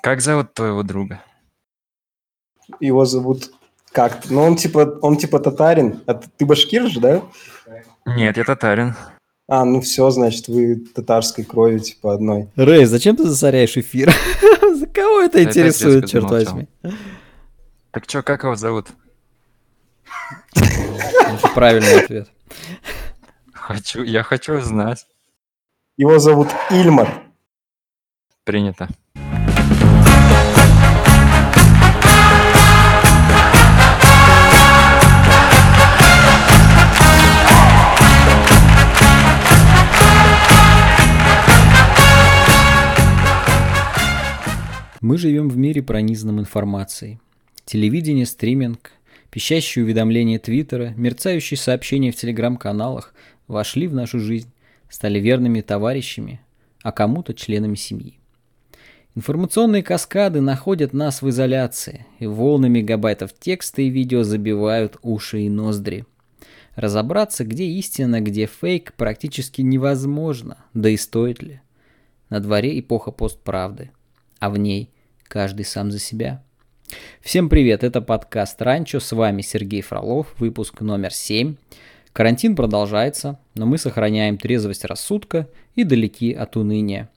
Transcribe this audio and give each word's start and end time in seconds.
Как 0.00 0.20
зовут 0.20 0.54
твоего 0.54 0.82
друга? 0.82 1.20
Его 2.80 3.04
зовут 3.04 3.52
как? 3.92 4.30
Ну, 4.30 4.42
он 4.42 4.56
типа, 4.56 4.98
он 5.02 5.16
типа 5.16 5.38
татарин. 5.38 6.02
А 6.06 6.14
ты 6.14 6.46
башкир 6.46 6.88
же, 6.88 7.00
да? 7.00 7.22
Нет, 8.06 8.36
я 8.36 8.44
татарин. 8.44 8.94
А, 9.48 9.64
ну 9.64 9.80
все, 9.80 10.08
значит, 10.10 10.48
вы 10.48 10.76
татарской 10.76 11.44
крови, 11.44 11.78
типа, 11.78 12.14
одной. 12.14 12.48
Рэй, 12.56 12.86
зачем 12.86 13.16
ты 13.16 13.24
засоряешь 13.24 13.76
эфир? 13.76 14.10
За 14.74 14.86
кого 14.86 15.20
это 15.20 15.38
Это 15.38 15.50
интересует, 15.50 16.08
черт 16.08 16.30
возьми? 16.30 16.68
Так 17.90 18.06
чё, 18.06 18.22
как 18.22 18.44
его 18.44 18.56
зовут? 18.56 18.88
Правильный 21.54 22.02
ответ. 22.02 22.28
Хочу, 23.52 24.02
я 24.02 24.22
хочу 24.22 24.58
знать. 24.60 25.06
Его 25.96 26.18
зовут 26.18 26.48
Ильмар. 26.70 27.22
Принято. 28.44 28.88
Мы 45.02 45.18
живем 45.18 45.48
в 45.48 45.56
мире, 45.56 45.82
пронизанном 45.82 46.38
информацией. 46.38 47.18
Телевидение, 47.64 48.24
стриминг, 48.24 48.92
пищащие 49.32 49.84
уведомления 49.84 50.38
Твиттера, 50.38 50.94
мерцающие 50.96 51.58
сообщения 51.58 52.12
в 52.12 52.16
телеграм-каналах 52.16 53.12
вошли 53.48 53.88
в 53.88 53.94
нашу 53.94 54.20
жизнь, 54.20 54.52
стали 54.88 55.18
верными 55.18 55.60
товарищами, 55.60 56.40
а 56.84 56.92
кому-то 56.92 57.34
членами 57.34 57.74
семьи. 57.74 58.20
Информационные 59.16 59.82
каскады 59.82 60.40
находят 60.40 60.92
нас 60.92 61.20
в 61.20 61.28
изоляции, 61.28 62.06
и 62.20 62.26
волны 62.26 62.68
мегабайтов 62.68 63.32
текста 63.36 63.82
и 63.82 63.88
видео 63.88 64.22
забивают 64.22 64.98
уши 65.02 65.40
и 65.40 65.48
ноздри. 65.48 66.06
Разобраться, 66.76 67.44
где 67.44 67.64
истина, 67.64 68.20
где 68.20 68.46
фейк, 68.46 68.92
практически 68.92 69.62
невозможно, 69.62 70.58
да 70.74 70.90
и 70.90 70.96
стоит 70.96 71.42
ли. 71.42 71.60
На 72.30 72.38
дворе 72.38 72.78
эпоха 72.78 73.10
постправды, 73.10 73.90
а 74.42 74.50
в 74.50 74.58
ней 74.58 74.90
каждый 75.28 75.64
сам 75.64 75.92
за 75.92 76.00
себя. 76.00 76.42
Всем 77.20 77.48
привет, 77.48 77.84
это 77.84 78.02
подкаст 78.02 78.60
Ранчо, 78.60 78.98
с 78.98 79.12
вами 79.12 79.40
Сергей 79.40 79.82
Фролов, 79.82 80.34
выпуск 80.40 80.80
номер 80.80 81.14
7. 81.14 81.54
Карантин 82.12 82.56
продолжается, 82.56 83.38
но 83.54 83.66
мы 83.66 83.78
сохраняем 83.78 84.38
трезвость 84.38 84.84
рассудка 84.84 85.48
и 85.76 85.84
далеки 85.84 86.32
от 86.32 86.56
уныния. 86.56 87.08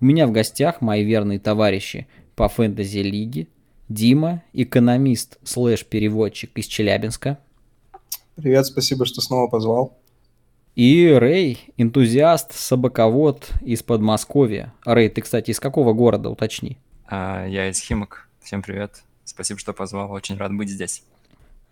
У 0.00 0.06
меня 0.06 0.26
в 0.26 0.32
гостях 0.32 0.80
мои 0.80 1.04
верные 1.04 1.38
товарищи 1.38 2.08
по 2.34 2.48
фэнтези-лиге, 2.48 3.48
Дима, 3.90 4.42
экономист 4.54 5.36
слэш-переводчик 5.44 6.50
из 6.54 6.64
Челябинска, 6.64 7.38
Привет, 8.36 8.64
спасибо, 8.64 9.04
что 9.04 9.20
снова 9.20 9.48
позвал. 9.48 9.99
И 10.80 11.12
Рэй, 11.12 11.58
энтузиаст, 11.76 12.54
собаковод 12.54 13.50
из 13.60 13.82
Подмосковья. 13.82 14.72
Рэй, 14.86 15.10
ты, 15.10 15.20
кстати, 15.20 15.50
из 15.50 15.60
какого 15.60 15.92
города, 15.92 16.30
уточни? 16.30 16.78
А, 17.06 17.44
я 17.46 17.68
из 17.68 17.78
Химок. 17.78 18.30
Всем 18.42 18.62
привет. 18.62 19.02
Спасибо, 19.26 19.60
что 19.60 19.74
позвал. 19.74 20.10
Очень 20.10 20.38
рад 20.38 20.54
быть 20.54 20.70
здесь. 20.70 21.02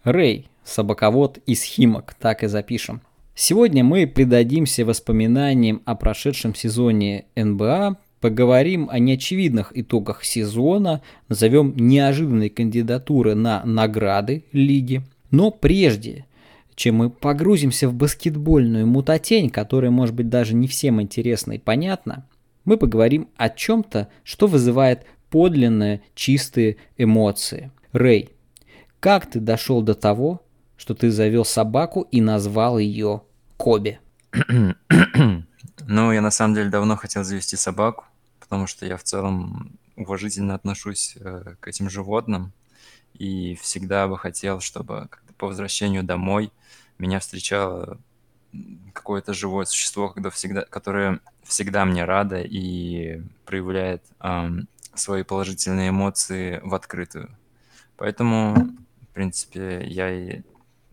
Рэй, 0.04 0.48
собаковод 0.62 1.38
из 1.46 1.62
Химок, 1.62 2.16
так 2.20 2.42
и 2.42 2.48
запишем. 2.48 3.00
Сегодня 3.34 3.82
мы 3.82 4.06
предадимся 4.06 4.84
воспоминаниям 4.84 5.80
о 5.86 5.94
прошедшем 5.94 6.54
сезоне 6.54 7.24
НБА, 7.34 7.96
поговорим 8.20 8.90
о 8.90 8.98
неочевидных 8.98 9.72
итогах 9.74 10.22
сезона, 10.22 11.00
назовем 11.30 11.72
неожиданные 11.74 12.50
кандидатуры 12.50 13.34
на 13.34 13.64
награды 13.64 14.44
лиги. 14.52 15.00
Но 15.30 15.50
прежде, 15.50 16.26
чем 16.78 16.94
мы 16.94 17.10
погрузимся 17.10 17.88
в 17.88 17.94
баскетбольную 17.94 18.86
мутатень, 18.86 19.50
которая 19.50 19.90
может 19.90 20.14
быть 20.14 20.28
даже 20.28 20.54
не 20.54 20.68
всем 20.68 21.02
интересна 21.02 21.54
и 21.54 21.58
понятна, 21.58 22.24
мы 22.64 22.76
поговорим 22.76 23.28
о 23.36 23.48
чем-то, 23.48 24.08
что 24.22 24.46
вызывает 24.46 25.04
подлинные 25.28 26.02
чистые 26.14 26.76
эмоции. 26.96 27.72
Рэй, 27.90 28.30
как 29.00 29.28
ты 29.28 29.40
дошел 29.40 29.82
до 29.82 29.94
того, 29.94 30.40
что 30.76 30.94
ты 30.94 31.10
завел 31.10 31.44
собаку 31.44 32.02
и 32.12 32.20
назвал 32.20 32.78
ее 32.78 33.22
Коби? 33.56 33.98
Ну, 35.90 36.12
я 36.12 36.20
на 36.20 36.30
самом 36.30 36.54
деле 36.54 36.70
давно 36.70 36.96
хотел 36.96 37.24
завести 37.24 37.56
собаку, 37.56 38.04
потому 38.38 38.68
что 38.68 38.86
я 38.86 38.96
в 38.96 39.02
целом 39.02 39.78
уважительно 39.96 40.54
отношусь 40.54 41.16
э, 41.18 41.54
к 41.60 41.66
этим 41.66 41.88
животным 41.88 42.52
и 43.14 43.56
всегда 43.60 44.06
бы 44.06 44.18
хотел, 44.18 44.60
чтобы 44.60 45.08
как-то 45.10 45.27
по 45.38 45.46
возвращению 45.46 46.02
домой 46.02 46.52
меня 46.98 47.20
встречало 47.20 47.98
какое-то 48.92 49.34
живое 49.34 49.64
существо, 49.64 50.08
когда 50.08 50.30
всегда, 50.30 50.62
которое 50.62 51.20
всегда 51.44 51.84
мне 51.84 52.04
радо 52.04 52.40
и 52.40 53.22
проявляет 53.44 54.02
ам, 54.18 54.68
свои 54.94 55.22
положительные 55.22 55.90
эмоции 55.90 56.60
в 56.62 56.74
открытую. 56.74 57.30
Поэтому, 57.96 58.54
в 58.54 59.14
принципе, 59.14 59.84
я 59.86 60.10
и 60.10 60.42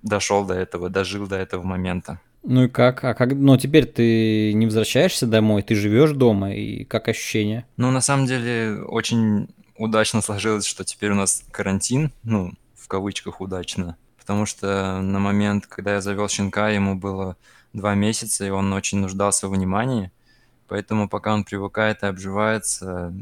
дошел 0.01 0.45
до 0.45 0.53
этого, 0.53 0.89
дожил 0.89 1.27
до 1.27 1.37
этого 1.37 1.63
момента. 1.63 2.19
Ну 2.43 2.65
и 2.65 2.67
как? 2.67 3.03
А 3.03 3.15
как? 3.15 3.33
Ну 3.33 3.57
теперь 3.57 3.85
ты 3.85 4.53
не 4.53 4.67
возвращаешься 4.67 5.25
домой, 5.25 5.63
ты 5.63 5.73
живешь 5.73 6.11
дома, 6.11 6.53
и 6.53 6.83
как 6.83 7.07
ощущение? 7.07 7.65
Ну, 7.75 7.89
на 7.89 8.01
самом 8.01 8.27
деле, 8.27 8.83
очень 8.83 9.47
удачно 9.77 10.21
сложилось, 10.21 10.65
что 10.65 10.83
теперь 10.83 11.11
у 11.11 11.15
нас 11.15 11.43
карантин, 11.51 12.11
ну, 12.23 12.51
в 12.75 12.87
кавычках 12.87 13.41
удачно, 13.41 13.97
потому 14.25 14.47
что 14.47 15.01
на 15.01 15.19
момент, 15.19 15.67
когда 15.67 15.93
я 15.93 16.01
завел 16.01 16.27
щенка, 16.27 16.69
ему 16.69 16.95
было 16.95 17.37
два 17.73 17.93
месяца, 17.93 18.43
и 18.43 18.49
он 18.49 18.73
очень 18.73 18.97
нуждался 18.97 19.47
в 19.47 19.51
внимании, 19.51 20.11
поэтому 20.67 21.07
пока 21.07 21.31
он 21.31 21.43
привыкает 21.43 22.01
и 22.01 22.07
обживается, 22.07 23.13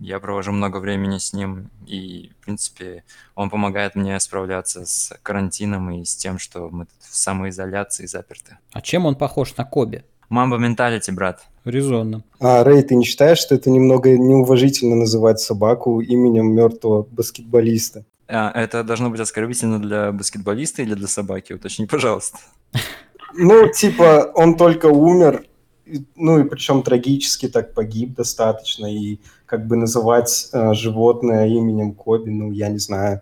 я 0.00 0.20
провожу 0.20 0.52
много 0.52 0.76
времени 0.76 1.18
с 1.18 1.32
ним, 1.32 1.70
и, 1.88 2.30
в 2.38 2.44
принципе, 2.44 3.02
он 3.34 3.50
помогает 3.50 3.96
мне 3.96 4.20
справляться 4.20 4.86
с 4.86 5.12
карантином 5.24 5.90
и 5.90 6.04
с 6.04 6.14
тем, 6.14 6.38
что 6.38 6.68
мы 6.70 6.84
тут 6.84 7.02
в 7.10 7.16
самоизоляции 7.16 8.06
заперты. 8.06 8.58
А 8.72 8.80
чем 8.80 9.06
он 9.06 9.16
похож 9.16 9.56
на 9.56 9.64
Коби? 9.64 10.04
Мамба 10.28 10.58
менталити, 10.58 11.10
брат. 11.10 11.44
Резонно. 11.64 12.22
А, 12.38 12.62
Рэй, 12.62 12.82
ты 12.82 12.94
не 12.94 13.04
считаешь, 13.04 13.38
что 13.38 13.56
это 13.56 13.70
немного 13.70 14.16
неуважительно 14.16 14.94
называть 14.94 15.40
собаку 15.40 16.00
именем 16.00 16.54
мертвого 16.54 17.02
баскетболиста? 17.10 18.04
А, 18.28 18.50
это 18.50 18.82
должно 18.84 19.10
быть 19.10 19.20
оскорбительно 19.20 19.80
для 19.80 20.12
баскетболиста 20.12 20.82
или 20.82 20.94
для 20.94 21.08
собаки? 21.08 21.52
Уточни, 21.52 21.86
пожалуйста. 21.86 22.38
Ну, 23.36 23.68
типа, 23.68 24.30
он 24.34 24.56
только 24.56 24.86
умер, 24.86 25.44
ну 26.16 26.38
и 26.38 26.48
причем 26.48 26.82
трагически 26.82 27.48
так 27.48 27.74
погиб 27.74 28.14
достаточно, 28.14 28.86
и 28.86 29.18
как 29.46 29.66
бы 29.66 29.76
называть 29.76 30.48
э, 30.52 30.72
животное 30.74 31.46
именем 31.48 31.94
Коби, 31.94 32.30
ну, 32.30 32.52
я 32.52 32.68
не 32.68 32.78
знаю. 32.78 33.20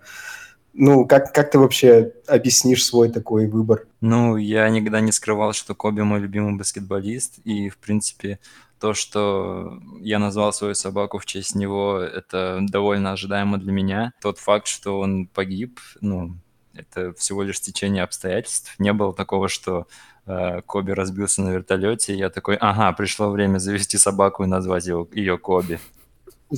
Ну, 0.75 1.07
как, 1.07 1.33
как 1.33 1.51
ты 1.51 1.59
вообще 1.59 2.13
объяснишь 2.27 2.85
свой 2.85 3.11
такой 3.11 3.47
выбор? 3.47 3.87
Ну, 4.01 4.37
я 4.37 4.69
никогда 4.71 5.01
не 5.01 5.13
скрывал, 5.13 5.53
что 5.53 5.75
Коби 5.75 6.01
мой 6.01 6.21
любимый 6.21 6.57
баскетболист, 6.57 7.41
и, 7.45 7.69
в 7.69 7.77
принципе, 7.77 8.39
то, 8.83 8.95
что 8.95 9.79
я 10.01 10.19
назвал 10.19 10.53
свою 10.53 10.75
собаку 10.75 11.19
в 11.19 11.25
честь 11.25 11.55
него, 11.55 11.99
это 12.01 12.59
довольно 12.63 13.13
ожидаемо 13.13 13.57
для 13.59 13.71
меня. 13.71 14.13
Тот 14.21 14.39
факт, 14.39 14.67
что 14.67 14.99
он 14.99 15.29
погиб, 15.29 15.79
ну, 16.01 16.35
это 16.75 17.13
всего 17.13 17.45
лишь 17.45 17.59
стечение 17.59 18.03
обстоятельств. 18.03 18.75
Не 18.81 18.93
было 18.93 19.15
такого, 19.15 19.49
что 19.49 19.87
э, 20.27 20.63
Коби 20.63 20.91
разбился 20.91 21.43
на 21.43 21.51
вертолете, 21.51 22.13
и 22.13 22.19
я 22.19 22.29
такой, 22.29 22.57
ага, 22.57 22.91
пришло 22.93 23.31
время 23.31 23.59
завести 23.59 23.99
собаку 23.99 24.43
и 24.43 24.49
назвать 24.49 24.85
его, 24.85 25.09
ее 25.13 25.39
Коби. 25.39 25.79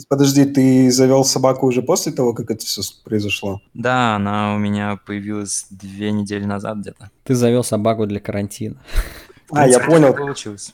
Подожди, 0.09 0.47
ты 0.47 0.91
завел 0.91 1.27
собаку 1.27 1.67
уже 1.67 1.83
после 1.83 2.11
того, 2.11 2.33
как 2.33 2.51
это 2.51 2.65
все 2.65 2.81
произошло? 3.05 3.61
Да, 3.75 4.17
она 4.17 4.55
у 4.55 4.59
меня 4.59 4.99
появилась 5.05 5.67
две 5.69 6.11
недели 6.11 6.47
назад 6.47 6.79
где-то. 6.79 7.11
Ты 7.25 7.35
завел 7.35 7.63
собаку 7.63 8.07
для 8.07 8.19
карантина. 8.19 8.83
А, 9.51 9.69
я 9.69 9.79
понял. 9.79 10.15
Получилось. 10.15 10.73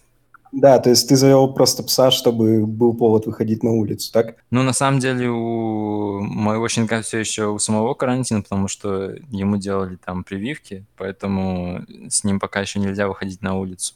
Да, 0.53 0.79
то 0.81 0.91
есть 0.91 1.09
ты 1.09 1.17
завел 1.17 1.53
просто 1.53 1.83
пса, 1.83 2.11
чтобы 2.11 2.67
был 2.67 2.93
повод 2.95 3.27
выходить 3.27 3.63
на 3.63 3.71
улицу, 3.71 4.13
так? 4.13 4.37
Ну, 4.51 4.63
на 4.63 4.73
самом 4.73 4.99
деле, 4.99 5.29
у 5.31 6.21
моего 6.21 6.69
щенка 6.69 7.03
все 7.03 7.19
еще 7.19 7.47
у 7.47 7.59
самого 7.59 7.95
карантин, 7.95 8.43
потому 8.43 8.67
что 8.67 9.15
ему 9.31 9.59
делали 9.59 9.97
там 9.97 10.25
прививки, 10.25 10.85
поэтому 10.97 11.85
с 12.09 12.25
ним 12.25 12.41
пока 12.41 12.61
еще 12.61 12.81
нельзя 12.81 13.07
выходить 13.07 13.43
на 13.43 13.57
улицу. 13.57 13.95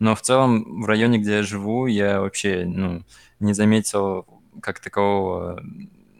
Но 0.00 0.16
в 0.16 0.22
целом 0.22 0.82
в 0.82 0.86
районе, 0.86 1.18
где 1.18 1.36
я 1.36 1.42
живу, 1.44 1.86
я 1.86 2.20
вообще 2.20 2.64
ну, 2.66 3.02
не 3.38 3.52
заметил 3.52 4.26
как 4.60 4.80
такового 4.80 5.62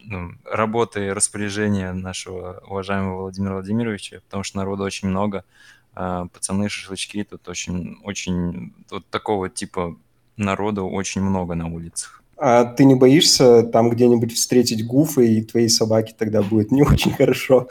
ну, 0.05 0.33
работы 0.45 1.07
и 1.07 1.11
распоряжения 1.11 1.93
нашего 1.93 2.63
уважаемого 2.69 3.23
Владимира 3.23 3.55
Владимировича, 3.55 4.21
потому 4.27 4.45
что 4.45 4.59
народу 4.59 4.85
очень 4.85 5.09
много, 5.09 5.45
пацаны, 5.95 6.69
шашлычки, 6.69 7.25
тут 7.25 7.49
очень, 7.49 7.99
очень, 8.05 8.73
вот 8.91 9.07
такого 9.09 9.49
типа 9.49 9.97
народу 10.37 10.87
очень 10.87 11.23
много 11.23 11.55
на 11.55 11.67
улицах. 11.67 12.23
А 12.37 12.65
ты 12.65 12.85
не 12.85 12.95
боишься 12.95 13.63
там 13.63 13.91
где-нибудь 13.91 14.33
встретить 14.35 14.85
Гуфа 14.87 15.21
и 15.21 15.43
твоей 15.43 15.69
собаки 15.69 16.15
тогда 16.17 16.43
будет 16.43 16.73
не 16.73 16.83
очень 16.83 17.13
хорошо? 17.13 17.69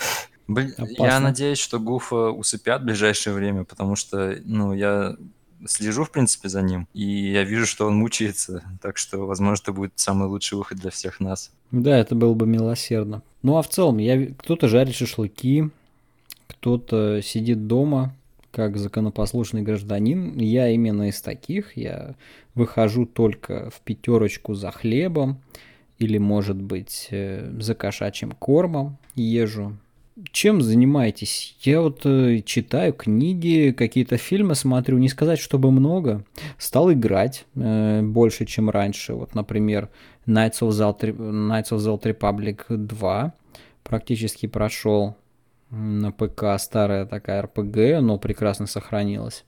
Блин, 0.47 0.73
я 0.97 1.19
надеюсь, 1.19 1.59
что 1.59 1.79
Гуфа 1.79 2.31
усыпят 2.31 2.81
в 2.81 2.85
ближайшее 2.85 3.33
время, 3.33 3.63
потому 3.63 3.95
что, 3.95 4.37
ну, 4.45 4.73
я 4.73 5.15
слежу, 5.65 6.03
в 6.03 6.11
принципе, 6.11 6.49
за 6.49 6.61
ним, 6.61 6.87
и 6.93 7.31
я 7.31 7.43
вижу, 7.43 7.65
что 7.65 7.87
он 7.87 7.95
мучается, 7.95 8.63
так 8.81 8.97
что, 8.97 9.25
возможно, 9.25 9.61
это 9.61 9.73
будет 9.73 9.93
самый 9.95 10.27
лучший 10.27 10.57
выход 10.57 10.79
для 10.79 10.89
всех 10.89 11.19
нас. 11.19 11.51
Да, 11.71 11.97
это 11.97 12.15
было 12.15 12.33
бы 12.33 12.47
милосердно. 12.47 13.21
Ну, 13.43 13.57
а 13.57 13.61
в 13.61 13.69
целом, 13.69 13.97
я... 13.97 14.27
кто-то 14.37 14.67
жарит 14.67 14.95
шашлыки, 14.95 15.69
кто-то 16.51 17.21
сидит 17.21 17.65
дома, 17.67 18.13
как 18.51 18.77
законопослушный 18.77 19.61
гражданин. 19.61 20.37
Я 20.37 20.67
именно 20.69 21.07
из 21.07 21.21
таких. 21.21 21.77
Я 21.77 22.15
выхожу 22.55 23.05
только 23.05 23.69
в 23.69 23.79
пятерочку 23.79 24.53
за 24.53 24.71
хлебом 24.71 25.41
или, 25.97 26.17
может 26.17 26.61
быть, 26.61 27.07
э, 27.11 27.49
за 27.59 27.73
кошачьим 27.73 28.31
кормом 28.31 28.97
езжу. 29.15 29.77
Чем 30.33 30.61
занимаетесь? 30.61 31.55
Я 31.61 31.81
вот 31.81 32.01
э, 32.05 32.41
читаю 32.45 32.91
книги, 32.91 33.73
какие-то 33.75 34.17
фильмы 34.17 34.55
смотрю, 34.55 34.97
не 34.97 35.07
сказать, 35.07 35.39
чтобы 35.39 35.71
много. 35.71 36.25
Стал 36.57 36.91
играть 36.91 37.45
э, 37.55 38.01
больше, 38.01 38.45
чем 38.45 38.69
раньше. 38.69 39.13
Вот, 39.13 39.35
например, 39.35 39.89
Knights 40.27 40.59
of, 40.59 40.69
the 40.71 40.93
Old, 40.99 41.15
Knights 41.15 41.71
of 41.71 41.77
the 41.77 42.19
Republic 42.19 42.65
2 42.67 43.33
практически 43.83 44.47
прошел 44.47 45.15
на 45.71 46.11
ПК. 46.11 46.59
Старая 46.59 47.05
такая 47.05 47.41
РПГ, 47.43 48.01
но 48.01 48.19
прекрасно 48.19 48.67
сохранилась. 48.67 49.45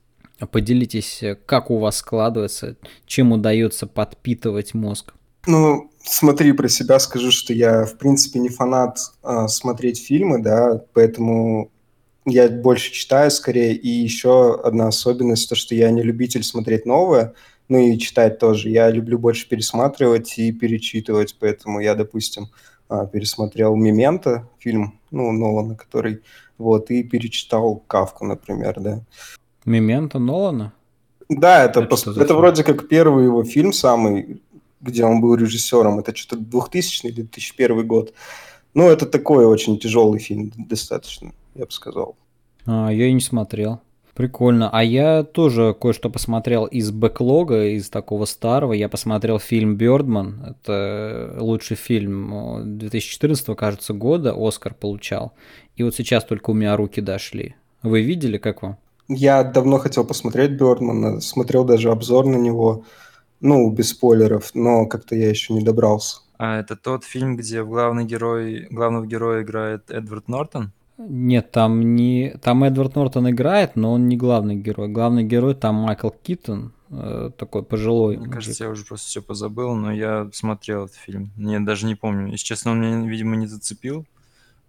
Поделитесь, 0.51 1.23
как 1.45 1.69
у 1.69 1.77
вас 1.77 1.97
складывается, 1.97 2.75
чем 3.05 3.31
удается 3.31 3.85
подпитывать 3.87 4.73
мозг? 4.73 5.13
Ну, 5.45 5.91
смотри, 6.03 6.53
про 6.53 6.69
себя 6.69 6.99
скажу, 6.99 7.31
что 7.31 7.53
я, 7.53 7.85
в 7.85 7.97
принципе, 7.97 8.39
не 8.39 8.49
фанат 8.49 8.97
а, 9.21 9.47
смотреть 9.47 10.03
фильмы, 10.03 10.41
да, 10.41 10.81
поэтому 10.93 11.69
я 12.25 12.49
больше 12.49 12.91
читаю 12.91 13.29
скорее. 13.29 13.75
И 13.75 13.89
еще 13.89 14.59
одна 14.61 14.87
особенность, 14.87 15.49
то, 15.49 15.55
что 15.55 15.75
я 15.75 15.91
не 15.91 16.01
любитель 16.01 16.43
смотреть 16.43 16.85
новое, 16.85 17.33
ну 17.67 17.79
и 17.79 17.97
читать 17.97 18.39
тоже. 18.39 18.69
Я 18.69 18.89
люблю 18.89 19.19
больше 19.19 19.47
пересматривать 19.47 20.37
и 20.37 20.51
перечитывать, 20.51 21.35
поэтому 21.39 21.79
я, 21.79 21.95
допустим, 21.95 22.49
пересмотрел 23.11 23.75
«Мементо», 23.75 24.47
фильм, 24.59 24.99
ну, 25.11 25.31
Нолана, 25.31 25.75
который, 25.75 26.21
вот, 26.57 26.91
и 26.91 27.03
перечитал 27.03 27.83
«Кавку», 27.87 28.25
например, 28.25 28.79
да. 28.79 29.01
«Мементо» 29.65 30.19
Нолана? 30.19 30.73
Да, 31.29 31.63
это, 31.63 31.81
это, 31.81 31.89
пос... 31.89 32.05
это 32.05 32.35
вроде 32.35 32.63
как 32.63 32.87
первый 32.87 33.25
его 33.25 33.43
фильм 33.43 33.73
самый 33.73 34.41
где 34.83 35.05
он 35.05 35.21
был 35.21 35.35
режиссером. 35.35 35.99
Это 35.99 36.15
что-то 36.15 36.41
2000 36.43 37.05
или 37.07 37.13
2001 37.21 37.87
год. 37.87 38.13
Ну, 38.73 38.89
это 38.89 39.05
такой 39.05 39.45
очень 39.45 39.79
тяжелый 39.79 40.19
фильм, 40.19 40.51
достаточно, 40.57 41.31
я 41.55 41.65
бы 41.65 41.71
сказал. 41.71 42.15
А, 42.65 42.89
я 42.89 43.07
и 43.07 43.13
не 43.13 43.21
смотрел. 43.21 43.79
Прикольно. 44.13 44.69
А 44.71 44.83
я 44.83 45.23
тоже 45.23 45.75
кое-что 45.79 46.09
посмотрел 46.09 46.65
из 46.65 46.91
бэклога, 46.91 47.65
из 47.69 47.89
такого 47.89 48.25
старого. 48.25 48.73
Я 48.73 48.87
посмотрел 48.87 49.39
фильм 49.39 49.75
«Бёрдман». 49.75 50.55
Это 50.55 51.35
лучший 51.39 51.75
фильм 51.77 52.77
2014, 52.77 53.57
кажется, 53.57 53.93
года. 53.93 54.35
Оскар 54.37 54.75
получал. 54.75 55.33
И 55.75 55.83
вот 55.83 55.95
сейчас 55.95 56.25
только 56.25 56.51
у 56.51 56.53
меня 56.53 56.77
руки 56.77 57.01
дошли. 57.01 57.55
Вы 57.81 58.03
видели, 58.03 58.37
как 58.37 58.61
вам? 58.61 58.77
Я 59.07 59.43
давно 59.43 59.79
хотел 59.79 60.05
посмотреть 60.05 60.51
«Бёрдмана». 60.51 61.19
Смотрел 61.19 61.63
даже 61.63 61.89
обзор 61.89 62.27
на 62.27 62.37
него. 62.37 62.85
Ну, 63.41 63.69
без 63.71 63.89
спойлеров, 63.89 64.51
но 64.53 64.85
как-то 64.85 65.15
я 65.15 65.29
еще 65.29 65.53
не 65.53 65.63
добрался. 65.63 66.19
А 66.37 66.59
это 66.59 66.75
тот 66.75 67.03
фильм, 67.03 67.35
где 67.35 67.63
в 67.63 67.69
главный 67.69 68.05
герой, 68.05 68.67
главного 68.69 69.07
героя 69.07 69.41
играет 69.41 69.89
Эдвард 69.89 70.27
Нортон? 70.27 70.71
Нет, 70.97 71.51
там 71.51 71.95
не... 71.95 72.35
Там 72.41 72.63
Эдвард 72.63 72.95
Нортон 72.95 73.29
играет, 73.29 73.75
но 73.75 73.93
он 73.93 74.07
не 74.07 74.15
главный 74.15 74.55
герой. 74.55 74.89
Главный 74.89 75.23
герой 75.23 75.55
там 75.55 75.75
Майкл 75.75 76.09
Китон, 76.09 76.71
э, 76.91 77.31
такой 77.37 77.63
пожилой. 77.63 78.17
Мне 78.17 78.29
кажется, 78.29 78.65
я 78.65 78.69
уже 78.69 78.85
просто 78.85 79.07
все 79.07 79.21
позабыл, 79.21 79.73
но 79.75 79.91
я 79.91 80.29
смотрел 80.33 80.85
этот 80.85 80.97
фильм. 80.97 81.31
Я 81.37 81.59
даже 81.59 81.87
не 81.87 81.95
помню. 81.95 82.27
Если 82.27 82.45
честно, 82.45 82.71
он 82.71 82.81
меня, 82.81 83.09
видимо, 83.09 83.35
не 83.35 83.47
зацепил, 83.47 84.05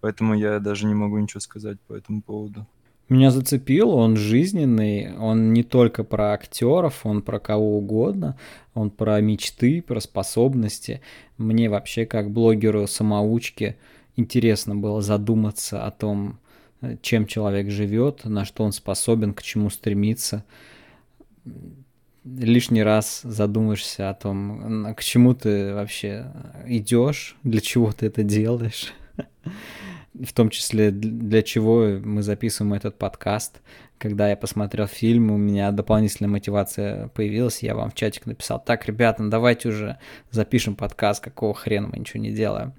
поэтому 0.00 0.34
я 0.34 0.60
даже 0.60 0.86
не 0.86 0.94
могу 0.94 1.18
ничего 1.18 1.40
сказать 1.40 1.78
по 1.82 1.94
этому 1.94 2.22
поводу. 2.22 2.66
Меня 3.10 3.30
зацепил, 3.30 3.90
он 3.90 4.16
жизненный, 4.16 5.14
он 5.18 5.52
не 5.52 5.62
только 5.62 6.04
про 6.04 6.32
актеров, 6.32 7.04
он 7.04 7.20
про 7.20 7.38
кого 7.38 7.76
угодно, 7.76 8.38
он 8.72 8.90
про 8.90 9.20
мечты, 9.20 9.82
про 9.82 10.00
способности. 10.00 11.02
Мне 11.36 11.68
вообще 11.68 12.06
как 12.06 12.30
блогеру-самоучке 12.30 13.76
интересно 14.16 14.74
было 14.74 15.02
задуматься 15.02 15.84
о 15.84 15.90
том, 15.90 16.38
чем 17.02 17.26
человек 17.26 17.70
живет, 17.70 18.24
на 18.24 18.44
что 18.44 18.64
он 18.64 18.72
способен, 18.72 19.34
к 19.34 19.42
чему 19.42 19.70
стремится. 19.70 20.44
Лишний 22.24 22.82
раз 22.82 23.20
задумаешься 23.22 24.10
о 24.10 24.14
том, 24.14 24.94
к 24.94 25.02
чему 25.02 25.34
ты 25.34 25.74
вообще 25.74 26.26
идешь, 26.66 27.36
для 27.42 27.60
чего 27.60 27.92
ты 27.92 28.06
это 28.06 28.22
делаешь 28.22 28.92
в 30.14 30.32
том 30.32 30.48
числе 30.50 30.90
для 30.90 31.42
чего 31.42 31.98
мы 32.02 32.22
записываем 32.22 32.74
этот 32.74 32.96
подкаст. 32.96 33.60
Когда 33.98 34.28
я 34.28 34.36
посмотрел 34.36 34.86
фильм, 34.86 35.30
у 35.30 35.36
меня 35.36 35.70
дополнительная 35.72 36.30
мотивация 36.30 37.08
появилась, 37.08 37.62
я 37.62 37.74
вам 37.74 37.90
в 37.90 37.94
чатик 37.94 38.26
написал, 38.26 38.62
так, 38.62 38.86
ребята, 38.86 39.22
ну 39.22 39.30
давайте 39.30 39.68
уже 39.68 39.98
запишем 40.30 40.76
подкаст, 40.76 41.22
какого 41.22 41.54
хрена 41.54 41.88
мы 41.88 41.98
ничего 41.98 42.22
не 42.22 42.32
делаем. 42.32 42.74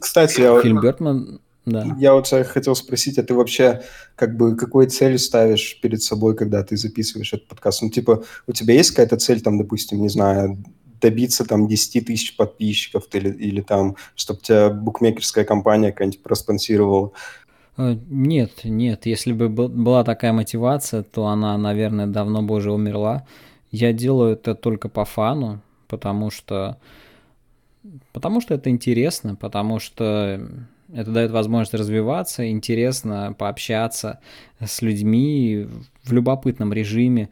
Кстати, 0.00 0.40
я... 0.40 0.60
Фильм 0.60 0.80
Бертман, 0.80 1.40
да. 1.64 1.96
Я 1.98 2.14
вот 2.14 2.26
хотел 2.26 2.74
спросить, 2.74 3.18
а 3.18 3.22
ты 3.22 3.34
вообще 3.34 3.82
как 4.16 4.36
бы 4.36 4.56
какой 4.56 4.86
цель 4.86 5.18
ставишь 5.18 5.78
перед 5.80 6.02
собой, 6.02 6.34
когда 6.34 6.62
ты 6.64 6.76
записываешь 6.76 7.32
этот 7.32 7.46
подкаст? 7.48 7.82
Ну, 7.82 7.90
типа, 7.90 8.24
у 8.46 8.52
тебя 8.52 8.74
есть 8.74 8.90
какая-то 8.90 9.16
цель, 9.16 9.40
там, 9.40 9.58
допустим, 9.58 10.02
не 10.02 10.08
знаю, 10.08 10.58
добиться 11.00 11.44
там 11.44 11.68
10 11.68 12.06
тысяч 12.06 12.36
подписчиков 12.36 13.04
или, 13.12 13.28
или 13.28 13.60
там, 13.60 13.96
чтобы 14.14 14.40
тебя 14.40 14.70
букмекерская 14.70 15.44
компания 15.44 15.92
какая-нибудь 15.92 16.22
проспонсировала? 16.22 17.12
Э, 17.76 17.96
нет, 18.08 18.64
нет. 18.64 19.06
Если 19.06 19.32
бы 19.32 19.48
была 19.48 20.04
такая 20.04 20.32
мотивация, 20.32 21.02
то 21.02 21.26
она, 21.26 21.56
наверное, 21.58 22.06
давно 22.06 22.42
бы 22.42 22.54
уже 22.54 22.72
умерла. 22.72 23.26
Я 23.70 23.92
делаю 23.92 24.34
это 24.34 24.54
только 24.54 24.88
по 24.88 25.04
фану, 25.04 25.60
потому 25.88 26.30
что 26.30 26.78
потому 28.12 28.40
что 28.40 28.54
это 28.54 28.70
интересно, 28.70 29.34
потому 29.34 29.78
что 29.78 30.40
это 30.92 31.10
дает 31.10 31.30
возможность 31.30 31.74
развиваться, 31.74 32.48
интересно 32.50 33.34
пообщаться 33.38 34.20
с 34.60 34.82
людьми 34.82 35.66
в 36.04 36.12
любопытном 36.12 36.72
режиме, 36.72 37.28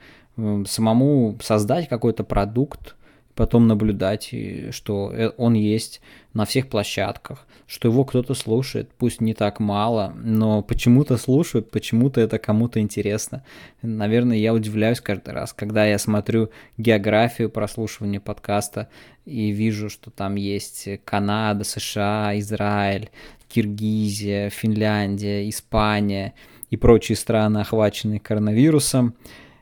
самому 0.67 1.37
создать 1.43 1.89
какой-то 1.89 2.25
продукт, 2.25 2.97
потом 3.35 3.67
наблюдать, 3.67 4.35
что 4.71 5.13
э, 5.13 5.31
он 5.37 5.55
есть 5.55 6.01
на 6.33 6.45
всех 6.45 6.69
площадках, 6.69 7.47
что 7.67 7.89
его 7.89 8.05
кто-то 8.05 8.35
слушает, 8.35 8.91
пусть 8.97 9.21
не 9.21 9.35
так 9.35 9.61
мало, 9.61 10.15
но 10.17 10.63
почему-то 10.63 11.17
слушают, 11.17 11.71
почему-то 11.71 12.21
это 12.21 12.39
кому-то 12.39 12.81
интересно. 12.81 13.45
Наверное, 13.83 14.37
я 14.37 14.55
удивляюсь 14.55 15.01
каждый 15.01 15.35
раз, 15.35 15.53
когда 15.53 15.85
я 15.87 15.99
смотрю 15.99 16.51
географию 16.79 17.51
прослушивания 17.51 18.21
подкаста 18.21 18.89
и 19.25 19.51
вижу, 19.51 19.91
что 19.91 20.11
там 20.11 20.37
есть 20.37 20.89
Канада, 21.05 21.65
США, 21.65 22.39
Израиль, 22.39 23.11
Киргизия, 23.49 24.51
Финляндия, 24.51 25.49
Испания 25.49 26.35
и 26.71 26.77
прочие 26.77 27.17
страны, 27.17 27.59
охваченные 27.59 28.21
коронавирусом 28.21 29.15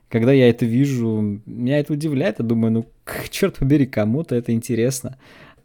когда 0.08 0.32
я 0.32 0.48
это 0.48 0.64
вижу, 0.64 1.40
меня 1.44 1.78
это 1.78 1.92
удивляет. 1.92 2.38
Я 2.38 2.44
думаю, 2.44 2.72
ну, 2.72 2.87
черт 3.30 3.58
побери, 3.58 3.87
кому-то 3.87 4.34
это 4.34 4.52
интересно. 4.52 5.18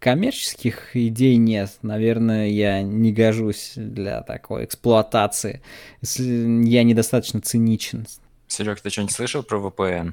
Коммерческих 0.03 0.97
идей 0.97 1.37
нет. 1.37 1.77
Наверное, 1.81 2.49
я 2.49 2.81
не 2.81 3.13
гожусь 3.13 3.71
для 3.77 4.21
такой 4.21 4.65
эксплуатации. 4.65 5.61
Я 6.01 6.83
недостаточно 6.83 7.39
циничен. 7.39 8.05
Серег, 8.47 8.81
ты 8.81 8.89
что-нибудь 8.89 9.15
слышал 9.15 9.43
про 9.43 9.59
VPN? 9.59 10.11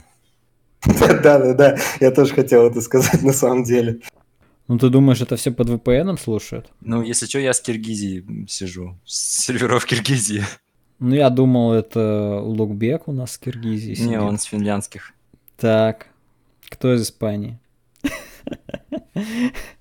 Да-да-да, 0.84 1.76
я 1.98 2.12
тоже 2.12 2.34
хотел 2.34 2.68
это 2.68 2.80
сказать 2.82 3.20
на 3.24 3.32
самом 3.32 3.64
деле. 3.64 3.98
Ну, 4.68 4.78
ты 4.78 4.90
думаешь, 4.90 5.22
это 5.22 5.34
все 5.34 5.50
под 5.50 5.68
VPN 5.68 6.16
слушают? 6.20 6.70
Ну, 6.82 7.02
если 7.02 7.26
что, 7.26 7.40
я 7.40 7.52
с 7.52 7.60
Киргизии 7.60 8.46
сижу. 8.48 8.96
С 9.04 9.44
серверов 9.44 9.86
Киргизии. 9.86 10.44
Ну, 11.00 11.16
я 11.16 11.30
думал, 11.30 11.72
это 11.72 12.40
Лукбек 12.40 13.08
у 13.08 13.12
нас 13.12 13.32
с 13.32 13.38
Киргизии. 13.38 13.94
Сидит. 13.94 14.08
Не, 14.08 14.20
он 14.20 14.38
с 14.38 14.44
финляндских. 14.44 15.14
Так, 15.56 16.06
кто 16.68 16.94
из 16.94 17.02
Испании? 17.02 17.58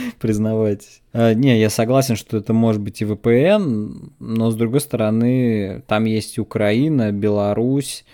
Признавайтесь. 0.20 1.02
А, 1.12 1.34
не, 1.34 1.58
я 1.58 1.70
согласен, 1.70 2.16
что 2.16 2.36
это 2.36 2.52
может 2.52 2.80
быть 2.80 3.00
и 3.02 3.04
VPN, 3.04 4.12
но 4.18 4.50
с 4.50 4.54
другой 4.54 4.80
стороны, 4.80 5.82
там 5.86 6.04
есть 6.04 6.38
Украина, 6.38 7.12
Беларусь, 7.12 8.04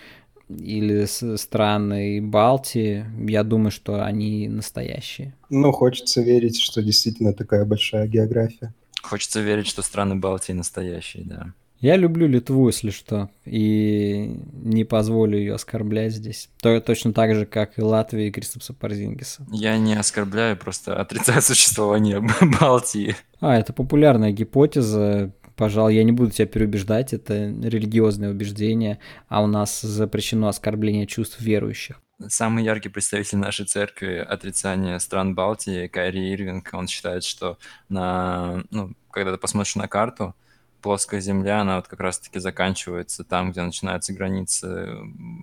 или 0.49 1.05
страны 1.37 2.21
Балтии, 2.21 3.05
я 3.29 3.43
думаю, 3.43 3.71
что 3.71 4.03
они 4.03 4.47
настоящие. 4.47 5.35
Ну, 5.49 5.71
хочется 5.71 6.21
верить, 6.21 6.59
что 6.59 6.81
действительно 6.81 7.33
такая 7.33 7.65
большая 7.65 8.07
география. 8.07 8.73
Хочется 9.01 9.41
верить, 9.41 9.67
что 9.67 9.81
страны 9.81 10.15
Балтии 10.15 10.53
настоящие, 10.53 11.23
да. 11.25 11.53
Я 11.79 11.95
люблю 11.95 12.27
Литву, 12.27 12.67
если 12.67 12.89
что, 12.89 13.29
и 13.45 14.35
не 14.53 14.83
позволю 14.83 15.37
ее 15.37 15.55
оскорблять 15.55 16.11
здесь. 16.11 16.49
То, 16.61 16.79
точно 16.81 17.13
так 17.13 17.33
же, 17.33 17.45
как 17.45 17.79
и 17.79 17.81
Латвия 17.81 18.27
и 18.27 18.31
Кристопса 18.31 18.73
Парзингиса. 18.73 19.45
Я 19.49 19.77
не 19.77 19.95
оскорбляю, 19.95 20.57
просто 20.57 20.99
отрицаю 20.99 21.41
существование 21.41 22.19
Балтии. 22.59 23.15
А, 23.39 23.57
это 23.57 23.71
популярная 23.71 24.31
гипотеза. 24.31 25.33
Пожалуй, 25.55 25.95
я 25.95 26.03
не 26.03 26.11
буду 26.11 26.31
тебя 26.31 26.47
переубеждать, 26.47 27.13
это 27.13 27.33
религиозное 27.33 28.31
убеждение, 28.31 28.99
а 29.27 29.41
у 29.41 29.47
нас 29.47 29.81
запрещено 29.81 30.47
оскорбление 30.49 31.07
чувств 31.07 31.39
верующих. 31.39 32.01
Самый 32.27 32.65
яркий 32.65 32.89
представитель 32.89 33.37
нашей 33.37 33.65
церкви 33.65 34.15
отрицания 34.17 34.99
стран 34.99 35.35
Балтии, 35.35 35.87
Кайри 35.87 36.33
Ирвинг, 36.33 36.69
он 36.73 36.89
считает, 36.89 37.23
что 37.23 37.57
на, 37.87 38.63
ну, 38.71 38.93
когда 39.11 39.31
ты 39.31 39.37
посмотришь 39.37 39.75
на 39.75 39.87
карту, 39.87 40.35
плоская 40.81 41.19
земля, 41.19 41.61
она 41.61 41.77
вот 41.77 41.87
как 41.87 41.99
раз-таки 41.99 42.39
заканчивается 42.39 43.23
там, 43.23 43.51
где 43.51 43.61
начинаются 43.61 44.13
границы 44.13 44.97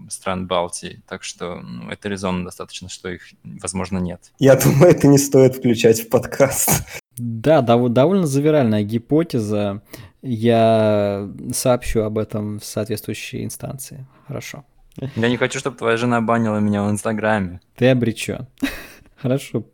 стран 0.09 0.47
Балтии. 0.47 1.03
Так 1.09 1.23
что 1.23 1.57
ну, 1.57 1.91
это 1.91 2.09
резонно 2.09 2.45
достаточно, 2.45 2.89
что 2.89 3.09
их, 3.09 3.23
возможно, 3.45 3.99
нет. 3.99 4.33
Я 4.39 4.57
думаю, 4.57 4.91
это 4.91 5.07
не 5.07 5.19
стоит 5.19 5.57
включать 5.57 6.01
в 6.01 6.09
подкаст. 6.09 6.83
Да, 7.17 7.63
дов- 7.63 7.89
довольно 7.89 8.27
завиральная 8.27 8.83
гипотеза. 8.83 9.83
Я 10.23 11.31
сообщу 11.53 12.01
об 12.01 12.19
этом 12.19 12.59
в 12.59 12.65
соответствующей 12.65 13.45
инстанции. 13.45 14.07
Хорошо. 14.27 14.65
Я 15.15 15.29
не 15.29 15.37
хочу, 15.37 15.59
чтобы 15.59 15.77
твоя 15.77 15.97
жена 15.97 16.21
банила 16.21 16.59
меня 16.59 16.83
в 16.83 16.91
Инстаграме. 16.91 17.61
Ты 17.77 17.89
обречен. 17.89 18.47
Хорошо, 19.17 19.65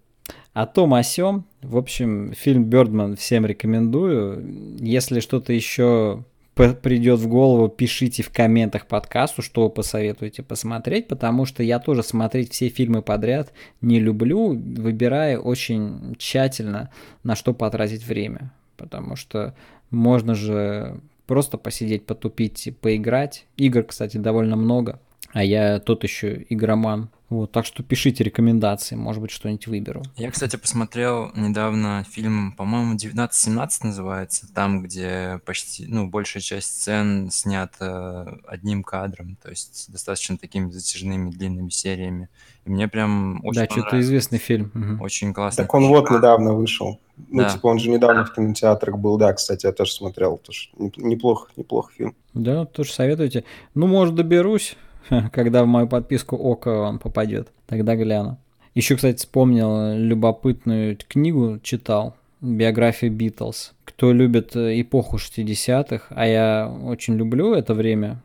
о 0.52 0.66
том, 0.66 0.94
о 0.94 1.02
сём. 1.02 1.44
В 1.62 1.76
общем, 1.76 2.32
фильм 2.34 2.64
«Бёрдман» 2.64 3.16
всем 3.16 3.46
рекомендую. 3.46 4.76
Если 4.78 5.20
что-то 5.20 5.52
еще 5.52 6.24
придет 6.54 7.18
в 7.18 7.28
голову, 7.28 7.68
пишите 7.68 8.22
в 8.22 8.30
комментах 8.30 8.86
подкасту, 8.86 9.40
что 9.40 9.64
вы 9.64 9.70
посоветуете 9.70 10.42
посмотреть, 10.42 11.08
потому 11.08 11.46
что 11.46 11.62
я 11.62 11.78
тоже 11.78 12.02
смотреть 12.02 12.52
все 12.52 12.68
фильмы 12.68 13.00
подряд 13.00 13.52
не 13.80 13.98
люблю, 13.98 14.48
выбирая 14.48 15.38
очень 15.38 16.14
тщательно, 16.18 16.90
на 17.24 17.36
что 17.36 17.54
потратить 17.54 18.06
время. 18.06 18.52
Потому 18.76 19.16
что 19.16 19.54
можно 19.90 20.34
же 20.34 21.00
просто 21.26 21.56
посидеть, 21.56 22.04
потупить, 22.04 22.76
поиграть. 22.80 23.46
Игр, 23.56 23.84
кстати, 23.84 24.18
довольно 24.18 24.56
много. 24.56 25.00
А 25.32 25.42
я 25.42 25.80
тот 25.80 26.04
еще 26.04 26.44
игроман. 26.50 27.08
Вот, 27.32 27.50
так 27.50 27.64
что 27.64 27.82
пишите 27.82 28.22
рекомендации, 28.24 28.94
может 28.94 29.22
быть, 29.22 29.30
что-нибудь 29.30 29.66
выберу. 29.66 30.02
Я, 30.16 30.30
кстати, 30.30 30.56
посмотрел 30.56 31.30
недавно 31.34 32.04
фильм, 32.06 32.52
по-моему, 32.52 32.88
1917 32.88 33.84
называется, 33.84 34.52
там, 34.52 34.82
где 34.82 35.40
почти, 35.46 35.86
ну, 35.86 36.08
большая 36.08 36.42
часть 36.42 36.66
сцен 36.66 37.30
снята 37.30 38.36
одним 38.46 38.82
кадром, 38.82 39.38
то 39.42 39.48
есть 39.48 39.90
достаточно 39.90 40.36
такими 40.36 40.70
затяжными 40.70 41.30
длинными 41.30 41.70
сериями. 41.70 42.28
И 42.66 42.70
мне 42.70 42.86
прям 42.86 43.42
очень 43.46 43.62
Да, 43.62 43.66
что-то 43.70 43.98
известный 43.98 44.38
фильм. 44.38 44.70
Угу. 44.74 45.02
Очень 45.02 45.32
классный. 45.32 45.64
Так 45.64 45.72
он 45.72 45.86
вот 45.86 46.10
недавно 46.10 46.52
вышел. 46.52 47.00
Ну, 47.30 47.44
да. 47.44 47.48
типа, 47.48 47.68
он 47.68 47.78
же 47.78 47.88
недавно 47.88 48.26
в 48.26 48.34
кинотеатрах 48.34 48.98
был, 48.98 49.16
да, 49.16 49.32
кстати, 49.32 49.64
я 49.64 49.72
тоже 49.72 49.92
смотрел, 49.92 50.36
тоже 50.36 50.68
неплохо, 50.76 51.50
неплохо 51.56 51.92
фильм. 51.96 52.14
Да, 52.34 52.66
тоже 52.66 52.92
советуйте. 52.92 53.44
Ну, 53.72 53.86
может, 53.86 54.14
доберусь 54.14 54.76
когда 55.32 55.64
в 55.64 55.66
мою 55.66 55.86
подписку 55.86 56.36
ОКО 56.36 56.82
он 56.82 56.98
попадет. 56.98 57.48
Тогда 57.66 57.96
гляну. 57.96 58.38
Еще, 58.74 58.96
кстати, 58.96 59.18
вспомнил 59.18 59.94
любопытную 59.96 60.96
книгу, 60.96 61.58
читал, 61.62 62.16
биография 62.40 63.10
Битлз. 63.10 63.72
Кто 63.84 64.12
любит 64.12 64.56
эпоху 64.56 65.18
60-х, 65.18 66.06
а 66.08 66.26
я 66.26 66.74
очень 66.84 67.16
люблю 67.16 67.52
это 67.52 67.74
время 67.74 68.22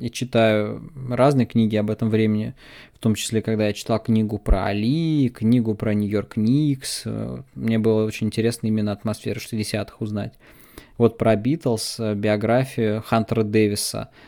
и 0.00 0.10
читаю 0.10 0.90
разные 1.08 1.46
книги 1.46 1.76
об 1.76 1.90
этом 1.90 2.10
времени, 2.10 2.54
в 2.94 2.98
том 2.98 3.14
числе, 3.14 3.40
когда 3.40 3.68
я 3.68 3.72
читал 3.72 3.98
книгу 3.98 4.38
про 4.38 4.66
Али, 4.66 5.30
книгу 5.30 5.74
про 5.74 5.94
Нью-Йорк 5.94 6.36
Никс. 6.36 7.04
Мне 7.54 7.78
было 7.78 8.04
очень 8.04 8.26
интересно 8.26 8.66
именно 8.66 8.92
атмосферу 8.92 9.40
60-х 9.40 9.96
узнать. 9.98 10.34
Вот 10.98 11.16
про 11.16 11.34
Битлз, 11.34 11.96
э, 11.98 12.14
биографию 12.14 13.02
Хантера 13.02 13.42
Дэвиса– 13.42 14.10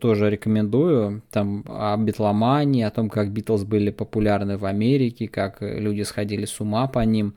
тоже 0.00 0.30
рекомендую. 0.30 1.22
Там 1.30 1.64
о 1.66 1.96
битломании, 1.96 2.82
о 2.82 2.90
том, 2.90 3.08
как 3.08 3.30
Битлз 3.30 3.64
были 3.64 3.90
популярны 3.90 4.56
в 4.56 4.64
Америке, 4.64 5.28
как 5.28 5.58
люди 5.60 6.02
сходили 6.02 6.44
с 6.44 6.60
ума 6.60 6.86
по 6.86 7.00
ним. 7.00 7.34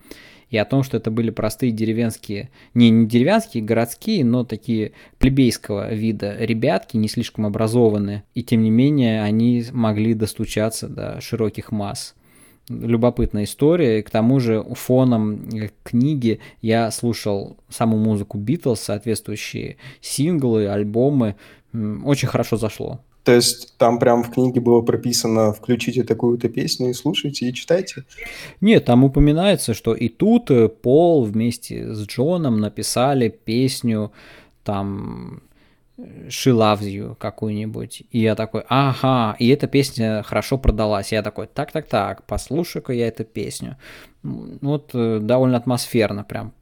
И 0.50 0.58
о 0.58 0.66
том, 0.66 0.84
что 0.84 0.98
это 0.98 1.12
были 1.12 1.30
простые 1.30 1.72
деревенские, 1.72 2.50
не, 2.74 2.90
не 2.90 3.06
деревенские, 3.06 3.64
городские, 3.64 4.26
но 4.26 4.44
такие 4.44 4.92
плебейского 5.18 5.94
вида 5.94 6.36
ребятки, 6.38 6.98
не 6.98 7.08
слишком 7.08 7.46
образованные. 7.46 8.24
И 8.34 8.44
тем 8.44 8.62
не 8.62 8.70
менее 8.70 9.24
они 9.24 9.64
могли 9.72 10.14
достучаться 10.14 10.90
до 10.90 11.22
широких 11.22 11.72
масс 11.72 12.16
любопытная 12.68 13.46
история. 13.46 14.00
И 14.00 14.02
к 14.02 14.10
тому 14.10 14.40
же 14.40 14.64
фоном 14.74 15.48
книги 15.84 16.40
я 16.62 16.92
слушал 16.92 17.58
саму 17.70 17.98
музыку 17.98 18.38
Битлз, 18.38 18.82
соответствующие 18.82 19.78
синглы, 20.02 20.68
альбомы 20.68 21.36
очень 21.74 22.28
хорошо 22.28 22.58
зашло. 22.58 23.00
То 23.24 23.34
есть 23.34 23.78
там 23.78 24.00
прям 24.00 24.24
в 24.24 24.32
книге 24.32 24.62
было 24.62 24.82
прописано 24.82 25.54
«включите 25.54 26.04
такую-то 26.04 26.50
песню 26.50 26.90
и 26.90 26.94
слушайте, 26.94 27.48
и 27.48 27.54
читайте»? 27.54 28.04
Нет, 28.62 28.86
там 28.86 29.04
упоминается, 29.04 29.74
что 29.74 29.94
и 29.94 30.10
тут 30.10 30.50
э, 30.50 30.68
Пол 30.70 31.24
вместе 31.24 31.94
с 31.94 32.08
Джоном 32.08 32.60
написали 32.60 33.30
песню 33.30 34.12
там 34.64 35.44
She 35.98 36.52
Loves 36.52 36.82
You 36.82 37.16
какую-нибудь. 37.16 38.04
И 38.12 38.20
я 38.20 38.36
такой, 38.36 38.64
ага, 38.68 39.36
и 39.38 39.48
эта 39.50 39.68
песня 39.68 40.24
хорошо 40.24 40.58
продалась. 40.58 41.12
Я 41.12 41.22
такой, 41.22 41.48
так-так-так, 41.48 42.26
послушай-ка 42.26 42.94
я 42.94 43.08
эту 43.08 43.24
песню. 43.24 43.78
Вот 44.24 44.92
э, 44.94 45.20
довольно 45.22 45.58
атмосферно 45.58 46.24
прям 46.24 46.54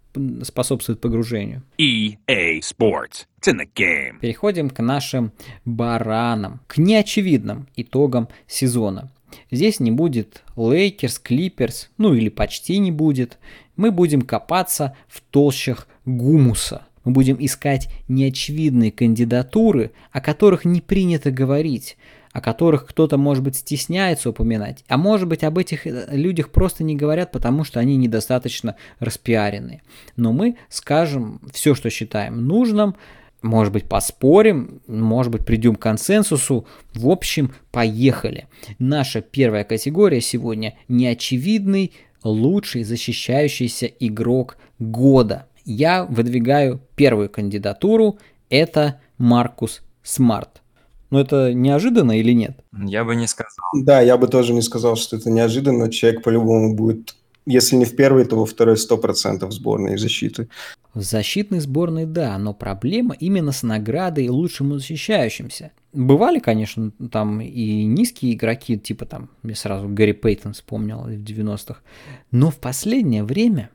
способствует 0.44 1.01
погружению. 1.01 1.63
EA 1.78 2.60
Sports. 2.60 3.25
It's 3.42 3.48
in 3.48 3.60
the 3.60 3.70
game. 3.75 4.20
Переходим 4.20 4.70
к 4.70 4.82
нашим 4.82 5.32
баранам, 5.66 6.62
к 6.68 6.78
неочевидным 6.78 7.68
итогам 7.75 8.28
сезона. 8.48 9.12
Здесь 9.51 9.80
не 9.80 9.92
будет 9.92 10.44
Лейкерс, 10.56 11.20
Клиперс, 11.20 11.89
ну 11.98 12.13
или 12.13 12.30
почти 12.30 12.80
не 12.80 12.92
будет. 12.92 13.38
Мы 13.75 13.92
будем 13.92 14.22
копаться 14.22 14.96
в 15.08 15.22
толщах 15.22 15.88
гумуса. 16.06 16.86
Мы 17.06 17.12
будем 17.13 17.38
искать 17.39 17.89
неочевидные 18.08 18.92
кандидатуры, 18.92 19.92
о 20.12 20.22
которых 20.22 20.66
не 20.66 20.82
принято 20.82 21.32
говорить, 21.32 21.98
о 22.31 22.41
которых 22.41 22.86
кто-то, 22.88 23.17
может 23.17 23.43
быть, 23.43 23.55
стесняется 23.55 24.29
упоминать, 24.29 24.83
а 24.88 24.98
может 24.98 25.27
быть, 25.27 25.43
об 25.43 25.57
этих 25.57 25.88
э, 25.88 26.07
людях 26.12 26.50
просто 26.50 26.83
не 26.83 26.95
говорят, 26.95 27.31
потому 27.31 27.63
что 27.63 27.79
они 27.79 27.98
недостаточно 27.98 28.75
распиарены. 29.00 29.81
Но 30.15 30.31
мы 30.31 30.57
скажем 30.69 31.41
все, 31.51 31.75
что 31.75 31.89
считаем 31.89 32.45
нужным, 32.48 32.95
может 33.41 33.71
быть, 33.71 33.86
поспорим, 33.86 34.81
может 34.88 35.31
быть, 35.31 35.45
придем 35.45 35.75
к 35.75 35.81
консенсусу. 35.81 36.67
В 36.93 37.09
общем, 37.09 37.53
поехали. 37.71 38.48
Наша 38.79 39.21
первая 39.21 39.63
категория 39.63 40.19
сегодня– 40.21 40.77
неочевидный, 40.89 41.93
лучший 42.24 42.83
защищающийся 42.83 43.86
игрок 43.86 44.57
года. 44.77 45.48
Я 45.63 46.03
выдвигаю 46.03 46.81
первую 46.95 47.29
кандидатуру– 47.29 48.19
это 48.50 49.00
Маркус 49.17 49.83
Смарт. 50.03 50.62
Но 51.10 51.20
это 51.20 51.54
неожиданно 51.54 52.20
или 52.20 52.34
нет? 52.34 52.60
Я 52.72 53.04
бы 53.04 53.16
не 53.16 53.28
сказал. 53.28 53.66
Да, 53.74 54.01
я 54.01 54.18
бы 54.18 54.28
тоже 54.28 54.54
не 54.54 54.62
сказал, 54.62 54.96
что 54.96 55.18
это 55.18 55.30
неожиданно. 55.30 55.92
Человек 55.92 56.24
по-любому 56.24 56.75
будет, 56.75 57.16
если 57.46 57.75
не 57.75 57.86
в 57.86 57.96
первой, 57.96 58.25
то 58.25 58.36
во 58.36 58.46
второй 58.46 58.75
100% 58.75 59.50
сборной 59.51 59.98
защиты. 59.98 60.50
В 60.94 61.01
защитной 61.01 61.60
сборной, 61.60 62.06
да, 62.06 62.38
но 62.38 62.54
проблема 62.54 63.16
именно 63.20 63.51
с 63.51 63.63
наградой 63.63 64.30
лучшему 64.30 64.78
защищающимся. 64.78 65.72
Бывали, 65.94 66.38
конечно, 66.38 66.92
там 67.12 67.42
и 67.42 67.86
низкие 67.86 68.34
игроки, 68.34 68.78
типа 68.78 69.06
там, 69.06 69.30
я 69.44 69.56
сразу 69.56 69.88
Гарри 69.88 70.12
Пейтон 70.12 70.54
вспомнил 70.54 71.00
в 71.01 71.10
90-х. 71.10 71.82
Но 72.32 72.51
в 72.51 72.58
последнее 72.58 73.24
время 73.24 73.72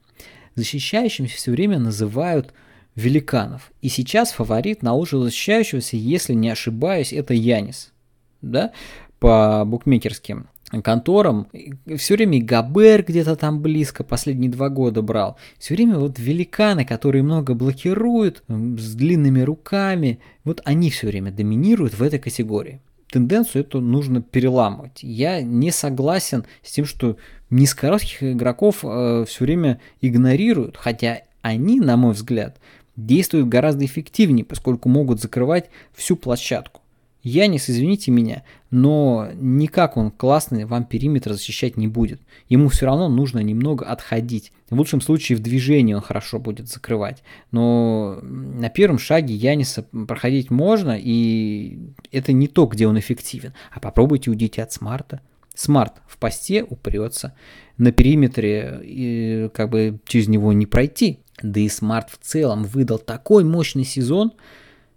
защищающимся 0.54 1.36
все 1.36 1.50
время 1.50 1.80
называют 1.80 2.54
великанов. 2.96 3.72
И 3.82 3.88
сейчас 3.88 4.32
фаворит 4.32 4.82
на 4.82 4.94
лучшего 4.94 5.24
защищающегося, 5.24 5.96
если 5.96 6.34
не 6.34 6.50
ошибаюсь, 6.50 7.12
это 7.12 7.34
Янис. 7.34 7.92
Да? 8.40 8.72
По 9.18 9.64
букмекерским 9.66 10.48
конторам. 10.82 11.48
Все 11.96 12.14
время 12.14 12.42
Габер 12.42 13.04
где-то 13.04 13.36
там 13.36 13.60
близко, 13.60 14.04
последние 14.04 14.50
два 14.50 14.68
года 14.68 15.02
брал. 15.02 15.36
Все 15.58 15.74
время 15.74 15.98
вот 15.98 16.18
великаны, 16.18 16.84
которые 16.84 17.22
много 17.22 17.54
блокируют, 17.54 18.42
с 18.48 18.94
длинными 18.94 19.40
руками, 19.40 20.20
вот 20.44 20.60
они 20.64 20.90
все 20.90 21.08
время 21.08 21.30
доминируют 21.30 21.94
в 21.94 22.02
этой 22.02 22.18
категории. 22.18 22.80
тенденцию 23.10 23.62
эту 23.62 23.80
нужно 23.80 24.22
переламывать. 24.22 25.02
Я 25.02 25.40
не 25.40 25.70
согласен 25.70 26.44
с 26.62 26.72
тем, 26.72 26.84
что 26.84 27.16
низкорослых 27.50 28.34
игроков 28.34 28.80
э, 28.82 29.24
все 29.28 29.44
время 29.44 29.80
игнорируют, 30.00 30.76
хотя 30.76 31.20
они, 31.42 31.78
на 31.78 31.96
мой 31.96 32.14
взгляд, 32.14 32.58
действуют 32.96 33.48
гораздо 33.48 33.84
эффективнее, 33.84 34.44
поскольку 34.44 34.88
могут 34.88 35.20
закрывать 35.20 35.70
всю 35.94 36.16
площадку. 36.16 36.80
Янис, 37.24 37.70
извините 37.70 38.10
меня, 38.10 38.42
но 38.70 39.30
никак 39.36 39.96
он 39.96 40.10
классно 40.10 40.66
вам 40.66 40.84
периметр 40.84 41.32
защищать 41.32 41.78
не 41.78 41.88
будет. 41.88 42.20
Ему 42.50 42.68
все 42.68 42.84
равно 42.84 43.08
нужно 43.08 43.38
немного 43.38 43.86
отходить. 43.86 44.52
В 44.68 44.76
лучшем 44.76 45.00
случае 45.00 45.38
в 45.38 45.40
движении 45.40 45.94
он 45.94 46.02
хорошо 46.02 46.38
будет 46.38 46.68
закрывать. 46.68 47.22
Но 47.50 48.18
на 48.22 48.68
первом 48.68 48.98
шаге 48.98 49.34
Яниса 49.34 49.84
проходить 49.84 50.50
можно, 50.50 50.98
и 51.00 51.78
это 52.12 52.34
не 52.34 52.46
то, 52.46 52.66
где 52.66 52.86
он 52.86 52.98
эффективен. 52.98 53.54
А 53.72 53.80
попробуйте 53.80 54.28
уйдите 54.28 54.62
от 54.62 54.72
Смарта. 54.72 55.22
Смарт 55.54 56.02
в 56.06 56.18
посте 56.18 56.62
упрется, 56.62 57.34
на 57.78 57.90
периметре 57.90 58.80
и, 58.82 59.50
как 59.54 59.70
бы 59.70 59.98
через 60.04 60.28
него 60.28 60.52
не 60.52 60.66
пройти. 60.66 61.20
Да 61.44 61.60
и 61.60 61.68
Смарт 61.68 62.08
в 62.08 62.18
целом 62.24 62.64
выдал 62.64 62.98
такой 62.98 63.44
мощный 63.44 63.84
сезон, 63.84 64.32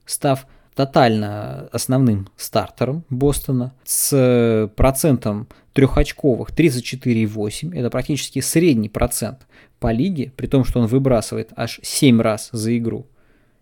став 0.06 0.48
тотально 0.76 1.68
основным 1.74 2.30
стартером 2.38 3.04
Бостона 3.10 3.74
с 3.84 4.72
процентом 4.78 5.50
трехочковых 5.74 6.52
34,8. 6.52 7.78
Это 7.78 7.90
практически 7.90 8.40
средний 8.40 8.88
процент 8.88 9.46
по 9.80 9.92
лиге, 9.92 10.32
при 10.38 10.48
том, 10.48 10.64
что 10.64 10.80
он 10.80 10.86
выбрасывает 10.88 11.52
аж 11.58 11.82
7 11.84 12.22
раз 12.22 12.48
за 12.54 12.78
игру. 12.78 13.08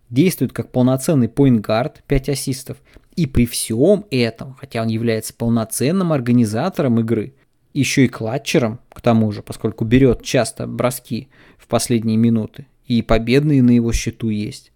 Действует 0.08 0.52
как 0.52 0.70
полноценный 0.70 1.28
поинтгард 1.28 2.04
5 2.06 2.28
ассистов. 2.28 2.76
И 3.16 3.26
при 3.26 3.46
всем 3.46 4.04
этом, 4.12 4.54
хотя 4.54 4.82
он 4.82 4.88
является 4.88 5.34
полноценным 5.34 6.12
организатором 6.12 7.00
игры, 7.00 7.34
еще 7.74 8.04
и 8.04 8.08
клатчером, 8.08 8.78
к 8.90 9.00
тому 9.00 9.32
же, 9.32 9.42
поскольку 9.42 9.84
берет 9.84 10.22
часто 10.22 10.68
броски 10.68 11.28
в 11.58 11.66
последние 11.66 12.16
минуты, 12.16 12.66
и 12.86 13.02
победные 13.02 13.62
на 13.62 13.70
его 13.70 13.92
счету 13.92 14.28
есть. 14.28 14.72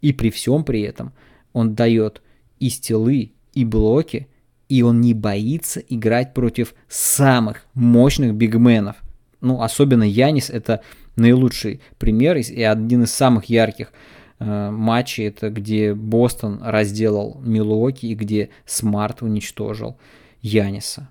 И 0.00 0.12
при 0.12 0.30
всем 0.30 0.64
при 0.64 0.82
этом– 0.82 1.12
он 1.52 1.74
дает 1.74 2.22
и 2.58 2.68
стилы, 2.68 3.32
и 3.54 3.64
блоки, 3.64 4.28
и 4.68 4.82
он 4.82 5.00
не 5.00 5.14
боится 5.14 5.80
играть 5.80 6.34
против 6.34 6.74
самых 6.88 7.66
мощных 7.74 8.34
бигменов. 8.34 8.96
Ну, 9.40 9.60
особенно 9.60 10.04
Янис 10.04 10.50
это 10.50 10.82
наилучший 11.16 11.80
пример 11.98 12.36
и 12.36 12.62
один 12.62 13.02
из 13.02 13.12
самых 13.12 13.46
ярких 13.46 13.92
э, 14.38 14.70
матчей, 14.70 15.28
это 15.28 15.50
где 15.50 15.94
Бостон 15.94 16.60
разделал 16.62 17.40
Милуоки 17.44 18.06
и 18.06 18.14
где 18.14 18.50
Смарт 18.64 19.22
уничтожил 19.22 19.98
Яниса. 20.40 21.08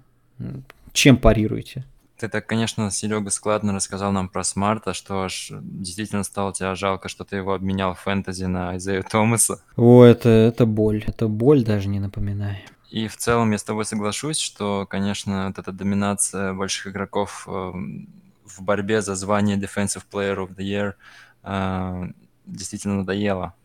Чем 0.94 1.18
парируете? 1.18 1.86
Ты 2.21 2.29
так, 2.29 2.45
конечно, 2.45 2.91
Серега 2.91 3.31
складно 3.31 3.73
рассказал 3.73 4.11
нам 4.11 4.29
про 4.29 4.43
Смарта, 4.43 4.93
что 4.93 5.23
аж 5.23 5.51
действительно 5.59 6.21
стало 6.21 6.53
тебя 6.53 6.75
жалко, 6.75 7.09
что 7.09 7.23
ты 7.23 7.37
его 7.37 7.51
обменял 7.51 7.95
в 7.95 7.99
фэнтези 8.01 8.43
на 8.43 8.69
Айзею 8.69 9.03
Томаса. 9.03 9.59
О, 9.75 10.03
это, 10.03 10.29
это 10.29 10.67
боль. 10.67 11.03
Это 11.07 11.27
боль, 11.27 11.63
даже 11.63 11.89
не 11.89 11.99
напоминай. 11.99 12.63
И 12.91 13.07
в 13.07 13.17
целом 13.17 13.49
я 13.49 13.57
с 13.57 13.63
тобой 13.63 13.85
соглашусь, 13.85 14.37
что, 14.37 14.85
конечно, 14.87 15.47
вот 15.47 15.57
эта 15.57 15.71
доминация 15.71 16.53
больших 16.53 16.93
игроков 16.93 17.47
э, 17.47 17.51
в 17.51 18.61
борьбе 18.61 19.01
за 19.01 19.15
звание 19.15 19.57
Defensive 19.57 20.03
Player 20.11 20.45
of 20.45 20.55
the 20.55 20.63
Year 20.63 20.93
э, 21.41 22.11
действительно 22.45 22.97
надоела. 22.97 23.55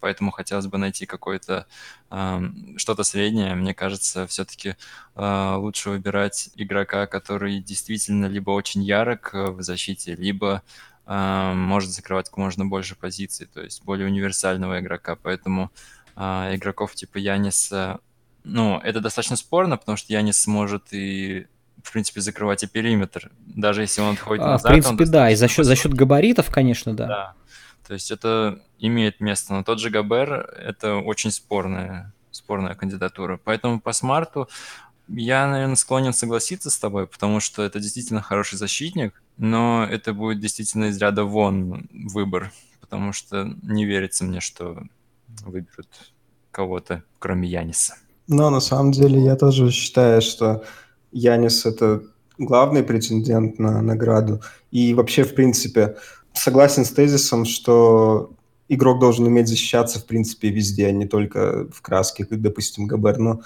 Поэтому 0.00 0.30
хотелось 0.30 0.66
бы 0.66 0.78
найти 0.78 1.06
какое-то 1.06 1.66
э, 2.10 2.40
что-то 2.76 3.02
среднее. 3.04 3.54
Мне 3.54 3.74
кажется, 3.74 4.26
все-таки 4.26 4.76
э, 5.14 5.54
лучше 5.56 5.90
выбирать 5.90 6.50
игрока, 6.56 7.06
который 7.06 7.60
действительно 7.60 8.26
либо 8.26 8.50
очень 8.50 8.82
ярок 8.82 9.30
э, 9.34 9.50
в 9.50 9.62
защите, 9.62 10.14
либо 10.14 10.62
э, 11.06 11.52
может 11.54 11.90
закрывать 11.90 12.28
как 12.28 12.38
можно 12.38 12.64
больше 12.64 12.96
позиций, 12.96 13.46
то 13.46 13.60
есть 13.60 13.84
более 13.84 14.06
универсального 14.06 14.80
игрока. 14.80 15.16
Поэтому 15.16 15.70
э, 16.16 16.54
игроков 16.54 16.94
типа 16.94 17.18
Яниса, 17.18 18.00
ну, 18.44 18.78
это 18.78 19.00
достаточно 19.00 19.36
спорно, 19.36 19.76
потому 19.76 19.96
что 19.96 20.12
Янис 20.12 20.40
сможет 20.40 20.92
и 20.92 21.46
в 21.82 21.92
принципе, 21.92 22.20
закрывать 22.20 22.64
и 22.64 22.66
периметр, 22.66 23.30
даже 23.38 23.82
если 23.82 24.00
он 24.00 24.14
отходит 24.14 24.42
а, 24.42 24.52
назад. 24.52 24.70
В 24.70 24.74
принципе, 24.74 25.04
да, 25.04 25.30
и 25.30 25.36
за 25.36 25.46
счет, 25.46 25.66
за 25.66 25.76
счет 25.76 25.94
габаритов, 25.94 26.50
конечно, 26.50 26.94
да. 26.94 27.06
Да, 27.06 27.34
то 27.86 27.94
есть 27.94 28.10
это 28.10 28.60
имеет 28.78 29.20
место. 29.20 29.54
Но 29.54 29.62
тот 29.62 29.78
же 29.78 29.90
Габер– 29.90 30.32
это 30.58 30.96
очень 30.96 31.30
спорная, 31.30 32.12
спорная 32.30 32.74
кандидатура. 32.74 33.40
Поэтому 33.42 33.80
по 33.80 33.92
смарту 33.92 34.48
я, 35.08 35.46
наверное, 35.46 35.76
склонен 35.76 36.12
согласиться 36.12 36.70
с 36.70 36.78
тобой, 36.78 37.06
потому 37.06 37.40
что 37.40 37.62
это 37.62 37.78
действительно 37.78 38.22
хороший 38.22 38.58
защитник, 38.58 39.22
но 39.36 39.86
это 39.88 40.12
будет 40.12 40.40
действительно 40.40 40.86
из 40.86 40.98
ряда 40.98 41.24
вон 41.24 41.88
выбор, 41.92 42.52
потому 42.80 43.12
что 43.12 43.44
не 43.62 43.84
верится 43.84 44.24
мне, 44.24 44.40
что 44.40 44.82
выберут 45.44 45.88
кого-то, 46.50 47.04
кроме 47.18 47.48
Яниса. 47.48 47.94
Но 48.26 48.50
на 48.50 48.60
самом 48.60 48.90
деле 48.90 49.22
я 49.22 49.36
тоже 49.36 49.70
считаю, 49.70 50.20
что 50.22 50.64
Янис– 51.12 51.64
это 51.66 52.02
главный 52.38 52.82
претендент 52.82 53.58
на 53.58 53.80
награду. 53.82 54.42
И 54.72 54.94
вообще, 54.94 55.22
в 55.22 55.34
принципе, 55.34 55.96
согласен 56.36 56.84
с 56.84 56.90
тезисом, 56.90 57.44
что 57.44 58.32
игрок 58.68 59.00
должен 59.00 59.26
уметь 59.26 59.48
защищаться, 59.48 59.98
в 59.98 60.06
принципе, 60.06 60.50
везде, 60.50 60.86
а 60.86 60.92
не 60.92 61.06
только 61.06 61.68
в 61.72 61.80
краске, 61.82 62.24
как, 62.24 62.40
допустим, 62.40 62.86
Габер. 62.86 63.18
Но, 63.18 63.40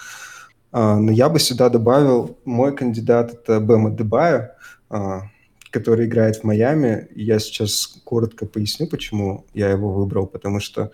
а, 0.73 0.97
но 0.97 1.13
я 1.13 1.29
бы 1.29 1.39
сюда 1.39 1.69
добавил, 1.69 2.39
мой 2.45 2.75
кандидат– 2.75 3.33
это 3.35 3.61
Бэма 3.61 3.91
Дебая, 3.91 4.57
а, 4.89 5.23
который 5.71 6.07
играет 6.07 6.37
в 6.37 6.45
Майами. 6.45 7.09
Я 7.15 7.39
сейчас 7.39 8.01
коротко 8.05 8.47
поясню, 8.47 8.89
почему 8.89 9.47
я 9.55 9.71
его 9.71 9.93
выбрал, 9.93 10.27
потому 10.27 10.61
что 10.61 10.91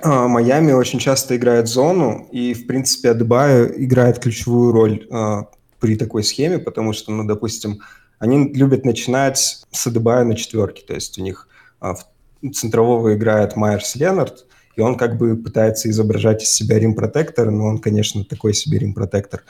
а, 0.00 0.28
Майами 0.28 0.72
очень 0.72 0.98
часто 0.98 1.36
играет 1.36 1.68
зону, 1.68 2.28
и, 2.32 2.54
в 2.54 2.66
принципе, 2.66 3.10
Адебайо 3.10 3.66
играет 3.76 4.18
ключевую 4.18 4.72
роль 4.72 5.08
при 5.80 5.96
такой 5.96 6.22
схеме, 6.24 6.58
потому 6.58 6.92
что, 6.92 7.12
ну, 7.12 7.24
допустим, 7.24 7.80
они 8.18 8.52
любят 8.52 8.84
начинать 8.84 9.64
с 9.70 9.86
Адебая 9.86 10.24
на 10.24 10.36
четверке, 10.36 10.84
то 10.86 10.94
есть 10.94 11.18
у 11.18 11.22
них 11.22 11.48
а, 11.80 11.94
центрового 12.52 13.14
играет 13.14 13.56
Майерс 13.56 13.96
Ленард, 13.96 14.46
и 14.76 14.80
он 14.80 14.96
как 14.96 15.16
бы 15.16 15.36
пытается 15.36 15.90
изображать 15.90 16.42
из 16.42 16.50
себя 16.50 16.78
рим-протектор, 16.78 17.50
но 17.50 17.64
он, 17.64 17.78
конечно, 17.78 18.24
такой 18.24 18.54
себе 18.54 18.78
рим-протектор. 18.78 19.42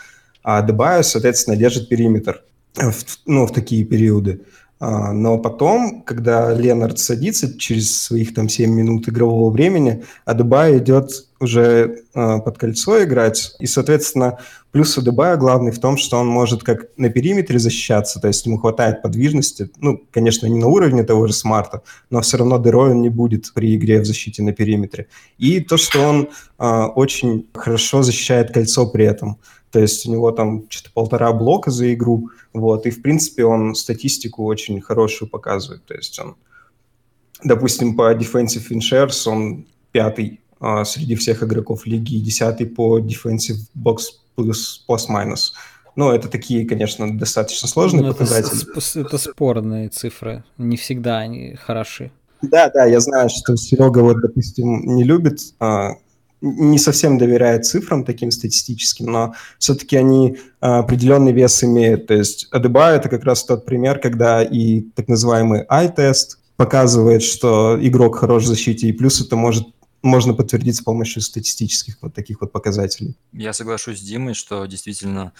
А 0.42 0.58
Адебайо, 0.58 1.02
соответственно, 1.02 1.56
держит 1.56 1.88
периметр 1.88 2.42
в, 2.74 2.94
ну, 3.26 3.46
в 3.46 3.52
такие 3.52 3.84
периоды. 3.84 4.42
А, 4.78 5.12
но 5.12 5.38
потом, 5.38 6.02
когда 6.02 6.52
Ленард 6.52 6.98
садится 6.98 7.58
через 7.58 7.98
своих 7.98 8.34
там 8.34 8.48
7 8.48 8.70
минут 8.70 9.08
игрового 9.08 9.50
времени, 9.50 10.04
Адебай 10.26 10.78
идет 10.78 11.10
уже 11.40 12.02
э, 12.14 12.38
под 12.40 12.58
кольцо 12.58 13.02
играть. 13.02 13.56
И, 13.58 13.66
соответственно, 13.66 14.38
плюс 14.72 14.96
Адебая 14.98 15.36
главный 15.36 15.72
в 15.72 15.78
том, 15.78 15.96
что 15.96 16.18
он 16.18 16.26
может 16.26 16.62
как 16.62 16.88
на 16.98 17.08
периметре 17.08 17.58
защищаться, 17.58 18.20
то 18.20 18.28
есть 18.28 18.44
ему 18.44 18.58
хватает 18.58 19.00
подвижности. 19.00 19.70
Ну, 19.78 20.02
конечно, 20.10 20.46
не 20.46 20.58
на 20.58 20.66
уровне 20.66 21.04
того 21.04 21.26
же 21.26 21.32
Смарта, 21.32 21.82
но 22.10 22.20
все 22.20 22.36
равно 22.36 22.58
дырой 22.58 22.90
он 22.90 23.00
не 23.00 23.08
будет 23.10 23.52
при 23.54 23.74
игре 23.76 24.00
в 24.00 24.04
защите 24.04 24.42
на 24.42 24.52
периметре. 24.52 25.06
И 25.38 25.60
то, 25.60 25.78
что 25.78 26.00
он 26.00 26.28
э, 26.58 26.82
очень 26.94 27.48
хорошо 27.54 28.02
защищает 28.02 28.52
кольцо 28.52 28.86
при 28.86 29.06
этом. 29.06 29.38
То 29.70 29.80
есть 29.80 30.06
у 30.06 30.12
него 30.12 30.30
там 30.32 30.66
что-то 30.68 30.92
полтора 30.94 31.32
блока 31.32 31.70
за 31.70 31.92
игру, 31.92 32.30
вот, 32.52 32.86
и, 32.86 32.90
в 32.90 33.02
принципе, 33.02 33.44
он 33.44 33.74
статистику 33.74 34.44
очень 34.44 34.80
хорошую 34.80 35.28
показывает. 35.28 35.84
То 35.84 35.94
есть 35.94 36.18
он, 36.18 36.36
допустим, 37.44 37.96
по 37.96 38.14
defensive 38.14 38.68
in 38.70 38.78
shares 38.78 39.28
он 39.28 39.66
пятый 39.92 40.40
а, 40.60 40.84
среди 40.84 41.14
всех 41.16 41.42
игроков 41.42 41.86
лиги 41.86 42.14
и 42.14 42.20
десятый 42.20 42.66
по 42.66 42.98
defensive 42.98 43.58
box 43.76 43.98
плюс 44.34 44.84
пост-майнус. 44.86 45.54
Ну, 45.96 46.10
это 46.10 46.28
такие, 46.28 46.66
конечно, 46.66 47.18
достаточно 47.18 47.68
сложные 47.68 48.02
ну, 48.02 48.12
показатели. 48.12 48.62
Это, 48.70 49.00
это 49.00 49.18
спорные 49.18 49.88
цифры, 49.88 50.44
не 50.58 50.76
всегда 50.76 51.18
они 51.18 51.54
хороши. 51.54 52.12
Да, 52.42 52.70
да, 52.70 52.84
я 52.84 53.00
знаю, 53.00 53.30
что 53.30 53.56
Серега 53.56 54.00
вот, 54.00 54.20
допустим, 54.20 54.94
не 54.94 55.04
любит 55.04 55.40
а, 55.58 55.92
не 56.40 56.78
совсем 56.78 57.18
доверяет 57.18 57.66
цифрам 57.66 58.04
таким 58.04 58.30
статистическим, 58.30 59.06
но 59.06 59.34
все-таки 59.58 59.96
они 59.96 60.38
а, 60.60 60.80
определенный 60.80 61.32
вес 61.32 61.64
имеют. 61.64 62.06
То 62.06 62.14
есть 62.14 62.48
Адеба 62.50 62.90
это 62.90 63.08
как 63.08 63.24
раз 63.24 63.44
тот 63.44 63.64
пример, 63.64 63.98
когда 63.98 64.42
и 64.42 64.82
так 64.82 65.08
называемый 65.08 65.64
eye-тест 65.64 66.38
показывает, 66.56 67.22
что 67.22 67.78
игрок 67.80 68.16
хорош 68.16 68.44
в 68.44 68.46
защите, 68.46 68.88
и 68.88 68.92
плюс 68.92 69.20
это 69.20 69.36
может 69.36 69.66
можно 70.02 70.34
подтвердить 70.34 70.76
с 70.76 70.82
помощью 70.82 71.20
статистических 71.20 71.98
вот 72.00 72.14
таких 72.14 72.40
вот 72.40 72.52
показателей. 72.52 73.16
Я 73.32 73.52
соглашусь 73.52 73.98
с 73.98 74.02
Димой, 74.02 74.34
что 74.34 74.64
действительно 74.66 75.32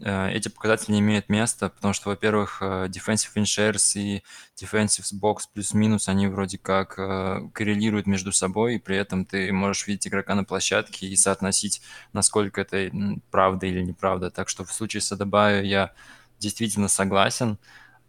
эти 0.00 0.48
показатели 0.48 0.92
не 0.92 1.00
имеют 1.00 1.28
места, 1.28 1.68
потому 1.68 1.94
что, 1.94 2.10
во-первых, 2.10 2.58
э, 2.60 2.88
defensive 2.88 3.34
in 3.36 3.44
shares 3.44 3.98
и 3.98 4.22
defensive 4.60 5.06
box 5.20 5.42
плюс-минус, 5.52 6.08
они 6.08 6.26
вроде 6.26 6.58
как 6.58 6.98
э, 6.98 7.48
коррелируют 7.52 8.06
между 8.06 8.32
собой, 8.32 8.74
и 8.74 8.78
при 8.78 8.96
этом 8.96 9.24
ты 9.24 9.52
можешь 9.52 9.86
видеть 9.86 10.08
игрока 10.08 10.34
на 10.34 10.44
площадке 10.44 11.06
и 11.06 11.16
соотносить, 11.16 11.80
насколько 12.12 12.60
это 12.60 12.90
правда 13.30 13.66
или 13.66 13.82
неправда. 13.82 14.30
Так 14.30 14.48
что 14.48 14.64
в 14.64 14.72
случае 14.72 15.00
с 15.00 15.12
Адабаю 15.12 15.66
я 15.66 15.92
действительно 16.38 16.88
согласен. 16.88 17.58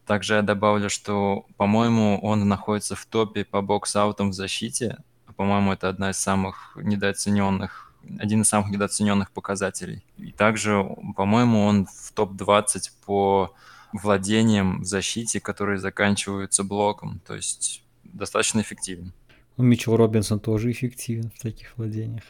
Также 0.05 0.35
я 0.35 0.41
добавлю, 0.41 0.89
что, 0.89 1.45
по-моему, 1.57 2.19
он 2.21 2.47
находится 2.47 2.95
в 2.95 3.05
топе 3.05 3.45
по 3.45 3.61
бокс-аутам 3.61 4.31
в 4.31 4.33
защите. 4.33 4.97
По-моему, 5.35 5.73
это 5.73 5.89
одна 5.89 6.11
из 6.11 6.17
самых 6.17 6.77
недооцененных 6.81 7.86
один 8.19 8.41
из 8.41 8.49
самых 8.49 8.69
недооцененных 8.69 9.31
показателей. 9.31 10.03
И 10.17 10.31
также, 10.31 10.83
по-моему, 11.15 11.65
он 11.65 11.85
в 11.85 12.11
топ-20 12.13 12.91
по 13.05 13.53
владениям 13.93 14.81
в 14.81 14.85
защите, 14.85 15.39
которые 15.39 15.79
заканчиваются 15.79 16.63
блоком. 16.63 17.21
То 17.25 17.35
есть 17.35 17.83
достаточно 18.03 18.61
эффективен. 18.61 19.13
Ну, 19.57 19.63
Митчел 19.63 19.95
Робинсон 19.95 20.39
тоже 20.39 20.71
эффективен 20.71 21.31
в 21.35 21.41
таких 21.41 21.77
владениях. 21.77 22.23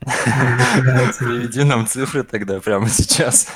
Приведи 0.00 1.64
нам 1.64 1.86
цифры 1.86 2.22
тогда 2.24 2.60
прямо 2.60 2.88
сейчас. 2.88 3.48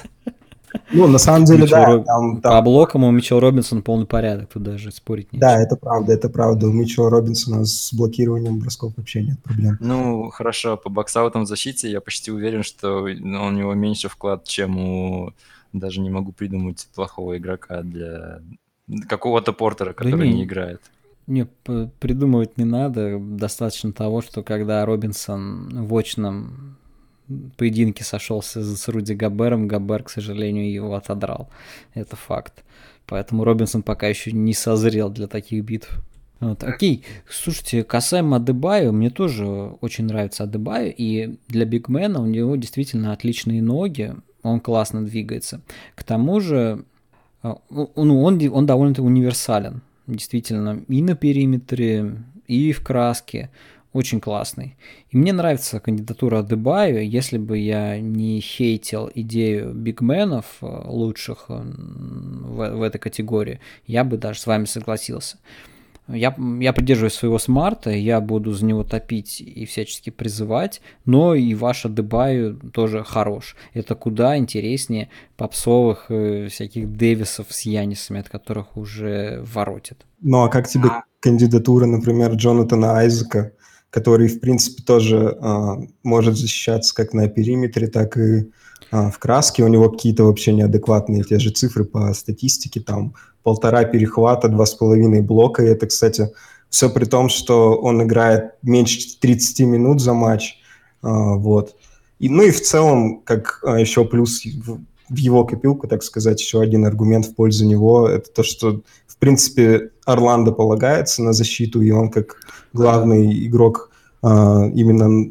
Ну, 0.93 1.07
на 1.07 1.19
самом 1.19 1.45
деле, 1.45 1.63
Митчел 1.63 1.77
да. 1.77 1.87
Роб- 1.87 2.05
там- 2.05 2.37
По 2.37 2.43
там- 2.51 2.65
блокам 2.65 3.05
у 3.05 3.11
Митчел 3.11 3.41
Робинсон 3.41 3.83
полный 3.83 4.07
порядок, 4.07 4.49
тут 4.53 4.63
даже 4.63 4.91
спорить 4.91 5.33
не 5.33 5.39
Да, 5.39 5.61
это 5.61 5.77
правда, 5.77 6.13
это 6.13 6.29
правда. 6.29 6.67
У 6.69 6.73
Митчелла 6.73 7.11
Робинсона 7.11 7.65
с 7.65 7.93
блокированием 7.93 8.59
бросков 8.59 8.93
вообще 8.97 9.23
нет 9.23 9.43
проблем. 9.43 9.77
Ну, 9.81 10.31
хорошо, 10.31 10.77
по 10.77 10.89
боксаутам 10.91 11.45
в 11.45 11.49
защите 11.49 11.91
я 11.91 12.01
почти 12.01 12.31
уверен, 12.31 12.63
что 12.63 13.07
ну, 13.07 13.47
у 13.47 13.51
него 13.51 13.75
меньше 13.75 14.09
вклад, 14.09 14.45
чем 14.45 14.79
у... 14.79 15.33
Даже 15.75 16.01
не 16.01 16.09
могу 16.09 16.33
придумать 16.33 16.89
плохого 16.95 17.37
игрока 17.37 17.83
для 17.83 18.41
какого-то 19.07 19.53
портера, 19.53 19.93
который 19.93 20.29
не. 20.29 20.37
не 20.37 20.45
играет. 20.45 20.81
Не, 21.27 21.47
придумывать 22.01 22.57
не 22.57 22.65
надо. 22.65 23.19
Достаточно 23.21 23.93
того, 23.93 24.23
что 24.23 24.43
когда 24.43 24.85
Робинсон 24.87 25.87
в 25.87 25.95
очном 25.95 26.78
поединке 27.57 28.05
сошелся 28.05 28.63
с 28.63 28.89
Руди 28.89 29.13
Габером, 29.13 29.69
Габер, 29.69 30.03
к 30.03 30.11
сожалению, 30.11 30.73
его 30.73 30.95
отодрал. 30.95 31.49
Это 31.95 32.17
факт. 32.17 32.65
Поэтому 33.07 33.45
Робинсон 33.45 33.83
пока 33.83 34.07
еще 34.07 34.33
не 34.33 34.55
созрел 34.55 35.11
для 35.11 35.27
таких 35.27 35.65
битв. 35.65 35.91
Вот, 36.41 36.63
окей, 36.63 37.05
слушайте, 37.29 37.83
касаемо 37.83 38.37
Адебаю, 38.37 38.93
мне 38.93 39.11
тоже 39.11 39.45
очень 39.47 40.05
нравится 40.05 40.45
Адебаю, 40.45 40.95
и 40.97 41.37
для 41.49 41.65
бигмена 41.65 42.21
у 42.21 42.27
него 42.27 42.55
действительно 42.55 43.13
отличные 43.13 43.61
ноги, 43.61 44.15
он 44.43 44.61
классно 44.61 45.05
двигается. 45.05 45.63
К 45.97 46.05
тому 46.05 46.41
же, 46.41 46.85
а, 47.43 47.59
ну, 47.71 47.91
он, 48.23 48.41
он 48.53 48.67
довольно-таки 48.67 49.05
универсален, 49.05 49.83
действительно, 50.07 50.81
и 50.87 51.03
на 51.03 51.17
периметре, 51.17 52.23
и 52.47 52.71
в 52.71 52.85
краске, 52.85 53.51
очень 53.93 54.21
классный. 54.21 54.77
И 55.11 55.17
мне 55.17 55.33
нравится 55.33 55.81
кандидатура 55.81 56.41
Адебаю, 56.41 57.09
если 57.09 57.39
бы 57.39 57.59
я 57.59 57.99
не 57.99 58.41
хейтил 58.41 59.11
идею 59.15 59.73
бигменов 59.73 60.59
э, 60.61 60.67
лучших 60.87 61.47
э, 61.49 61.55
в, 61.55 62.71
в 62.77 62.83
этой 62.83 62.99
категории, 62.99 63.61
я 63.87 64.05
бы 64.05 64.17
даже 64.17 64.41
с 64.41 64.47
вами 64.47 64.67
согласился. 64.67 65.39
Я, 66.09 66.35
я 66.61 66.73
придерживаюсь 66.73 67.13
своего 67.13 67.39
смарта, 67.39 67.91
я 67.91 68.21
буду 68.23 68.53
за 68.53 68.65
него 68.65 68.83
топить 68.83 69.43
и 69.43 69.67
всячески 69.67 70.09
призывать, 70.09 70.81
но 71.05 71.35
и 71.35 71.55
ваша 71.55 71.91
Дебаю 71.91 72.59
тоже 72.73 73.05
хорош. 73.05 73.57
Это 73.75 73.95
куда 73.95 74.39
интереснее 74.39 75.11
попсовых 75.37 76.07
э, 76.09 76.49
всяких 76.49 76.91
Дэвисов 76.91 77.49
с 77.51 77.63
Янисами, 77.63 78.21
от 78.21 78.31
которых 78.31 78.79
уже 78.79 79.45
воротит. 79.53 80.07
Ну 80.23 80.45
а 80.45 80.49
как 80.49 80.67
тебе 80.67 80.89
кандидатура, 81.21 81.85
например, 81.85 82.33
Джонатана 82.33 82.97
Айзека, 82.99 83.53
который, 83.91 84.29
в 84.29 84.41
принципе, 84.41 84.83
тоже 84.83 85.39
э, 85.41 85.75
может 86.03 86.37
защищаться 86.37 86.95
как 86.95 87.15
на 87.15 87.29
периметре, 87.29 87.87
так 87.87 88.17
и 88.19 88.51
э, 88.91 89.11
в 89.11 89.19
краске. 89.19 89.65
У 89.65 89.69
него 89.69 89.89
какие-то 89.91 90.25
вообще 90.25 90.53
неадекватные 90.53 91.25
те 91.25 91.39
же 91.39 91.51
цифры 91.51 91.85
по 91.85 92.13
статистике, 92.13 92.81
там 92.81 93.15
полтора 93.43 93.85
перехвата, 93.85 94.49
два 94.49 94.67
с 94.67 94.75
половиной 94.75 95.23
блока. 95.23 95.65
И 95.65 95.69
это, 95.69 95.87
кстати, 95.87 96.31
все 96.69 96.91
при 96.91 97.07
том, 97.07 97.29
что 97.29 97.77
он 97.77 98.03
играет 98.03 98.53
меньше 98.63 99.19
30 99.19 99.61
минут 99.61 100.01
за 100.01 100.13
матч. 100.13 100.59
Э, 101.03 101.09
вот. 101.37 101.75
И, 102.19 102.29
ну 102.29 102.43
и 102.43 102.51
в 102.51 102.61
целом, 102.61 103.23
как 103.23 103.61
э, 103.65 103.81
еще 103.81 104.05
плюс 104.05 104.45
в, 104.45 104.81
в 105.09 105.17
его 105.17 105.45
копилку, 105.45 105.89
так 105.89 106.03
сказать, 106.03 106.41
еще 106.41 106.61
один 106.61 106.85
аргумент 106.85 107.27
в 107.27 107.35
пользу 107.35 107.65
него, 107.65 108.09
это 108.09 108.31
то, 108.31 108.43
что, 108.43 108.83
принципе, 109.19 109.91
Орландо 110.05 110.53
полагается 110.53 111.23
на 111.23 111.33
защиту, 111.33 111.83
и 111.83 111.91
он 111.91 112.11
как 112.11 112.37
главный 112.73 113.47
игрок 113.47 113.91
а, 114.23 114.67
именно 114.75 115.31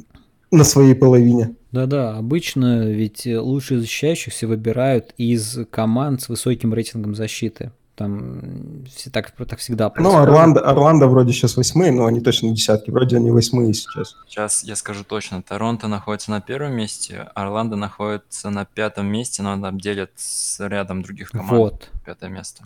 на 0.51 0.63
своей 0.63 0.95
половине. 0.95 1.55
Да-да, 1.71 2.17
обычно 2.17 2.87
ведь 2.87 3.25
лучшие 3.25 3.79
защищающихся 3.79 4.47
выбирают 4.47 5.13
из 5.17 5.59
команд 5.69 6.21
с 6.21 6.29
высоким 6.29 6.73
рейтингом 6.73 7.15
защиты. 7.15 7.71
Там 7.95 8.85
все 8.95 9.09
так, 9.09 9.31
так 9.31 9.57
всегда 9.57 9.91
Ну, 9.97 10.15
Орландо, 10.15 10.61
Орландо 10.61 11.07
вроде 11.07 11.33
сейчас 11.33 11.57
восьмые, 11.57 11.91
но 11.91 12.05
они 12.05 12.21
точно 12.21 12.51
десятки. 12.51 12.91
Вроде 12.91 13.17
они 13.17 13.31
восьмые 13.31 13.73
сейчас. 13.73 14.15
Сейчас 14.27 14.63
я 14.63 14.75
скажу 14.75 15.03
точно. 15.03 15.41
Торонто 15.41 15.87
находится 15.87 16.29
на 16.29 16.39
первом 16.39 16.73
месте, 16.75 17.27
Орландо 17.33 17.75
находится 17.75 18.51
на 18.51 18.65
пятом 18.65 19.07
месте, 19.07 19.41
но 19.41 19.59
там 19.59 19.79
делят 19.79 20.11
с 20.15 20.59
рядом 20.67 21.01
других 21.01 21.31
команд. 21.31 21.51
Вот. 21.51 21.89
Пятое 22.05 22.29
место. 22.29 22.65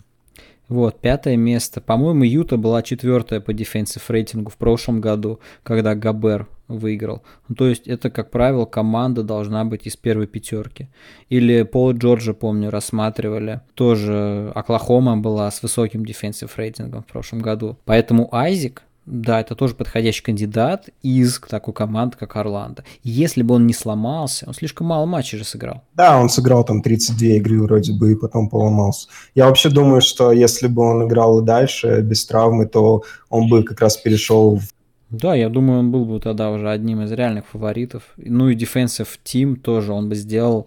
Вот, 0.68 1.00
пятое 1.00 1.36
место. 1.36 1.80
По-моему, 1.80 2.24
Юта 2.24 2.56
была 2.56 2.82
четвертая 2.82 3.40
по 3.40 3.52
дефенсив 3.52 4.08
рейтингу 4.10 4.50
в 4.50 4.56
прошлом 4.56 5.00
году, 5.00 5.40
когда 5.62 5.94
Габер 5.94 6.48
выиграл. 6.68 7.22
Ну, 7.48 7.54
то 7.54 7.68
есть 7.68 7.86
это, 7.86 8.10
как 8.10 8.30
правило, 8.30 8.64
команда 8.64 9.22
должна 9.22 9.64
быть 9.64 9.86
из 9.86 9.96
первой 9.96 10.26
пятерки. 10.26 10.88
Или 11.28 11.62
Пол 11.62 11.92
Джорджа, 11.92 12.32
помню, 12.32 12.70
рассматривали. 12.70 13.60
Тоже 13.74 14.50
Оклахома 14.54 15.16
была 15.16 15.50
с 15.50 15.62
высоким 15.62 16.04
дефенсив 16.04 16.56
рейтингом 16.56 17.02
в 17.02 17.06
прошлом 17.06 17.40
году. 17.40 17.76
Поэтому 17.84 18.34
Айзик, 18.34 18.82
да, 19.04 19.40
это 19.40 19.56
тоже 19.56 19.74
подходящий 19.74 20.22
кандидат 20.22 20.88
из 21.02 21.40
такой 21.40 21.74
команды, 21.74 22.16
как 22.18 22.36
Орландо. 22.36 22.84
Если 23.02 23.42
бы 23.42 23.54
он 23.54 23.66
не 23.66 23.72
сломался, 23.72 24.46
он 24.46 24.54
слишком 24.54 24.86
мало 24.86 25.06
матчей 25.06 25.38
же 25.38 25.44
сыграл. 25.44 25.82
Да, 25.94 26.20
он 26.20 26.28
сыграл 26.28 26.64
там 26.64 26.82
32 26.82 27.28
игры 27.38 27.62
вроде 27.62 27.92
бы 27.92 28.12
и 28.12 28.14
потом 28.14 28.48
поломался. 28.48 29.08
Я 29.34 29.46
вообще 29.46 29.70
думаю, 29.70 30.02
что 30.02 30.30
если 30.30 30.68
бы 30.68 30.82
он 30.82 31.06
играл 31.06 31.40
и 31.40 31.44
дальше 31.44 32.00
без 32.02 32.24
травмы, 32.26 32.66
то 32.66 33.02
он 33.28 33.48
бы 33.48 33.64
как 33.64 33.80
раз 33.80 33.96
перешел 33.96 34.56
в 34.56 34.68
да, 35.10 35.34
я 35.34 35.50
думаю, 35.50 35.80
он 35.80 35.90
был 35.90 36.06
бы 36.06 36.20
тогда 36.20 36.50
уже 36.50 36.70
одним 36.70 37.02
из 37.02 37.12
реальных 37.12 37.46
фаворитов. 37.46 38.14
Ну 38.16 38.48
и 38.48 38.56
Defensive 38.56 39.18
Team 39.22 39.56
тоже 39.56 39.92
он 39.92 40.08
бы 40.08 40.14
сделал. 40.14 40.66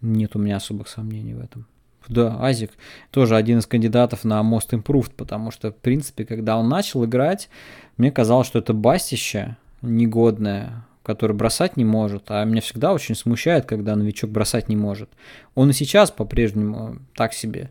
Нет 0.00 0.36
у 0.36 0.38
меня 0.38 0.56
особых 0.56 0.86
сомнений 0.86 1.34
в 1.34 1.40
этом. 1.40 1.66
Да, 2.08 2.36
Азик 2.40 2.72
тоже 3.10 3.36
один 3.36 3.58
из 3.58 3.66
кандидатов 3.66 4.24
на 4.24 4.40
Most 4.40 4.70
Improved, 4.70 5.12
потому 5.16 5.50
что, 5.50 5.70
в 5.70 5.76
принципе, 5.76 6.24
когда 6.24 6.56
он 6.56 6.68
начал 6.68 7.04
играть, 7.04 7.48
мне 7.96 8.10
казалось, 8.10 8.46
что 8.46 8.58
это 8.58 8.72
бастище 8.72 9.56
негодное, 9.82 10.84
который 11.02 11.36
бросать 11.36 11.76
не 11.76 11.84
может, 11.84 12.24
а 12.28 12.44
меня 12.44 12.60
всегда 12.60 12.92
очень 12.92 13.14
смущает, 13.14 13.66
когда 13.66 13.96
новичок 13.96 14.30
бросать 14.30 14.68
не 14.68 14.76
может. 14.76 15.10
Он 15.54 15.70
и 15.70 15.72
сейчас 15.72 16.10
по-прежнему 16.10 16.98
так 17.14 17.32
себе 17.32 17.70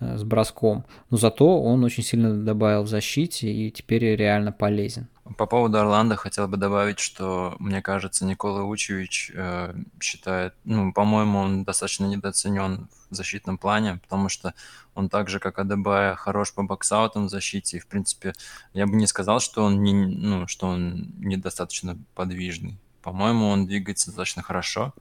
э, 0.00 0.16
с 0.16 0.24
броском, 0.24 0.84
но 1.10 1.16
зато 1.16 1.62
он 1.62 1.84
очень 1.84 2.02
сильно 2.02 2.34
добавил 2.34 2.82
в 2.82 2.88
защите 2.88 3.52
и 3.52 3.70
теперь 3.70 4.16
реально 4.16 4.52
полезен. 4.52 5.08
По 5.36 5.46
поводу 5.46 5.78
Орландо 5.78 6.16
хотел 6.16 6.48
бы 6.48 6.56
добавить, 6.56 6.98
что, 6.98 7.54
мне 7.60 7.80
кажется, 7.80 8.24
Никола 8.24 8.64
Учевич 8.64 9.30
э, 9.32 9.72
считает, 10.00 10.54
ну, 10.64 10.92
по-моему, 10.92 11.38
он 11.38 11.64
достаточно 11.64 12.06
недооценен 12.06 12.88
в 13.08 13.14
защитном 13.14 13.56
плане, 13.56 14.00
потому 14.02 14.28
что 14.28 14.52
он 14.94 15.08
так 15.08 15.28
же, 15.28 15.38
как 15.38 15.60
Адебая, 15.60 16.16
хорош 16.16 16.52
по 16.52 16.64
боксаутам 16.64 17.26
в 17.26 17.30
защите, 17.30 17.76
и, 17.76 17.80
в 17.80 17.86
принципе, 17.86 18.32
я 18.74 18.86
бы 18.86 18.96
не 18.96 19.06
сказал, 19.06 19.38
что 19.38 19.62
он, 19.62 19.82
не, 19.84 19.92
ну, 19.94 20.48
что 20.48 20.66
он 20.66 21.12
недостаточно 21.18 21.96
подвижный. 22.16 22.80
По-моему, 23.00 23.48
он 23.48 23.66
двигается 23.66 24.06
достаточно 24.06 24.42
хорошо, 24.42 24.92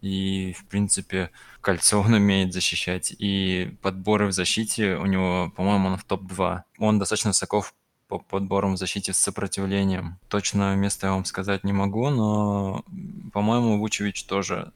и, 0.00 0.54
в 0.58 0.64
принципе, 0.66 1.30
кольцо 1.60 2.00
он 2.00 2.14
умеет 2.14 2.54
защищать, 2.54 3.14
и 3.18 3.76
подборы 3.82 4.28
в 4.28 4.32
защите 4.32 4.96
у 4.96 5.06
него, 5.06 5.52
по-моему, 5.56 5.88
он 5.88 5.96
в 5.98 6.04
топ-2. 6.04 6.62
Он 6.78 6.98
достаточно 6.98 7.30
высоко 7.30 7.60
в 7.60 7.74
по 8.08 8.18
подборам 8.18 8.74
в 8.74 8.78
защите 8.78 9.12
с 9.12 9.18
сопротивлением. 9.18 10.18
Точно 10.28 10.74
место 10.74 11.06
я 11.06 11.12
вам 11.12 11.24
сказать 11.24 11.62
не 11.62 11.72
могу, 11.72 12.08
но, 12.10 12.84
по-моему, 13.32 13.78
Вучевич 13.78 14.24
тоже... 14.24 14.72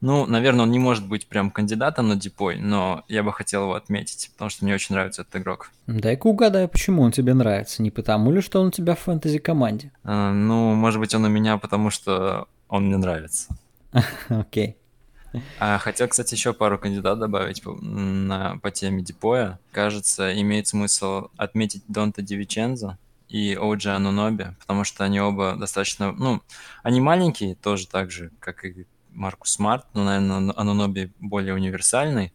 Ну, 0.00 0.26
наверное, 0.26 0.62
он 0.62 0.70
не 0.70 0.78
может 0.78 1.06
быть 1.06 1.28
прям 1.28 1.50
кандидатом 1.50 2.08
на 2.08 2.16
Дипой, 2.16 2.56
но 2.56 3.04
я 3.08 3.22
бы 3.22 3.32
хотел 3.32 3.64
его 3.64 3.74
отметить, 3.74 4.30
потому 4.32 4.48
что 4.48 4.64
мне 4.64 4.74
очень 4.74 4.94
нравится 4.94 5.22
этот 5.22 5.36
игрок. 5.36 5.70
Дай-ка 5.86 6.26
угадаю, 6.26 6.68
почему 6.68 7.02
он 7.02 7.12
тебе 7.12 7.34
нравится. 7.34 7.82
Не 7.82 7.90
потому 7.90 8.32
ли, 8.32 8.40
что 8.40 8.60
он 8.60 8.68
у 8.68 8.70
тебя 8.70 8.94
в 8.94 9.00
фэнтези-команде? 9.00 9.92
А, 10.02 10.32
ну, 10.32 10.74
может 10.74 11.00
быть, 11.00 11.14
он 11.14 11.24
у 11.24 11.28
меня, 11.28 11.58
потому 11.58 11.90
что 11.90 12.48
он 12.68 12.86
мне 12.86 12.96
нравится. 12.96 13.56
Окей. 14.28 14.78
А 15.58 15.78
хотел, 15.78 16.08
кстати, 16.08 16.34
еще 16.34 16.52
пару 16.52 16.78
кандидатов 16.78 17.20
добавить 17.20 17.62
по, 17.62 17.72
на, 17.72 18.58
по 18.58 18.70
теме 18.70 19.02
Дипоя. 19.02 19.58
Кажется, 19.72 20.38
имеет 20.40 20.68
смысл 20.68 21.28
отметить 21.36 21.82
Донта 21.88 22.22
Дивичензо 22.22 22.98
и 23.28 23.58
Оджи 23.60 23.90
Ануноби, 23.90 24.54
потому 24.60 24.84
что 24.84 25.04
они 25.04 25.20
оба 25.20 25.56
достаточно... 25.56 26.12
Ну, 26.12 26.42
они 26.82 27.00
маленькие 27.00 27.54
тоже 27.54 27.88
так 27.88 28.10
же, 28.10 28.30
как 28.38 28.64
и 28.64 28.86
Маркус 29.10 29.52
Смарт, 29.52 29.86
но, 29.94 30.04
наверное, 30.04 30.52
Ануноби 30.56 31.12
более 31.20 31.54
универсальный. 31.54 32.32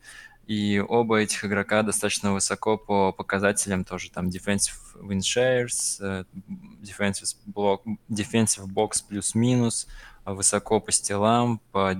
И 0.48 0.80
оба 0.80 1.18
этих 1.20 1.46
игрока 1.46 1.84
достаточно 1.84 2.34
высоко 2.34 2.76
по 2.76 3.12
показателям 3.12 3.86
тоже. 3.86 4.10
Там 4.10 4.30
defensive 4.30 4.74
win 4.96 5.20
shares, 5.20 6.02
э, 6.02 6.24
defensive, 6.82 7.36
block, 7.46 7.82
defensive 8.10 8.66
box 8.66 9.04
плюс-минус, 9.08 9.88
высоко 10.34 10.80
по 10.80 10.92
стилам, 10.92 11.62
по 11.72 11.94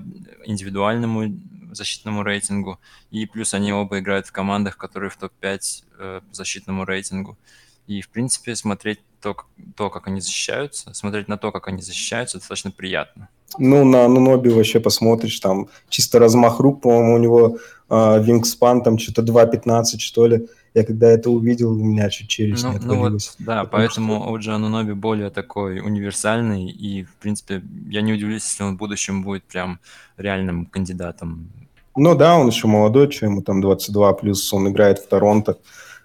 индивидуальному 0.44 1.38
защитному 1.72 2.22
рейтингу. 2.22 2.78
И 3.10 3.26
плюс 3.26 3.54
они 3.54 3.72
оба 3.72 3.98
играют 4.00 4.26
в 4.26 4.32
командах, 4.32 4.76
которые 4.76 5.10
в 5.10 5.16
топ-5 5.16 5.60
э, 5.98 6.20
по 6.28 6.34
защитному 6.34 6.84
рейтингу. 6.84 7.38
И, 7.86 8.00
в 8.02 8.08
принципе, 8.08 8.54
смотреть 8.56 9.00
то, 9.20 9.36
то, 9.76 9.90
как 9.90 10.06
они 10.06 10.20
защищаются, 10.20 10.94
смотреть 10.94 11.28
на 11.28 11.36
то, 11.36 11.52
как 11.52 11.68
они 11.68 11.82
защищаются, 11.82 12.38
достаточно 12.38 12.70
приятно. 12.70 13.28
Ну, 13.58 13.84
на 13.84 14.06
Нуноби 14.08 14.48
вообще 14.48 14.80
посмотришь, 14.80 15.40
там 15.40 15.68
чисто 15.88 16.18
размах 16.18 16.60
рук, 16.60 16.82
по-моему, 16.82 17.14
у 17.14 17.18
него 17.18 17.58
э, 17.88 18.22
вингспан 18.22 18.82
там 18.82 18.98
что-то 18.98 19.22
2.15, 19.22 19.98
что 19.98 20.26
ли. 20.26 20.48
Я 20.74 20.84
когда 20.84 21.08
это 21.08 21.30
увидел, 21.30 21.72
у 21.72 21.84
меня 21.84 22.08
чуть 22.10 22.28
челюсть 22.28 22.62
ну, 22.62 22.72
не 22.72 22.78
ну 22.78 22.96
вот, 22.96 23.36
Да, 23.40 23.64
поэтому 23.64 24.22
что... 24.22 24.34
Оджи 24.34 24.52
Ануноби 24.52 24.92
более 24.92 25.30
такой 25.30 25.80
универсальный, 25.80 26.70
и, 26.70 27.02
в 27.02 27.14
принципе, 27.16 27.62
я 27.88 28.02
не 28.02 28.12
удивлюсь, 28.12 28.44
если 28.44 28.62
он 28.62 28.76
в 28.76 28.78
будущем 28.78 29.22
будет 29.22 29.42
прям 29.44 29.80
реальным 30.16 30.66
кандидатом. 30.66 31.50
Ну 31.96 32.14
да, 32.14 32.38
он 32.38 32.46
еще 32.46 32.68
молодой, 32.68 33.10
что 33.10 33.26
ему 33.26 33.42
там 33.42 33.60
22, 33.60 34.12
плюс 34.14 34.52
он 34.52 34.68
играет 34.68 35.00
в 35.00 35.08
Торонто, 35.08 35.58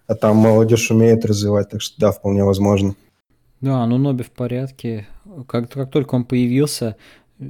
а 0.08 0.16
там 0.16 0.38
молодежь 0.38 0.90
умеет 0.90 1.26
развивать, 1.26 1.70
так 1.70 1.82
что 1.82 2.00
да, 2.00 2.12
вполне 2.12 2.44
возможно. 2.44 2.96
Да, 3.62 3.86
ну 3.86 3.98
Ноби 3.98 4.24
в 4.24 4.32
порядке. 4.32 5.08
Как, 5.48 5.72
как 5.72 5.92
только 5.92 6.16
он 6.16 6.26
появился, 6.26 6.98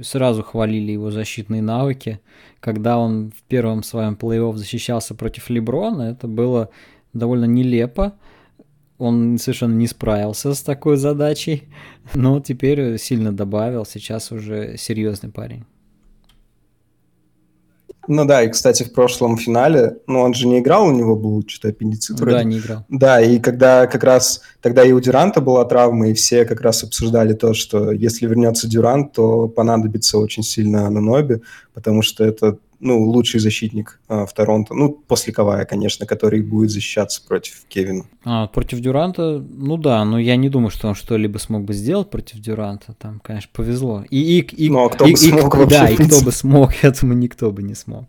сразу 0.02 0.42
хвалили 0.42 0.92
его 0.92 1.10
защитные 1.10 1.62
навыки. 1.62 2.20
Когда 2.60 2.98
он 2.98 3.30
в 3.30 3.42
первом 3.42 3.82
своем 3.82 4.14
плей-офф 4.14 4.56
защищался 4.56 5.14
против 5.14 5.50
Леброна, 5.50 6.02
это 6.02 6.26
было 6.26 6.70
довольно 7.16 7.44
нелепо. 7.44 8.14
Он 8.98 9.38
совершенно 9.38 9.74
не 9.74 9.86
справился 9.86 10.54
с 10.54 10.62
такой 10.62 10.96
задачей, 10.96 11.64
но 12.14 12.40
теперь 12.40 12.98
сильно 12.98 13.32
добавил, 13.32 13.84
сейчас 13.84 14.32
уже 14.32 14.76
серьезный 14.78 15.30
парень. 15.30 15.64
Ну 18.08 18.24
да, 18.24 18.42
и, 18.42 18.48
кстати, 18.48 18.84
в 18.84 18.92
прошлом 18.92 19.36
финале, 19.36 19.98
ну 20.06 20.20
он 20.20 20.34
же 20.34 20.46
не 20.46 20.60
играл, 20.60 20.86
у 20.86 20.92
него 20.92 21.16
был 21.16 21.42
что-то 21.46 21.68
аппендицит. 21.68 22.16
Да, 22.16 22.44
не 22.44 22.58
играл. 22.58 22.84
Да, 22.88 23.20
и 23.20 23.40
когда 23.40 23.86
как 23.86 24.04
раз, 24.04 24.42
тогда 24.60 24.84
и 24.84 24.92
у 24.92 25.00
Дюранта 25.00 25.40
была 25.40 25.64
травма, 25.64 26.08
и 26.08 26.14
все 26.14 26.44
как 26.44 26.60
раз 26.60 26.84
обсуждали 26.84 27.32
то, 27.32 27.52
что 27.52 27.90
если 27.90 28.26
вернется 28.26 28.68
Дюрант, 28.68 29.12
то 29.12 29.48
понадобится 29.48 30.18
очень 30.18 30.44
сильно 30.44 30.86
Ананоби, 30.86 31.42
потому 31.74 32.02
что 32.02 32.24
это 32.24 32.58
ну, 32.80 33.02
лучший 33.02 33.40
защитник 33.40 34.00
а, 34.08 34.26
в 34.26 34.32
Торонто. 34.34 34.74
Ну, 34.74 34.92
после 34.92 35.32
Кавая, 35.32 35.64
конечно, 35.64 36.06
который 36.06 36.42
будет 36.42 36.70
защищаться 36.70 37.22
против 37.26 37.64
Кевина. 37.68 38.04
А, 38.24 38.46
против 38.46 38.80
Дюранта, 38.80 39.44
ну 39.48 39.76
да, 39.76 40.04
но 40.04 40.18
я 40.18 40.36
не 40.36 40.48
думаю, 40.48 40.70
что 40.70 40.88
он 40.88 40.94
что-либо 40.94 41.38
смог 41.38 41.64
бы 41.64 41.74
сделать 41.74 42.10
против 42.10 42.38
Дюранта. 42.40 42.94
Там, 42.98 43.20
конечно, 43.20 43.50
повезло. 43.52 44.04
И, 44.10 44.38
и, 44.38 44.40
и, 44.40 44.70
ну, 44.70 44.84
а 44.84 44.90
кто 44.90 45.06
и, 45.06 45.12
бы 45.12 45.16
смог 45.16 45.54
и, 45.54 45.58
вообще? 45.58 45.78
Да, 45.78 45.88
и 45.88 45.96
кто 45.96 46.20
бы 46.22 46.32
смог, 46.32 46.72
этому 46.82 47.14
никто 47.14 47.50
бы 47.50 47.62
не 47.62 47.74
смог. 47.74 48.04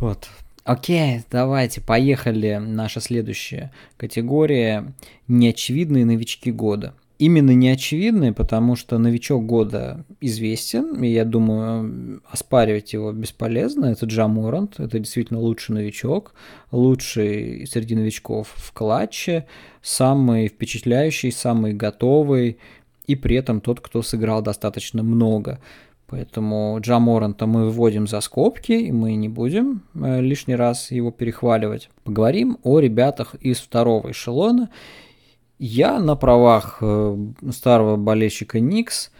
Вот. 0.00 0.28
Окей, 0.64 1.22
давайте, 1.30 1.80
поехали. 1.80 2.60
Наша 2.60 3.00
следующая 3.00 3.72
категория– 3.96 4.92
неочевидные 5.28 6.04
новички 6.04 6.50
года– 6.50 6.94
именно 7.18 7.52
неочевидные, 7.52 8.32
потому 8.32 8.76
что 8.76 8.98
новичок 8.98 9.46
года 9.46 10.04
известен, 10.20 11.02
и 11.02 11.08
я 11.08 11.24
думаю, 11.24 12.22
оспаривать 12.30 12.92
его 12.92 13.12
бесполезно. 13.12 13.86
Это 13.86 14.06
Джа 14.06 14.28
Морант, 14.28 14.78
это 14.78 14.98
действительно 14.98 15.40
лучший 15.40 15.74
новичок, 15.74 16.34
лучший 16.72 17.66
среди 17.66 17.94
новичков 17.94 18.52
в 18.54 18.72
клатче, 18.72 19.46
самый 19.82 20.48
впечатляющий, 20.48 21.32
самый 21.32 21.72
готовый, 21.72 22.58
и 23.06 23.14
при 23.14 23.36
этом 23.36 23.60
тот, 23.60 23.80
кто 23.80 24.02
сыграл 24.02 24.42
достаточно 24.42 25.02
много. 25.02 25.60
Поэтому 26.08 26.78
Джа 26.80 27.00
Моранта 27.00 27.46
мы 27.46 27.64
выводим 27.64 28.06
за 28.06 28.20
скобки, 28.20 28.72
и 28.72 28.92
мы 28.92 29.16
не 29.16 29.28
будем 29.28 29.82
э, 29.94 30.20
лишний 30.20 30.54
раз 30.54 30.92
его 30.92 31.10
перехваливать. 31.10 31.90
Поговорим 32.04 32.58
о 32.62 32.78
ребятах 32.78 33.34
из 33.40 33.58
второго 33.58 34.10
эшелона– 34.10 34.70
я 35.58 35.98
на 35.98 36.16
правах 36.16 36.78
э, 36.80 37.16
старого 37.50 37.96
болельщика 37.96 38.60
Никс 38.60 39.10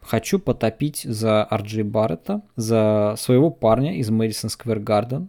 хочу 0.00 0.38
потопить 0.38 1.02
за 1.02 1.42
Арджи 1.44 1.84
Баррета, 1.84 2.42
за 2.54 3.14
своего 3.18 3.50
парня 3.50 3.98
из 3.98 4.10
Мэдисон 4.10 4.50
Сквер 4.50 4.78
Гарден, 4.78 5.28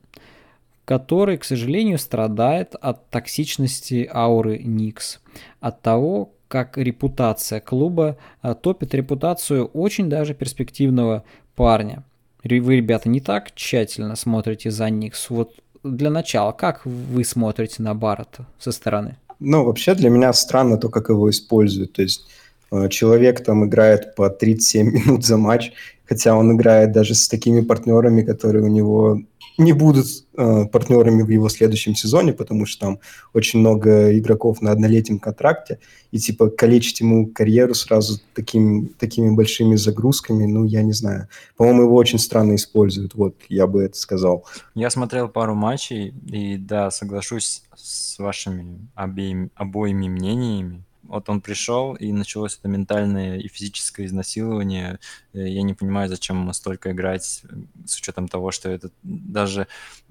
который, 0.85 1.37
к 1.37 1.43
сожалению, 1.43 1.97
страдает 1.97 2.75
от 2.75 3.09
токсичности 3.09 4.09
ауры 4.13 4.59
Никс, 4.59 5.19
от 5.59 5.81
того, 5.81 6.31
как 6.47 6.77
репутация 6.77 7.59
клуба 7.59 8.17
э, 8.41 8.55
топит 8.55 8.93
репутацию 8.93 9.65
очень 9.65 10.09
даже 10.09 10.33
перспективного 10.33 11.23
парня. 11.55 12.03
Вы, 12.43 12.77
ребята, 12.77 13.09
не 13.09 13.19
так 13.19 13.53
тщательно 13.53 14.15
смотрите 14.15 14.71
за 14.71 14.89
Никс. 14.89 15.29
Вот 15.29 15.55
для 15.83 16.09
начала, 16.09 16.51
как 16.51 16.85
вы 16.85 17.23
смотрите 17.23 17.83
на 17.83 17.93
Баррета 17.95 18.45
со 18.59 18.71
стороны? 18.71 19.17
Ну, 19.39 19.63
вообще 19.65 19.93
для 19.93 20.09
меня 20.09 20.33
странно 20.33 20.77
то, 20.77 20.89
как 20.89 21.09
его 21.09 21.29
используют. 21.29 21.93
То 21.93 22.01
есть 22.01 22.27
э, 22.71 22.89
человек 22.89 23.43
там 23.43 23.65
играет 23.65 24.15
по 24.15 24.29
37 24.29 24.91
минут 24.93 25.25
за 25.25 25.37
матч, 25.37 25.71
хотя 26.05 26.35
он 26.35 26.55
играет 26.55 26.91
даже 26.91 27.15
с 27.15 27.27
такими 27.27 27.61
партнерами, 27.61 28.23
которые 28.23 28.63
у 28.63 28.69
него 28.69 29.21
не 29.57 29.73
будут 29.73 30.05
э, 30.37 30.65
партнерами 30.65 31.23
в 31.23 31.29
его 31.29 31.49
следующем 31.49 31.95
сезоне, 31.95 32.33
потому 32.33 32.65
что 32.65 32.79
там 32.79 32.99
очень 33.33 33.59
много 33.59 34.17
игроков 34.17 34.61
на 34.61 34.71
однолетнем 34.71 35.19
контракте, 35.19 35.79
и 36.11 36.19
типа 36.19 36.49
калечить 36.49 36.99
ему 36.99 37.27
карьеру 37.27 37.73
сразу 37.73 38.19
таким, 38.33 38.89
такими 38.99 39.35
большими 39.35 39.75
загрузками, 39.75 40.45
ну, 40.45 40.63
я 40.63 40.83
не 40.83 40.93
знаю. 40.93 41.27
По-моему, 41.55 41.83
его 41.83 41.95
очень 41.95 42.19
странно 42.19 42.55
используют, 42.55 43.15
вот, 43.15 43.35
я 43.49 43.67
бы 43.67 43.83
это 43.83 43.97
сказал. 43.97 44.45
Я 44.75 44.89
смотрел 44.89 45.27
пару 45.27 45.55
матчей, 45.55 46.13
и 46.27 46.57
да, 46.57 46.91
соглашусь 46.91 47.63
с 47.75 48.19
вашими 48.19 48.87
обеими, 48.95 49.49
обоими 49.55 50.07
мнениями 50.07 50.86
вот 51.07 51.29
он 51.29 51.41
пришел, 51.41 51.95
и 51.95 52.11
началось 52.11 52.57
это 52.57 52.67
ментальное 52.67 53.37
и 53.37 53.47
физическое 53.47 54.05
изнасилование. 54.05 54.99
Э, 55.33 55.47
я 55.47 55.61
не 55.63 55.73
понимаю, 55.73 56.09
зачем 56.09 56.51
столько 56.53 56.91
играть, 56.91 57.43
с 57.85 57.97
учетом 57.97 58.27
того, 58.27 58.51
что 58.51 58.69
это 58.69 58.91
даже, 59.03 59.67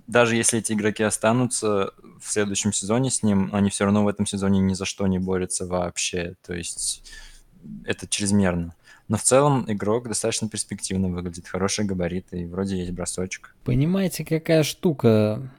даже 0.06 0.36
если 0.36 0.58
эти 0.58 0.72
игроки 0.72 1.02
останутся 1.02 1.92
в 2.20 2.30
следующем 2.30 2.72
сезоне 2.72 3.10
с 3.10 3.22
ним, 3.22 3.50
они 3.52 3.70
все 3.70 3.84
равно 3.84 4.04
в 4.04 4.08
этом 4.08 4.26
сезоне 4.26 4.60
ни 4.60 4.74
за 4.74 4.84
что 4.84 5.06
не 5.06 5.18
борются 5.18 5.66
вообще. 5.66 6.34
То 6.46 6.54
есть 6.54 7.10
это 7.84 8.06
чрезмерно. 8.06 8.74
Но 9.08 9.16
в 9.16 9.22
целом 9.22 9.64
игрок 9.68 10.08
достаточно 10.08 10.48
перспективно 10.48 11.08
выглядит, 11.08 11.46
хорошие 11.46 11.86
габариты, 11.86 12.40
и 12.40 12.46
вроде 12.46 12.78
есть 12.78 12.90
бросочек. 12.90 13.54
Понимаете, 13.64 14.24
какая 14.24 14.62
штука? 14.64 15.52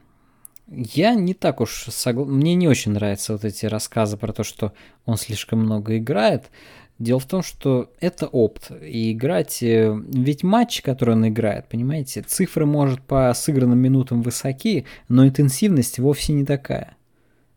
Я 0.70 1.14
не 1.14 1.34
так 1.34 1.60
уж 1.60 1.86
согласен. 1.88 2.32
Мне 2.32 2.54
не 2.54 2.68
очень 2.68 2.92
нравятся 2.92 3.32
вот 3.32 3.44
эти 3.44 3.66
рассказы 3.66 4.16
про 4.16 4.32
то, 4.32 4.44
что 4.44 4.72
он 5.06 5.16
слишком 5.16 5.60
много 5.60 5.96
играет. 5.96 6.50
Дело 6.98 7.20
в 7.20 7.26
том, 7.26 7.42
что 7.42 7.92
это 8.00 8.26
опт. 8.26 8.70
И 8.82 9.12
играть... 9.12 9.62
Э, 9.62 9.96
ведь 10.12 10.42
матч, 10.42 10.82
который 10.82 11.14
он 11.14 11.28
играет, 11.28 11.68
понимаете, 11.68 12.22
цифры, 12.22 12.66
может, 12.66 13.00
по 13.02 13.32
сыгранным 13.34 13.78
минутам 13.78 14.20
высоки, 14.20 14.84
но 15.08 15.26
интенсивность 15.26 16.00
вовсе 16.00 16.32
не 16.32 16.44
такая. 16.44 16.96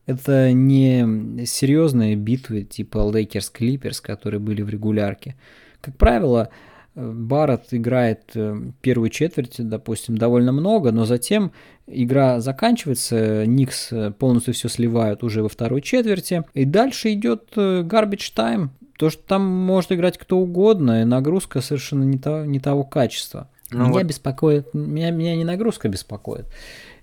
Это 0.05 0.51
не 0.51 1.45
серьезные 1.45 2.15
битвы 2.15 2.63
типа 2.63 2.97
Clippers, 2.99 4.01
которые 4.01 4.39
были 4.39 4.61
в 4.61 4.69
регулярке. 4.69 5.35
Как 5.81 5.97
правило, 5.97 6.49
Барретт 6.95 7.73
играет 7.73 8.31
э, 8.35 8.59
первую 8.81 9.09
четверть, 9.09 9.55
допустим, 9.57 10.17
довольно 10.17 10.51
много, 10.51 10.91
но 10.91 11.05
затем 11.05 11.53
игра 11.87 12.41
заканчивается, 12.41 13.45
Никс 13.45 13.93
э, 13.93 14.11
полностью 14.11 14.53
все 14.53 14.67
сливают 14.67 15.23
уже 15.23 15.41
во 15.41 15.47
второй 15.47 15.81
четверти, 15.81 16.43
и 16.53 16.65
дальше 16.65 17.13
идет 17.13 17.53
э, 17.55 17.83
garbage 17.83 18.33
time, 18.35 18.69
то, 18.97 19.09
что 19.09 19.23
там 19.23 19.41
может 19.47 19.93
играть 19.93 20.17
кто 20.17 20.39
угодно, 20.39 21.01
и 21.01 21.05
нагрузка 21.05 21.61
совершенно 21.61 22.03
не, 22.03 22.17
того, 22.17 22.43
не 22.43 22.59
того 22.59 22.83
качества. 22.83 23.49
Ну 23.71 23.85
меня 23.85 23.93
вот... 23.93 24.03
беспокоит, 24.03 24.73
меня, 24.73 25.11
меня 25.11 25.37
не 25.37 25.45
нагрузка 25.45 25.87
беспокоит, 25.87 26.47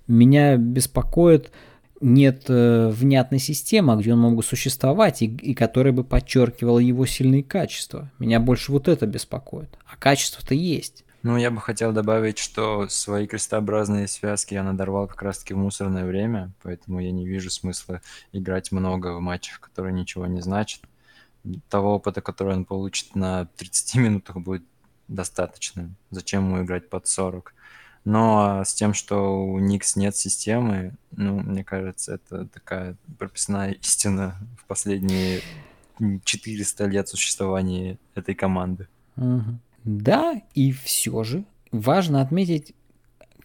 меня 0.07 0.55
беспокоит 0.55 1.51
нет 2.01 2.45
э, 2.47 2.89
внятной 2.89 3.39
системы, 3.39 3.99
где 3.99 4.13
он 4.13 4.19
мог 4.19 4.35
бы 4.35 4.43
существовать 4.43 5.21
и, 5.21 5.25
и 5.25 5.53
которая 5.53 5.93
бы 5.93 6.03
подчеркивала 6.03 6.79
его 6.79 7.05
сильные 7.05 7.43
качества. 7.43 8.11
Меня 8.19 8.39
больше 8.39 8.71
вот 8.71 8.87
это 8.87 9.05
беспокоит. 9.05 9.77
А 9.85 9.95
качество-то 9.97 10.53
есть. 10.53 11.03
Ну, 11.21 11.35
я 11.35 11.51
бы 11.51 11.59
хотел 11.59 11.91
добавить, 11.91 12.37
что 12.37 12.87
свои 12.87 13.27
крестообразные 13.27 14.07
связки 14.07 14.53
я 14.53 14.63
надорвал 14.63 15.07
как 15.07 15.21
раз-таки 15.21 15.53
в 15.53 15.57
мусорное 15.57 16.05
время, 16.05 16.53
поэтому 16.63 16.99
я 17.01 17.11
не 17.11 17.27
вижу 17.27 17.49
смысла 17.49 18.01
играть 18.31 18.71
много 18.71 19.13
в 19.13 19.19
матчах, 19.19 19.59
которые 19.59 19.93
ничего 19.93 20.27
не 20.27 20.39
значат. 20.39 20.81
Того 21.69 21.95
опыта, 21.95 22.21
который 22.21 22.55
он 22.55 22.63
получит 22.63 23.15
на 23.15 23.47
30 23.57 23.95
минутах, 23.95 24.37
будет 24.37 24.63
достаточно. 25.09 25.89
Зачем 26.09 26.45
ему 26.45 26.63
играть 26.63 26.89
под 26.89 27.07
40? 27.07 27.53
Но 28.05 28.63
с 28.65 28.73
тем, 28.73 28.93
что 28.93 29.43
у 29.43 29.59
Никс 29.59 29.95
нет 29.95 30.15
системы, 30.15 30.93
ну, 31.11 31.39
мне 31.39 31.63
кажется, 31.63 32.15
это 32.15 32.45
такая 32.47 32.95
прописная 33.17 33.71
истина 33.71 34.35
в 34.57 34.65
последние 34.65 35.41
400 36.23 36.85
лет 36.85 37.09
существования 37.09 37.97
этой 38.15 38.35
команды. 38.35 38.87
Мгм. 39.15 39.59
Да, 39.83 40.41
и 40.53 40.71
все 40.71 41.23
же 41.23 41.45
важно 41.71 42.21
отметить 42.21 42.73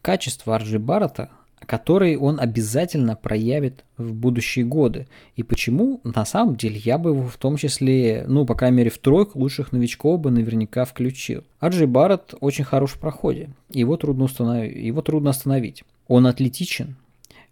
качество 0.03 0.55
Арджи 0.55 0.79
Баррета, 0.79 1.31
которые 1.67 2.19
он 2.19 2.41
обязательно 2.41 3.17
проявит 3.17 3.85
в 3.97 4.13
будущие 4.13 4.65
годы. 4.65 5.07
И 5.37 5.43
почему, 5.43 6.01
на 6.05 6.25
самом 6.25 6.57
деле, 6.57 6.77
я 6.77 6.99
бы 6.99 7.11
его 7.11 7.29
в 7.29 7.37
том 7.37 7.57
числе, 7.57 8.25
ну, 8.29 8.45
по 8.45 8.55
крайней 8.55 8.79
мере, 8.79 8.91
в 8.91 8.99
тройку 8.99 9.39
лучших 9.39 9.73
новичков 9.73 10.21
бы 10.21 10.31
наверняка 10.31 10.85
включил. 10.85 11.45
Арджи 11.61 11.87
Барретт 11.87 12.35
очень 12.41 12.65
хорош 12.65 12.93
в 12.93 12.99
проходе. 12.99 13.51
Его 13.71 13.97
трудно, 13.97 14.25
установить, 14.25 14.77
его 14.77 15.03
трудно 15.03 15.31
остановить. 15.31 15.85
Он 16.09 16.27
атлетичен, 16.27 16.97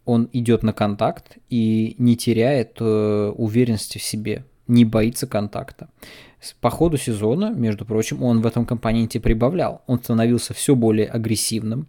он 0.04 0.28
идет 0.32 0.62
на 0.62 0.72
контакт 0.72 1.38
и 1.48 1.94
не 1.98 2.16
теряет 2.16 2.76
э, 2.80 3.32
уверенности 3.36 3.98
в 3.98 4.02
себе, 4.02 4.44
не 4.66 4.84
боится 4.84 5.26
контакта. 5.26 5.88
По 6.60 6.70
ходу 6.70 6.96
сезона, 6.96 7.52
между 7.54 7.84
прочим, 7.84 8.22
он 8.22 8.40
в 8.40 8.46
этом 8.46 8.66
компоненте 8.66 9.20
прибавлял. 9.20 9.82
Он 9.86 10.02
становился 10.02 10.54
все 10.54 10.74
более 10.74 11.06
агрессивным, 11.06 11.86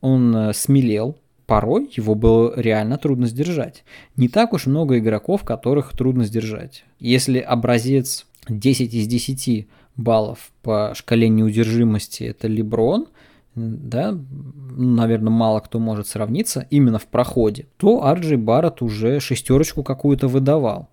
он 0.00 0.34
э, 0.34 0.52
смелел, 0.52 1.18
порой 1.46 1.90
его 1.94 2.14
было 2.14 2.52
реально 2.56 2.98
трудно 2.98 3.26
сдержать. 3.26 3.84
Не 4.16 4.28
так 4.28 4.52
уж 4.52 4.66
много 4.66 4.98
игроков, 4.98 5.44
которых 5.44 5.92
трудно 5.92 6.24
сдержать. 6.24 6.84
Если 6.98 7.38
образец 7.38 8.26
10 8.48 8.94
из 8.94 9.06
10 9.06 9.68
баллов 9.96 10.50
по 10.62 10.92
шкале 10.94 11.28
неудержимости 11.28 12.24
это 12.24 12.48
Леброн, 12.48 13.06
да, 13.54 14.12
ну, 14.12 14.96
наверное, 14.96 15.30
мало 15.30 15.60
кто 15.60 15.78
может 15.78 16.06
сравниться 16.06 16.66
именно 16.70 16.98
в 16.98 17.06
проходе, 17.06 17.66
то 17.78 18.04
Арджи 18.04 18.36
Барретт 18.36 18.82
уже 18.82 19.18
шестерочку 19.18 19.82
какую-то 19.82 20.28
выдавал. 20.28 20.90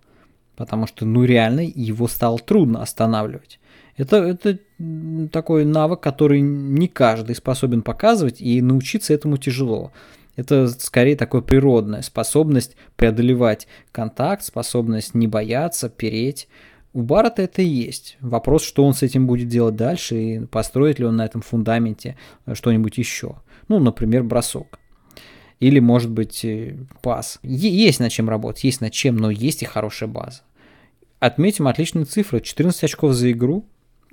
Потому 0.56 0.86
что, 0.86 1.04
ну, 1.04 1.24
реально 1.24 1.60
его 1.60 2.08
стало 2.08 2.38
трудно 2.38 2.80
останавливать. 2.80 3.60
Это, 3.96 4.16
это 4.16 4.58
такой 5.30 5.64
навык, 5.64 6.00
который 6.00 6.40
не 6.40 6.88
каждый 6.88 7.36
способен 7.36 7.82
показывать, 7.82 8.40
и 8.40 8.62
научиться 8.62 9.12
этому 9.12 9.36
тяжело. 9.36 9.92
Это 10.36 10.68
скорее 10.68 11.16
такая 11.16 11.42
природная 11.42 12.02
способность 12.02 12.76
преодолевать 12.96 13.68
контакт, 13.92 14.44
способность 14.44 15.14
не 15.14 15.28
бояться, 15.28 15.88
переть. 15.88 16.48
У 16.92 17.02
Баррета 17.02 17.42
это 17.42 17.62
и 17.62 17.66
есть. 17.66 18.16
Вопрос, 18.20 18.64
что 18.64 18.84
он 18.84 18.94
с 18.94 19.02
этим 19.02 19.26
будет 19.26 19.48
делать 19.48 19.76
дальше, 19.76 20.16
и 20.16 20.46
построит 20.46 20.98
ли 20.98 21.06
он 21.06 21.16
на 21.16 21.24
этом 21.24 21.40
фундаменте 21.40 22.16
что-нибудь 22.52 22.98
еще. 22.98 23.36
Ну, 23.68 23.78
например, 23.80 24.22
бросок. 24.22 24.78
Или, 25.60 25.78
может 25.78 26.10
быть, 26.10 26.44
э, 26.44 26.76
пас. 27.00 27.38
Есть 27.42 28.00
над 28.00 28.12
чем 28.12 28.28
работать, 28.28 28.64
есть 28.64 28.80
над 28.80 28.92
чем, 28.92 29.16
но 29.16 29.30
есть 29.30 29.62
и 29.62 29.66
хорошая 29.66 30.08
база. 30.08 30.42
Отметим 31.20 31.68
отличные 31.68 32.04
цифры. 32.04 32.40
14 32.40 32.84
очков 32.84 33.12
за 33.12 33.32
игру 33.32 33.64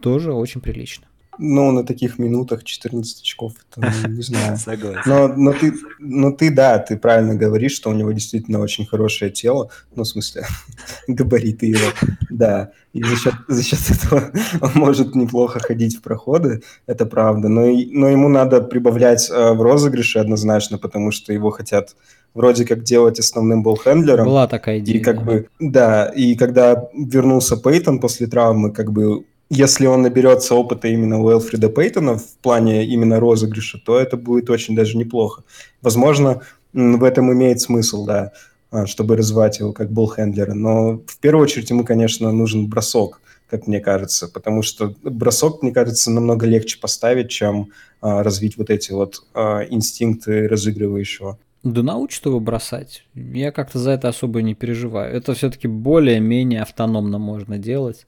тоже 0.02 0.34
очень 0.34 0.62
прилично. 0.62 1.08
Ну, 1.38 1.72
на 1.72 1.86
таких 1.86 2.20
минутах 2.20 2.64
14 2.64 3.22
очков, 3.22 3.54
это, 3.72 3.92
ну, 4.04 4.10
не 4.16 4.22
знаю. 4.22 4.58
Согласен. 4.58 5.02
Но, 5.06 5.28
но, 5.30 5.54
ты, 5.54 5.74
но 6.00 6.32
ты, 6.32 6.52
да, 6.52 6.78
ты 6.80 6.98
правильно 6.98 7.36
говоришь, 7.36 7.74
что 7.74 7.90
у 7.90 7.94
него 7.94 8.12
действительно 8.12 8.60
очень 8.60 8.86
хорошее 8.86 9.32
тело, 9.32 9.70
ну, 9.96 10.04
в 10.04 10.08
смысле, 10.08 10.46
габариты 11.08 11.68
его, 11.68 11.92
да. 12.30 12.72
И 12.94 13.02
за 13.04 13.16
счет, 13.16 13.34
за 13.48 13.64
счет 13.64 13.80
этого 13.90 14.32
он 14.62 14.72
может 14.76 15.16
неплохо 15.16 15.60
ходить 15.60 15.98
в 15.98 16.02
проходы, 16.02 16.62
это 16.86 17.06
правда. 17.06 17.48
Но, 17.48 17.62
но 17.62 18.10
ему 18.10 18.28
надо 18.28 18.62
прибавлять 18.62 19.30
э, 19.30 19.54
в 19.54 19.62
розыгрыше 19.62 20.20
однозначно, 20.20 20.78
потому 20.78 21.12
что 21.12 21.32
его 21.32 21.52
хотят 21.52 21.96
вроде 22.34 22.66
как 22.66 22.84
делать 22.84 23.20
основным 23.20 23.64
болхендлером. 23.64 24.26
Была 24.26 24.48
такая 24.48 24.80
идея. 24.80 24.98
И 24.98 25.00
как 25.00 25.20
да. 25.20 25.24
бы, 25.24 25.48
да, 25.60 26.06
и 26.06 26.36
когда 26.36 26.90
вернулся 26.94 27.58
Пейтон 27.58 28.00
после 28.00 28.28
травмы, 28.28 28.72
как 28.72 28.92
бы 28.92 29.26
если 29.54 29.86
он 29.86 30.02
наберется 30.02 30.56
опыта 30.56 30.88
именно 30.88 31.20
у 31.20 31.30
Элфрида 31.30 31.68
Пейтона 31.68 32.18
в 32.18 32.38
плане 32.42 32.86
именно 32.86 33.20
розыгрыша, 33.20 33.80
то 33.86 34.00
это 34.00 34.16
будет 34.16 34.50
очень 34.50 34.78
даже 34.78 34.98
неплохо. 34.98 35.44
Возможно, 35.82 36.42
в 36.72 37.04
этом 37.04 37.34
имеет 37.34 37.60
смысл, 37.60 38.06
да, 38.06 38.32
а, 38.72 38.86
чтобы 38.86 39.18
развивать 39.18 39.60
его 39.60 39.74
как 39.74 39.92
болхендлера. 39.92 40.54
Но 40.54 41.02
в 41.06 41.18
первую 41.20 41.44
очередь 41.44 41.70
ему, 41.70 41.84
конечно, 41.84 42.32
нужен 42.32 42.68
бросок, 42.68 43.20
как 43.50 43.68
мне 43.68 43.82
кажется, 43.82 44.30
потому 44.30 44.62
что 44.62 44.96
бросок, 45.04 45.62
мне 45.62 45.74
кажется, 45.74 46.12
намного 46.12 46.46
легче 46.46 46.80
поставить, 46.80 47.30
чем 47.30 47.72
а, 48.00 48.24
развить 48.24 48.56
вот 48.56 48.70
эти 48.70 48.94
вот 48.94 49.26
а, 49.34 49.66
инстинкты 49.70 50.48
разыгрывающего. 50.48 51.38
Да 51.64 51.84
научат 51.84 52.26
его 52.26 52.40
бросать. 52.40 53.04
Я 53.14 53.52
как-то 53.52 53.80
за 53.80 53.92
это 53.92 54.08
особо 54.08 54.42
не 54.42 54.56
переживаю. 54.56 55.14
Это 55.14 55.34
все-таки 55.34 55.68
более-менее 55.68 56.62
автономно 56.62 57.18
можно 57.18 57.58
делать. 57.58 58.08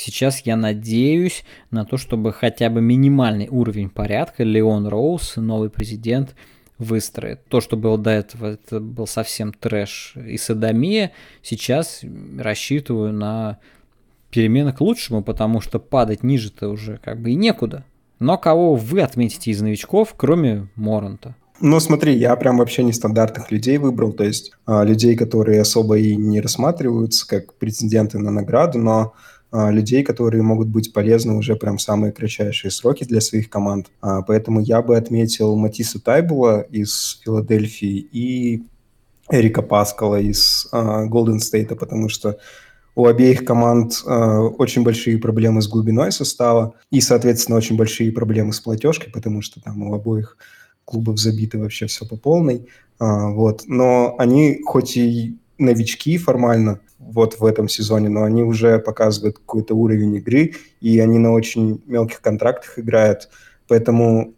Сейчас 0.00 0.42
я 0.44 0.56
надеюсь 0.56 1.42
на 1.72 1.84
то, 1.84 1.96
чтобы 1.96 2.32
хотя 2.32 2.70
бы 2.70 2.80
минимальный 2.80 3.48
уровень 3.48 3.90
порядка 3.90 4.44
Леон 4.44 4.86
Роуз, 4.86 5.34
новый 5.34 5.70
президент, 5.70 6.36
выстроит. 6.78 7.44
То, 7.46 7.60
что 7.60 7.76
было 7.76 7.98
до 7.98 8.10
этого, 8.10 8.46
это 8.52 8.78
был 8.78 9.08
совсем 9.08 9.52
трэш 9.52 10.14
и 10.14 10.38
садомия. 10.38 11.10
Сейчас 11.42 12.02
рассчитываю 12.38 13.12
на 13.12 13.58
перемены 14.30 14.72
к 14.72 14.80
лучшему, 14.80 15.24
потому 15.24 15.60
что 15.60 15.80
падать 15.80 16.22
ниже-то 16.22 16.68
уже 16.68 17.00
как 17.02 17.20
бы 17.20 17.32
и 17.32 17.34
некуда. 17.34 17.84
Но 18.20 18.38
кого 18.38 18.76
вы 18.76 19.00
отметите 19.00 19.50
из 19.50 19.60
новичков, 19.60 20.14
кроме 20.16 20.68
Моранта? 20.76 21.34
Ну, 21.60 21.80
смотри, 21.80 22.16
я 22.16 22.36
прям 22.36 22.58
вообще 22.58 22.84
нестандартных 22.84 23.50
людей 23.50 23.78
выбрал, 23.78 24.12
то 24.12 24.22
есть 24.22 24.52
а, 24.64 24.84
людей, 24.84 25.16
которые 25.16 25.60
особо 25.60 25.98
и 25.98 26.14
не 26.14 26.40
рассматриваются 26.40 27.26
как 27.26 27.54
претенденты 27.54 28.20
на 28.20 28.30
награду, 28.30 28.78
но 28.78 29.14
людей, 29.52 30.02
которые 30.04 30.42
могут 30.42 30.68
быть 30.68 30.92
полезны 30.92 31.34
уже 31.34 31.56
прям 31.56 31.78
самые 31.78 32.12
кратчайшие 32.12 32.70
сроки 32.70 33.04
для 33.04 33.20
своих 33.20 33.48
команд. 33.48 33.86
А, 34.00 34.22
поэтому 34.22 34.60
я 34.60 34.82
бы 34.82 34.96
отметил 34.96 35.56
Матису 35.56 36.00
Тайбула 36.00 36.60
из 36.60 37.20
Филадельфии 37.24 37.96
и 38.12 38.62
Эрика 39.30 39.62
Паскала 39.62 40.20
из 40.20 40.68
Голден 40.72 41.40
Стейта, 41.40 41.76
потому 41.76 42.08
что 42.08 42.38
у 42.94 43.06
обеих 43.06 43.44
команд 43.44 44.02
э, 44.04 44.10
очень 44.10 44.82
большие 44.82 45.18
проблемы 45.18 45.62
с 45.62 45.68
глубиной 45.68 46.10
состава 46.10 46.74
и, 46.90 47.00
соответственно, 47.00 47.56
очень 47.56 47.76
большие 47.76 48.10
проблемы 48.10 48.52
с 48.52 48.60
платежкой, 48.60 49.12
потому 49.12 49.40
что 49.40 49.60
там 49.60 49.82
у 49.82 49.94
обоих 49.94 50.36
клубов 50.84 51.18
забиты 51.18 51.58
вообще 51.58 51.86
все 51.86 52.06
по 52.06 52.16
полной. 52.16 52.66
Вот. 52.98 53.62
Но 53.66 54.16
они 54.18 54.62
хоть 54.64 54.96
и 54.96 55.38
новички 55.58 56.18
формально, 56.18 56.80
вот 56.98 57.38
в 57.38 57.44
этом 57.44 57.68
сезоне, 57.68 58.08
но 58.08 58.24
они 58.24 58.42
уже 58.42 58.78
показывают 58.78 59.38
какой-то 59.38 59.74
уровень 59.74 60.16
игры, 60.16 60.54
и 60.80 60.98
они 60.98 61.18
на 61.18 61.32
очень 61.32 61.80
мелких 61.86 62.20
контрактах 62.20 62.78
играют. 62.78 63.28
Поэтому 63.68 64.34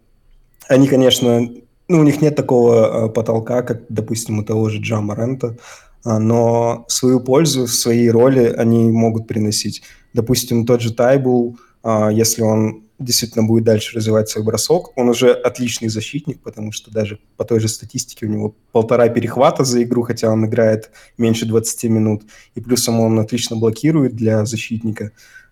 они, 0.67 0.87
конечно, 0.87 1.41
ну, 1.87 1.99
у 1.99 2.03
них 2.03 2.21
нет 2.21 2.35
такого 2.35 3.07
э, 3.07 3.09
потолка, 3.09 3.63
как, 3.63 3.81
допустим, 3.89 4.39
у 4.39 4.43
того 4.43 4.69
же 4.69 4.79
Джа 4.79 5.01
Морента, 5.01 5.57
э, 6.05 6.17
но 6.17 6.85
свою 6.87 7.19
пользу, 7.19 7.67
свои 7.67 8.09
роли 8.09 8.53
они 8.57 8.91
могут 8.91 9.27
приносить. 9.27 9.81
Допустим, 10.13 10.65
тот 10.65 10.81
же 10.81 10.93
Тайбул, 10.93 11.57
э, 11.83 12.09
если 12.13 12.43
он 12.43 12.83
действительно 13.03 13.45
будет 13.45 13.63
дальше 13.63 13.95
развивать 13.95 14.29
свой 14.29 14.45
бросок. 14.45 14.97
Он 14.97 15.09
уже 15.09 15.31
отличный 15.31 15.89
защитник, 15.89 16.41
потому 16.41 16.71
что 16.71 16.91
даже 16.91 17.19
по 17.37 17.43
той 17.43 17.59
же 17.59 17.67
статистике 17.67 18.25
у 18.25 18.29
него 18.29 18.55
полтора 18.71 19.09
перехвата 19.09 19.63
за 19.63 19.83
игру, 19.83 20.03
хотя 20.03 20.29
он 20.29 20.45
играет 20.45 20.91
меньше 21.17 21.45
20 21.45 21.83
минут. 21.85 22.23
И 22.55 22.61
плюсом 22.61 22.99
он 22.99 23.19
отлично 23.19 23.55
блокирует 23.55 24.15
для 24.15 24.45
защитника. 24.45 25.11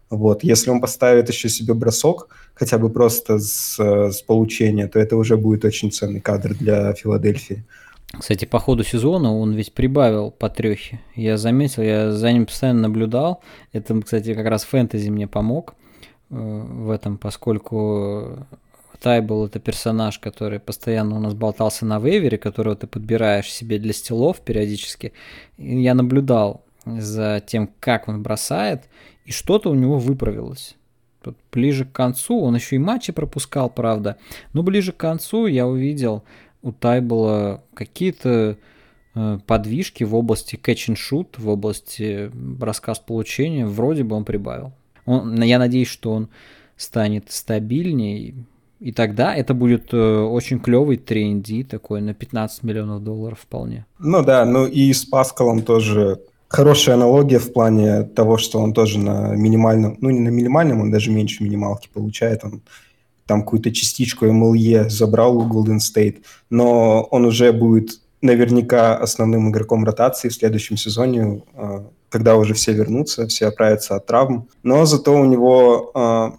Вот. 0.10 0.44
Если 0.44 0.70
он 0.70 0.82
поставит 0.82 1.30
еще 1.30 1.50
себе 1.50 1.74
бросок, 1.74 2.30
хотя 2.54 2.78
бы 2.78 2.90
просто 2.90 3.40
с, 3.40 3.80
с 3.80 4.22
получения, 4.22 4.88
то 4.88 5.00
это 5.00 5.16
уже 5.16 5.38
будет 5.38 5.66
очень 5.66 5.92
ценный 5.92 6.20
кадр 6.20 6.56
для 6.56 6.94
Филадельфии. 6.94 7.64
Кстати, 8.18 8.46
по 8.46 8.58
ходу 8.58 8.84
сезона 8.84 9.38
он 9.38 9.54
ведь 9.54 9.74
прибавил 9.74 10.32
по 10.32 10.50
трехе. 10.50 11.00
Я 11.16 11.38
заметил, 11.38 11.84
я 11.84 12.12
за 12.12 12.32
ним 12.32 12.48
постоянно 12.48 12.82
наблюдал. 12.82 13.44
Это, 13.72 14.00
кстати, 14.02 14.34
как 14.34 14.48
раз 14.48 14.64
фэнтези 14.64 15.10
мне 15.10 15.28
помог 15.28 15.76
в 16.30 16.92
этом, 16.92 17.18
поскольку 17.18 18.46
Тайбл 19.00 19.46
это 19.46 19.60
персонаж, 19.60 20.20
который 20.20 20.60
постоянно 20.60 21.16
у 21.16 21.20
нас 21.20 21.34
болтался 21.34 21.86
на 21.86 22.00
вейвере, 22.00 22.38
которого 22.38 22.76
ты 22.76 22.88
подбираешь 22.88 23.52
себе 23.52 23.80
для 23.80 23.94
стилов 23.94 24.42
периодически. 24.42 25.14
И 25.58 25.82
я 25.82 25.94
наблюдал 25.94 26.64
за 26.86 27.42
тем, 27.46 27.70
как 27.80 28.08
он 28.08 28.22
бросает, 28.22 28.90
и 29.26 29.32
что-то 29.32 29.70
у 29.70 29.76
него 29.76 29.98
выправилось. 29.98 30.76
ближе 31.52 31.86
к 31.86 31.92
концу, 31.92 32.42
он 32.42 32.56
еще 32.56 32.76
и 32.76 32.80
матчи 32.80 33.12
пропускал, 33.12 33.70
правда, 33.70 34.18
но 34.54 34.64
ближе 34.64 34.92
к 34.92 34.98
концу 34.98 35.48
я 35.48 35.68
увидел 35.68 36.24
у 36.62 36.72
Тайбла 36.72 37.64
какие-то 37.74 38.58
э, 39.16 39.40
подвижки 39.46 40.04
в 40.04 40.16
области 40.16 40.56
catch 40.56 40.94
and 40.94 40.96
shoot, 40.96 41.28
в 41.38 41.48
области 41.48 42.30
броска 42.34 42.96
с 42.96 43.00
получения, 43.00 43.66
вроде 43.66 44.04
бы 44.04 44.16
он 44.16 44.26
прибавил. 44.26 44.74
Он, 45.10 45.42
я 45.42 45.58
надеюсь, 45.58 45.88
что 45.88 46.12
он 46.12 46.30
станет 46.78 47.32
стабильнее, 47.32 48.36
и 48.80 48.92
тогда 48.92 49.36
это 49.36 49.54
будет 49.54 49.94
э, 49.94 49.98
очень 49.98 50.60
клевый 50.60 50.98
тренди 50.98 51.64
такой 51.64 52.02
на 52.02 52.14
15 52.14 52.64
миллионов 52.64 53.04
долларов 53.04 53.40
вполне. 53.42 53.86
Ну 53.98 54.24
да, 54.24 54.46
ну 54.46 54.66
и 54.68 54.94
с 54.94 55.04
Паскалом 55.04 55.64
тоже 55.64 56.22
хорошая 56.48 56.96
аналогия 56.96 57.40
в 57.40 57.52
плане 57.52 58.04
того, 58.04 58.38
что 58.38 58.60
он 58.60 58.74
тоже 58.74 59.00
на 59.00 59.36
минимальном, 59.36 59.98
ну 60.00 60.12
не 60.12 60.20
на 60.20 60.30
минимальном, 60.30 60.82
он 60.82 60.92
даже 60.92 61.12
меньше 61.12 61.44
минималки 61.44 61.90
получает, 61.94 62.44
он 62.44 62.62
там 63.26 63.42
какую-то 63.42 63.72
частичку 63.72 64.26
MLE 64.26 64.90
забрал 64.90 65.38
у 65.38 65.48
Golden 65.48 65.80
State, 65.80 66.24
но 66.50 67.04
он 67.12 67.26
уже 67.26 67.52
будет 67.52 68.00
наверняка 68.22 68.98
основным 68.98 69.50
игроком 69.50 69.86
ротации 69.86 70.30
в 70.30 70.34
следующем 70.34 70.78
сезоне, 70.78 71.44
а, 71.54 71.86
когда 72.10 72.36
уже 72.36 72.54
все 72.54 72.74
вернутся, 72.74 73.28
все 73.28 73.48
оправятся 73.48 73.96
от 73.96 74.06
травм. 74.06 74.48
Но 74.64 74.86
зато 74.86 75.14
у 75.14 75.26
него 75.26 75.92
а, 75.94 76.34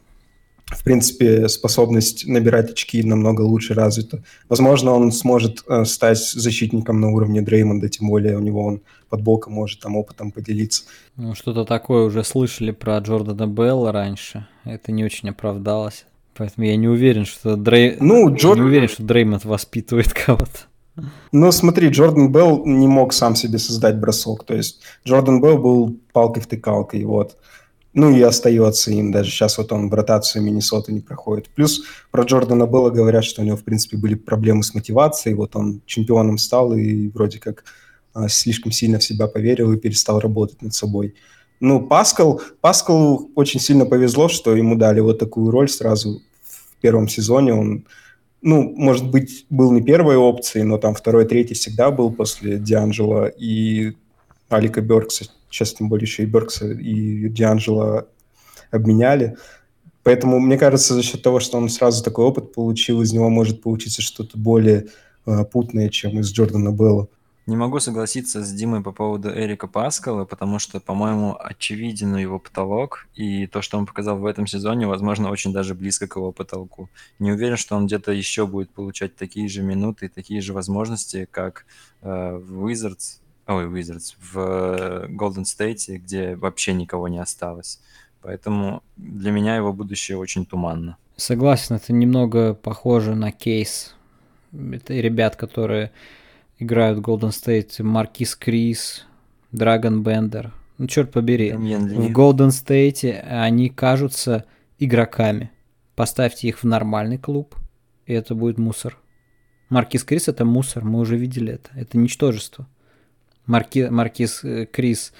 в 0.71 0.85
принципе, 0.85 1.49
способность 1.49 2.27
набирать 2.27 2.71
очки 2.71 3.03
намного 3.03 3.43
лучше 3.43 3.75
развита. 3.75 4.23
Возможно, 4.49 4.93
он 4.93 5.11
сможет 5.13 5.65
э, 5.69 5.85
стать 5.85 6.19
защитником 6.19 7.01
на 7.01 7.11
уровне 7.11 7.43
Дреймонда, 7.43 7.89
тем 7.89 8.09
более 8.09 8.37
у 8.37 8.41
него 8.41 8.65
он 8.65 8.81
под 9.09 9.23
боком 9.23 9.55
может 9.55 9.81
там 9.81 9.97
опытом 9.97 10.31
поделиться. 10.31 10.85
Ну, 11.17 11.35
что-то 11.35 11.65
такое 11.65 12.05
уже 12.05 12.23
слышали 12.23 12.71
про 12.71 12.99
Джордана 12.99 13.47
Белла 13.47 13.91
раньше. 13.91 14.47
Это 14.65 14.93
не 14.93 15.05
очень 15.05 15.31
оправдалось. 15.31 16.07
Поэтому 16.37 16.67
я 16.67 16.77
не 16.77 16.89
уверен, 16.89 17.27
что 17.27 17.57
Дрей... 17.57 17.97
ну, 18.01 18.33
Джор... 18.35 18.57
не 18.57 18.63
уверен, 18.63 18.89
что 18.89 19.03
Дреймонд 19.03 19.45
воспитывает 19.45 20.13
кого-то. 20.13 20.70
Ну, 21.33 21.53
смотри, 21.53 21.89
Джордан 21.89 22.33
Белл 22.33 22.65
не 22.65 22.89
мог 22.89 23.13
сам 23.13 23.37
себе 23.37 23.59
создать 23.59 23.99
бросок. 23.99 24.45
То 24.45 24.55
есть 24.55 24.81
Джордан 25.07 25.41
Белл 25.41 25.59
был 25.59 25.97
палкой-втыкалкой, 26.13 27.05
вот 27.05 27.37
ну 27.93 28.11
и 28.11 28.23
остается 28.23 28.93
им 28.93 29.11
даже 29.11 29.31
сейчас 29.31 29.59
вот 29.59 29.73
он 29.73 29.91
в 29.91 29.95
ротацию 29.95 30.43
Миннесоты 30.43 30.93
не 30.93 31.01
проходит. 31.01 31.49
Плюс 31.49 31.83
про 32.11 32.23
Джордана 32.23 32.67
было 32.67 32.91
говорят, 32.91 33.25
что 33.25 33.43
у 33.43 33.45
него 33.45 33.57
в 33.57 33.65
принципе 33.65 33.97
были 33.97 34.15
проблемы 34.15 34.63
с 34.63 34.75
мотивацией, 34.75 35.35
вот 35.35 35.57
он 35.57 35.81
чемпионом 35.87 36.39
стал 36.39 36.73
и 36.73 37.09
вроде 37.09 37.41
как 37.41 37.65
а, 38.15 38.29
слишком 38.29 38.71
сильно 38.71 38.99
в 38.99 39.05
себя 39.05 39.27
поверил 39.27 39.73
и 39.73 39.77
перестал 39.77 40.21
работать 40.21 40.63
над 40.63 40.73
собой. 40.73 41.15
Ну, 41.59 41.81
Паскал, 41.81 42.41
Паскалу 42.61 43.31
очень 43.35 43.61
сильно 43.61 43.85
повезло, 43.85 44.29
что 44.29 44.57
ему 44.57 44.77
дали 44.77 45.01
вот 45.01 45.19
такую 45.19 45.51
роль 45.51 45.69
сразу 45.69 46.23
в 46.43 46.81
первом 46.81 47.09
сезоне. 47.09 47.53
Он, 47.53 47.87
ну, 48.43 48.75
может 48.77 49.11
быть, 49.11 49.47
был 49.51 49.73
не 49.73 49.83
первой 49.83 50.17
опцией, 50.17 50.65
но 50.65 50.79
там 50.79 50.95
второй, 50.95 51.27
третий 51.27 51.55
всегда 51.55 51.91
был 51.91 52.13
после 52.13 52.59
Дианджела 52.59 53.27
и 53.27 53.93
Алика 54.49 54.81
Беркса 54.81 55.27
Сейчас 55.51 55.75
тем 55.75 55.89
более 55.89 56.05
еще 56.05 56.23
и 56.23 56.27
Беркса, 56.27 56.71
и 56.71 57.29
Дианджело 57.29 58.07
обменяли. 58.71 59.37
Поэтому, 60.05 60.39
мне 60.39 60.57
кажется, 60.57 60.95
за 60.95 61.03
счет 61.03 61.23
того, 61.23 61.41
что 61.41 61.59
он 61.59 61.69
сразу 61.69 62.05
такой 62.05 62.25
опыт 62.25 62.55
получил, 62.55 63.03
из 63.03 63.13
него 63.13 63.29
может 63.29 63.61
получиться 63.61 64.01
что-то 64.01 64.39
более 64.39 64.87
э, 65.27 65.45
путное, 65.45 65.89
чем 65.89 66.21
из 66.21 66.33
Джордана 66.33 66.71
Белла. 66.71 67.09
Не 67.47 67.57
могу 67.57 67.81
согласиться 67.81 68.45
с 68.45 68.53
Димой 68.53 68.83
по 68.83 68.93
поводу 68.93 69.31
Эрика 69.31 69.67
Паскала, 69.67 70.25
потому 70.25 70.59
что, 70.59 70.79
по-моему, 70.79 71.37
очевиден 71.39 72.15
его 72.17 72.39
потолок, 72.39 73.09
и 73.15 73.47
то, 73.47 73.63
что 73.63 73.79
он 73.79 73.87
показал 73.87 74.19
в 74.19 74.27
этом 74.27 74.47
сезоне, 74.47 74.87
возможно, 74.87 75.31
очень 75.31 75.53
даже 75.53 75.75
близко 75.75 76.07
к 76.07 76.17
его 76.17 76.33
потолку. 76.33 76.89
Не 77.19 77.33
уверен, 77.33 77.57
что 77.57 77.77
он 77.77 77.87
где-то 77.87 78.13
еще 78.13 78.47
будет 78.47 78.71
получать 78.71 79.17
такие 79.17 79.49
же 79.49 79.63
минуты 79.63 80.07
и 80.07 80.09
такие 80.09 80.41
же 80.41 80.53
возможности, 80.53 81.27
как 81.31 81.65
э, 82.03 82.37
в 82.37 82.67
Wizards, 82.67 83.21
ой, 83.47 83.65
Wizards, 83.67 84.15
в 84.21 84.39
э, 84.39 85.07
Golden 85.09 85.45
State, 85.45 85.97
где 85.97 86.37
вообще 86.37 86.73
никого 86.75 87.09
не 87.09 87.19
осталось. 87.19 87.81
Поэтому 88.23 88.83
для 88.97 89.33
меня 89.33 89.57
его 89.57 89.73
будущее 89.73 90.19
очень 90.19 90.45
туманно. 90.45 90.99
Согласен, 91.17 91.77
это 91.77 91.93
немного 91.93 92.55
похоже 92.55 93.15
на 93.15 93.33
кейс. 93.33 93.95
Это 94.53 94.95
ребят, 94.95 95.37
которые 95.37 95.91
играют 96.61 96.99
в 96.99 97.03
Golden 97.03 97.31
State, 97.31 97.83
Маркис 97.83 98.37
Крис, 98.37 99.07
Драган 99.51 100.03
Бендер. 100.03 100.53
Ну, 100.79 100.87
черт 100.87 101.11
побери, 101.11 101.53
в 101.53 102.11
Golden 102.13 102.51
State 102.51 103.21
они 103.21 103.69
кажутся 103.69 104.45
игроками. 104.79 105.51
Поставьте 105.97 106.49
их 106.49 106.63
в 106.63 106.65
нормальный 106.65 107.19
клуб, 107.19 107.57
и 108.07 108.13
это 108.13 108.35
будет 108.35 108.59
мусор. 108.59 108.97
Маркис 109.69 110.05
Крис 110.05 110.29
это 110.29 110.45
мусор, 110.45 110.85
мы 110.85 111.01
уже 111.01 111.17
видели 111.17 111.55
это. 111.55 111.71
Это 111.75 111.99
ничтожество. 111.99 112.67
Марки, 113.47 113.89
Маркиз 113.91 114.45
э, 114.45 114.67
Крис 114.67 115.13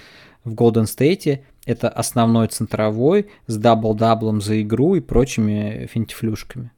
в 0.45 0.55
Голден 0.55 0.87
Стейте 0.87 1.45
это 1.67 1.89
основной 1.89 2.49
центровой 2.49 3.29
с 3.47 3.57
дабл-даблом 3.57 4.41
за 4.41 4.61
игру 4.63 4.95
и 4.95 5.01
прочими 5.01 5.89
финтифлюшками. 5.93 6.73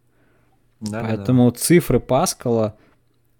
Да, 0.81 1.01
Поэтому 1.03 1.51
да. 1.51 1.59
цифры 1.59 2.01
Паскала 2.01 2.77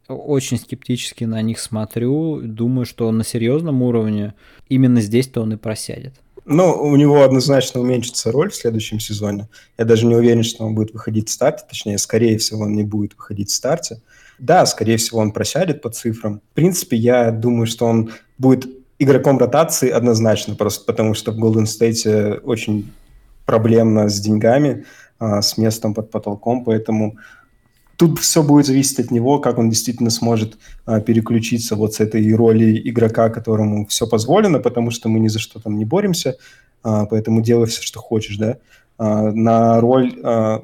очень 0.09 0.59
скептически 0.59 1.25
на 1.25 1.41
них 1.43 1.59
смотрю. 1.61 2.41
Думаю, 2.43 2.87
что 2.87 3.11
на 3.13 3.25
серьезном 3.25 3.83
уровне 3.83 4.35
именно 4.69 5.01
здесь-то 5.01 5.43
он 5.43 5.53
и 5.55 5.57
просядет. 5.57 6.15
Ну, 6.45 6.73
у 6.73 6.97
него 6.97 7.23
однозначно 7.23 7.81
уменьшится 7.81 8.33
роль 8.33 8.51
в 8.51 8.57
следующем 8.57 8.99
сезоне. 8.99 9.49
Я 9.79 9.85
даже 9.85 10.07
не 10.07 10.17
уверен, 10.17 10.43
что 10.43 10.65
он 10.65 10.75
будет 10.75 10.93
выходить 10.93 11.29
в 11.29 11.33
старте. 11.33 11.65
Точнее, 11.69 11.99
скорее 11.99 12.37
всего, 12.39 12.63
он 12.63 12.73
не 12.75 12.83
будет 12.83 13.15
выходить 13.17 13.51
в 13.51 13.55
старте. 13.55 14.01
Да, 14.41 14.67
скорее 14.67 14.97
всего, 14.97 15.21
он 15.21 15.31
просядет 15.31 15.83
по 15.83 15.91
цифрам. 15.91 16.41
В 16.51 16.55
принципе, 16.55 16.97
я 16.97 17.31
думаю, 17.31 17.67
что 17.67 17.87
он 17.87 18.11
будет 18.39 18.67
игроком 18.99 19.39
ротации 19.39 19.89
однозначно, 19.91 20.57
просто 20.57 20.85
потому 20.85 21.15
что 21.15 21.31
в 21.31 21.39
Golden 21.39 21.65
State 21.65 22.41
очень 22.41 22.93
проблемно 23.47 24.09
с 24.09 24.21
деньгами, 24.21 24.85
а, 25.19 25.43
с 25.43 25.59
местом 25.59 25.95
под 25.95 26.11
потолком, 26.11 26.65
поэтому 26.65 27.17
тут 28.03 28.19
все 28.19 28.43
будет 28.43 28.67
зависеть 28.67 28.99
от 28.99 29.13
него, 29.13 29.39
как 29.39 29.59
он 29.59 29.71
действительно 29.71 30.11
сможет 30.11 30.59
а, 30.87 31.01
переключиться 31.01 31.77
вот 31.77 31.95
с 31.95 32.01
этой 32.01 32.35
роли 32.35 32.83
игрока, 32.91 33.29
которому 33.29 33.87
все 33.87 34.09
позволено, 34.09 34.59
потому 34.59 34.91
что 34.91 35.09
мы 35.09 35.21
ни 35.21 35.29
за 35.29 35.39
что 35.39 35.61
там 35.61 35.79
не 35.79 35.85
боремся, 35.85 36.37
а, 36.83 37.07
поэтому 37.07 37.43
делай 37.43 37.67
все, 37.67 37.81
что 37.81 38.01
хочешь, 38.01 38.39
да, 38.39 38.59
на 38.99 39.81
роль, 39.81 40.15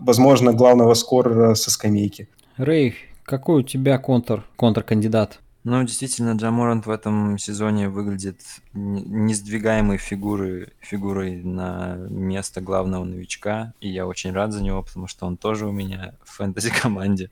возможно, 0.00 0.52
главного 0.52 0.94
скорера 0.94 1.54
со 1.54 1.70
скамейки. 1.70 2.28
Рэй, 2.56 2.94
какой 3.24 3.60
у 3.60 3.62
тебя 3.62 3.98
контр, 3.98 4.44
контркандидат? 4.56 5.40
Ну, 5.64 5.82
действительно, 5.82 6.32
Джаморант 6.32 6.86
в 6.86 6.90
этом 6.90 7.36
сезоне 7.36 7.88
выглядит 7.88 8.40
несдвигаемой 8.72 9.98
фигурой, 9.98 10.72
фигурой 10.80 11.42
на 11.42 11.96
место 12.08 12.60
главного 12.60 13.04
новичка, 13.04 13.74
и 13.80 13.88
я 13.88 14.06
очень 14.06 14.32
рад 14.32 14.52
за 14.52 14.62
него, 14.62 14.82
потому 14.82 15.08
что 15.08 15.26
он 15.26 15.36
тоже 15.36 15.66
у 15.66 15.72
меня 15.72 16.14
в 16.24 16.36
фэнтези-команде. 16.36 17.30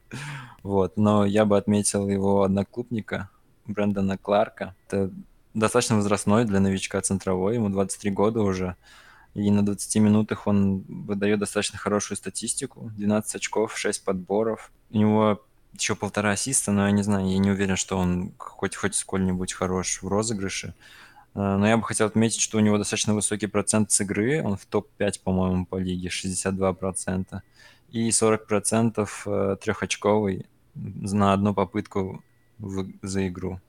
Вот. 0.63 0.97
Но 0.97 1.25
я 1.25 1.45
бы 1.45 1.57
отметил 1.57 2.09
его 2.09 2.43
одноклубника, 2.43 3.31
Брэндона 3.67 4.19
Кларка. 4.19 4.75
Это 4.87 5.11
достаточно 5.55 5.97
возрастной 5.97 6.45
для 6.45 6.61
новичка 6.61 7.01
центровой, 7.01 7.55
ему 7.55 7.69
23 7.69 8.11
года 8.11 8.43
уже, 8.43 8.77
и 9.35 9.51
на 9.51 9.65
20 9.65 9.97
минутах 9.97 10.47
он 10.47 10.85
выдает 10.89 11.39
достаточно 11.39 11.79
хорошую 11.79 12.17
статистику, 12.17 12.91
12 12.97 13.37
очков, 13.37 13.77
6 13.77 14.05
подборов. 14.05 14.73
У 14.91 14.99
него 14.99 15.46
еще 15.81 15.95
полтора 15.95 16.33
ассиста, 16.33 16.73
но 16.73 16.87
я 16.87 16.93
не 16.93 17.03
знаю, 17.03 17.29
я 17.29 17.39
не 17.39 17.51
уверен, 17.51 17.77
что 17.77 17.99
он 17.99 18.33
хоть, 18.39 18.77
хоть 18.77 18.95
сколь-нибудь 18.95 19.53
хорош 19.53 20.03
в 20.03 20.09
розыгрыше. 20.09 20.75
А, 21.35 21.59
но 21.59 21.69
я 21.69 21.77
бы 21.77 21.85
хотел 21.85 22.07
отметить, 22.07 22.41
что 22.41 22.59
у 22.59 22.61
него 22.61 22.79
достаточно 22.79 23.15
высокий 23.15 23.47
процент 23.47 23.91
с 23.93 24.01
игры, 24.01 24.43
он 24.43 24.57
в 24.57 24.67
топ-5, 24.67 25.21
по-моему, 25.23 25.67
по 25.67 25.77
лиге, 25.77 26.09
62%, 26.09 27.41
и 27.91 28.09
40% 28.09 29.09
э, 29.27 29.57
трехочковый 29.63 30.47
на 30.75 31.33
одну 31.33 31.55
попытку 31.55 32.23
в, 32.59 32.87
за 33.03 33.29
игру. 33.29 33.61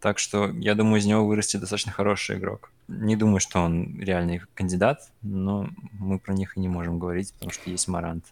Так 0.00 0.18
что 0.18 0.50
я 0.50 0.74
думаю, 0.74 1.00
из 1.00 1.06
него 1.06 1.26
вырастет 1.26 1.60
достаточно 1.60 1.92
хороший 1.92 2.36
игрок. 2.36 2.72
Не 2.88 3.14
думаю, 3.14 3.40
что 3.40 3.60
он 3.60 4.00
реальный 4.00 4.42
кандидат, 4.54 5.12
но 5.22 5.68
мы 5.92 6.18
про 6.18 6.34
них 6.34 6.56
и 6.56 6.60
не 6.60 6.68
можем 6.68 6.98
говорить, 6.98 7.32
потому 7.34 7.52
что 7.52 7.70
есть 7.70 7.86
Марант. 7.88 8.24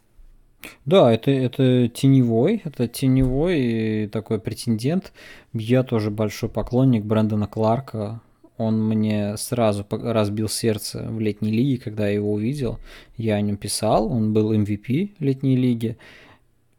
Да, 0.85 1.13
это, 1.13 1.31
это 1.31 1.89
теневой, 1.89 2.63
это 2.65 2.89
теневой 2.89 4.09
такой 4.13 4.41
претендент. 4.41 5.13
Я 5.53 5.83
тоже 5.83 6.11
большой 6.11 6.49
поклонник 6.49 7.05
Брэндона 7.05 7.47
Кларка. 7.47 8.21
Он 8.57 8.83
мне 8.87 9.37
сразу 9.39 9.87
разбил 9.91 10.49
сердце 10.49 11.07
в 11.09 11.19
летней 11.19 11.51
лиге, 11.51 11.79
когда 11.79 12.09
я 12.09 12.15
его 12.15 12.33
увидел. 12.33 12.79
Я 13.17 13.37
о 13.37 13.41
нем 13.41 13.57
писал, 13.57 14.13
он 14.13 14.35
был 14.35 14.53
MVP 14.53 15.13
летней 15.19 15.57
лиги. 15.57 15.97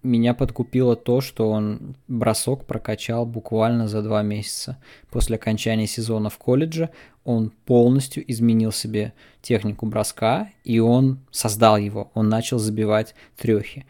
Меня 0.04 0.34
подкупило 0.34 0.96
то, 0.96 1.22
что 1.22 1.50
он 1.50 1.96
бросок 2.08 2.66
прокачал 2.66 3.26
буквально 3.26 3.88
за 3.88 4.02
два 4.02 4.24
месяца. 4.24 4.78
После 5.10 5.36
окончания 5.36 5.88
сезона 5.88 6.30
в 6.30 6.38
колледже 6.38 6.90
он 7.24 7.52
полностью 7.66 8.30
изменил 8.32 8.72
себе 8.72 9.14
технику 9.42 9.86
броска, 9.86 10.50
и 10.64 10.80
он 10.80 11.20
создал 11.30 11.78
его. 11.78 12.12
Он 12.14 12.30
начал 12.30 12.58
забивать 12.58 13.14
трехи. 13.38 13.86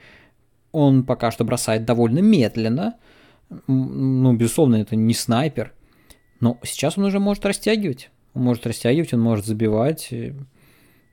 Он 0.72 1.04
пока 1.04 1.32
что 1.32 1.44
бросает 1.44 1.86
довольно 1.86 2.20
медленно. 2.20 2.96
Ну, 3.68 4.34
безусловно, 4.34 4.78
это 4.78 4.96
не 4.96 5.14
снайпер. 5.14 5.74
Но 6.40 6.58
сейчас 6.64 6.98
он 6.98 7.06
уже 7.06 7.20
может 7.20 7.46
растягивать. 7.46 8.10
Он 8.34 8.44
может 8.44 8.66
растягивать, 8.66 9.14
он 9.14 9.22
может 9.22 9.46
забивать. 9.46 10.10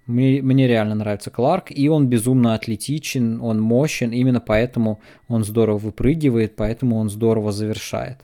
Мне, 0.09 0.41
мне 0.41 0.67
реально 0.67 0.95
нравится 0.95 1.31
Кларк, 1.31 1.67
и 1.71 1.87
он 1.89 2.09
безумно 2.09 2.55
атлетичен, 2.55 3.43
он 3.43 3.61
мощен, 3.61 4.11
именно 4.11 4.41
поэтому 4.41 5.01
он 5.29 5.45
здорово 5.45 5.77
выпрыгивает, 5.77 6.57
поэтому 6.57 6.97
он 6.97 7.11
здорово 7.11 7.53
завершает. 7.53 8.19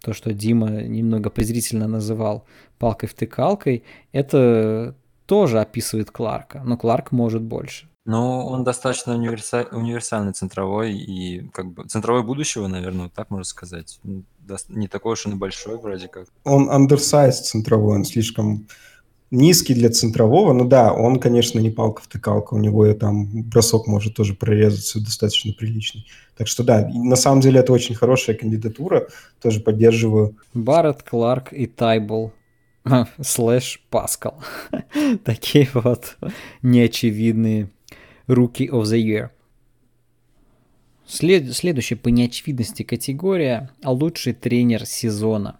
То, 0.00 0.12
что 0.12 0.32
Дима 0.32 0.82
немного 0.82 1.28
презрительно 1.28 1.88
называл 1.88 2.44
палкой-втыкалкой, 2.78 3.82
это 4.12 4.94
тоже 5.26 5.60
описывает 5.60 6.12
Кларка, 6.12 6.62
но 6.64 6.76
Кларк 6.76 7.10
может 7.10 7.42
больше. 7.42 7.88
Ну, 8.04 8.46
он 8.46 8.62
достаточно 8.62 9.12
универса... 9.14 9.66
универсальный 9.72 10.32
центровой 10.32 10.96
и 10.96 11.48
как 11.48 11.72
бы 11.72 11.84
центровой 11.88 12.22
будущего, 12.22 12.68
наверное, 12.68 13.06
вот 13.06 13.12
так 13.12 13.28
можно 13.30 13.44
сказать. 13.44 14.00
Не 14.68 14.86
такой 14.86 15.14
уж 15.14 15.26
он 15.26 15.32
и 15.32 15.36
большой 15.36 15.78
вроде 15.78 16.06
как. 16.06 16.28
Он 16.44 16.70
undersized 16.70 17.42
центровой, 17.42 17.96
он 17.96 18.04
слишком 18.04 18.68
низкий 19.30 19.74
для 19.74 19.90
центрового, 19.90 20.52
ну 20.52 20.64
да, 20.64 20.92
он, 20.92 21.18
конечно, 21.20 21.58
не 21.58 21.70
палка-втыкалка, 21.70 22.54
у 22.54 22.58
него 22.58 22.86
и 22.86 22.94
там 22.94 23.42
бросок 23.42 23.86
может 23.86 24.14
тоже 24.14 24.34
прорезаться 24.34 25.00
достаточно 25.00 25.52
приличный. 25.52 26.06
Так 26.36 26.46
что 26.46 26.64
да, 26.64 26.88
на 26.88 27.16
самом 27.16 27.40
деле 27.40 27.60
это 27.60 27.72
очень 27.72 27.94
хорошая 27.94 28.36
кандидатура, 28.36 29.08
тоже 29.42 29.60
поддерживаю. 29.60 30.36
Барретт, 30.54 31.02
Кларк 31.02 31.52
и 31.52 31.66
Тайбл 31.66 32.32
слэш 33.20 33.82
Паскал. 33.90 34.42
Такие 35.24 35.68
вот 35.74 36.16
неочевидные 36.62 37.68
Rookie 38.26 38.68
of 38.68 38.82
the 38.84 39.02
Year. 39.02 39.30
След, 41.06 41.54
следующая 41.56 41.96
по 41.96 42.08
неочевидности 42.08 42.82
категория– 42.82 43.70
лучший 43.84 44.34
тренер 44.34 44.84
сезона. 44.84 45.58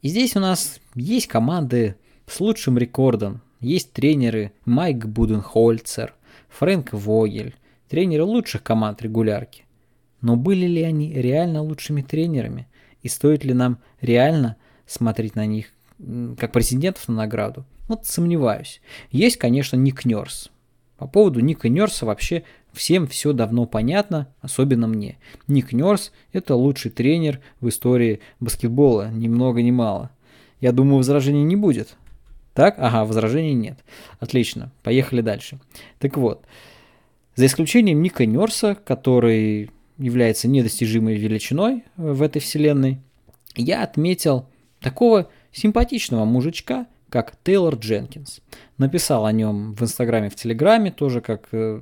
И 0.00 0.08
здесь 0.08 0.36
у 0.36 0.40
нас 0.40 0.80
есть 0.94 1.26
команды 1.26 1.96
с 2.30 2.38
лучшим 2.38 2.78
рекордом 2.78 3.40
есть 3.58 3.92
тренеры 3.92 4.52
Майк 4.64 5.04
Буденхольцер, 5.06 6.14
Фрэнк 6.48 6.92
Вогель, 6.92 7.56
тренеры 7.88 8.22
лучших 8.22 8.62
команд 8.62 9.02
регулярки. 9.02 9.64
Но 10.20 10.36
были 10.36 10.66
ли 10.66 10.82
они 10.82 11.12
реально 11.12 11.60
лучшими 11.60 12.02
тренерами? 12.02 12.68
И 13.02 13.08
стоит 13.08 13.44
ли 13.44 13.52
нам 13.52 13.78
реально 14.00 14.56
смотреть 14.86 15.34
на 15.34 15.44
них 15.44 15.72
как 16.38 16.52
претендентов 16.52 17.08
на 17.08 17.14
награду? 17.14 17.64
Вот 17.88 18.06
сомневаюсь. 18.06 18.80
Есть, 19.10 19.36
конечно, 19.36 19.76
Ник 19.76 20.04
Нерс. 20.04 20.50
По 20.98 21.08
поводу 21.08 21.40
Ника 21.40 21.68
Нерса 21.68 22.06
вообще 22.06 22.44
всем 22.72 23.08
все 23.08 23.32
давно 23.32 23.66
понятно, 23.66 24.28
особенно 24.40 24.86
мне. 24.86 25.18
Ник 25.48 25.72
Нерс– 25.72 26.12
это 26.32 26.54
лучший 26.54 26.92
тренер 26.92 27.40
в 27.60 27.68
истории 27.68 28.20
баскетбола, 28.38 29.10
ни 29.10 29.26
много 29.26 29.62
ни 29.62 29.72
мало. 29.72 30.10
Я 30.60 30.70
думаю, 30.70 30.98
возражений 30.98 31.42
не 31.42 31.56
будет. 31.56 31.96
Так? 32.54 32.74
Ага, 32.78 33.04
возражений 33.04 33.54
нет. 33.54 33.78
Отлично, 34.18 34.72
поехали 34.82 35.20
дальше. 35.20 35.60
Так 35.98 36.16
вот, 36.16 36.44
за 37.36 37.46
исключением 37.46 38.02
Ника 38.02 38.26
Нерса, 38.26 38.74
который 38.74 39.70
является 39.98 40.48
недостижимой 40.48 41.16
величиной 41.16 41.84
в 41.96 42.22
этой 42.22 42.40
вселенной, 42.40 42.98
я 43.56 43.82
отметил 43.82 44.46
такого 44.80 45.28
симпатичного 45.52 46.24
мужичка, 46.24 46.86
как 47.08 47.34
Тейлор 47.42 47.74
Дженкинс. 47.74 48.40
Написал 48.78 49.26
о 49.26 49.32
нем 49.32 49.74
в 49.74 49.82
Инстаграме, 49.82 50.30
в 50.30 50.36
Телеграме, 50.36 50.90
тоже 50.90 51.20
как 51.20 51.48
э, 51.52 51.80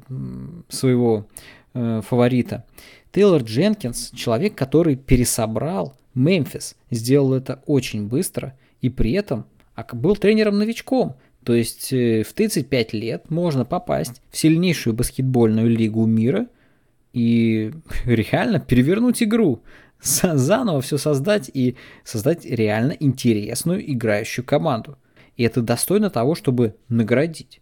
своего 0.68 1.28
э, 1.74 2.00
фаворита. 2.04 2.64
Тейлор 3.12 3.42
Дженкинс– 3.42 4.10
человек, 4.14 4.54
который 4.54 4.96
пересобрал 4.96 5.94
Мемфис, 6.14 6.76
сделал 6.90 7.34
это 7.34 7.62
очень 7.66 8.08
быстро 8.08 8.56
и 8.80 8.88
при 8.88 9.12
этом 9.12 9.46
а 9.78 9.94
был 9.94 10.16
тренером-новичком. 10.16 11.16
То 11.44 11.54
есть 11.54 11.92
э, 11.92 12.24
в 12.24 12.32
35 12.32 12.92
лет 12.94 13.30
можно 13.30 13.64
попасть 13.64 14.20
в 14.30 14.36
сильнейшую 14.36 14.94
баскетбольную 14.94 15.70
лигу 15.70 16.04
мира 16.04 16.48
и 17.12 17.72
реально 18.04 18.58
перевернуть 18.58 19.22
игру, 19.22 19.62
заново 20.02 20.80
все 20.80 20.98
создать 20.98 21.48
и 21.52 21.76
создать 22.02 22.44
реально 22.44 22.96
интересную 22.98 23.88
играющую 23.92 24.44
команду. 24.44 24.98
И 25.36 25.44
это 25.44 25.62
достойно 25.62 26.10
того, 26.10 26.34
чтобы 26.34 26.74
наградить. 26.88 27.60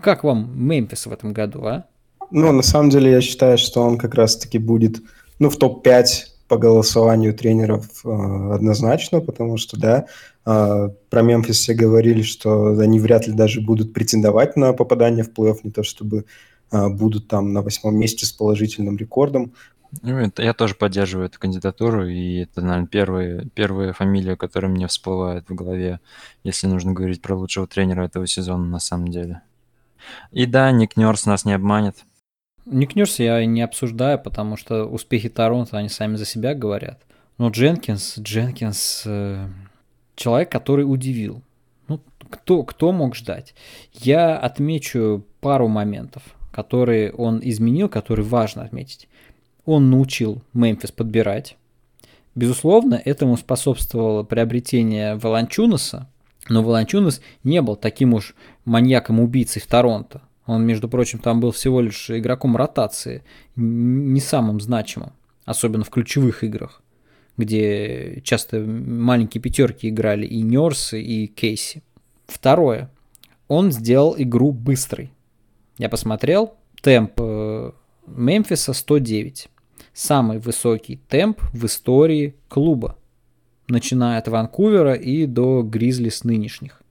Как 0.00 0.24
вам 0.24 0.50
Мемфис 0.56 1.04
в 1.04 1.12
этом 1.12 1.34
году, 1.34 1.66
а? 1.66 1.84
Ну, 2.30 2.50
на 2.50 2.62
самом 2.62 2.88
деле, 2.88 3.10
я 3.10 3.20
считаю, 3.20 3.58
что 3.58 3.82
он 3.82 3.98
как 3.98 4.14
раз-таки 4.14 4.58
будет, 4.58 5.02
ну, 5.38 5.50
в 5.50 5.58
топ-5 5.58 6.06
по 6.48 6.56
голосованию 6.56 7.34
тренеров 7.34 8.04
э, 8.04 8.08
однозначно, 8.54 9.20
потому 9.20 9.58
что, 9.58 9.78
да, 9.78 10.06
про 10.46 11.22
Мемфис 11.22 11.56
все 11.56 11.74
говорили, 11.74 12.22
что 12.22 12.78
они 12.78 13.00
вряд 13.00 13.26
ли 13.26 13.32
даже 13.32 13.60
будут 13.60 13.92
претендовать 13.92 14.54
на 14.56 14.72
попадание 14.72 15.24
в 15.24 15.30
плей-офф, 15.30 15.58
не 15.64 15.72
то 15.72 15.82
чтобы 15.82 16.24
э, 16.70 16.88
будут 16.88 17.26
там 17.26 17.52
на 17.52 17.62
восьмом 17.62 17.96
месте 17.96 18.26
с 18.26 18.32
положительным 18.32 18.96
рекордом. 18.96 19.54
Ну, 20.02 20.18
это, 20.18 20.44
я 20.44 20.52
тоже 20.52 20.76
поддерживаю 20.76 21.26
эту 21.26 21.40
кандидатуру, 21.40 22.06
и 22.06 22.42
это, 22.42 22.60
наверное, 22.60 22.86
первая, 22.86 23.48
первая 23.54 23.92
фамилия, 23.92 24.36
которая 24.36 24.70
мне 24.70 24.86
всплывает 24.86 25.48
в 25.48 25.54
голове, 25.54 25.98
если 26.44 26.68
нужно 26.68 26.92
говорить 26.92 27.22
про 27.22 27.34
лучшего 27.34 27.66
тренера 27.66 28.04
этого 28.04 28.26
сезона 28.28 28.64
на 28.66 28.78
самом 28.78 29.08
деле. 29.08 29.42
И 30.30 30.46
да, 30.46 30.70
Ник 30.70 30.96
Нерс 30.96 31.26
нас 31.26 31.44
не 31.44 31.54
обманет. 31.54 31.96
Ник 32.66 32.94
Нерс 32.94 33.18
я 33.18 33.44
не 33.44 33.62
обсуждаю, 33.62 34.20
потому 34.20 34.56
что 34.56 34.84
успехи 34.84 35.28
Торонто, 35.28 35.76
они 35.78 35.88
сами 35.88 36.14
за 36.14 36.24
себя 36.24 36.54
говорят. 36.54 37.02
Но 37.38 37.50
Дженкинс, 37.50 38.18
Дженкинс, 38.18 39.02
э, 39.06 39.48
человек, 40.16 40.50
который 40.50 40.82
удивил. 40.82 41.42
Ну, 41.88 42.00
кто, 42.30 42.64
кто 42.64 42.90
мог 42.90 43.14
ждать? 43.14 43.54
Я 43.92 44.36
отмечу 44.36 45.24
пару 45.40 45.68
моментов, 45.68 46.22
которые 46.50 47.12
он 47.12 47.40
изменил, 47.42 47.88
которые 47.88 48.26
важно 48.26 48.62
отметить. 48.62 49.08
Он 49.64 49.90
научил 49.90 50.42
Мемфис 50.52 50.90
подбирать. 50.90 51.56
Безусловно, 52.34 53.00
этому 53.02 53.36
способствовало 53.36 54.22
приобретение 54.22 55.16
Волончунаса, 55.16 56.08
но 56.48 56.62
Волончунас 56.62 57.20
не 57.44 57.62
был 57.62 57.76
таким 57.76 58.14
уж 58.14 58.34
маньяком-убийцей 58.64 59.62
в 59.62 59.66
Торонто. 59.66 60.22
Он, 60.46 60.64
между 60.64 60.88
прочим, 60.88 61.18
там 61.18 61.40
был 61.40 61.50
всего 61.50 61.80
лишь 61.80 62.10
игроком 62.10 62.56
ротации, 62.56 63.24
не 63.56 64.20
самым 64.20 64.60
значимым, 64.60 65.12
особенно 65.44 65.84
в 65.84 65.90
ключевых 65.90 66.44
играх, 66.44 66.82
где 67.36 68.20
часто 68.24 68.60
маленькие 68.60 69.42
пятерки 69.42 69.88
играли 69.88 70.26
и 70.26 70.42
Нерсы, 70.42 71.00
и 71.00 71.26
Кейси. 71.26 71.82
Второе. 72.26 72.90
Он 73.48 73.70
сделал 73.72 74.14
игру 74.18 74.52
быстрой. 74.52 75.12
Я 75.78 75.88
посмотрел, 75.88 76.54
темп 76.82 77.12
э, 77.18 77.72
Мемфиса 78.06 78.72
109. 78.72 79.48
Самый 79.92 80.38
высокий 80.38 81.00
темп 81.08 81.40
в 81.52 81.66
истории 81.66 82.34
клуба, 82.48 82.98
начиная 83.68 84.18
от 84.18 84.28
Ванкувера 84.28 84.94
и 84.94 85.26
до 85.26 85.62
Гризлис 85.62 86.24
нынешних. 86.24 86.82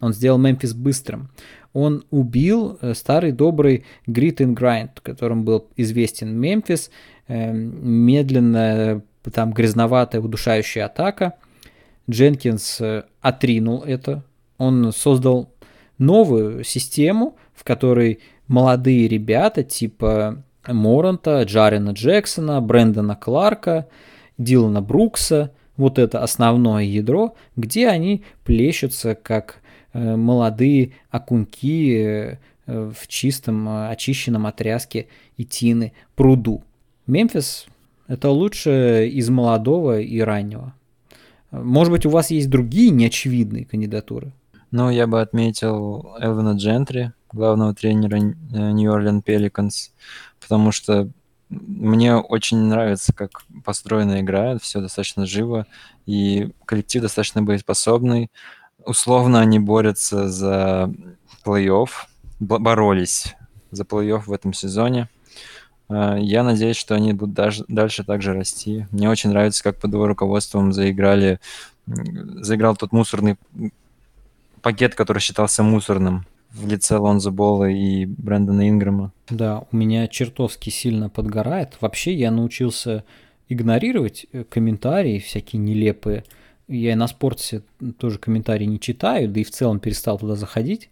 Он 0.00 0.12
сделал 0.12 0.38
Мемфис 0.38 0.74
быстрым 0.74 1.30
он 1.76 2.04
убил 2.10 2.78
э, 2.80 2.94
старый 2.94 3.32
добрый 3.32 3.84
Grit 4.06 4.38
and 4.38 4.54
Grind, 4.54 4.92
которым 5.02 5.44
был 5.44 5.66
известен 5.76 6.34
Мемфис, 6.34 6.90
эм, 7.28 7.86
медленная, 7.86 9.02
там 9.30 9.52
грязноватая, 9.52 10.20
удушающая 10.20 10.86
атака. 10.86 11.34
Дженкинс 12.10 12.80
э, 12.80 13.04
отринул 13.20 13.82
это. 13.82 14.22
Он 14.58 14.92
создал 14.92 15.50
новую 15.98 16.64
систему, 16.64 17.36
в 17.54 17.64
которой 17.64 18.20
молодые 18.48 19.08
ребята 19.08 19.62
типа 19.62 20.42
Моранта, 20.66 21.42
Джарина 21.42 21.90
Джексона, 21.90 22.60
Брэндона 22.60 23.16
Кларка, 23.16 23.86
Дилана 24.38 24.82
Брукса, 24.82 25.52
вот 25.76 25.98
это 25.98 26.22
основное 26.22 26.84
ядро, 26.84 27.34
где 27.54 27.88
они 27.88 28.24
плещутся 28.44 29.14
как 29.14 29.60
Э, 29.96 30.14
молодые 30.14 30.92
окуньки 31.10 31.96
э, 31.96 32.36
в 32.66 33.08
чистом 33.08 33.88
очищенном 33.88 34.46
отряске 34.46 35.06
Итины 35.38 35.94
пруду. 36.14 36.62
Мемфис– 37.06 37.64
это 38.08 38.30
лучшее 38.30 39.08
из 39.10 39.28
молодого 39.28 40.00
и 40.00 40.20
раннего. 40.20 40.74
Может 41.50 41.92
быть, 41.92 42.06
у 42.06 42.10
вас 42.10 42.30
есть 42.30 42.50
другие 42.50 42.90
неочевидные 42.90 43.64
кандидатуры? 43.64 44.32
Ну, 44.70 44.90
я 44.90 45.06
бы 45.06 45.20
отметил 45.20 46.16
Элвина 46.20 46.52
Джентри, 46.56 47.12
главного 47.32 47.74
тренера 47.74 48.16
New 48.16 48.92
Orleans 48.92 49.22
Pelicans, 49.24 49.90
потому 50.40 50.72
что 50.72 51.08
мне 51.48 52.16
очень 52.16 52.58
нравится, 52.58 53.12
как 53.12 53.42
построена 53.64 54.20
игра, 54.20 54.58
все 54.58 54.80
достаточно 54.80 55.26
живо, 55.26 55.66
и 56.04 56.50
коллектив 56.64 57.02
достаточно 57.02 57.42
боеспособный. 57.42 58.30
Условно 58.84 59.40
они 59.40 59.58
борются 59.58 60.28
за 60.28 60.92
плей-офф, 61.44 61.88
боролись 62.40 63.36
за 63.70 63.84
плей-офф 63.84 64.22
в 64.26 64.32
этом 64.32 64.52
сезоне. 64.52 65.08
А, 65.88 66.16
я 66.16 66.42
надеюсь, 66.42 66.76
что 66.76 66.94
они 66.94 67.12
будут 67.12 67.34
даже, 67.34 67.64
дальше 67.68 68.04
также 68.04 68.32
расти. 68.32 68.86
Мне 68.90 69.10
очень 69.10 69.30
нравится, 69.30 69.62
как 69.62 69.78
под 69.78 69.92
его 69.92 70.06
руководством 70.06 70.72
заиграли, 70.72 71.40
заиграл 71.86 72.76
тот 72.76 72.92
мусорный 72.92 73.36
пакет, 74.62 74.94
который 74.94 75.18
считался 75.18 75.62
мусорным 75.62 76.26
в 76.52 76.66
лице 76.66 76.96
Лонзо 76.96 77.30
Болла 77.30 77.70
и 77.70 78.06
Брэндона 78.06 78.68
Инграма. 78.68 79.12
Да, 79.28 79.64
у 79.70 79.76
меня 79.76 80.08
чертовски 80.08 80.70
сильно 80.70 81.08
подгорает. 81.08 81.76
Вообще 81.80 82.14
я 82.14 82.30
научился 82.30 83.04
игнорировать 83.48 84.26
э, 84.32 84.44
комментарии 84.44 85.18
всякие 85.18 85.60
нелепые. 85.60 86.24
Я 86.66 86.92
и 86.92 86.96
на 86.96 87.06
спорте 87.06 87.62
тоже 87.98 88.18
комментарии 88.18 88.64
не 88.64 88.80
читаю, 88.80 89.28
да 89.28 89.40
и 89.40 89.44
в 89.44 89.50
целом 89.50 89.78
перестал 89.78 90.18
туда 90.18 90.34
заходить 90.34 90.90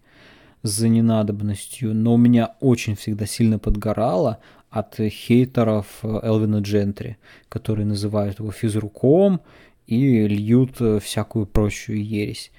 за 0.62 0.88
ненадобностью, 0.88 1.94
но 1.94 2.14
у 2.14 2.16
меня 2.16 2.54
очень 2.60 2.96
всегда 2.96 3.26
сильно 3.26 3.58
подгорало 3.58 4.38
от 4.74 4.96
хейтеров 4.98 5.86
э, 6.02 6.20
Элвина 6.24 6.58
Джентри, 6.58 7.16
которые 7.48 7.86
называют 7.86 8.40
его 8.40 8.50
физруком 8.50 9.40
и 9.86 10.26
льют 10.26 10.80
э, 10.80 10.98
всякую 10.98 11.46
прочую 11.46 12.04
ересь. 12.04 12.50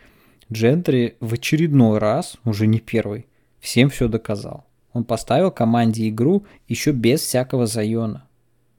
Джентри 0.52 1.18
в 1.20 1.34
очередной 1.34 1.98
раз, 1.98 2.38
уже 2.46 2.68
не 2.68 2.80
первый, 2.80 3.26
всем 3.60 3.90
все 3.90 4.08
доказал. 4.08 4.66
Он 4.94 5.04
поставил 5.04 5.52
команде 5.52 6.08
игру 6.08 6.46
еще 6.70 6.94
без 6.94 7.20
всякого 7.20 7.66
Зайона. 7.66 8.26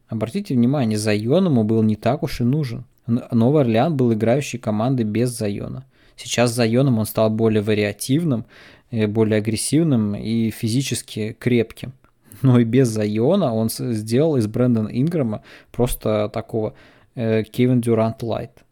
Обратите 0.08 0.54
внимание, 0.54 0.96
Зайон 0.96 1.44
ему 1.44 1.62
был 1.62 1.82
не 1.82 1.96
так 1.96 2.22
уж 2.22 2.40
и 2.40 2.44
нужен. 2.44 2.86
Новый 3.06 3.64
Орлеан 3.64 3.98
был 3.98 4.14
играющей 4.14 4.58
командой 4.58 5.02
без 5.02 5.28
Зайона. 5.28 5.84
Сейчас 6.16 6.52
с 6.52 6.54
Зайоном 6.54 6.98
он 6.98 7.04
стал 7.04 7.28
более 7.28 7.60
вариативным, 7.60 8.46
э, 8.90 9.06
более 9.06 9.36
агрессивным 9.36 10.14
и 10.14 10.50
физически 10.50 11.36
крепким. 11.38 11.92
Но 12.42 12.58
и 12.58 12.64
без 12.64 12.88
Зайона 12.88 13.54
он 13.54 13.68
сделал 13.70 14.36
из 14.36 14.46
Брэндона 14.46 14.88
Инграма 14.88 15.42
просто 15.72 16.30
такого 16.32 16.74
э, 17.14 17.42
Кевин 17.44 17.80
Дюрант 17.80 18.22
Лайт. 18.22 18.64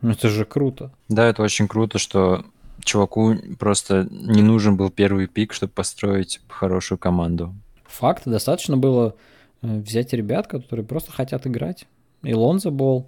Ну 0.00 0.10
это 0.10 0.28
же 0.28 0.44
круто. 0.44 0.92
Да, 1.08 1.26
это 1.26 1.42
очень 1.42 1.66
круто, 1.68 1.98
что 1.98 2.44
чуваку 2.84 3.34
просто 3.58 4.06
не 4.10 4.42
нужен 4.42 4.76
был 4.76 4.90
первый 4.90 5.26
пик, 5.26 5.52
чтобы 5.52 5.72
построить 5.72 6.40
хорошую 6.48 6.98
команду. 6.98 7.54
Факт, 7.86 8.22
достаточно 8.26 8.76
было 8.76 9.14
э, 9.62 9.78
взять 9.78 10.12
ребят, 10.12 10.46
которые 10.46 10.86
просто 10.86 11.10
хотят 11.10 11.46
играть. 11.46 11.86
И 12.22 12.34
Лонзо 12.34 12.70
Бол 12.70 13.06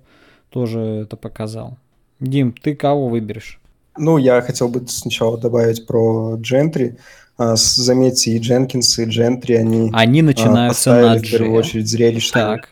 тоже 0.51 0.81
это 0.81 1.17
показал. 1.17 1.79
Дим, 2.19 2.53
ты 2.53 2.75
кого 2.75 3.09
выберешь? 3.09 3.61
Ну, 3.97 4.19
я 4.19 4.41
хотел 4.41 4.69
бы 4.69 4.87
сначала 4.89 5.39
добавить 5.39 5.87
про 5.87 6.37
Джентри. 6.37 6.99
А, 7.43 7.57
заметьте, 7.57 8.33
и 8.33 8.39
Дженкинс, 8.39 8.99
и 8.99 9.05
Джентри, 9.07 9.55
они, 9.55 9.91
они 9.95 10.21
начинаются 10.21 10.93
на 10.95 11.17
в 11.17 11.23
первую 11.23 11.55
очередь 11.55 11.89
зрелищные. 11.89 12.45
Так, 12.45 12.69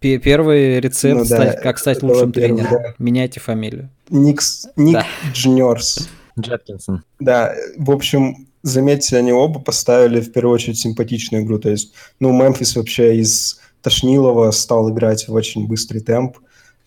Первый 0.00 0.80
рецепт, 0.80 1.18
ну, 1.18 1.24
стать, 1.26 1.56
да, 1.56 1.60
как 1.60 1.78
стать 1.78 2.02
лучшим 2.02 2.32
тренером. 2.32 2.70
Да. 2.70 2.94
Меняйте 2.98 3.40
фамилию. 3.40 3.90
Никс, 4.08 4.68
Ник 4.74 4.94
да. 4.94 5.06
Джуниорс. 5.34 6.08
Джеткинсон. 6.40 7.02
Да, 7.20 7.52
в 7.76 7.90
общем, 7.90 8.46
заметьте, 8.62 9.18
они 9.18 9.34
оба 9.34 9.60
поставили 9.60 10.22
в 10.22 10.32
первую 10.32 10.54
очередь 10.54 10.78
симпатичную 10.78 11.44
игру. 11.44 11.58
То 11.58 11.68
есть, 11.68 11.92
ну, 12.18 12.32
Мемфис 12.32 12.74
вообще 12.74 13.18
из 13.18 13.60
Тошнилова 13.82 14.50
стал 14.50 14.90
играть 14.90 15.28
в 15.28 15.34
очень 15.34 15.66
быстрый 15.66 16.00
темп. 16.00 16.38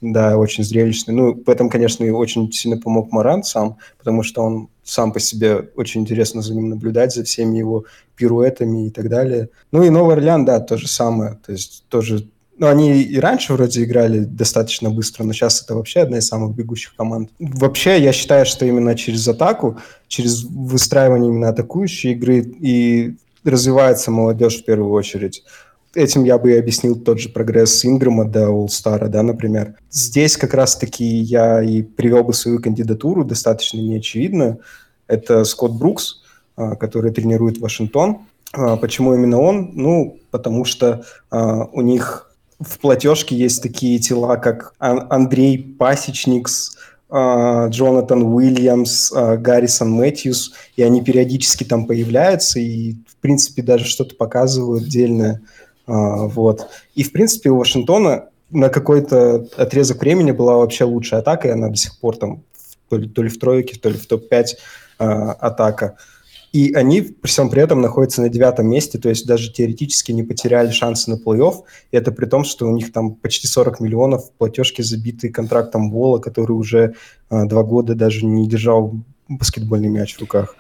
Да, 0.02 0.36
очень 0.36 0.64
зрелищный. 0.64 1.14
Ну, 1.14 1.44
в 1.46 1.48
этом, 1.48 1.70
конечно, 1.70 2.04
и 2.04 2.10
очень 2.10 2.52
сильно 2.52 2.78
помог 2.78 3.12
Маран 3.12 3.44
сам, 3.44 3.78
потому 4.00 4.24
что 4.24 4.42
он 4.42 4.70
сам 4.90 5.12
по 5.12 5.20
себе 5.20 5.70
очень 5.76 6.02
интересно 6.02 6.42
за 6.42 6.54
ним 6.54 6.70
наблюдать, 6.70 7.14
за 7.14 7.24
всеми 7.24 7.58
его 7.58 7.86
пируэтами 8.16 8.88
и 8.88 8.90
так 8.90 9.10
далее. 9.10 9.50
Ну 9.72 9.84
и 9.84 9.90
Новый 9.90 10.16
Орлеан, 10.16 10.46
да, 10.46 10.60
то 10.60 10.78
же 10.78 10.88
самое. 10.88 11.40
То 11.46 11.52
есть 11.52 11.86
тоже 11.90 12.28
ну, 12.60 12.68
они 12.68 13.02
и 13.02 13.18
раньше 13.20 13.54
вроде 13.54 13.84
играли 13.84 14.20
достаточно 14.20 14.90
быстро, 14.90 15.24
но 15.24 15.32
сейчас 15.32 15.64
это 15.64 15.76
вообще 15.76 16.02
одна 16.02 16.18
из 16.18 16.28
самых 16.28 16.56
бегущих 16.56 16.94
команд. 16.94 17.30
Вообще, 17.40 18.02
я 18.02 18.12
считаю, 18.12 18.46
что 18.46 18.66
именно 18.66 18.96
через 18.96 19.26
атаку, 19.30 19.80
через 20.10 20.44
выстраивание 20.44 21.30
именно 21.30 21.50
атакующей 21.50 22.12
игры 22.12 22.40
и 22.42 23.16
развивается 23.46 24.12
молодежь 24.12 24.62
в 24.62 24.66
первую 24.66 24.92
очередь. 24.92 25.44
Этим 25.96 26.24
я 26.24 26.38
бы 26.38 26.52
и 26.52 26.58
объяснил 26.58 26.96
тот 26.96 27.20
же 27.20 27.30
прогресс 27.30 27.84
Инграма 27.84 28.26
до 28.26 28.50
Олстара, 28.50 29.08
да, 29.08 29.24
например. 29.24 29.74
Здесь 29.90 30.38
как 30.38 30.54
раз-таки 30.54 31.04
я 31.04 31.64
и 31.64 31.82
привел 31.82 32.24
бы 32.24 32.34
свою 32.34 32.62
кандидатуру, 32.62 33.26
достаточно 33.26 33.80
неочевидную. 33.80 34.60
Это 35.08 35.44
Скотт 35.44 35.74
Брукс, 35.74 36.22
а, 36.56 36.76
который 36.76 37.12
тренирует 37.12 37.58
Вашингтон. 37.58 38.20
А, 38.54 38.78
почему 38.78 39.16
именно 39.16 39.42
он? 39.42 39.72
Ну, 39.74 40.20
потому 40.30 40.64
что 40.64 41.04
а, 41.32 41.66
у 41.66 41.82
них 41.82 42.32
в 42.60 42.78
платежке 42.78 43.36
есть 43.36 43.64
такие 43.64 43.98
тела, 43.98 44.36
как 44.36 44.76
Андрей 44.78 45.58
Пасечникс, 45.58 46.76
Джонатан 47.10 48.22
Уильямс, 48.22 49.12
Гаррисон 49.12 49.90
Мэтьюс, 49.92 50.54
и 50.76 50.84
они 50.84 51.02
периодически 51.02 51.64
там 51.64 51.88
появляются 51.88 52.60
и, 52.60 52.98
в 53.08 53.16
принципе, 53.22 53.64
даже 53.64 53.86
что-то 53.86 54.16
показывают 54.16 54.84
отдельное. 54.84 55.42
А, 55.90 56.28
вот. 56.28 56.68
И, 56.96 57.04
в 57.04 57.12
принципе, 57.12 57.50
у 57.50 57.58
Вашингтона 57.58 58.30
на 58.52 58.70
какой-то 58.70 59.48
отрезок 59.58 60.02
времени 60.02 60.32
была 60.32 60.58
вообще 60.58 60.84
лучшая 60.84 61.22
атака, 61.22 61.48
и 61.48 61.52
она 61.52 61.70
до 61.70 61.76
сих 61.76 62.00
пор 62.00 62.18
там 62.18 62.44
то 62.90 62.98
ли, 62.98 63.08
то 63.08 63.24
ли 63.24 63.30
в 63.30 63.40
тройке, 63.40 63.80
то 63.80 63.90
ли 63.90 63.98
в 63.98 64.08
топ-5 64.08 64.46
атака. 64.98 65.98
И 66.52 66.74
они 66.74 67.02
при 67.02 67.28
всем 67.28 67.50
при 67.50 67.62
этом 67.62 67.80
находятся 67.82 68.22
на 68.22 68.30
девятом 68.30 68.68
месте, 68.68 68.98
то 68.98 69.10
есть 69.10 69.28
даже 69.28 69.52
теоретически 69.52 70.12
не 70.12 70.24
потеряли 70.24 70.72
шансы 70.72 71.12
на 71.12 71.16
плей-офф. 71.16 71.62
И 71.92 71.98
это 71.98 72.12
при 72.12 72.26
том, 72.26 72.44
что 72.44 72.68
у 72.68 72.76
них 72.76 72.92
там 72.92 73.14
почти 73.14 73.48
40 73.48 73.80
миллионов 73.80 74.32
платежки 74.32 74.82
забиты 74.82 75.30
контрактом 75.30 75.92
Вола, 75.92 76.18
который 76.18 76.54
уже 76.54 76.96
а, 77.30 77.46
два 77.46 77.62
года 77.62 77.94
даже 77.94 78.26
не 78.26 78.48
держал 78.48 78.96
баскетбольный 79.28 79.90
мяч 79.90 80.16
в 80.16 80.22
руках. 80.22 80.56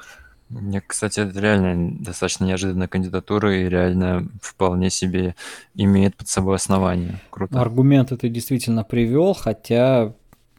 Мне, 0.50 0.82
кстати, 0.82 1.20
это 1.20 1.40
реально 1.40 1.96
достаточно 2.00 2.46
неожиданная 2.46 2.88
кандидатура 2.88 3.56
и 3.56 3.70
реально 3.70 4.28
вполне 4.42 4.90
себе 4.90 5.36
имеет 5.76 6.16
под 6.16 6.28
собой 6.28 6.56
основание. 6.56 7.20
Круто. 7.30 7.62
Аргументы 7.62 8.18
ты 8.18 8.30
действительно 8.30 8.84
привел, 8.84 9.34
хотя 9.34 10.14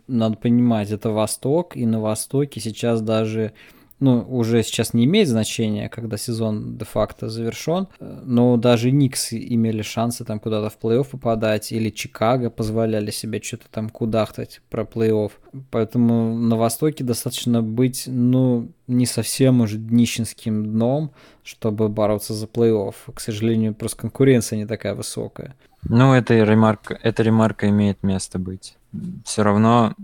надо 0.06 0.36
понимать, 0.36 0.90
это 0.90 1.10
Восток, 1.10 1.76
и 1.76 1.86
на 1.86 2.00
Востоке 2.00 2.60
сейчас 2.60 3.00
даже 3.00 3.52
ну, 4.00 4.26
уже 4.28 4.62
сейчас 4.62 4.94
не 4.94 5.04
имеет 5.04 5.28
значения, 5.28 5.88
когда 5.88 6.16
сезон 6.16 6.76
де-факто 6.76 7.28
завершен, 7.28 7.86
но 8.00 8.56
даже 8.56 8.90
Никс 8.90 9.32
имели 9.32 9.82
шансы 9.82 10.24
там 10.24 10.40
куда-то 10.40 10.70
в 10.70 10.78
плей-офф 10.82 11.10
попадать, 11.10 11.70
или 11.70 11.90
Чикаго 11.90 12.50
позволяли 12.50 13.10
себе 13.10 13.40
что-то 13.42 13.66
там 13.70 13.90
кудахтать 13.90 14.62
про 14.70 14.84
плей-офф. 14.84 15.32
Поэтому 15.70 16.34
на 16.34 16.56
Востоке 16.56 17.04
достаточно 17.04 17.62
быть, 17.62 18.04
ну, 18.06 18.70
не 18.86 19.06
совсем 19.06 19.60
уже 19.60 19.76
днищенским 19.76 20.64
дном, 20.72 21.12
чтобы 21.42 21.88
бороться 21.88 22.32
за 22.34 22.46
плей-офф. 22.46 22.94
К 23.14 23.20
сожалению, 23.20 23.74
просто 23.74 23.98
конкуренция 23.98 24.56
не 24.56 24.66
такая 24.66 24.94
высокая. 24.94 25.54
Ну, 25.82 26.14
эта 26.14 26.34
ремарка, 26.42 26.98
эта 27.02 27.22
ремарка 27.22 27.68
имеет 27.68 28.02
место 28.02 28.38
быть. 28.38 28.76
Все 29.24 29.42
равно, 29.42 29.94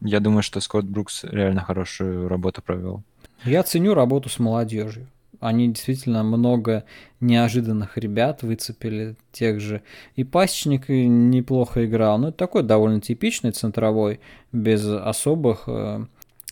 я 0.00 0.20
думаю, 0.20 0.42
что 0.42 0.60
Скотт 0.60 0.84
Брукс 0.84 1.24
реально 1.24 1.62
хорошую 1.62 2.28
работу 2.28 2.62
провел. 2.62 3.02
Я 3.44 3.62
ценю 3.62 3.94
работу 3.94 4.28
с 4.28 4.38
молодежью. 4.38 5.06
Они 5.40 5.68
действительно 5.68 6.24
много 6.24 6.84
неожиданных 7.20 7.96
ребят 7.96 8.42
выцепили, 8.42 9.14
тех 9.30 9.60
же. 9.60 9.82
И 10.16 10.24
Пасечник 10.24 10.88
неплохо 10.88 11.86
играл. 11.86 12.18
Ну, 12.18 12.28
это 12.28 12.36
такой 12.36 12.64
довольно 12.64 13.00
типичный 13.00 13.52
центровой, 13.52 14.18
без 14.50 14.84
особых 14.84 15.64
э, 15.68 16.04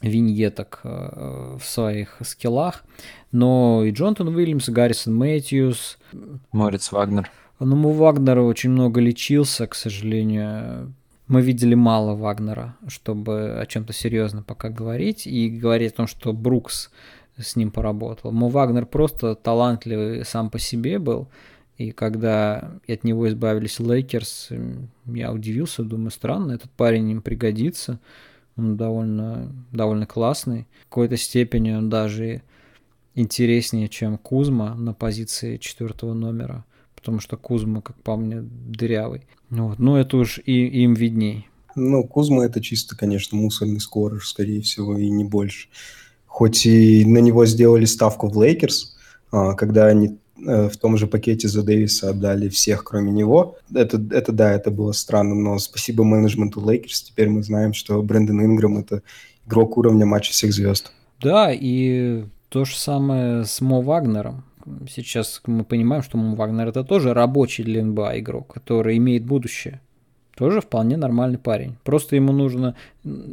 виньеток 0.03 0.81
э, 0.85 1.57
в 1.61 1.65
своих 1.65 2.19
скиллах. 2.23 2.85
Но 3.33 3.83
и 3.85 3.91
Джонатан 3.91 4.29
Уильямс, 4.29 4.69
и 4.69 4.73
Гаррисон 4.73 5.17
Мэтьюс. 5.17 5.99
Морец 6.53 6.93
Вагнер. 6.93 7.29
Ну, 7.59 7.91
Вагнер 7.91 8.39
очень 8.39 8.71
много 8.71 9.01
лечился, 9.01 9.67
к 9.67 9.75
сожалению 9.75 10.93
мы 11.29 11.43
видели 11.43 11.75
мало 11.75 12.15
Вагнера, 12.15 12.77
чтобы 12.87 13.59
о 13.61 13.67
чем-то 13.67 13.93
серьезно 13.93 14.43
пока 14.43 14.69
говорить 14.69 15.27
и 15.27 15.49
говорить 15.49 15.93
о 15.93 15.97
том, 15.97 16.07
что 16.07 16.33
Брукс 16.33 16.91
с 17.37 17.57
ним 17.57 17.71
поработал. 17.71 18.33
Мо 18.33 18.49
Вагнер 18.49 18.87
просто 18.87 19.35
талантливый 19.35 20.25
сам 20.25 20.51
по 20.51 20.59
себе 20.59 20.99
был, 20.99 21.29
и 21.79 21.91
когда 21.91 22.79
от 22.89 23.05
него 23.05 23.29
избавились 23.29 23.81
Лейкерс, 23.81 24.51
я 25.07 25.33
удивился, 25.33 25.83
думаю, 25.83 26.11
странно, 26.11 26.53
этот 26.53 26.71
парень 26.71 27.11
им 27.11 27.23
пригодится. 27.23 28.01
Он 28.57 28.77
довольно, 28.79 29.53
довольно 29.73 30.07
классный. 30.07 30.67
В 30.87 30.89
какой-то 30.89 31.19
степени 31.19 31.73
он 31.73 31.91
даже 31.91 32.43
интереснее, 33.15 33.89
чем 33.89 34.17
Кузма 34.17 34.75
на 34.75 34.95
позиции 34.95 35.59
четвертого 35.59 36.15
номера 36.15 36.65
потому 37.07 37.21
что 37.21 37.37
Кузма, 37.37 37.83
как 37.83 37.95
по 38.03 38.17
мне, 38.17 38.41
дырявый. 38.43 39.23
Вот. 39.49 39.79
Ну, 39.79 39.95
это 39.95 40.17
уж 40.17 40.41
и 40.45 40.67
им 40.83 40.95
видней. 40.95 41.47
Ну, 41.77 42.03
Кузма 42.03 42.45
это 42.45 42.61
чисто, 42.61 42.97
конечно, 42.97 43.39
мусорный 43.39 43.79
скорер, 43.79 44.31
скорее 44.31 44.61
всего, 44.61 44.99
и 44.99 45.09
не 45.09 45.23
больше. 45.23 45.69
Хоть 46.27 46.67
и 46.67 47.05
на 47.05 47.19
него 47.19 47.47
сделали 47.47 47.85
ставку 47.85 48.27
в 48.27 48.43
Лейкерс, 48.43 48.97
а, 49.31 49.55
когда 49.55 49.87
они 49.87 50.19
э, 50.45 50.69
в 50.69 50.77
том 50.79 50.97
же 50.97 51.07
пакете 51.07 51.47
за 51.47 51.63
Дэвиса 51.63 52.11
отдали 52.11 52.49
всех, 52.49 52.83
кроме 52.83 53.13
него. 53.13 53.57
Это, 53.73 54.05
это 54.11 54.33
да, 54.33 54.53
это 54.53 54.73
было 54.73 54.91
странно, 54.91 55.37
но 55.37 55.61
спасибо 55.61 56.03
менеджменту 56.03 56.61
Лейкерс. 56.69 57.03
Теперь 57.03 57.29
мы 57.29 57.45
знаем, 57.45 57.73
что 57.73 58.03
Брэндон 58.03 58.45
Инграм– 58.45 58.79
это 58.79 59.03
игрок 59.47 59.79
уровня 59.79 60.07
матча 60.07 60.33
всех 60.33 60.53
звезд. 60.53 60.91
Да, 61.21 61.53
и 61.53 62.25
то 62.49 62.65
же 62.65 62.77
самое 62.77 63.45
с 63.45 63.61
Мо 63.61 63.81
Вагнером. 63.81 64.43
Сейчас 64.89 65.41
мы 65.47 65.65
понимаем, 65.65 66.03
что 66.03 66.19
Вагнер 66.19 66.69
это 66.69 66.85
тоже 66.85 67.15
рабочий 67.15 67.65
для 67.65 67.85
НБА 67.85 68.19
игрок, 68.19 68.55
который 68.55 68.97
имеет 68.97 69.25
будущее. 69.25 69.81
Тоже 70.37 70.61
вполне 70.61 70.97
нормальный 70.97 71.39
парень. 71.39 71.77
Просто 71.83 72.17
ему 72.17 72.33
нужно 72.33 72.77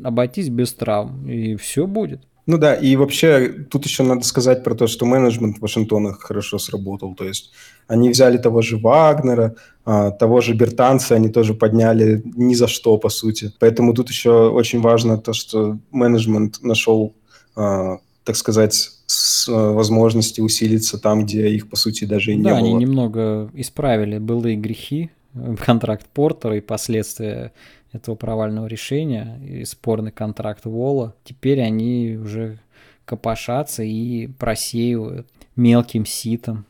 обойтись 0.04 0.50
без 0.50 0.74
травм, 0.74 1.30
и 1.30 1.56
все 1.56 1.86
будет. 1.86 2.22
Ну 2.46 2.58
да, 2.58 2.76
и 2.76 2.96
вообще 2.98 3.48
тут 3.70 3.86
еще 3.86 4.04
надо 4.04 4.26
сказать 4.26 4.64
про 4.64 4.76
то, 4.76 4.88
что 4.88 5.06
менеджмент 5.06 5.60
Вашингтона 5.60 6.14
хорошо 6.14 6.60
сработал. 6.60 7.16
То 7.16 7.26
есть 7.26 7.52
они 7.88 8.10
взяли 8.10 8.38
того 8.38 8.62
же 8.62 8.78
Вагнера, 8.78 9.56
а, 9.86 10.12
того 10.12 10.42
же 10.42 10.54
Бертанца, 10.54 11.16
они 11.16 11.30
тоже 11.30 11.54
подняли 11.54 12.22
ни 12.36 12.54
за 12.54 12.68
что, 12.68 12.98
по 12.98 13.10
сути. 13.10 13.54
Поэтому 13.60 13.94
тут 13.94 14.10
еще 14.10 14.50
очень 14.50 14.82
важно 14.82 15.18
то, 15.18 15.32
что 15.32 15.78
менеджмент 15.92 16.62
нашел, 16.62 17.16
а, 17.56 18.00
так 18.26 18.36
сказать, 18.36 18.92
с 19.14 19.48
возможности 19.48 20.42
усилиться 20.42 20.98
там, 20.98 21.26
где 21.26 21.50
их, 21.50 21.70
по 21.70 21.76
сути, 21.76 22.06
даже 22.06 22.34
и 22.34 22.36
не 22.36 22.44
да, 22.44 22.50
было. 22.52 22.60
они 22.60 22.74
немного 22.74 23.50
исправили 23.54 24.18
былые 24.18 24.56
грехи, 24.56 25.12
контракт 25.60 26.08
Портера 26.14 26.58
и 26.58 26.62
последствия 26.62 27.54
этого 27.92 28.16
провального 28.16 28.66
решения 28.66 29.40
и 29.46 29.66
спорный 29.66 30.12
контракт 30.12 30.66
Вола. 30.66 31.14
Теперь 31.24 31.62
они 31.62 32.18
уже 32.20 32.60
копошатся 33.06 33.84
и 33.84 34.28
просеивают 34.28 35.28
мелким 35.56 36.06
ситом 36.06 36.66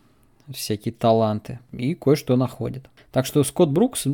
всякие 0.52 0.94
таланты 0.94 1.60
и 1.72 1.96
кое-что 1.96 2.36
находят. 2.36 2.90
Так 3.14 3.26
что 3.26 3.44
Скотт 3.44 3.70
Брукс, 3.70 4.06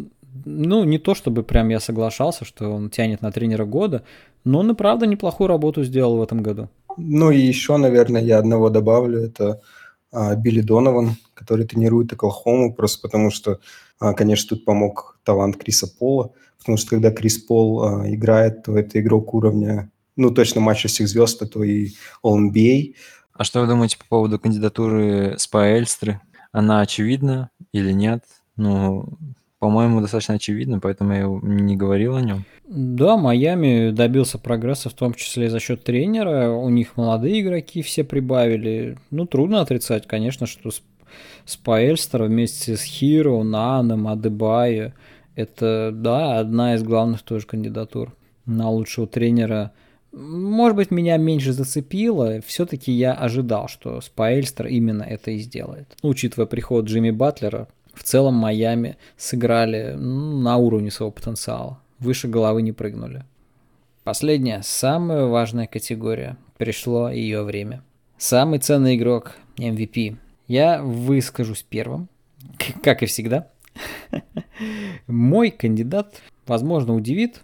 ну, 0.45 0.83
не 0.83 0.99
то 0.99 1.15
чтобы 1.15 1.41
прям 1.41 1.69
я 1.69 1.79
соглашался, 1.79 2.45
что 2.45 2.69
он 2.69 2.91
тянет 2.91 3.21
на 3.21 3.31
тренера 3.31 3.65
года, 3.65 4.03
но 4.43 4.59
он 4.59 4.69
и 4.69 4.75
правда 4.75 5.07
неплохую 5.07 5.47
работу 5.47 5.83
сделал 5.83 6.17
в 6.17 6.21
этом 6.21 6.43
году. 6.43 6.69
Ну 6.99 7.31
и 7.31 7.39
еще, 7.39 7.77
наверное, 7.77 8.21
я 8.21 8.39
одного 8.39 8.69
добавлю, 8.69 9.21
это 9.21 9.61
а, 10.11 10.35
Билли 10.35 10.61
Донован, 10.61 11.15
который 11.33 11.65
тренирует 11.65 12.11
Оклахому, 12.13 12.73
просто 12.73 13.01
потому 13.01 13.31
что, 13.31 13.59
а, 13.99 14.13
конечно, 14.13 14.49
тут 14.49 14.65
помог 14.65 15.17
талант 15.23 15.57
Криса 15.57 15.87
Пола, 15.87 16.31
потому 16.59 16.77
что 16.77 16.89
когда 16.89 17.11
Крис 17.11 17.37
Пол 17.37 17.83
а, 17.83 18.09
играет, 18.13 18.63
то 18.63 18.77
это 18.77 18.99
игрок 18.99 19.33
уровня, 19.33 19.89
ну, 20.15 20.31
точно 20.31 20.59
матча 20.61 20.89
всех 20.89 21.07
звезд, 21.07 21.41
а 21.41 21.45
то 21.45 21.63
и 21.63 21.91
All-NBA. 22.23 22.95
А 23.33 23.43
что 23.45 23.61
вы 23.61 23.67
думаете 23.67 23.97
по 23.97 24.05
поводу 24.05 24.37
кандидатуры 24.37 25.35
Спаэльстры? 25.37 26.19
Она 26.51 26.81
очевидна 26.81 27.51
или 27.71 27.93
нет? 27.93 28.25
Ну, 28.57 29.17
по-моему, 29.59 30.01
достаточно 30.01 30.35
очевидно, 30.35 30.79
поэтому 30.79 31.13
я 31.13 31.27
не 31.41 31.75
говорил 31.75 32.15
о 32.15 32.21
нем. 32.21 32.45
Да, 32.65 33.17
Майами 33.17 33.91
добился 33.91 34.37
прогресса, 34.37 34.89
в 34.89 34.93
том 34.93 35.13
числе 35.13 35.49
за 35.49 35.59
счет 35.59 35.83
тренера. 35.83 36.49
У 36.49 36.69
них 36.69 36.95
молодые 36.95 37.41
игроки 37.41 37.81
все 37.81 38.03
прибавили. 38.03 38.97
Ну, 39.11 39.25
трудно 39.25 39.61
отрицать, 39.61 40.07
конечно, 40.07 40.47
что 40.47 40.69
Спаэльстер 41.45 42.23
вместе 42.23 42.77
с 42.77 42.83
Хиро, 42.83 43.43
Наном, 43.43 44.07
Адебайо– 44.07 44.93
это, 45.35 45.91
да, 45.93 46.39
одна 46.39 46.75
из 46.75 46.83
главных 46.83 47.21
тоже 47.21 47.45
кандидатур 47.45 48.15
на 48.45 48.69
лучшего 48.69 49.07
тренера. 49.07 49.71
Может 50.11 50.75
быть, 50.75 50.91
меня 50.91 51.17
меньше 51.17 51.53
зацепило. 51.53 52.41
Все-таки 52.45 52.91
я 52.91 53.13
ожидал, 53.13 53.67
что 53.67 54.01
Спаэльстер 54.01 54.67
именно 54.67 55.03
это 55.03 55.31
и 55.31 55.37
сделает. 55.37 55.95
Учитывая 56.01 56.45
приход 56.45 56.85
Джимми 56.85 57.11
Батлера, 57.11 57.67
в 57.99 58.03
целом 58.03 58.35
Майами 58.35 58.97
сыграли 59.17 59.93
ну, 59.97 60.39
на 60.39 60.55
уровне 60.55 60.89
своего 60.89 61.11
потенциала. 61.11 61.81
Выше 61.99 62.29
головы 62.29 62.61
не 62.61 62.71
прыгнули. 62.71 63.25
Последняя, 64.05 64.61
самая 64.63 65.25
важная 65.25 65.67
категория. 65.67 66.37
Пришло 66.57 67.09
ее 67.09 67.43
время. 67.43 67.83
Самый 68.17 68.59
ценный 68.59 68.95
игрок 68.95 69.35
MVP. 69.57 70.15
Я 70.47 70.81
выскажусь 70.81 71.65
первым, 71.69 72.07
как 72.83 73.03
и 73.03 73.05
всегда. 73.05 73.49
Мой 75.07 75.51
кандидат, 75.51 76.21
возможно, 76.47 76.95
удивит, 76.95 77.41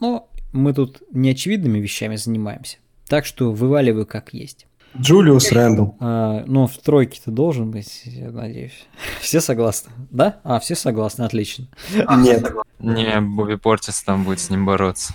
но 0.00 0.28
мы 0.52 0.74
тут 0.74 1.00
неочевидными 1.12 1.78
вещами 1.78 2.16
занимаемся. 2.16 2.78
Так 3.06 3.24
что 3.24 3.52
вываливаю 3.52 4.04
как 4.04 4.34
есть. 4.34 4.66
Джулиус 5.00 5.52
Рэндалл. 5.52 5.96
А, 6.00 6.44
ну, 6.46 6.66
в 6.66 6.76
тройке 6.78 7.20
ты 7.24 7.30
должен 7.30 7.70
быть, 7.70 8.02
я 8.04 8.30
надеюсь. 8.30 8.86
Все 9.20 9.40
согласны? 9.40 9.92
Да? 10.10 10.40
А, 10.44 10.60
все 10.60 10.74
согласны, 10.74 11.24
отлично. 11.24 11.66
Нет. 12.18 12.52
Не, 12.78 13.20
Бобби 13.20 13.56
Портис 13.56 14.02
там 14.02 14.24
будет 14.24 14.40
с 14.40 14.50
ним 14.50 14.66
бороться. 14.66 15.14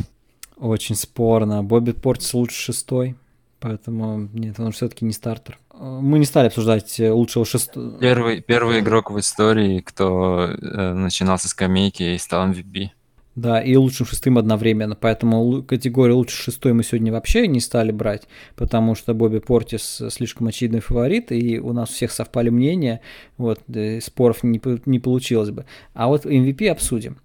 Очень 0.57 0.95
спорно. 0.95 1.63
Бобби 1.63 1.91
Портис 1.91 2.33
лучше 2.33 2.59
шестой, 2.59 3.15
поэтому 3.59 4.29
нет, 4.33 4.59
он 4.59 4.71
все-таки 4.71 5.05
не 5.05 5.13
стартер. 5.13 5.59
Мы 5.73 6.19
не 6.19 6.25
стали 6.25 6.47
обсуждать 6.47 6.99
лучшего 6.99 7.45
шестого. 7.45 7.97
Первый, 7.97 8.41
первый 8.41 8.79
игрок 8.79 9.09
в 9.09 9.19
истории, 9.19 9.79
кто 9.79 10.49
э, 10.51 10.93
начинал 10.93 11.39
со 11.39 11.47
скамейки 11.47 12.03
и 12.03 12.17
стал 12.19 12.49
MVP. 12.49 12.89
Да, 13.35 13.61
и 13.61 13.75
лучшим 13.77 14.05
шестым 14.05 14.37
одновременно. 14.37 14.95
Поэтому 14.95 15.63
категорию 15.63 16.17
лучше 16.17 16.35
шестой 16.35 16.73
мы 16.73 16.83
сегодня 16.83 17.13
вообще 17.13 17.47
не 17.47 17.61
стали 17.61 17.91
брать, 17.91 18.27
потому 18.57 18.93
что 18.93 19.13
Бобби 19.13 19.39
Портис 19.39 20.01
слишком 20.09 20.47
очевидный 20.47 20.81
фаворит, 20.81 21.31
и 21.31 21.57
у 21.59 21.71
нас 21.71 21.91
у 21.91 21.93
всех 21.93 22.11
совпали 22.11 22.49
мнения, 22.49 22.99
вот, 23.37 23.61
споров 24.01 24.43
не, 24.43 24.61
не 24.85 24.99
получилось 24.99 25.49
бы. 25.49 25.65
А 25.93 26.07
вот 26.07 26.25
MVP 26.25 26.67
обсудим. 26.67 27.17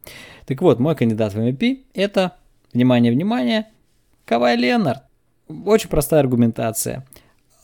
Так 0.46 0.62
вот, 0.62 0.78
мой 0.78 0.94
кандидат 0.94 1.34
в 1.34 1.38
MVP 1.38 1.80
это, 1.92 2.36
внимание, 2.72 3.10
внимание, 3.10 3.66
Кавай 4.24 4.56
Ленард. 4.56 5.02
Очень 5.48 5.88
простая 5.88 6.20
аргументация. 6.20 7.04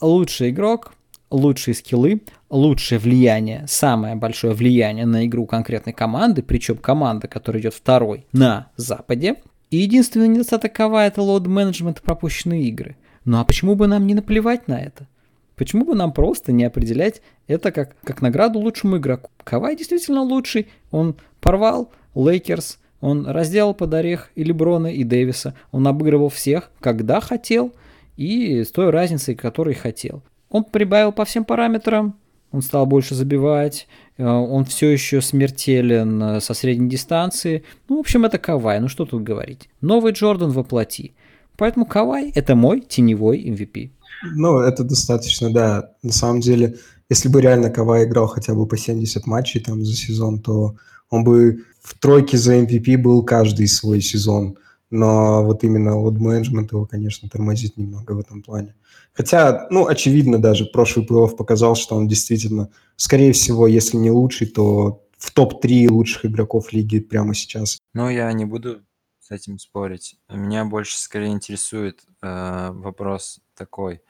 Лучший 0.00 0.50
игрок, 0.50 0.94
лучшие 1.32 1.74
скиллы, 1.74 2.22
лучшее 2.50 2.98
влияние, 2.98 3.64
самое 3.66 4.14
большое 4.14 4.54
влияние 4.54 5.06
на 5.06 5.26
игру 5.26 5.46
конкретной 5.46 5.92
команды, 5.92 6.42
причем 6.42 6.76
команда, 6.76 7.26
которая 7.26 7.62
идет 7.62 7.74
второй 7.74 8.26
на 8.32 8.70
Западе. 8.76 9.36
И 9.70 9.78
единственный 9.78 10.28
недостаток 10.28 10.74
Кавая 10.74 11.06
это 11.06 11.22
load 11.22 11.44
management 11.44 11.98
и 11.98 12.02
пропущенные 12.02 12.64
игры. 12.64 12.96
Ну 13.24 13.40
а 13.40 13.44
почему 13.44 13.74
бы 13.74 13.86
нам 13.86 14.06
не 14.06 14.14
наплевать 14.14 14.68
на 14.68 14.78
это? 14.78 15.08
Почему 15.56 15.84
бы 15.84 15.94
нам 15.94 16.12
просто 16.12 16.52
не 16.52 16.64
определять 16.64 17.22
это 17.46 17.72
как, 17.72 17.96
как 18.04 18.20
награду 18.20 18.58
лучшему 18.58 18.98
игроку? 18.98 19.30
Кавай 19.44 19.76
действительно 19.76 20.22
лучший, 20.22 20.68
он 20.90 21.16
порвал 21.40 21.90
Лейкерс, 22.14 22.78
он 23.00 23.26
разделал 23.26 23.74
под 23.74 23.94
орех 23.94 24.30
и 24.34 24.44
Леброна, 24.44 24.88
и 24.88 25.04
Дэвиса, 25.04 25.54
он 25.70 25.86
обыгрывал 25.86 26.28
всех, 26.28 26.70
когда 26.80 27.20
хотел, 27.20 27.72
и 28.16 28.62
с 28.62 28.70
той 28.70 28.90
разницей, 28.90 29.34
которой 29.34 29.74
хотел. 29.74 30.22
Он 30.52 30.64
прибавил 30.64 31.12
по 31.12 31.24
всем 31.24 31.44
параметрам, 31.44 32.14
он 32.52 32.60
стал 32.60 32.84
больше 32.84 33.14
забивать, 33.14 33.88
э, 34.18 34.24
он 34.24 34.66
все 34.66 34.90
еще 34.90 35.22
смертелен 35.22 36.22
э, 36.22 36.40
со 36.40 36.52
средней 36.52 36.90
дистанции. 36.90 37.64
Ну, 37.88 37.96
в 37.96 38.00
общем, 38.00 38.26
это 38.26 38.38
Кавай, 38.38 38.78
ну 38.78 38.88
что 38.88 39.06
тут 39.06 39.22
говорить. 39.22 39.70
Новый 39.80 40.12
Джордан 40.12 40.50
воплоти. 40.50 41.14
Поэтому 41.56 41.86
Кавай– 41.86 42.30
это 42.34 42.54
мой 42.54 42.80
теневой 42.80 43.42
MVP. 43.42 43.90
Ну, 44.34 44.58
это 44.58 44.84
достаточно, 44.84 45.50
да. 45.50 45.90
На 46.02 46.12
самом 46.12 46.40
деле, 46.40 46.76
если 47.08 47.30
бы 47.30 47.40
реально 47.40 47.70
Кавай 47.70 48.04
играл 48.04 48.26
хотя 48.26 48.54
бы 48.54 48.66
по 48.66 48.76
70 48.76 49.26
матчей 49.26 49.60
там 49.60 49.82
за 49.82 49.96
сезон, 49.96 50.38
то 50.38 50.76
он 51.08 51.24
бы 51.24 51.64
в 51.80 51.98
тройке 51.98 52.36
за 52.36 52.58
MVP 52.58 52.98
был 52.98 53.24
каждый 53.24 53.68
свой 53.68 54.02
сезон. 54.02 54.58
Но 54.90 55.42
вот 55.42 55.64
именно 55.64 55.96
вот 55.96 56.18
менеджмент 56.18 56.72
его, 56.72 56.84
конечно, 56.84 57.26
тормозит 57.30 57.78
немного 57.78 58.12
в 58.12 58.18
этом 58.18 58.42
плане. 58.42 58.74
Хотя, 59.14 59.66
ну, 59.70 59.86
очевидно 59.86 60.40
даже, 60.40 60.64
прошлый 60.64 61.06
плей-офф 61.06 61.36
показал, 61.36 61.74
что 61.76 61.96
он 61.96 62.08
действительно, 62.08 62.70
скорее 62.96 63.32
всего, 63.32 63.66
если 63.66 63.96
не 63.98 64.10
лучший, 64.10 64.46
то 64.46 65.02
в 65.18 65.30
топ-3 65.30 65.88
лучших 65.88 66.26
игроков 66.26 66.72
лиги 66.72 66.98
прямо 66.98 67.34
сейчас. 67.34 67.78
Ну, 67.94 68.08
я 68.08 68.32
не 68.32 68.44
буду 68.44 68.80
с 69.20 69.30
этим 69.30 69.58
спорить. 69.58 70.16
Меня 70.28 70.64
больше 70.64 70.98
скорее 70.98 71.28
интересует 71.28 72.00
э, 72.22 72.70
вопрос 72.72 73.40
такой. 73.54 74.00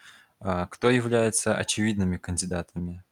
Э, 0.41 0.67
кто 0.71 0.89
является 0.89 1.55
очевидными 1.55 2.17
кандидатами? 2.17 3.03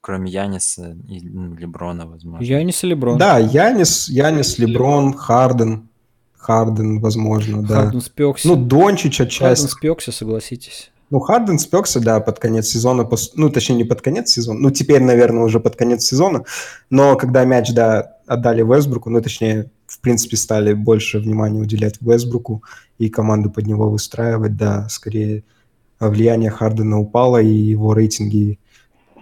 Кроме 0.00 0.30
Яниса 0.30 0.96
и 1.08 1.20
ну, 1.20 1.54
Леброна, 1.54 2.06
возможно. 2.06 2.44
Янис 2.44 2.84
и 2.84 2.88
Леброн. 2.88 3.18
Да, 3.18 3.38
Янис, 3.38 4.08
Янис, 4.08 4.58
Леброн, 4.58 5.14
Харден. 5.14 5.88
Харден, 6.36 7.00
возможно, 7.00 7.62
да. 7.62 7.82
Харден 7.82 8.00
спекся. 8.00 8.48
Ну, 8.48 8.56
Дончич 8.56 9.18
Харден 9.18 9.26
отчасти. 9.26 9.66
спекся, 9.66 10.12
согласитесь. 10.12 10.90
Ну, 11.10 11.20
Харден 11.20 11.58
спекся, 11.58 12.00
да, 12.00 12.20
под 12.20 12.38
конец 12.38 12.66
сезона, 12.66 13.08
ну, 13.34 13.50
точнее, 13.50 13.76
не 13.76 13.84
под 13.84 14.02
конец 14.02 14.30
сезона, 14.30 14.60
ну, 14.60 14.70
теперь, 14.70 15.02
наверное, 15.02 15.44
уже 15.44 15.58
под 15.58 15.76
конец 15.76 16.04
сезона, 16.04 16.44
но 16.90 17.16
когда 17.16 17.44
мяч, 17.44 17.72
да, 17.72 18.16
отдали 18.26 18.62
Вестбруку, 18.62 19.08
ну, 19.08 19.22
точнее, 19.22 19.70
в 19.86 20.00
принципе, 20.00 20.36
стали 20.36 20.74
больше 20.74 21.18
внимания 21.18 21.60
уделять 21.60 21.96
Вестбруку 22.00 22.62
и 22.98 23.08
команду 23.08 23.50
под 23.50 23.66
него 23.66 23.88
выстраивать, 23.88 24.56
да, 24.56 24.88
скорее 24.90 25.44
влияние 25.98 26.50
Хардена 26.50 26.98
упало, 26.98 27.40
и 27.40 27.48
его 27.48 27.94
рейтинги 27.94 28.58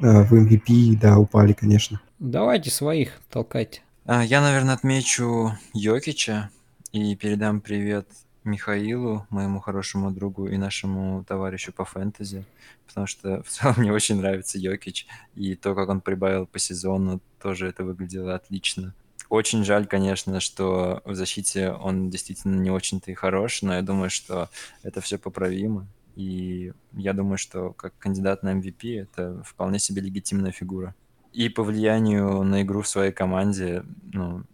э, 0.00 0.22
в 0.24 0.34
MVP, 0.34 0.98
да, 1.00 1.18
упали, 1.18 1.52
конечно. 1.52 2.00
Давайте 2.18 2.70
своих 2.70 3.20
толкайте. 3.30 3.82
А, 4.04 4.24
я, 4.24 4.40
наверное, 4.40 4.74
отмечу 4.74 5.52
Йокича 5.72 6.50
и 6.92 7.14
передам 7.16 7.60
привет 7.60 8.06
Михаилу, 8.46 9.26
моему 9.30 9.60
хорошему 9.60 10.10
другу 10.10 10.48
и 10.48 10.56
нашему 10.56 11.24
товарищу 11.24 11.72
по 11.72 11.84
фэнтези, 11.84 12.44
потому 12.86 13.06
что 13.06 13.42
в 13.44 13.48
целом 13.48 13.74
мне 13.78 13.92
очень 13.92 14.16
нравится 14.16 14.58
Йокич, 14.58 15.06
и 15.34 15.54
то, 15.54 15.74
как 15.74 15.88
он 15.88 16.00
прибавил 16.00 16.46
по 16.46 16.58
сезону, 16.58 17.20
тоже 17.40 17.68
это 17.68 17.84
выглядело 17.84 18.34
отлично. 18.34 18.94
Очень 19.28 19.64
жаль, 19.64 19.86
конечно, 19.86 20.40
что 20.40 21.02
в 21.04 21.14
защите 21.14 21.72
он 21.72 22.10
действительно 22.10 22.60
не 22.60 22.70
очень-то 22.70 23.10
и 23.10 23.14
хорош, 23.14 23.62
но 23.62 23.74
я 23.74 23.82
думаю, 23.82 24.08
что 24.08 24.48
это 24.82 25.00
все 25.00 25.18
поправимо. 25.18 25.86
И 26.14 26.72
я 26.92 27.12
думаю, 27.12 27.36
что 27.36 27.72
как 27.72 27.92
кандидат 27.98 28.42
на 28.42 28.54
MVP 28.54 29.02
это 29.02 29.42
вполне 29.44 29.78
себе 29.78 30.00
легитимная 30.00 30.52
фигура. 30.52 30.94
И 31.32 31.48
по 31.48 31.62
влиянию 31.62 32.42
на 32.44 32.62
игру 32.62 32.80
в 32.82 32.88
своей 32.88 33.12
команде, 33.12 33.84
ну, 34.12 34.44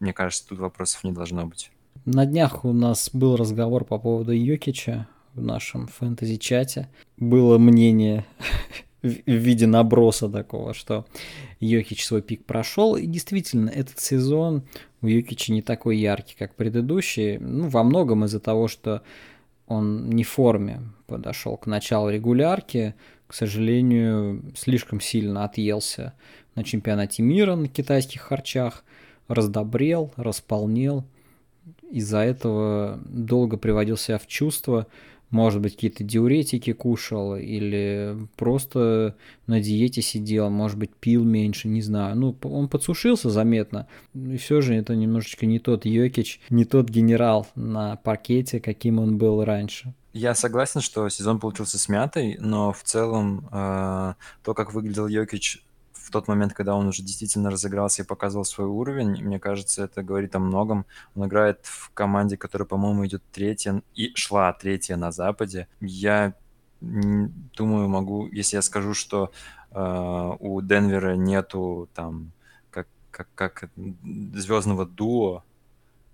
мне 0.00 0.12
кажется, 0.12 0.46
тут 0.48 0.58
вопросов 0.58 1.04
не 1.04 1.12
должно 1.12 1.46
быть. 1.46 1.70
На 2.04 2.24
днях 2.24 2.64
у 2.64 2.72
нас 2.72 3.10
был 3.12 3.36
разговор 3.36 3.84
по 3.84 3.98
поводу 3.98 4.32
Йокича 4.32 5.06
в 5.34 5.42
нашем 5.42 5.86
фэнтези-чате. 5.86 6.88
Было 7.18 7.58
мнение 7.58 8.24
в 9.02 9.06
виде 9.26 9.66
наброса 9.66 10.28
такого, 10.28 10.72
что 10.72 11.06
Йокич 11.60 12.04
свой 12.04 12.22
пик 12.22 12.44
прошел. 12.44 12.96
И 12.96 13.06
действительно, 13.06 13.68
этот 13.68 14.00
сезон 14.00 14.62
у 15.02 15.06
Йокича 15.06 15.52
не 15.52 15.62
такой 15.62 15.98
яркий, 15.98 16.34
как 16.38 16.54
предыдущий. 16.54 17.38
Ну, 17.38 17.68
во 17.68 17.84
многом 17.84 18.24
из-за 18.24 18.40
того, 18.40 18.66
что 18.66 19.02
он 19.66 20.08
не 20.10 20.24
в 20.24 20.28
форме 20.30 20.80
подошел 21.06 21.56
к 21.56 21.66
началу 21.66 22.08
регулярки. 22.08 22.94
К 23.26 23.34
сожалению, 23.34 24.42
слишком 24.56 25.00
сильно 25.00 25.44
отъелся 25.44 26.14
на 26.54 26.64
чемпионате 26.64 27.22
мира 27.22 27.56
на 27.56 27.68
китайских 27.68 28.22
харчах. 28.22 28.84
Раздобрел, 29.28 30.12
располнел– 30.16 31.04
из-за 31.90 32.18
этого 32.18 33.00
долго 33.04 33.56
приводил 33.56 33.96
себя 33.96 34.18
в 34.18 34.26
чувство, 34.26 34.86
может 35.30 35.60
быть, 35.60 35.74
какие-то 35.74 36.02
диуретики 36.02 36.72
кушал 36.72 37.36
или 37.36 38.16
просто 38.36 39.14
на 39.46 39.60
диете 39.60 40.02
сидел, 40.02 40.50
может 40.50 40.76
быть, 40.76 40.90
пил 40.92 41.24
меньше, 41.24 41.68
не 41.68 41.82
знаю. 41.82 42.16
Ну, 42.16 42.36
он 42.42 42.68
подсушился 42.68 43.30
заметно. 43.30 43.86
И 44.12 44.36
все 44.38 44.60
же 44.60 44.74
это 44.74 44.96
немножечко 44.96 45.46
не 45.46 45.60
тот 45.60 45.86
Йокич, 45.86 46.40
не 46.50 46.64
тот 46.64 46.88
генерал 46.88 47.46
на 47.54 47.96
паркете, 47.96 48.58
каким 48.58 48.98
он 48.98 49.18
был 49.18 49.44
раньше. 49.44 49.94
Я 50.12 50.34
согласен, 50.34 50.80
что 50.80 51.08
сезон 51.08 51.38
получился 51.38 51.78
смятый, 51.78 52.36
но 52.40 52.72
в 52.72 52.82
целом 52.82 53.48
э, 53.52 54.14
то, 54.42 54.54
как 54.54 54.74
выглядел 54.74 55.06
Йокич 55.06 55.62
в 56.10 56.12
тот 56.12 56.26
момент, 56.26 56.54
когда 56.54 56.74
он 56.74 56.88
уже 56.88 57.04
действительно 57.04 57.50
разыгрался 57.50 58.02
и 58.02 58.04
показывал 58.04 58.44
свой 58.44 58.66
уровень, 58.66 59.22
мне 59.22 59.38
кажется, 59.38 59.84
это 59.84 60.02
говорит 60.02 60.34
о 60.34 60.40
многом. 60.40 60.86
Он 61.14 61.28
играет 61.28 61.60
в 61.62 61.90
команде, 61.94 62.36
которая, 62.36 62.66
по-моему, 62.66 63.06
идет 63.06 63.22
третья 63.30 63.80
и 63.94 64.12
шла 64.16 64.52
третья 64.52 64.96
на 64.96 65.12
Западе. 65.12 65.68
Я 65.80 66.34
думаю, 66.80 67.88
могу, 67.88 68.26
если 68.26 68.56
я 68.56 68.62
скажу, 68.62 68.92
что 68.92 69.30
э, 69.70 70.36
у 70.40 70.60
Денвера 70.62 71.14
нету 71.14 71.88
там 71.94 72.32
как, 72.72 72.88
как, 73.12 73.28
как 73.34 73.70
звездного 74.34 74.86
дуо, 74.86 75.44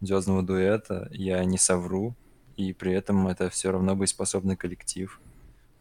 звездного 0.02 0.42
дуэта, 0.42 1.08
я 1.10 1.42
не 1.46 1.56
совру. 1.56 2.14
И 2.58 2.74
при 2.74 2.92
этом 2.92 3.28
это 3.28 3.48
все 3.48 3.70
равно 3.70 3.96
боеспособный 3.96 4.56
коллектив. 4.56 5.18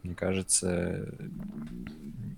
Мне 0.06 0.14
кажется, 0.14 1.04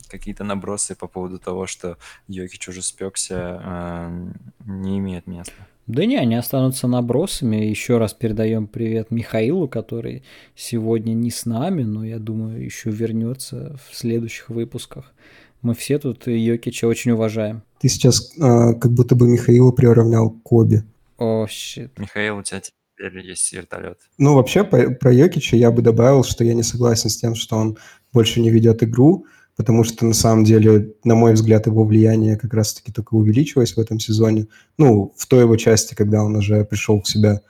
какие-то 0.09 0.43
набросы 0.43 0.95
по 0.95 1.07
поводу 1.07 1.39
того, 1.39 1.67
что 1.67 1.99
Йокич 2.27 2.69
уже 2.69 2.81
спекся, 2.81 3.61
э, 3.63 4.29
не 4.65 4.99
имеет 4.99 5.27
места. 5.27 5.53
Да 5.87 6.07
не, 6.07 6.17
они 6.17 6.35
останутся 6.35 6.89
набросами. 6.89 7.57
Еще 7.57 7.99
раз 7.99 8.15
передаем 8.15 8.69
привет 8.69 9.11
Михаилу, 9.11 9.69
который 9.69 10.23
сегодня 10.55 11.13
не 11.13 11.31
с 11.31 11.45
нами, 11.45 11.83
но 11.83 12.05
я 12.05 12.19
думаю, 12.19 12.65
еще 12.65 12.91
вернется 12.91 13.79
в 13.87 13.95
следующих 13.95 14.49
выпусках. 14.49 15.13
Мы 15.61 15.75
все 15.75 15.99
тут 15.99 16.27
Йокича 16.27 16.87
очень 16.87 17.11
уважаем. 17.11 17.63
Ты 17.81 17.91
сейчас 17.91 18.35
э, 18.39 18.75
как 18.81 18.93
будто 18.93 19.15
бы 19.15 19.29
Михаила 19.29 19.73
приравнял 19.73 20.31
к 20.31 20.43
Коби. 20.43 20.85
О, 21.19 21.45
oh, 21.45 21.49
щит. 21.49 21.99
Михаил, 21.99 22.39
у 22.39 22.43
тебя 22.43 22.63
теперь 22.99 23.27
есть 23.27 23.53
вертолет. 23.53 23.99
Ну, 24.19 24.35
вообще, 24.35 24.65
по, 24.65 24.91
про 24.91 25.13
Йокича 25.13 25.57
я 25.57 25.71
бы 25.71 25.83
добавил, 25.83 26.25
что 26.25 26.45
я 26.45 26.55
не 26.55 26.63
согласен 26.63 27.11
с 27.11 27.17
тем, 27.17 27.35
что 27.35 27.57
он 27.57 27.79
больше 28.13 28.41
не 28.41 28.51
ведет 28.51 28.83
игру, 28.83 29.27
потому 29.57 29.85
что, 29.85 30.05
на 30.05 30.15
самом 30.15 30.45
деле, 30.45 30.95
на 31.05 31.15
мой 31.15 31.35
взгляд, 31.35 31.67
его 31.67 31.85
влияние 31.85 32.37
как 32.37 32.55
раз-таки 32.55 32.93
только 32.93 33.15
увеличилось 33.15 33.75
в 33.75 33.79
этом 33.79 33.99
сезоне. 34.01 34.49
Ну, 34.77 35.13
в 35.17 35.27
той 35.27 35.43
его 35.43 35.57
части, 35.57 35.95
когда 35.95 36.23
он 36.23 36.37
уже 36.37 36.65
пришел 36.65 37.01
в 37.01 37.09
себя. 37.09 37.41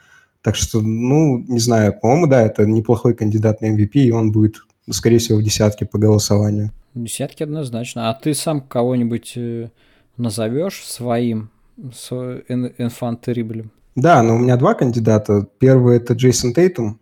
Так 0.42 0.54
что, 0.54 0.80
ну, 0.80 1.38
не 1.38 1.58
знаю, 1.58 1.98
по-моему, 1.98 2.26
да, 2.26 2.42
это 2.42 2.64
неплохой 2.64 3.14
кандидат 3.14 3.60
на 3.60 3.74
MVP, 3.74 3.92
и 3.94 4.12
он 4.12 4.32
будет, 4.32 4.56
скорее 4.90 5.18
всего, 5.18 5.38
в 5.38 5.42
десятке 5.42 5.84
по 5.86 5.98
голосованию. 5.98 6.70
Десятки 6.94 7.42
однозначно. 7.42 8.10
А 8.10 8.14
ты 8.14 8.34
сам 8.34 8.60
кого-нибудь 8.60 9.32
э, 9.36 9.70
назовешь 10.16 10.84
своим, 10.84 11.50
инфантериблем? 11.76 13.70
Да, 13.98 14.22
но 14.22 14.36
у 14.36 14.38
меня 14.38 14.56
два 14.56 14.74
кандидата. 14.74 15.48
Первый 15.58 15.96
это 15.96 16.14
Джейсон 16.14 16.54
Тейтум, 16.54 17.00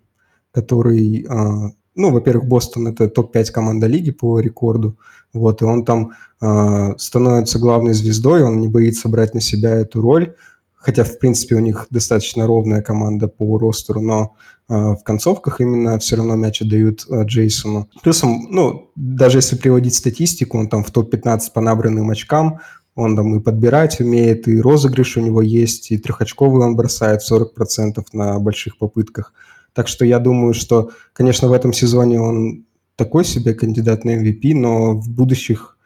который, 0.50 1.26
а, 1.28 1.72
ну, 1.94 2.10
во-первых, 2.10 2.48
Бостон 2.48 2.88
это 2.88 3.10
топ-5 3.10 3.52
команда 3.52 3.86
лиги 3.86 4.12
по 4.12 4.40
рекорду, 4.40 4.98
вот, 5.34 5.60
и 5.60 5.66
он 5.66 5.84
там 5.84 6.12
а, 6.40 6.96
становится 6.96 7.58
главной 7.58 7.92
звездой, 7.92 8.42
он 8.44 8.60
не 8.60 8.68
боится 8.68 9.10
брать 9.10 9.34
на 9.34 9.42
себя 9.42 9.74
эту 9.74 10.00
роль, 10.00 10.36
хотя, 10.74 11.04
в 11.04 11.18
принципе, 11.18 11.56
у 11.56 11.58
них 11.58 11.86
достаточно 11.90 12.46
ровная 12.46 12.80
команда 12.80 13.28
по 13.28 13.58
ростеру, 13.58 14.00
но 14.00 14.34
а, 14.66 14.94
в 14.94 15.04
концовках 15.04 15.60
именно 15.60 15.98
все 15.98 16.16
равно 16.16 16.34
мяч 16.34 16.62
отдают 16.62 17.04
Джейсону. 17.10 17.90
Плюсом, 18.02 18.46
ну, 18.48 18.90
даже 18.96 19.36
если 19.36 19.56
приводить 19.56 19.94
статистику, 19.94 20.56
он 20.56 20.70
там 20.70 20.82
в 20.82 20.90
топ-15 20.90 21.40
по 21.52 21.60
набранным 21.60 22.08
очкам, 22.08 22.60
он 22.96 23.14
там 23.14 23.36
и 23.36 23.40
подбирать 23.40 24.00
умеет, 24.00 24.48
и 24.48 24.60
розыгрыш 24.60 25.18
у 25.18 25.20
него 25.20 25.42
есть, 25.42 25.92
и 25.92 25.98
трехочковый 25.98 26.66
он 26.66 26.76
бросает 26.76 27.20
40% 27.30 28.04
на 28.12 28.38
больших 28.40 28.78
попытках. 28.78 29.32
Так 29.74 29.86
что 29.86 30.06
я 30.06 30.18
думаю, 30.18 30.54
что, 30.54 30.90
конечно, 31.12 31.48
в 31.48 31.52
этом 31.52 31.74
сезоне 31.74 32.18
он 32.18 32.64
такой 32.96 33.24
себе 33.26 33.52
кандидат 33.52 34.04
на 34.04 34.16
MVP, 34.16 34.54
но 34.54 34.94
в 34.94 35.10
будущих 35.10 35.76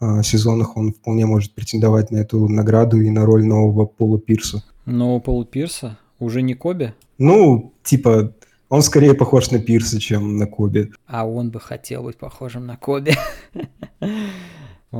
э, 0.00 0.22
сезонах 0.22 0.76
он 0.76 0.92
вполне 0.92 1.24
может 1.24 1.54
претендовать 1.54 2.10
на 2.10 2.18
эту 2.18 2.46
награду 2.48 3.00
и 3.00 3.08
на 3.08 3.24
роль 3.24 3.44
нового 3.44 3.86
Пола 3.86 4.20
Пирса. 4.20 4.62
Нового 4.84 5.20
Пола 5.20 5.46
Пирса? 5.46 5.98
Уже 6.18 6.42
не 6.42 6.52
Коби? 6.52 6.92
Ну, 7.16 7.72
типа, 7.82 8.34
он 8.68 8.82
скорее 8.82 9.14
похож 9.14 9.50
на 9.50 9.58
Пирса, 9.58 9.98
чем 9.98 10.36
на 10.36 10.46
Коби. 10.46 10.92
А 11.06 11.26
он 11.26 11.50
бы 11.50 11.58
хотел 11.58 12.02
быть 12.02 12.18
похожим 12.18 12.66
на 12.66 12.76
Коби. 12.76 13.14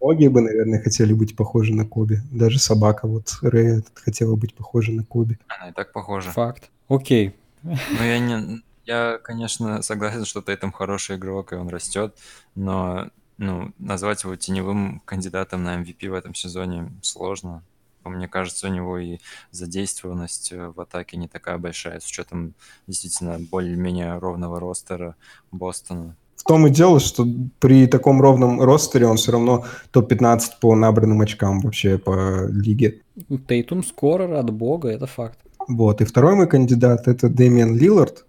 Многие 0.00 0.28
бы, 0.28 0.40
наверное, 0.40 0.82
хотели 0.82 1.12
быть 1.12 1.36
похожи 1.36 1.74
на 1.74 1.84
Коби. 1.84 2.20
Даже 2.30 2.58
собака 2.58 3.06
вот 3.06 3.36
Рэя 3.42 3.82
хотела 3.94 4.34
быть 4.34 4.54
похожа 4.54 4.92
на 4.92 5.04
Коби. 5.04 5.38
Она 5.48 5.70
и 5.70 5.72
так 5.72 5.92
похожа. 5.92 6.30
Факт. 6.30 6.70
Окей. 6.88 7.34
Ну, 7.62 7.76
я 8.00 8.18
не... 8.18 8.62
Я, 8.86 9.18
конечно, 9.22 9.82
согласен, 9.82 10.24
что 10.24 10.42
Тейтом 10.42 10.72
хороший 10.72 11.16
игрок, 11.16 11.52
и 11.52 11.56
он 11.56 11.68
растет, 11.68 12.16
но 12.56 13.10
ну, 13.38 13.72
назвать 13.78 14.24
его 14.24 14.34
теневым 14.36 15.00
кандидатом 15.04 15.62
на 15.62 15.80
MVP 15.80 16.08
в 16.08 16.14
этом 16.14 16.34
сезоне 16.34 16.90
сложно. 17.02 17.62
Мне 18.04 18.28
кажется, 18.28 18.66
у 18.66 18.70
него 18.70 18.98
и 18.98 19.18
задействованность 19.50 20.52
э, 20.52 20.68
в 20.68 20.80
атаке 20.80 21.16
не 21.16 21.28
такая 21.28 21.58
большая, 21.58 22.00
с 22.00 22.06
учетом 22.06 22.54
действительно 22.86 23.38
более-менее 23.38 24.18
ровного 24.18 24.58
ростера 24.58 25.16
Бостона. 25.52 26.16
В 26.40 26.44
том 26.44 26.66
и 26.66 26.70
дело, 26.70 27.00
что 27.00 27.26
при 27.58 27.86
таком 27.86 28.22
ровном 28.22 28.62
ростере 28.62 29.06
он 29.06 29.18
все 29.18 29.32
равно 29.32 29.66
топ-15 29.90 30.40
по 30.58 30.74
набранным 30.74 31.20
очкам 31.20 31.60
вообще 31.60 31.98
по 31.98 32.46
лиге. 32.48 33.02
Тейтум 33.46 33.84
скоро 33.84 34.40
от 34.40 34.50
бога, 34.50 34.88
это 34.88 35.06
факт. 35.06 35.38
Вот. 35.68 36.00
И 36.00 36.06
второй 36.06 36.36
мой 36.36 36.48
кандидат– 36.48 37.02
это 37.08 37.28
Дэмиан 37.28 37.76
Лиллард. 37.76 38.24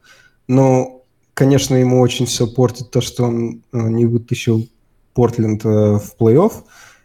Но, 0.50 1.04
конечно, 1.34 1.76
ему 1.76 2.02
очень 2.02 2.26
все 2.26 2.48
портит 2.48 2.92
то, 2.92 3.00
что 3.00 3.24
он 3.24 3.62
э, 3.72 3.80
не 3.80 4.06
вытащил 4.06 4.68
Портленд 5.14 5.64
э, 5.64 5.70
в 5.70 6.16
плей-офф. 6.20 6.52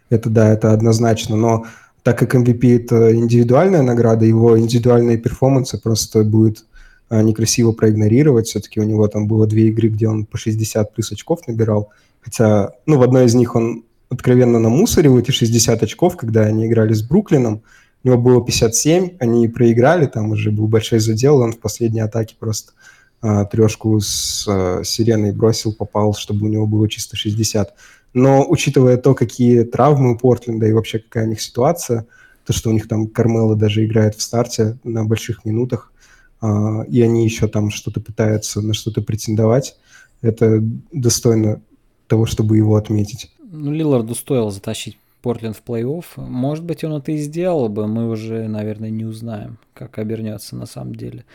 Это 0.09 0.29
да, 0.29 0.51
это 0.51 0.73
однозначно. 0.73 1.37
Но 1.37 1.67
так 2.03 2.19
как 2.19 2.35
MVP– 2.35 2.75
это 2.83 3.15
индивидуальная 3.15 3.81
награда, 3.81 4.25
его 4.25 4.59
индивидуальные 4.59 5.17
перформансы 5.17 5.81
просто 5.81 6.25
будет 6.25 6.59
а, 6.59 6.76
некрасиво 7.09 7.71
проигнорировать. 7.71 8.47
Все-таки 8.47 8.79
у 8.79 8.83
него 8.83 9.07
там 9.07 9.27
было 9.27 9.47
две 9.47 9.67
игры, 9.69 9.89
где 9.89 10.07
он 10.07 10.25
по 10.25 10.37
60 10.37 10.93
плюс 10.93 11.11
очков 11.11 11.47
набирал. 11.47 11.89
Хотя, 12.21 12.71
ну, 12.85 12.97
в 12.97 13.03
одной 13.03 13.25
из 13.25 13.35
них 13.35 13.55
он 13.55 13.85
откровенно 14.09 14.59
намусорил 14.59 15.17
эти 15.17 15.31
60 15.31 15.83
очков, 15.83 16.17
когда 16.17 16.41
они 16.41 16.67
играли 16.67 16.93
с 16.93 17.01
Бруклином. 17.01 17.61
У 18.03 18.09
него 18.09 18.21
было 18.21 18.43
57, 18.43 19.17
они 19.19 19.47
проиграли, 19.47 20.05
там 20.05 20.31
уже 20.31 20.51
был 20.51 20.67
большой 20.67 20.99
задел, 20.99 21.37
он 21.37 21.51
в 21.53 21.59
последней 21.59 22.01
атаке 22.01 22.35
просто 22.39 22.73
а, 23.21 23.45
трешку 23.45 23.99
с 23.99 24.45
а, 24.47 24.83
сиреной 24.83 25.31
бросил, 25.31 25.73
попал, 25.73 26.13
чтобы 26.13 26.45
у 26.45 26.49
него 26.49 26.67
было 26.67 26.87
чисто 26.87 27.15
60. 27.17 27.73
Но 28.13 28.45
учитывая 28.47 28.97
то, 28.97 29.13
какие 29.13 29.63
травмы 29.63 30.13
у 30.13 30.17
Портленда 30.17 30.67
и 30.67 30.73
вообще 30.73 30.99
какая 30.99 31.25
у 31.25 31.29
них 31.29 31.41
ситуация, 31.41 32.05
то, 32.45 32.53
что 32.53 32.69
у 32.69 32.73
них 32.73 32.87
там 32.87 33.07
Кармела 33.07 33.55
даже 33.55 33.83
играет 33.83 34.15
в 34.15 34.21
старте 34.21 34.77
на 34.83 35.03
больших 35.03 35.43
минутах, 35.43 35.91
а, 35.91 35.96
и 36.41 37.01
они 37.01 37.23
еще 37.23 37.47
там 37.47 37.71
что-то 37.71 37.99
пытаются 37.99 38.61
на 38.61 38.73
что-то 38.73 39.01
претендовать, 39.01 39.75
это 40.21 40.59
достойно 40.91 41.61
того, 42.07 42.25
чтобы 42.25 42.57
его 42.57 42.75
отметить. 42.75 43.31
Ну, 43.39 43.71
Лиларду 43.71 44.15
стоило 44.15 44.51
затащить 44.51 44.97
Портленд 45.21 45.57
в 45.57 45.63
плей-офф. 45.63 46.05
Может 46.17 46.63
быть, 46.63 46.83
он 46.83 46.93
это 46.93 47.11
и 47.11 47.17
сделал 47.17 47.69
бы, 47.69 47.87
мы 47.87 48.09
уже, 48.09 48.47
наверное, 48.47 48.89
не 48.89 49.03
узнаем, 49.03 49.57
как 49.73 49.97
обернется 49.97 50.55
на 50.55 50.65
самом 50.65 50.95
деле. 50.95 51.25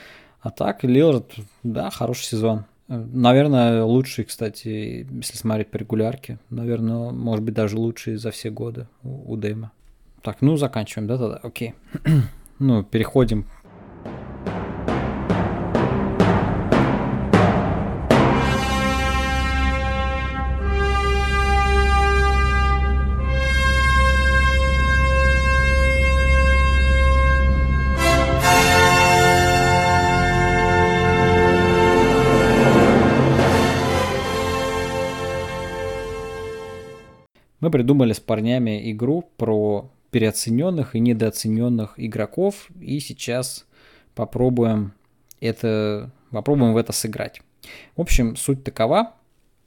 А 0.41 0.51
так, 0.51 0.85
Лилард, 0.85 1.33
да, 1.63 1.91
хороший 1.91 2.25
сезон. 2.25 2.65
Наверное, 2.89 3.85
лучший, 3.85 4.25
кстати, 4.25 5.07
если 5.11 5.37
смотреть 5.37 5.71
по 5.71 5.77
регулярке. 5.77 6.39
Наверное, 6.51 7.11
может 7.11 7.45
быть, 7.45 7.55
даже 7.55 7.77
лучший 7.77 8.17
за 8.17 8.31
все 8.31 8.51
годы 8.51 8.87
у, 9.03 9.33
у 9.33 9.37
Дэйма. 9.37 9.73
Так, 10.23 10.39
ну, 10.41 10.57
заканчиваем, 10.57 11.09
да, 11.09 11.19
тогда? 11.19 11.37
Окей. 11.43 11.75
ну, 12.59 12.83
переходим 12.83 13.47
Мы 37.63 37.71
придумали 37.71 38.13
с 38.13 38.19
парнями 38.19 38.91
игру 38.91 39.31
про 39.37 39.89
переоцененных 40.11 40.97
и 40.97 40.99
недооцененных 40.99 41.95
игроков, 41.97 42.69
и 42.81 42.99
сейчас 42.99 43.67
попробуем 44.17 44.95
это, 45.41 46.11
попробуем 46.33 46.73
в 46.73 46.77
это 46.77 46.93
сыграть. 46.93 47.41
В 47.95 48.01
общем, 48.01 48.35
суть 48.35 48.65
такова. 48.65 49.13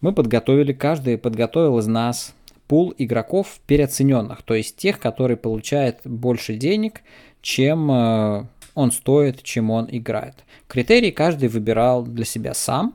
Мы 0.01 0.11
подготовили, 0.11 0.73
каждый 0.73 1.17
подготовил 1.17 1.79
из 1.79 1.87
нас 1.87 2.35
пул 2.67 2.93
игроков 2.97 3.61
переоцененных, 3.65 4.41
то 4.43 4.55
есть 4.55 4.75
тех, 4.75 4.99
которые 4.99 5.37
получают 5.37 6.01
больше 6.03 6.55
денег, 6.55 7.01
чем 7.41 7.89
э, 7.89 8.45
он 8.73 8.91
стоит, 8.91 9.41
чем 9.41 9.71
он 9.71 9.87
играет. 9.89 10.43
Критерии 10.67 11.11
каждый 11.11 11.47
выбирал 11.47 12.03
для 12.03 12.25
себя 12.25 12.55
сам. 12.55 12.93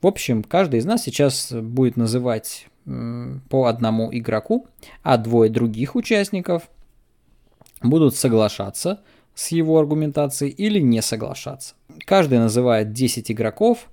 В 0.00 0.06
общем, 0.06 0.42
каждый 0.44 0.80
из 0.80 0.86
нас 0.86 1.02
сейчас 1.02 1.52
будет 1.52 1.98
называть 1.98 2.68
по 2.84 3.66
одному 3.66 4.08
игроку, 4.12 4.66
а 5.02 5.16
двое 5.16 5.50
других 5.50 5.94
участников 5.94 6.68
будут 7.82 8.16
соглашаться 8.16 9.00
с 9.34 9.48
его 9.48 9.78
аргументацией 9.78 10.52
или 10.52 10.80
не 10.80 11.00
соглашаться. 11.02 11.74
Каждый 12.04 12.38
называет 12.38 12.92
10 12.92 13.30
игроков. 13.30 13.88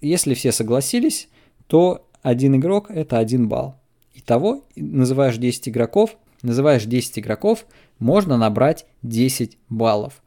Если 0.00 0.34
все 0.34 0.52
согласились, 0.52 1.28
то 1.66 2.06
один 2.22 2.56
игрок 2.56 2.90
это 2.90 3.18
один 3.18 3.48
балл. 3.48 3.76
Итого, 4.14 4.64
называешь 4.76 5.36
10 5.38 5.68
игроков, 5.68 6.16
называешь 6.42 6.84
10 6.84 7.18
игроков, 7.18 7.66
можно 7.98 8.36
набрать 8.36 8.86
10 9.02 9.58
баллов. 9.68 10.22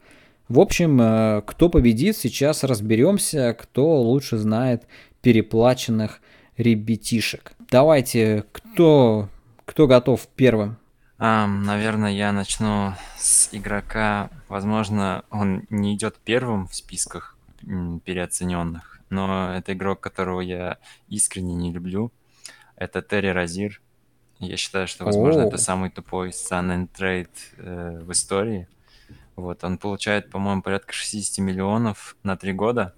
В 0.48 0.60
общем, 0.60 1.00
э, 1.00 1.42
кто 1.46 1.70
победит, 1.70 2.16
сейчас 2.16 2.64
разберемся, 2.64 3.56
кто 3.58 4.00
лучше 4.02 4.36
знает 4.36 4.84
переплаченных 5.22 6.20
ребятишек. 6.56 7.52
Давайте, 7.70 8.44
кто, 8.52 9.28
кто 9.64 9.86
готов 9.86 10.26
первым? 10.36 10.76
А, 11.18 11.46
наверное, 11.46 12.12
я 12.12 12.32
начну 12.32 12.94
с 13.16 13.48
игрока. 13.52 14.30
Возможно, 14.48 15.24
он 15.30 15.64
не 15.70 15.94
идет 15.94 16.16
первым 16.24 16.66
в 16.68 16.74
списках 16.74 17.36
переоцененных, 18.04 19.00
но 19.10 19.54
это 19.54 19.72
игрок, 19.72 20.00
которого 20.00 20.40
я 20.40 20.78
искренне 21.08 21.54
не 21.54 21.72
люблю. 21.72 22.12
Это 22.76 23.00
Терри 23.00 23.28
Розир. 23.28 23.80
Я 24.40 24.56
считаю, 24.56 24.88
что, 24.88 25.04
возможно, 25.04 25.44
О. 25.44 25.46
это 25.46 25.56
самый 25.56 25.90
тупой 25.90 26.30
Sun 26.30 26.76
and 26.76 26.88
Trade 26.92 27.28
э, 27.56 28.00
в 28.02 28.12
истории. 28.12 28.68
Вот, 29.36 29.64
он 29.64 29.78
получает, 29.78 30.30
по-моему, 30.30 30.62
порядка 30.62 30.92
60 30.92 31.38
миллионов 31.38 32.16
на 32.22 32.36
три 32.36 32.52
года. 32.52 32.94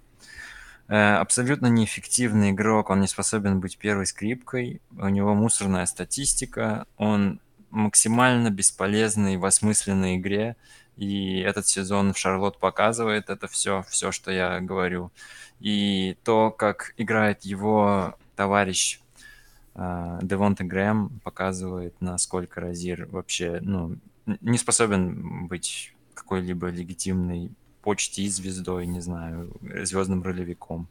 Э, 0.89 1.17
абсолютно 1.17 1.67
неэффективный 1.67 2.51
игрок, 2.51 2.91
он 2.91 3.01
не 3.01 3.09
способен 3.09 3.59
быть 3.59 3.77
первой 3.77 4.07
скрипкой, 4.07 4.81
у 4.97 5.09
него 5.09 5.35
мусорная 5.35 5.85
статистика, 5.87 6.87
он 6.97 7.41
максимально 7.71 8.51
бесполезный 8.51 9.37
в 9.37 9.45
осмысленной 9.45 10.17
игре, 10.17 10.57
и 10.97 11.41
этот 11.41 11.67
сезон 11.67 12.13
в 12.13 12.19
Шарлот 12.19 12.59
показывает 12.59 13.31
это 13.31 13.49
все, 13.49 13.85
все, 13.89 14.13
что 14.13 14.31
я 14.31 14.61
говорю. 14.61 15.11
И 15.59 16.17
то, 16.25 16.51
как 16.51 16.95
играет 16.97 17.45
его 17.45 18.15
товарищ 18.37 19.01
э, 19.75 20.19
Девонте 20.23 20.63
Грэм, 20.63 21.21
показывает, 21.25 21.95
насколько 22.01 22.61
Розир 22.61 23.07
вообще 23.11 23.59
ну, 23.61 23.97
не 24.41 24.57
способен 24.57 25.49
быть 25.49 25.95
какой-либо 26.15 26.69
легитимной 26.69 27.51
почти 27.87 28.29
звездой, 28.29 28.87
не 28.87 29.01
знаю, 29.01 29.53
звездным 29.85 30.23
ролевиком. 30.25 30.89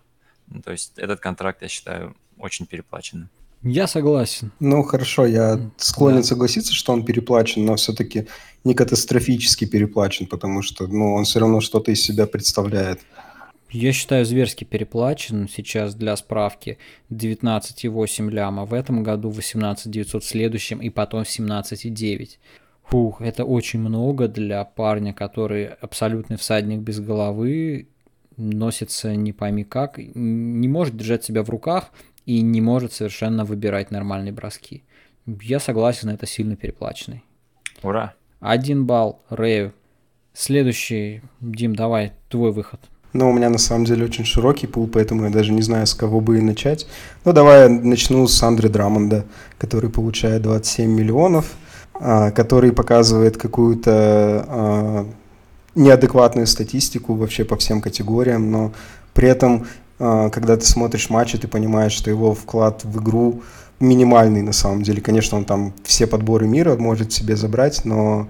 Ну, 0.48 0.62
то 0.62 0.72
есть 0.72 0.94
этот 0.96 1.20
контракт, 1.20 1.62
я 1.62 1.68
считаю, 1.68 2.16
очень 2.38 2.66
переплаченным. 2.66 3.28
Я 3.64 3.88
согласен. 3.88 4.52
Ну 4.62 4.82
хорошо, 4.84 5.26
я 5.26 5.60
склонен 5.76 6.22
да. 6.22 6.28
согласиться, 6.28 6.74
что 6.74 6.94
он 6.94 7.04
переплачен, 7.04 7.66
но 7.66 7.76
все-таки 7.76 8.28
не 8.64 8.74
катастрофически 8.74 9.66
переплачен, 9.66 10.28
потому 10.28 10.62
что 10.62 10.88
ну, 10.88 11.16
он 11.16 11.26
все 11.26 11.40
равно 11.40 11.60
что-то 11.60 11.92
из 11.92 12.02
себя 12.02 12.28
представляет. 12.28 13.02
Я 13.72 13.92
считаю, 13.92 14.26
зверски 14.26 14.64
переплачен. 14.64 15.50
Сейчас 15.50 15.96
для 15.96 16.16
справки 16.16 16.78
19,8 17.10 18.30
ляма 18.30 18.64
в 18.64 18.74
этом 18.74 19.04
году, 19.04 19.32
18 19.32 19.92
900 19.92 20.24
в 20.24 20.28
следующем 20.28 20.80
и 20.80 20.90
потом 20.90 21.24
17,9. 21.24 22.38
Фух, 22.90 23.22
это 23.22 23.46
очень 23.46 23.80
много 23.80 24.28
для 24.28 24.64
парня, 24.64 25.14
который 25.14 25.66
абсолютный 25.66 26.38
всадник 26.38 26.80
без 26.80 27.00
головы, 27.00 27.88
носится 28.38 29.16
не 29.16 29.34
пойми 29.34 29.64
как, 29.64 29.98
не 29.98 30.68
может 30.68 30.96
держать 30.96 31.24
себя 31.24 31.44
в 31.44 31.50
руках 31.50 31.92
и 32.26 32.42
не 32.42 32.62
может 32.62 32.94
совершенно 32.94 33.46
выбирать 33.46 33.92
нормальные 33.92 34.34
броски. 34.34 34.84
Я 35.26 35.60
согласен, 35.60 36.10
это 36.10 36.28
сильно 36.28 36.56
переплаченный. 36.56 37.24
Ура! 37.82 38.14
Один 38.40 38.86
балл 38.86 39.22
Рэю. 39.30 39.74
Следующий, 40.34 41.22
Дим, 41.40 41.76
давай, 41.76 42.12
твой 42.30 42.52
выход. 42.52 42.82
Ну, 43.14 43.30
у 43.30 43.34
меня 43.34 43.50
на 43.50 43.58
самом 43.58 43.86
деле 43.86 44.06
очень 44.06 44.26
широкий 44.26 44.68
пул, 44.68 44.88
поэтому 44.88 45.24
я 45.24 45.30
даже 45.30 45.54
не 45.54 45.62
знаю, 45.62 45.88
с 45.88 45.94
кого 45.94 46.20
бы 46.20 46.38
и 46.38 46.42
начать. 46.42 46.86
Ну, 47.24 47.32
давай 47.32 47.64
я 47.64 47.70
начну 47.70 48.28
с 48.28 48.44
Андре 48.44 48.68
Драмонда, 48.68 49.26
который 49.58 49.90
получает 49.90 50.42
27 50.42 50.92
миллионов. 50.92 51.56
А, 51.98 52.32
который 52.32 52.74
показывает 52.74 53.38
какую-то 53.38 54.46
а, 54.48 55.08
неадекватную 55.76 56.46
статистику 56.46 57.14
вообще 57.14 57.46
по 57.46 57.56
всем 57.56 57.82
категориям, 57.82 58.52
но 58.52 58.74
при 59.14 59.30
этом, 59.30 59.66
а, 59.98 60.30
когда 60.30 60.58
ты 60.58 60.66
смотришь 60.66 61.10
матчи, 61.10 61.38
ты 61.38 61.48
понимаешь, 61.48 61.94
что 61.94 62.10
его 62.10 62.34
вклад 62.34 62.84
в 62.84 63.02
игру 63.02 63.44
минимальный 63.80 64.42
на 64.42 64.52
самом 64.52 64.84
деле. 64.84 65.02
Конечно, 65.02 65.38
он 65.38 65.46
там 65.46 65.74
все 65.84 66.06
подборы 66.06 66.48
мира 66.48 66.76
может 66.76 67.14
себе 67.14 67.38
забрать, 67.38 67.86
но 67.86 68.28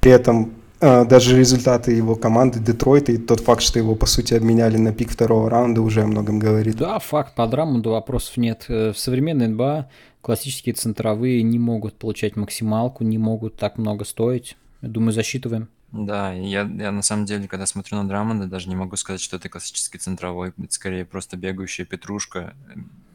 при 0.00 0.12
этом 0.12 0.52
даже 0.80 1.36
результаты 1.36 1.92
его 1.92 2.14
команды 2.14 2.58
Детройта 2.58 3.12
и 3.12 3.18
тот 3.18 3.40
факт, 3.40 3.60
что 3.60 3.78
его, 3.78 3.94
по 3.94 4.06
сути, 4.06 4.32
обменяли 4.32 4.78
на 4.78 4.94
пик 4.94 5.10
второго 5.10 5.50
раунда, 5.50 5.82
уже 5.82 6.00
о 6.00 6.06
многом 6.06 6.38
говорит. 6.38 6.76
Да, 6.76 6.98
факт, 6.98 7.34
по 7.34 7.46
Драмонду 7.46 7.90
вопросов 7.90 8.38
нет. 8.38 8.64
Э, 8.68 8.94
в 8.94 8.98
современной 8.98 9.48
НБА 9.48 9.90
классические 10.22 10.74
центровые 10.74 11.42
не 11.42 11.58
могут 11.58 11.98
получать 11.98 12.36
максималку, 12.36 13.04
не 13.04 13.18
могут 13.18 13.56
так 13.56 13.78
много 13.78 14.04
стоить. 14.04 14.56
Я 14.82 14.88
думаю, 14.88 15.12
засчитываем. 15.12 15.68
Да, 15.92 16.32
я, 16.32 16.62
я 16.62 16.92
на 16.92 17.02
самом 17.02 17.24
деле, 17.24 17.48
когда 17.48 17.66
смотрю 17.66 17.98
на 17.98 18.08
Драмонда, 18.08 18.46
даже 18.46 18.68
не 18.68 18.76
могу 18.76 18.96
сказать, 18.96 19.20
что 19.20 19.36
это 19.36 19.48
классический 19.48 19.98
центровой. 19.98 20.52
Это 20.56 20.72
скорее 20.72 21.04
просто 21.04 21.36
бегающая 21.36 21.84
петрушка, 21.84 22.54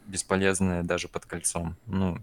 бесполезная 0.08 0.84
даже 0.84 1.08
под 1.08 1.26
кольцом. 1.26 1.76
Ну, 1.86 2.18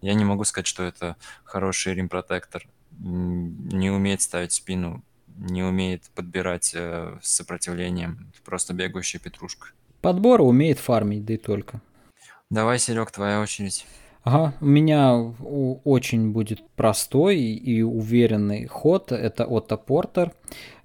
я 0.00 0.14
не 0.14 0.24
могу 0.24 0.44
сказать, 0.44 0.66
что 0.66 0.82
это 0.82 1.16
хороший 1.44 1.94
римпротектор. 1.94 2.66
Не 2.98 3.90
умеет 3.90 4.20
ставить 4.22 4.52
спину 4.52 5.02
не 5.36 5.62
умеет 5.62 6.02
подбирать 6.14 6.72
э, 6.74 7.18
с 7.22 7.36
сопротивлением, 7.36 8.32
просто 8.44 8.72
бегающая 8.72 9.20
петрушка. 9.20 9.68
Подбор 10.00 10.40
умеет 10.42 10.78
фармить, 10.78 11.24
да 11.24 11.34
и 11.34 11.36
только. 11.36 11.80
Давай, 12.50 12.78
Серег, 12.78 13.10
твоя 13.10 13.40
очередь. 13.40 13.86
Ага, 14.24 14.54
у 14.62 14.64
меня 14.64 15.14
очень 15.84 16.32
будет 16.32 16.62
простой 16.76 17.40
и 17.40 17.82
уверенный 17.82 18.64
ход. 18.64 19.12
Это 19.12 19.44
Отто 19.44 19.76
Портер, 19.76 20.32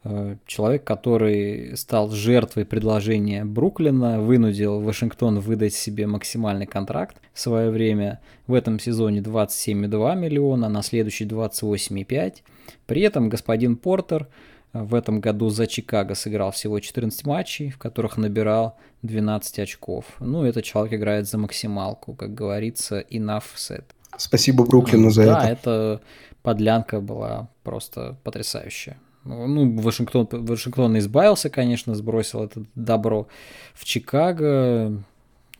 э, 0.03 0.35
человек, 0.45 0.83
который 0.83 1.77
стал 1.77 2.09
жертвой 2.09 2.65
предложения 2.65 3.45
Бруклина, 3.45 4.19
вынудил 4.19 4.81
Вашингтон 4.81 5.39
выдать 5.39 5.73
себе 5.73 6.05
максимальный 6.05 6.65
контракт 6.65 7.15
в 7.33 7.39
свое 7.39 7.69
время. 7.69 8.19
В 8.45 8.53
этом 8.53 8.77
сезоне 8.77 9.21
27,2 9.21 10.15
миллиона, 10.15 10.67
на 10.67 10.83
следующий 10.83 11.23
28,5. 11.23 12.43
При 12.87 13.03
этом 13.03 13.29
господин 13.29 13.77
Портер 13.77 14.27
в 14.73 14.93
этом 14.93 15.19
году 15.19 15.49
за 15.49 15.67
Чикаго 15.67 16.15
сыграл 16.15 16.51
всего 16.51 16.79
14 16.79 17.25
матчей, 17.25 17.69
в 17.69 17.77
которых 17.77 18.17
набирал 18.17 18.77
12 19.01 19.59
очков. 19.59 20.05
Ну, 20.19 20.43
этот 20.43 20.63
человек 20.63 20.93
играет 20.93 21.27
за 21.27 21.37
максималку, 21.37 22.13
как 22.13 22.33
говорится, 22.33 23.01
enough 23.09 23.55
said. 23.55 23.85
Спасибо 24.17 24.65
Бруклину 24.65 25.09
за 25.09 25.25
да, 25.25 25.31
это. 25.31 25.41
Да, 25.41 25.49
это 25.49 26.01
подлянка 26.41 26.99
была 26.99 27.49
просто 27.63 28.17
потрясающая. 28.23 28.97
Ну, 29.25 29.79
Вашингтон, 29.79 30.27
Вашингтон 30.31 30.97
избавился, 30.97 31.49
конечно, 31.49 31.93
сбросил 31.93 32.43
это 32.43 32.63
добро 32.75 33.27
в 33.73 33.85
Чикаго, 33.85 35.03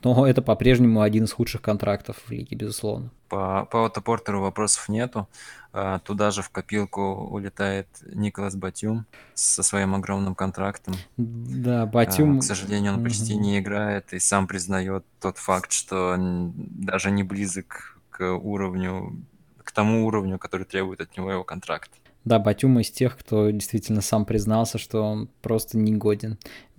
но 0.04 0.28
это 0.28 0.42
по-прежнему 0.42 1.02
один 1.02 1.26
из 1.26 1.32
худших 1.32 1.62
контрактов 1.62 2.18
в 2.26 2.32
лиге, 2.32 2.56
безусловно. 2.56 3.12
По, 3.28 3.66
по 3.66 3.86
Отто 3.86 4.02
Портеру 4.02 4.42
вопросов 4.42 4.90
нету. 4.90 5.28
А, 5.72 6.00
туда 6.00 6.32
же 6.32 6.42
в 6.42 6.50
копилку 6.50 7.02
улетает 7.30 7.88
Николас 8.14 8.56
Батюм 8.56 9.06
со 9.36 9.62
своим 9.62 9.94
огромным 9.94 10.34
контрактом. 10.36 10.96
Да, 11.18 11.86
Батюм... 11.86 12.38
А, 12.38 12.40
к 12.40 12.44
сожалению, 12.44 12.94
он 12.94 13.04
почти 13.04 13.36
угу. 13.36 13.44
не 13.44 13.60
играет 13.60 14.14
и 14.14 14.20
сам 14.20 14.48
признает 14.48 15.06
тот 15.20 15.38
факт, 15.38 15.72
что 15.72 16.16
даже 16.18 17.12
не 17.12 17.24
близок 17.24 18.00
к 18.10 18.32
уровню, 18.32 19.24
к 19.64 19.72
тому 19.72 20.08
уровню, 20.08 20.40
который 20.40 20.66
требует 20.66 21.02
от 21.02 21.16
него 21.16 21.32
его 21.32 21.44
контракт. 21.44 21.92
Да, 22.26 22.38
Батюм 22.38 22.80
из 22.80 22.92
тех, 22.92 23.18
кто 23.18 23.50
действительно 23.50 24.02
сам 24.02 24.26
признался, 24.26 24.78
что 24.78 25.02
он 25.02 25.30
просто 25.42 25.78
не 25.78 25.94
годен. 25.94 26.38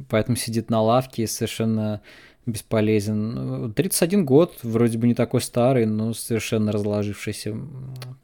Поэтому 0.08 0.36
сидит 0.36 0.68
на 0.68 0.82
лавке 0.82 1.22
и 1.22 1.26
совершенно 1.26 2.02
бесполезен. 2.46 3.72
31 3.74 4.24
год, 4.24 4.58
вроде 4.62 4.98
бы 4.98 5.06
не 5.06 5.14
такой 5.14 5.40
старый, 5.40 5.86
но 5.86 6.14
совершенно 6.14 6.72
разложившийся. 6.72 7.56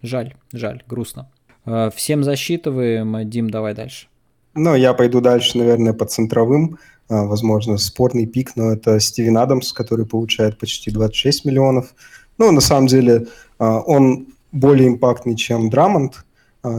Жаль, 0.02 0.34
жаль, 0.52 0.82
грустно. 0.86 1.30
А, 1.64 1.90
всем 1.90 2.24
засчитываем. 2.24 3.28
Дим, 3.28 3.50
давай 3.50 3.74
дальше. 3.74 4.08
Ну, 4.54 4.74
я 4.74 4.94
пойду 4.94 5.20
дальше, 5.20 5.58
наверное, 5.58 5.92
по 5.92 6.06
центровым. 6.06 6.78
А, 7.08 7.24
возможно, 7.24 7.76
спорный 7.76 8.26
пик, 8.26 8.56
но 8.56 8.72
это 8.72 8.98
Стивен 9.00 9.36
Адамс, 9.38 9.72
который 9.72 10.06
получает 10.06 10.58
почти 10.58 10.90
26 10.90 11.44
миллионов. 11.44 11.94
Ну, 12.38 12.50
на 12.52 12.60
самом 12.60 12.86
деле, 12.86 13.26
а, 13.58 13.80
он 13.80 14.28
более 14.52 14.88
импактный, 14.88 15.36
чем 15.36 15.68
Драмонт, 15.68 16.24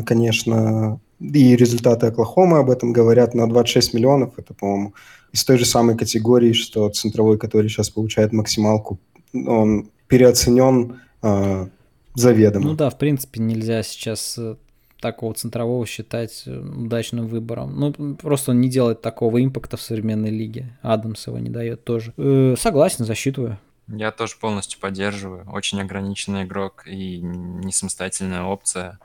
конечно, 0.05 0.99
и 1.19 1.55
результаты 1.55 2.07
Оклахомы 2.07 2.59
об 2.59 2.69
этом 2.69 2.93
говорят, 2.93 3.33
но 3.33 3.47
26 3.47 3.93
миллионов– 3.93 4.33
это, 4.37 4.53
по-моему, 4.53 4.93
из 5.31 5.43
той 5.43 5.57
же 5.57 5.65
самой 5.65 5.97
категории, 5.97 6.53
что 6.53 6.89
центровой, 6.89 7.37
который 7.37 7.69
сейчас 7.69 7.89
получает 7.89 8.33
максималку, 8.33 8.99
он 9.33 9.89
переоценен 10.07 10.99
э, 11.21 11.67
заведомо. 12.15 12.65
Ну 12.65 12.75
да, 12.75 12.89
в 12.89 12.97
принципе, 12.97 13.41
нельзя 13.41 13.83
сейчас 13.83 14.37
э, 14.37 14.55
такого 15.01 15.33
центрового 15.33 15.85
считать 15.85 16.43
э, 16.45 16.57
удачным 16.57 17.27
выбором. 17.27 17.79
Ну, 17.79 18.15
просто 18.15 18.51
он 18.51 18.61
не 18.61 18.69
делает 18.69 19.01
такого 19.01 19.43
импакта 19.43 19.77
в 19.77 19.81
современной 19.81 20.31
лиге. 20.31 20.77
Адамс 20.81 21.27
его 21.27 21.39
не 21.39 21.49
дает 21.49 21.83
тоже. 21.83 22.13
Э, 22.17 22.55
согласен, 22.57 23.05
засчитываю. 23.05 23.59
Я 23.87 24.11
тоже 24.11 24.35
полностью 24.39 24.79
поддерживаю. 24.79 25.49
Очень 25.49 25.79
ограниченный 25.81 26.43
игрок 26.43 26.83
и 26.87 27.19
не 27.21 27.71
самостоятельная 27.71 28.43
опция. 28.43 28.99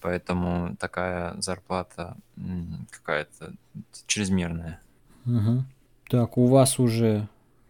Поэтому 0.00 0.76
такая 0.76 1.34
зарплата 1.40 2.16
какая-то 2.90 3.52
чрезмерная. 4.06 4.80
Угу. 5.26 5.64
Так, 6.08 6.38
у 6.38 6.46
вас 6.46 6.78
уже 6.78 7.28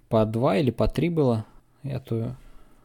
по 0.09 0.25
два 0.25 0.57
или 0.57 0.71
по 0.71 0.89
три 0.89 1.09
было? 1.09 1.45
Я 1.83 2.01
то... 2.01 2.35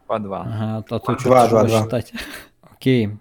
По 0.08 0.20
два. 0.20 0.42
Ага, 0.42 0.78
а 0.78 0.82
то 0.82 1.00
что-то 1.00 1.50
два, 1.50 1.68
считать. 1.68 2.14
Окей. 2.62 3.18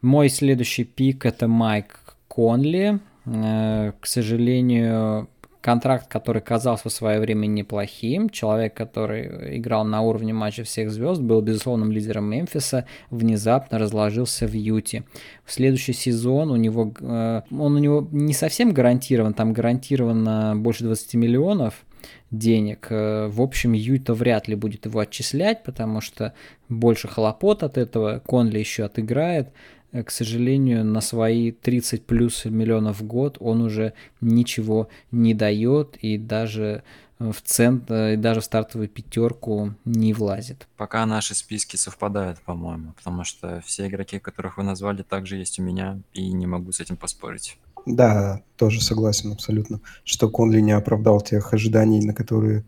Мой 0.00 0.28
следующий 0.28 0.84
пик 0.84 1.26
это 1.26 1.48
Майк 1.48 2.16
Конли. 2.28 3.00
Э, 3.24 3.92
к 4.00 4.06
сожалению, 4.06 5.28
контракт, 5.62 6.08
который 6.08 6.42
казался 6.42 6.88
в 6.88 6.92
свое 6.92 7.20
время 7.20 7.46
неплохим, 7.46 8.28
человек, 8.28 8.74
который 8.74 9.58
играл 9.58 9.84
на 9.84 10.02
уровне 10.02 10.34
матча 10.34 10.64
всех 10.64 10.90
звезд, 10.90 11.22
был 11.22 11.40
безусловным 11.40 11.92
лидером 11.92 12.24
Мемфиса, 12.24 12.84
внезапно 13.10 13.78
разложился 13.78 14.46
в 14.46 14.52
Юте. 14.52 15.04
В 15.44 15.52
следующий 15.52 15.92
сезон 15.94 16.50
у 16.50 16.56
него, 16.56 16.92
э, 17.00 17.42
он 17.50 17.76
у 17.76 17.78
него 17.78 18.06
не 18.10 18.34
совсем 18.34 18.72
гарантирован, 18.72 19.32
там 19.32 19.52
гарантировано 19.52 20.54
больше 20.56 20.84
20 20.84 21.14
миллионов, 21.14 21.84
денег. 22.32 22.88
Э, 22.90 23.28
в 23.28 23.40
общем, 23.40 23.72
Юта 23.72 24.14
вряд 24.14 24.48
ли 24.48 24.56
будет 24.56 24.86
его 24.86 24.98
отчислять, 24.98 25.62
потому 25.62 26.00
что 26.00 26.34
больше 26.68 27.06
хлопот 27.06 27.62
от 27.62 27.78
этого. 27.78 28.20
Конли 28.26 28.58
еще 28.58 28.84
отыграет. 28.84 29.50
Э, 29.92 30.02
к 30.02 30.10
сожалению, 30.10 30.84
на 30.84 31.00
свои 31.00 31.52
30 31.52 32.04
плюс 32.06 32.44
миллионов 32.44 33.00
в 33.00 33.04
год 33.04 33.36
он 33.40 33.62
уже 33.62 33.92
ничего 34.20 34.88
не 35.10 35.34
дает 35.34 35.96
и 35.96 36.18
даже 36.18 36.82
э, 37.18 37.30
в 37.30 37.42
центр, 37.42 37.92
э, 37.92 38.14
и 38.14 38.16
даже 38.16 38.40
в 38.40 38.44
стартовую 38.44 38.88
пятерку 38.88 39.74
не 39.84 40.12
влазит. 40.14 40.66
Пока 40.76 41.04
наши 41.06 41.34
списки 41.34 41.76
совпадают, 41.76 42.40
по-моему, 42.40 42.92
потому 42.96 43.24
что 43.24 43.62
все 43.64 43.86
игроки, 43.86 44.18
которых 44.18 44.56
вы 44.56 44.64
назвали, 44.64 45.02
также 45.02 45.36
есть 45.36 45.58
у 45.58 45.62
меня, 45.62 46.00
и 46.14 46.32
не 46.32 46.46
могу 46.46 46.72
с 46.72 46.80
этим 46.80 46.96
поспорить. 46.96 47.58
Да, 47.84 48.42
тоже 48.56 48.80
согласен 48.80 49.32
абсолютно, 49.32 49.80
что 50.04 50.30
Конли 50.30 50.60
не 50.60 50.72
оправдал 50.72 51.20
тех 51.20 51.52
ожиданий, 51.52 52.00
на 52.00 52.14
которые, 52.14 52.64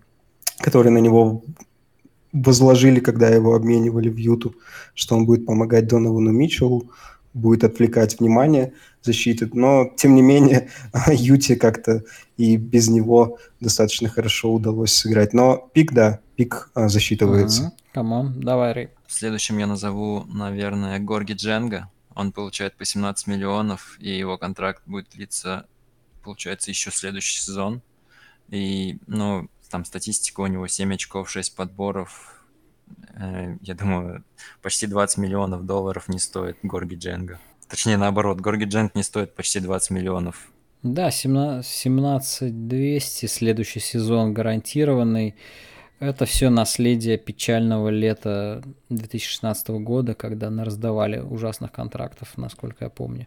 которые 0.59 0.93
на 0.93 0.99
него 0.99 1.45
возложили, 2.33 2.99
когда 2.99 3.29
его 3.29 3.55
обменивали 3.55 4.09
в 4.09 4.16
Юту, 4.16 4.57
что 4.95 5.16
он 5.16 5.25
будет 5.25 5.47
помогать 5.47 5.87
Доновану 5.87 6.33
Митчеллу, 6.33 6.91
будет 7.35 7.64
отвлекать 7.64 8.18
внимание 8.18 8.72
защиты, 9.03 9.51
но 9.53 9.93
тем 9.97 10.14
не 10.14 10.22
менее 10.22 10.70
Юте 11.12 11.57
как-то 11.57 12.05
и 12.37 12.57
без 12.57 12.89
него 12.89 13.39
достаточно 13.61 14.09
хорошо 14.09 14.53
удалось 14.53 14.95
сыграть. 14.95 15.35
Но 15.35 15.68
пик, 15.74 15.93
да, 15.93 16.20
пик 16.37 16.70
а, 16.74 16.89
засчитывается. 16.89 17.72
Come 17.93 18.13
on, 18.13 18.29
угу. 18.29 18.45
давай, 18.45 18.72
Рэй. 18.72 18.89
Следующим 19.07 19.59
я 19.59 19.66
назову, 19.66 20.24
наверное, 20.24 20.99
Горги 20.99 21.35
Дженга. 21.35 21.91
Он 22.14 22.32
получает 22.32 22.76
по 22.76 22.85
17 22.85 23.26
миллионов, 23.26 23.97
и 24.01 24.16
его 24.16 24.39
контракт 24.39 24.82
будет 24.87 25.09
длиться, 25.11 25.66
получается, 26.22 26.70
еще 26.70 26.91
следующий 26.91 27.41
сезон. 27.41 27.82
И, 28.49 28.99
ну, 29.07 29.49
там 29.68 29.85
статистика 29.85 30.41
у 30.41 30.47
него 30.47 30.66
7 30.66 30.95
очков, 30.95 31.30
6 31.30 31.57
подборов, 31.57 32.34
я 33.16 33.74
думаю, 33.74 34.24
почти 34.62 34.87
20 34.87 35.18
миллионов 35.18 35.64
долларов 35.66 36.09
не 36.09 36.18
стоит 36.18 36.57
Горги 36.62 36.97
Дженга. 36.97 37.39
Точнее, 37.68 37.97
наоборот, 37.97 38.41
Горги 38.41 38.64
Дженг 38.64 38.95
не 38.95 39.03
стоит 39.03 39.35
почти 39.35 39.61
20 39.61 39.91
миллионов. 39.91 40.51
Да, 40.82 41.11
17 41.11 42.68
200, 42.68 43.26
следующий 43.26 43.80
сезон 43.80 44.35
гарантированный. 44.35 45.35
Это 45.99 46.26
все 46.26 46.51
наследие 46.51 47.16
печального 47.16 47.89
лета 47.89 48.62
2016 48.91 49.68
года, 49.68 50.14
когда 50.14 50.50
раздавали 50.50 51.18
ужасных 51.21 51.72
контрактов, 51.72 52.37
насколько 52.37 52.84
я 52.84 52.91
помню. 52.91 53.26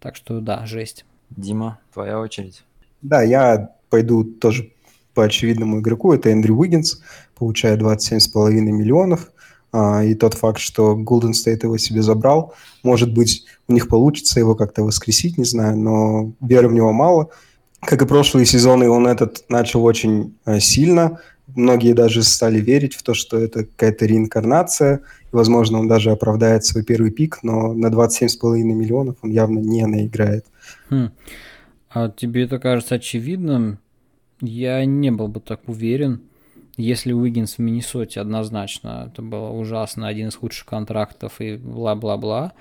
Так 0.00 0.16
что 0.16 0.40
да, 0.40 0.66
жесть. 0.66 1.06
Дима, 1.30 1.78
твоя 1.94 2.20
очередь. 2.20 2.64
Да, 3.00 3.22
я 3.22 3.74
пойду 3.88 4.24
тоже 4.24 4.72
по 5.18 5.24
очевидному 5.24 5.80
игроку. 5.80 6.12
Это 6.12 6.30
Эндрю 6.30 6.54
Уиггинс 6.54 7.00
получает 7.36 7.80
27,5 7.80 8.52
миллионов. 8.52 9.32
А, 9.72 10.04
и 10.04 10.14
тот 10.14 10.34
факт, 10.34 10.60
что 10.60 10.96
Golden 10.96 11.32
State 11.32 11.64
его 11.64 11.76
себе 11.76 12.02
забрал, 12.02 12.54
может 12.84 13.12
быть, 13.12 13.44
у 13.66 13.72
них 13.72 13.88
получится 13.88 14.38
его 14.38 14.54
как-то 14.54 14.84
воскресить, 14.84 15.36
не 15.36 15.42
знаю, 15.44 15.76
но 15.76 16.32
веры 16.40 16.68
в 16.68 16.72
него 16.72 16.92
мало. 16.92 17.30
Как 17.80 18.00
и 18.00 18.06
прошлые 18.06 18.46
сезоны, 18.46 18.88
он 18.88 19.08
этот 19.08 19.44
начал 19.48 19.84
очень 19.84 20.36
э, 20.46 20.60
сильно. 20.60 21.18
Многие 21.48 21.94
даже 21.94 22.22
стали 22.22 22.60
верить 22.60 22.94
в 22.94 23.02
то, 23.02 23.12
что 23.12 23.38
это 23.38 23.64
какая-то 23.64 24.06
реинкарнация. 24.06 25.00
Возможно, 25.32 25.80
он 25.80 25.88
даже 25.88 26.12
оправдает 26.12 26.64
свой 26.64 26.84
первый 26.84 27.10
пик, 27.10 27.40
но 27.42 27.72
на 27.72 27.88
27,5 27.88 28.62
миллионов 28.62 29.16
он 29.22 29.30
явно 29.30 29.58
не 29.58 29.84
наиграет. 29.84 30.46
Хм. 30.90 31.10
А 31.90 32.08
тебе 32.08 32.44
это 32.44 32.60
кажется 32.60 32.94
очевидным? 32.94 33.80
Я 34.40 34.84
не 34.84 35.10
был 35.10 35.28
бы 35.28 35.40
так 35.40 35.68
уверен. 35.68 36.22
Если 36.76 37.12
Уиггинс 37.12 37.54
в 37.54 37.58
Миннесоте 37.58 38.20
однозначно, 38.20 39.10
это 39.10 39.20
было 39.20 39.50
ужасно, 39.50 40.06
один 40.06 40.28
из 40.28 40.36
худших 40.36 40.66
контрактов 40.66 41.40
и 41.40 41.56
бла-бла-бла. 41.56 42.52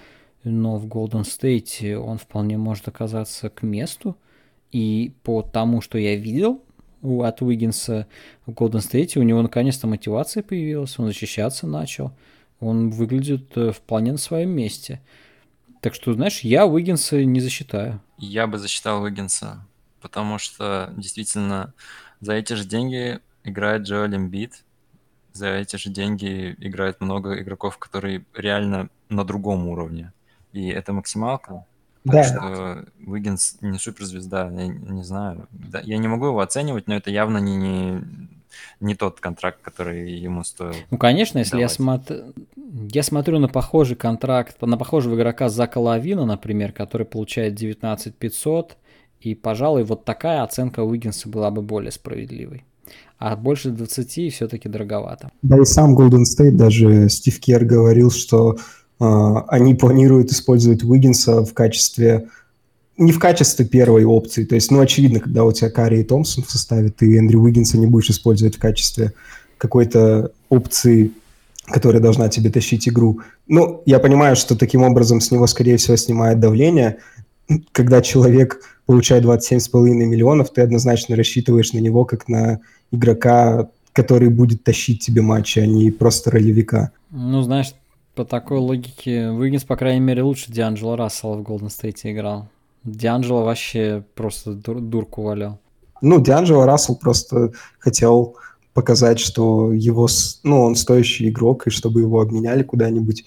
но 0.43 0.77
в 0.77 0.87
Golden 0.87 1.23
State 1.23 1.95
он 1.95 2.17
вполне 2.17 2.57
может 2.57 2.87
оказаться 2.87 3.49
к 3.49 3.61
месту. 3.61 4.17
И 4.71 5.13
по 5.23 5.41
тому, 5.41 5.81
что 5.81 5.97
я 5.97 6.15
видел 6.15 6.63
от 7.03 7.41
Уиггинса 7.41 8.07
в 8.45 8.51
Golden 8.51 8.79
State, 8.79 9.19
у 9.19 9.23
него 9.23 9.41
наконец-то 9.41 9.87
мотивация 9.87 10.43
появилась, 10.43 10.97
он 10.97 11.05
защищаться 11.07 11.67
начал. 11.67 12.11
Он 12.59 12.89
выглядит 12.89 13.55
э, 13.55 13.71
вполне 13.71 14.13
на 14.13 14.17
своем 14.17 14.49
месте. 14.49 15.01
Так 15.81 15.93
что, 15.93 16.13
знаешь, 16.13 16.39
я 16.39 16.65
Уиггинса 16.65 17.23
не 17.23 17.39
засчитаю. 17.39 18.01
Я 18.17 18.47
бы 18.47 18.57
засчитал 18.57 19.03
Уиггинса, 19.03 19.65
потому 20.02 20.38
что 20.38 20.94
действительно 20.98 21.74
за 22.22 22.34
эти 22.34 22.53
же 22.53 22.65
деньги 22.65 23.19
играет 23.44 23.84
Джоэл 23.84 24.15
Эмбит, 24.15 24.64
за 25.34 25.49
эти 25.49 25.76
же 25.76 25.90
деньги 25.90 26.56
играет 26.60 26.99
много 26.99 27.40
игроков, 27.41 27.78
которые 27.78 28.26
реально 28.34 28.90
на 29.10 29.24
другом 29.24 29.68
уровне. 29.68 30.11
И 30.52 30.68
это 30.68 30.94
максималка. 30.94 31.65
Так 32.03 32.14
Да. 32.14 32.24
что 32.24 32.86
Уиггинс 33.06 33.57
не 33.61 33.78
суперзвезда, 33.78 34.49
я 34.52 34.68
не 34.68 35.03
знаю. 35.03 35.48
Да, 35.52 35.82
я 35.84 35.98
не 35.98 36.07
могу 36.07 36.28
его 36.28 36.40
оценивать, 36.40 36.88
но 36.88 36.95
это 36.95 37.11
явно 37.11 37.38
не, 37.38 37.56
не, 37.57 38.02
не 38.80 38.95
тот 38.95 39.19
контракт, 39.19 39.60
который 39.61 40.11
ему 40.11 40.44
стоил. 40.44 40.76
Ну, 40.90 40.98
конечно, 40.98 41.38
если 41.38 41.60
я, 41.60 41.69
смотр... 41.69 42.34
я 42.56 43.03
смотрю 43.03 43.40
на 43.40 43.48
похожий 43.49 43.95
контракт, 43.95 44.61
на 44.61 44.78
похожего 44.78 45.15
игрока 45.15 45.49
Зака 45.49 45.80
Лавина, 45.80 46.26
например, 46.26 46.72
который 46.72 47.06
получает 47.06 47.56
19 47.56 48.15
500, 48.15 48.78
и, 49.22 49.35
пожалуй, 49.35 49.84
вот 49.84 50.06
такая 50.06 50.44
оценка 50.44 50.81
Уиггинса 50.81 51.30
была 51.30 51.52
бы 51.52 51.61
более 51.61 51.91
справедливой. 51.91 52.64
А 53.19 53.35
больше 53.35 53.72
20 53.72 54.34
все-таки 54.34 54.69
дороговато. 54.69 55.31
Да 55.41 55.60
и 55.60 55.65
сам 55.65 55.98
Golden 55.98 56.23
State, 56.23 56.52
даже 56.52 57.10
Стив 57.10 57.39
Кер 57.39 57.65
говорил, 57.65 58.11
что 58.11 58.57
э, 58.99 59.34
они 59.48 59.73
планируют 59.73 60.31
использовать 60.31 60.84
Уиггинса 60.84 61.44
в 61.44 61.53
качестве, 61.53 62.30
не 62.98 63.11
в 63.11 63.19
качестве 63.19 63.65
первой 63.65 64.06
опции. 64.06 64.45
То 64.45 64.53
есть, 64.53 64.69
ну, 64.69 64.80
очевидно, 64.80 65.19
когда 65.19 65.45
у 65.45 65.52
тебя 65.52 65.72
Карри 65.72 66.02
и 66.02 66.03
Томпсон 66.03 66.44
в 66.44 66.52
составе, 66.52 66.89
ты 66.89 67.18
Эндрю 67.18 67.41
Уиггинса 67.41 67.80
не 67.80 67.88
будешь 67.88 68.11
использовать 68.11 68.56
в 68.56 68.60
качестве 68.60 69.14
какой-то 69.57 70.31
опции, 70.49 71.11
которая 71.65 72.02
должна 72.02 72.30
тебе 72.30 72.52
тащить 72.52 72.88
игру. 72.88 73.22
Ну, 73.48 73.81
я 73.88 73.98
понимаю, 73.98 74.35
что 74.35 74.56
таким 74.56 74.84
образом 74.84 75.22
с 75.22 75.31
него, 75.31 75.48
скорее 75.48 75.77
всего, 75.77 75.98
снимает 75.98 76.39
давление. 76.39 76.99
Когда 77.72 78.02
человек 78.02 78.61
получает 78.88 79.23
27,5 79.26 79.89
миллионов, 80.05 80.51
ты 80.51 80.61
однозначно 80.61 81.15
рассчитываешь 81.15 81.73
на 81.73 81.80
него 81.80 82.05
как 82.05 82.27
на 82.27 82.61
игрока, 82.91 83.69
который 83.93 84.30
будет 84.30 84.64
тащить 84.64 85.05
тебе 85.05 85.22
матчи, 85.22 85.59
а 85.59 85.68
не 85.68 85.91
просто 85.91 86.31
ролевика. 86.31 86.91
Ну, 87.11 87.41
знаешь, 87.41 87.73
по 88.15 88.26
такой 88.26 88.57
логике, 88.57 89.30
Уиггинс, 89.30 89.65
по 89.65 89.76
крайней 89.76 89.99
мере, 89.99 90.23
лучше 90.23 90.51
Дианджело 90.51 90.95
Рассела 90.95 91.35
в 91.35 91.43
Голден 91.43 91.69
Стейте 91.69 92.14
играл. 92.14 92.47
Дианджело 92.84 93.43
вообще 93.43 94.03
просто 94.15 94.53
дур- 94.53 94.80
дурку 94.80 95.22
валял. 95.22 95.59
Ну, 96.01 96.22
Дианджело 96.22 96.65
Рассел 96.65 96.95
просто 96.95 97.51
хотел 97.80 98.35
показать, 98.73 99.19
что 99.19 99.73
его, 99.73 100.07
ну, 100.43 100.61
он 100.61 100.76
стоящий 100.76 101.30
игрок, 101.30 101.68
и 101.68 101.72
чтобы 101.72 102.01
его 102.01 102.22
обменяли 102.22 102.64
куда-нибудь. 102.64 103.26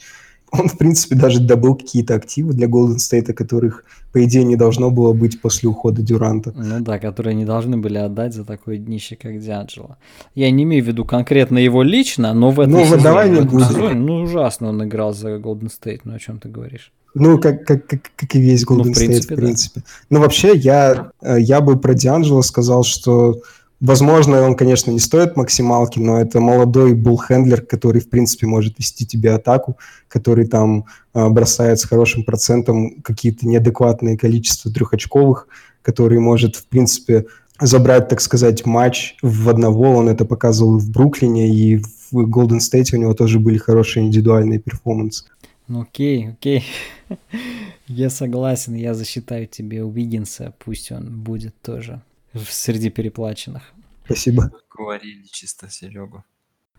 Он, 0.52 0.68
в 0.68 0.76
принципе, 0.78 1.14
даже 1.14 1.40
добыл 1.40 1.74
какие-то 1.76 2.14
активы 2.14 2.52
для 2.54 2.66
Голден 2.66 2.98
Стейта, 2.98 3.32
которых, 3.32 3.84
по 4.12 4.24
идее, 4.24 4.44
не 4.44 4.56
должно 4.56 4.90
было 4.90 5.12
быть 5.12 5.40
после 5.40 5.68
ухода 5.68 6.02
Дюранта. 6.02 6.52
Ну 6.56 6.80
да, 6.80 6.98
которые 6.98 7.34
не 7.34 7.44
должны 7.44 7.76
были 7.76 7.98
отдать 7.98 8.34
за 8.34 8.44
такое 8.44 8.78
днище, 8.78 9.16
как 9.20 9.38
Дианджело. 9.40 9.96
Я 10.34 10.50
не 10.50 10.64
имею 10.64 10.82
в 10.84 10.86
виду 10.88 11.04
конкретно 11.04 11.58
его 11.58 11.82
лично, 11.82 12.34
но 12.34 12.50
в 12.50 12.60
этом 12.60 12.72
Ну, 12.72 12.84
сезоне, 12.84 13.02
давай 13.02 13.30
не 13.30 13.40
будем. 13.42 14.06
ну 14.06 14.22
ужасно 14.22 14.68
он 14.70 14.84
играл 14.84 15.12
за 15.14 15.36
Golden 15.36 15.68
State, 15.70 16.00
ну 16.04 16.14
о 16.14 16.18
чем 16.18 16.38
ты 16.38 16.48
говоришь? 16.48 16.92
Ну, 17.14 17.38
как, 17.40 17.64
как, 17.66 17.86
как, 17.88 18.02
как 18.16 18.34
и 18.36 18.40
весь 18.40 18.64
Ну, 18.68 18.76
Golden 18.80 18.92
в 18.92 18.94
принципе, 18.96 19.16
State, 19.18 19.26
в 19.26 19.28
да. 19.28 19.36
принципе. 19.36 19.82
Ну, 20.10 20.20
вообще, 20.20 20.56
я, 20.56 21.10
э, 21.22 21.40
я 21.40 21.60
бы 21.60 21.78
про 21.78 21.94
Дианджело 21.94 22.42
сказал, 22.42 22.84
что, 22.84 23.40
возможно, 23.80 24.42
он, 24.42 24.54
конечно, 24.54 24.90
не 24.90 24.98
стоит 24.98 25.36
максималки, 25.36 25.98
но 25.98 26.20
это 26.20 26.40
молодой 26.40 26.94
буллхендлер, 26.94 27.62
который, 27.62 28.00
в 28.00 28.08
принципе, 28.08 28.46
может 28.46 28.78
вести 28.78 29.06
тебе 29.06 29.32
атаку, 29.32 29.78
который 30.08 30.46
там 30.46 30.84
э, 31.14 31.28
бросает 31.28 31.80
с 31.80 31.84
хорошим 31.84 32.24
процентом 32.24 33.00
какие-то 33.02 33.46
неадекватные 33.46 34.18
количество 34.18 34.70
трехочковых, 34.72 35.48
который 35.82 36.20
может, 36.20 36.56
в 36.56 36.66
принципе, 36.66 37.26
забрать, 37.60 38.08
так 38.08 38.20
сказать, 38.20 38.66
матч 38.66 39.16
в 39.22 39.48
одного. 39.48 39.90
Он 39.90 40.08
это 40.08 40.24
показывал 40.24 40.78
в 40.78 40.90
Бруклине, 40.90 41.48
и 41.50 41.76
в 42.10 42.26
Golden 42.26 42.58
State 42.58 42.94
у 42.94 42.96
него 42.96 43.14
тоже 43.14 43.38
были 43.38 43.58
хорошие 43.58 44.06
индивидуальные 44.06 44.58
перформансы. 44.58 45.24
Ну 45.68 45.82
окей, 45.82 46.30
окей. 46.30 46.64
Я 47.86 48.08
согласен, 48.08 48.74
я 48.74 48.94
засчитаю 48.94 49.48
тебе 49.48 49.84
Уиггинса, 49.84 50.54
пусть 50.64 50.92
он 50.92 51.22
будет 51.22 51.60
тоже 51.60 52.00
среди 52.34 52.90
переплаченных. 52.90 53.72
Спасибо. 54.04 54.50
Говорили 54.70 55.24
чисто 55.30 55.70
Серегу. 55.70 56.24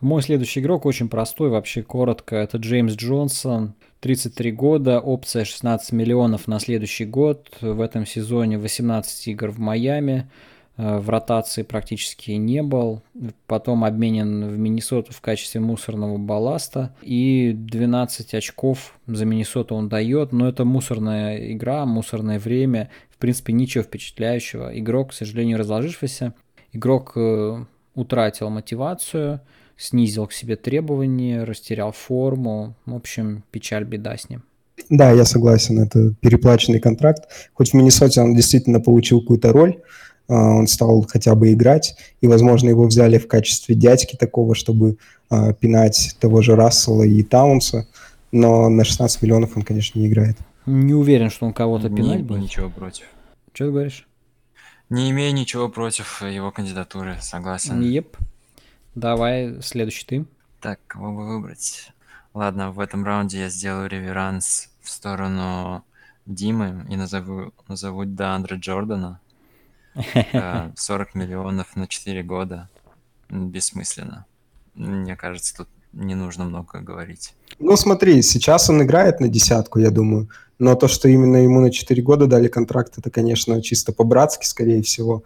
Мой 0.01 0.23
следующий 0.23 0.61
игрок 0.61 0.87
очень 0.87 1.09
простой, 1.09 1.49
вообще 1.49 1.83
коротко. 1.83 2.35
Это 2.35 2.57
Джеймс 2.57 2.95
Джонсон, 2.95 3.75
33 3.99 4.51
года, 4.51 4.99
опция 4.99 5.45
16 5.45 5.91
миллионов 5.91 6.47
на 6.47 6.59
следующий 6.59 7.05
год. 7.05 7.49
В 7.61 7.79
этом 7.79 8.07
сезоне 8.07 8.57
18 8.57 9.27
игр 9.27 9.51
в 9.51 9.59
Майами, 9.59 10.27
э, 10.77 10.97
в 10.97 11.07
ротации 11.07 11.61
практически 11.61 12.31
не 12.31 12.63
был. 12.63 13.03
Потом 13.45 13.83
обменен 13.83 14.49
в 14.49 14.57
Миннесоту 14.57 15.13
в 15.13 15.21
качестве 15.21 15.61
мусорного 15.61 16.17
балласта. 16.17 16.95
И 17.03 17.51
12 17.53 18.33
очков 18.33 18.97
за 19.05 19.25
Миннесоту 19.25 19.75
он 19.75 19.87
дает, 19.87 20.31
но 20.31 20.49
это 20.49 20.65
мусорная 20.65 21.53
игра, 21.53 21.85
мусорное 21.85 22.39
время. 22.39 22.89
Принципе, 23.21 23.53
ничего 23.53 23.83
впечатляющего. 23.83 24.77
Игрок, 24.79 25.11
к 25.11 25.13
сожалению, 25.13 25.59
разложившийся. 25.59 26.33
Игрок 26.73 27.13
э, 27.15 27.63
утратил 27.93 28.49
мотивацию, 28.49 29.41
снизил 29.77 30.25
к 30.25 30.33
себе 30.33 30.55
требования, 30.55 31.43
растерял 31.43 31.91
форму. 31.91 32.73
В 32.87 32.95
общем, 32.95 33.43
печаль, 33.51 33.83
беда 33.83 34.17
с 34.17 34.27
ним. 34.27 34.41
Да, 34.89 35.11
я 35.11 35.23
согласен, 35.23 35.79
это 35.79 36.15
переплаченный 36.19 36.79
контракт. 36.79 37.29
Хоть 37.53 37.69
в 37.69 37.73
Миннесоте 37.75 38.21
он 38.21 38.33
действительно 38.33 38.79
получил 38.79 39.21
какую-то 39.21 39.53
роль, 39.53 39.77
а, 40.27 40.55
он 40.55 40.65
стал 40.65 41.05
хотя 41.07 41.35
бы 41.35 41.53
играть, 41.53 41.95
и, 42.21 42.27
возможно, 42.27 42.69
его 42.69 42.85
взяли 42.85 43.19
в 43.19 43.27
качестве 43.27 43.75
дядьки 43.75 44.15
такого, 44.15 44.55
чтобы 44.55 44.97
а, 45.29 45.53
пинать 45.53 46.15
того 46.19 46.41
же 46.41 46.55
Рассела 46.55 47.03
и 47.03 47.21
Таунса, 47.21 47.87
но 48.31 48.67
на 48.67 48.83
16 48.83 49.21
миллионов 49.21 49.55
он, 49.55 49.61
конечно, 49.61 49.99
не 49.99 50.07
играет. 50.07 50.37
Не 50.65 50.93
уверен, 50.93 51.29
что 51.29 51.45
он 51.45 51.53
кого-то 51.53 51.89
пинать 51.89 52.23
будет. 52.23 52.41
ничего 52.41 52.69
против. 52.69 53.07
Что 53.53 53.65
ты 53.65 53.71
говоришь? 53.71 54.07
Не 54.89 55.09
имею 55.11 55.33
ничего 55.33 55.69
против 55.69 56.21
его 56.21 56.51
кандидатуры, 56.51 57.17
согласен. 57.21 57.81
Еп. 57.81 58.17
Давай, 58.93 59.61
следующий 59.61 60.05
ты. 60.05 60.25
Так, 60.59 60.79
кого 60.87 61.13
бы 61.13 61.27
выбрать? 61.27 61.91
Ладно, 62.33 62.71
в 62.71 62.79
этом 62.79 63.03
раунде 63.03 63.39
я 63.39 63.49
сделаю 63.49 63.89
реверанс 63.89 64.69
в 64.81 64.89
сторону 64.89 65.83
Димы 66.25 66.85
и 66.89 66.95
назову, 66.95 67.53
назову 67.67 68.05
Деандра 68.05 68.55
Джордана. 68.57 69.19
Э, 70.33 70.71
40 70.75 71.15
миллионов 71.15 71.75
на 71.75 71.87
4 71.87 72.23
года. 72.23 72.69
Бессмысленно. 73.29 74.25
Мне 74.73 75.17
кажется, 75.17 75.55
тут 75.57 75.67
не 75.93 76.15
нужно 76.15 76.45
много 76.45 76.79
говорить. 76.79 77.33
Ну, 77.59 77.75
смотри, 77.75 78.21
сейчас 78.21 78.69
он 78.69 78.81
играет 78.83 79.19
на 79.19 79.27
десятку, 79.27 79.79
я 79.79 79.91
думаю, 79.91 80.29
но 80.59 80.75
то, 80.75 80.87
что 80.87 81.07
именно 81.07 81.37
ему 81.37 81.59
на 81.59 81.71
4 81.71 82.01
года 82.01 82.27
дали 82.27 82.47
контракт, 82.47 82.97
это, 82.97 83.09
конечно, 83.09 83.61
чисто 83.61 83.91
по-братски, 83.91 84.45
скорее 84.45 84.81
всего. 84.81 85.23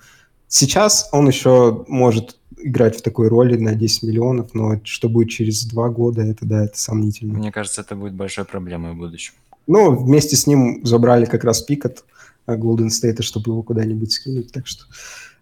Сейчас 0.48 1.10
он 1.12 1.28
еще 1.28 1.86
может 1.88 2.38
играть 2.58 2.98
в 2.98 3.02
такой 3.02 3.28
роли 3.28 3.58
на 3.58 3.76
10 3.76 4.04
миллионов, 4.04 4.54
но 4.54 4.80
что 4.84 5.10
будет 5.10 5.30
через 5.30 5.66
2 5.66 5.90
года, 5.90 6.22
это, 6.22 6.46
да, 6.46 6.66
это 6.66 6.80
сомнительно. 6.80 7.34
Мне 7.34 7.52
кажется, 7.52 7.82
это 7.82 7.96
будет 7.96 8.14
большой 8.14 8.46
проблемой 8.46 8.94
в 8.94 8.98
будущем. 8.98 9.34
Ну, 9.68 9.96
вместе 9.96 10.36
с 10.36 10.48
ним 10.48 10.86
забрали 10.86 11.26
как 11.26 11.44
раз 11.44 11.62
пик 11.62 11.86
от 11.86 12.06
а, 12.46 12.56
Golden 12.56 12.88
State, 12.88 13.22
чтобы 13.22 13.52
его 13.52 13.64
куда-нибудь 13.64 14.12
скинуть, 14.12 14.52
так 14.52 14.68
что 14.68 14.86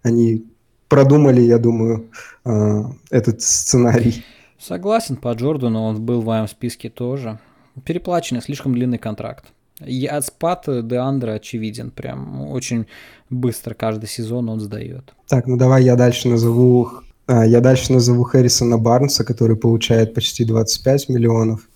они 0.02 0.46
продумали, 0.88 1.42
я 1.42 1.58
думаю, 1.58 2.10
а, 2.46 2.92
этот 3.10 3.42
сценарий. 3.42 4.24
Согласен, 4.64 5.18
по 5.18 5.34
Джордану 5.34 5.82
он 5.82 6.02
был 6.02 6.22
в 6.22 6.26
моем 6.26 6.48
списке 6.48 6.90
тоже. 6.90 7.40
Переплаченный, 7.84 8.42
слишком 8.42 8.74
длинный 8.74 8.98
контракт. 8.98 9.46
И 9.86 10.06
от 10.06 10.26
спад 10.26 10.66
Деандра 10.68 11.34
очевиден, 11.34 11.92
прям 11.92 12.50
очень 12.50 12.86
быстро 13.30 13.74
каждый 13.74 14.08
сезон 14.08 14.48
он 14.48 14.62
сдает. 14.62 15.14
Так, 15.28 15.48
ну 15.48 15.58
давай 15.58 15.84
я 15.84 15.98
дальше 15.98 16.30
назову, 16.30 16.90
а, 17.26 17.46
я 17.46 17.60
дальше 17.60 17.92
назову 17.92 18.24
Хэррисона 18.24 18.78
Барнса, 18.78 19.26
который 19.26 19.58
получает 19.58 20.14
почти 20.14 20.46
25 20.46 21.10
миллионов. 21.10 21.68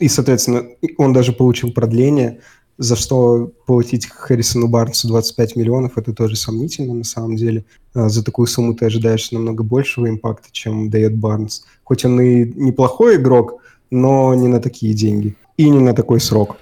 И, 0.00 0.08
соответственно, 0.08 0.64
он 0.98 1.12
даже 1.12 1.32
получил 1.32 1.72
продление, 1.72 2.40
за 2.78 2.96
что 2.96 3.50
платить 3.66 4.06
Хэррисону 4.06 4.68
Барнсу 4.68 5.08
25 5.08 5.56
миллионов, 5.56 5.96
это 5.98 6.12
тоже 6.12 6.36
сомнительно 6.36 6.94
на 6.94 7.04
самом 7.04 7.36
деле. 7.36 7.64
А, 7.94 8.08
За 8.08 8.22
такую 8.24 8.46
сумму 8.46 8.74
ты 8.74 8.86
ожидаешь 8.86 9.30
намного 9.32 9.62
большего 9.62 10.08
импакта, 10.08 10.48
чем 10.52 10.90
дает 10.90 11.16
Барнс. 11.16 11.64
Хоть 11.84 12.04
он 12.04 12.20
и 12.20 12.44
неплохой 12.44 13.16
игрок, 13.16 13.62
но 13.90 14.34
не 14.34 14.48
на 14.48 14.60
такие 14.60 14.92
деньги 14.94 15.34
и 15.56 15.70
не 15.70 15.80
на 15.80 15.94
такой 15.94 16.20
срок. 16.20 16.56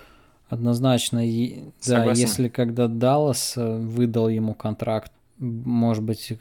Однозначно, 0.49 1.27
и- 1.27 1.61
да, 1.87 1.99
Согласен. 1.99 2.23
если 2.23 2.49
когда 2.49 2.87
Даллас 2.87 3.55
э, 3.57 3.77
выдал 3.79 4.29
ему 4.29 4.55
контракт, 4.55 5.11
может 5.39 6.05
быть, 6.05 6.33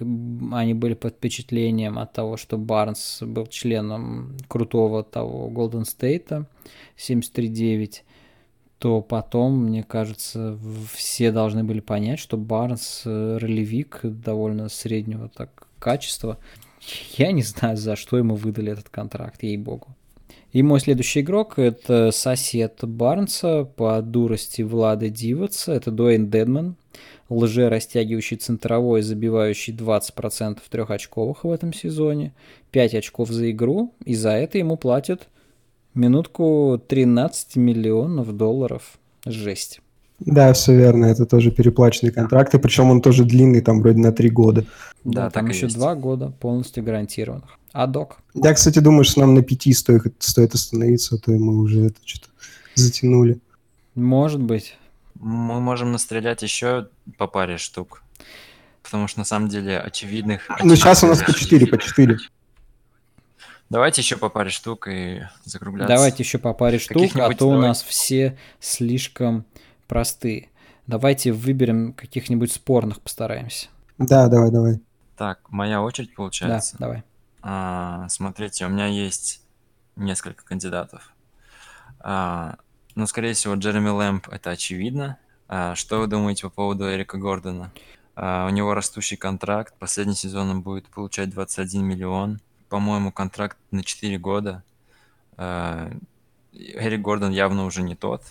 они 0.52 0.76
были 0.76 0.94
под 0.94 1.16
впечатлением 1.16 1.98
от 1.98 2.14
того, 2.14 2.38
что 2.38 2.58
Барнс 2.60 3.24
был 3.24 3.48
членом 3.48 4.38
крутого 4.48 5.04
того 5.04 5.50
Голден 5.50 5.86
Стейта 5.86 6.46
73-9, 6.98 8.04
то 8.84 9.00
потом, 9.00 9.64
мне 9.64 9.82
кажется, 9.82 10.60
все 10.94 11.32
должны 11.32 11.64
были 11.64 11.80
понять, 11.80 12.20
что 12.20 12.36
Барнс 12.36 13.04
э, 13.06 13.38
ролевик 13.38 14.02
довольно 14.04 14.68
среднего 14.68 15.30
так 15.30 15.70
качества. 15.80 16.38
Я 17.18 17.32
не 17.32 17.44
знаю, 17.44 17.78
за 17.78 17.96
что 17.96 18.18
ему 18.18 18.36
выдали 18.36 18.74
этот 18.74 18.90
контракт, 18.90 19.42
ей-богу. 19.42 19.88
И 20.52 20.62
мой 20.64 20.82
следующий 20.82 21.22
игрок– 21.22 21.54
это 21.60 22.12
сосед 22.12 22.80
Барнса 22.82 23.64
по 23.64 24.02
дурости 24.02 24.64
Влада 24.64 25.08
Диваца. 25.08 25.72
Это 25.72 25.90
Дуэйн 25.90 26.30
Дедман, 26.30 26.76
лже 27.30 27.70
растягивающий 27.70 28.36
центровой, 28.36 29.02
забивающий 29.02 29.74
20% 29.74 30.60
трехочковых 30.70 31.46
в 31.46 31.52
этом 31.52 31.72
сезоне, 31.72 32.34
5 32.72 32.96
очков 32.96 33.30
за 33.30 33.50
игру, 33.50 33.94
и 34.04 34.14
за 34.14 34.32
это 34.32 34.58
ему 34.58 34.76
платят 34.76 35.30
минутку 35.96 36.82
13 36.88 37.56
миллионов 37.56 38.36
долларов. 38.36 38.98
Жесть. 39.26 39.82
Да, 40.20 40.54
все 40.54 40.76
верно, 40.76 41.06
это 41.08 41.26
тоже 41.26 41.52
переплаченный 41.52 42.12
контракт, 42.12 42.54
и 42.54 42.60
причем 42.60 42.90
он 42.92 43.02
тоже 43.02 43.26
длинный, 43.26 43.62
там 43.62 43.82
вроде 43.82 44.00
на 44.00 44.12
три 44.12 44.30
года. 44.30 44.62
Да, 45.04 45.24
Да, 45.24 45.30
там 45.30 45.46
так 45.46 45.54
и 45.54 45.56
еще 45.56 45.66
есть. 45.66 45.76
два 45.76 45.96
года 45.96 46.32
полностью 46.40 46.84
гарантированных. 46.84 47.58
А 47.74 47.88
док? 47.88 48.18
Я, 48.34 48.54
кстати, 48.54 48.80
думаю, 48.80 49.04
что 49.04 49.22
нам 49.22 49.34
на 49.34 49.42
пяти 49.42 49.74
стоит, 49.74 50.14
стоит 50.20 50.54
остановиться, 50.54 51.16
а 51.16 51.18
то 51.18 51.32
мы 51.32 51.58
уже 51.58 51.88
это 51.88 51.98
что-то 52.06 52.28
затянули. 52.76 53.40
Может 53.96 54.42
быть. 54.42 54.78
Мы 55.20 55.60
можем 55.60 55.92
настрелять 55.92 56.42
еще 56.44 56.88
по 57.18 57.28
паре 57.28 57.58
штук. 57.58 58.04
Потому 58.84 59.08
что 59.08 59.20
на 59.20 59.26
самом 59.26 59.48
деле 59.50 59.80
очевидных... 59.80 60.42
Ну, 60.64 60.76
сейчас 60.76 61.04
у 61.04 61.08
нас 61.08 61.20
по 61.20 61.32
очевидных- 61.32 61.40
четыре, 61.40 61.68
по 61.68 61.78
четыре. 61.78 62.18
Давайте 63.74 64.02
еще 64.02 64.18
по 64.18 64.30
паре 64.30 64.52
штук 64.52 64.88
и 64.88 65.24
закругляться. 65.46 65.92
Давайте 65.96 66.22
еще 66.22 66.38
по 66.38 66.54
паре 66.54 66.78
штук, 66.78 67.16
а 67.16 67.34
то 67.34 67.48
у 67.48 67.54
давай. 67.54 67.70
нас 67.70 67.82
все 67.82 68.38
слишком 68.60 69.46
простые. 69.88 70.50
Давайте 70.86 71.32
выберем 71.32 71.94
каких-нибудь 71.94 72.52
спорных, 72.52 73.02
постараемся. 73.02 73.70
Да, 73.98 74.28
давай, 74.28 74.52
давай. 74.52 74.80
Так, 75.18 75.40
моя 75.50 75.82
очередь 75.82 76.10
Да, 76.10 76.16
получается. 76.18 76.76
давай. 76.78 77.04
А, 77.42 78.08
смотрите, 78.10 78.68
у 78.68 78.70
меня 78.70 78.86
есть 78.86 79.42
несколько 79.96 80.46
кандидатов. 80.46 81.12
А, 82.00 82.58
ну, 82.94 83.08
скорее 83.08 83.34
всего, 83.34 83.56
Джереми 83.56 83.90
Лэмп 83.90 84.30
это 84.30 84.52
очевидно. 84.52 85.18
А, 85.48 85.74
что 85.74 86.00
вы 86.00 86.06
думаете 86.06 86.44
по 86.44 86.50
поводу 86.52 86.94
Эрика 86.94 87.18
Гордона? 87.18 87.72
А, 88.16 88.46
у 88.46 88.50
него 88.52 88.76
растущий 88.76 89.18
контракт. 89.18 89.74
Последний 89.80 90.14
сезон 90.14 90.52
он 90.52 90.62
будет 90.62 90.88
получать 90.90 91.32
21 91.32 91.84
миллион. 91.84 92.40
По-моему, 92.74 93.12
контракт 93.12 93.56
на 93.70 93.84
4 93.84 94.18
года. 94.18 94.64
А, 95.38 95.92
Эрик 96.52 97.02
Гордон 97.02 97.30
явно 97.30 97.66
уже 97.66 97.84
не 97.84 97.94
тот. 97.94 98.24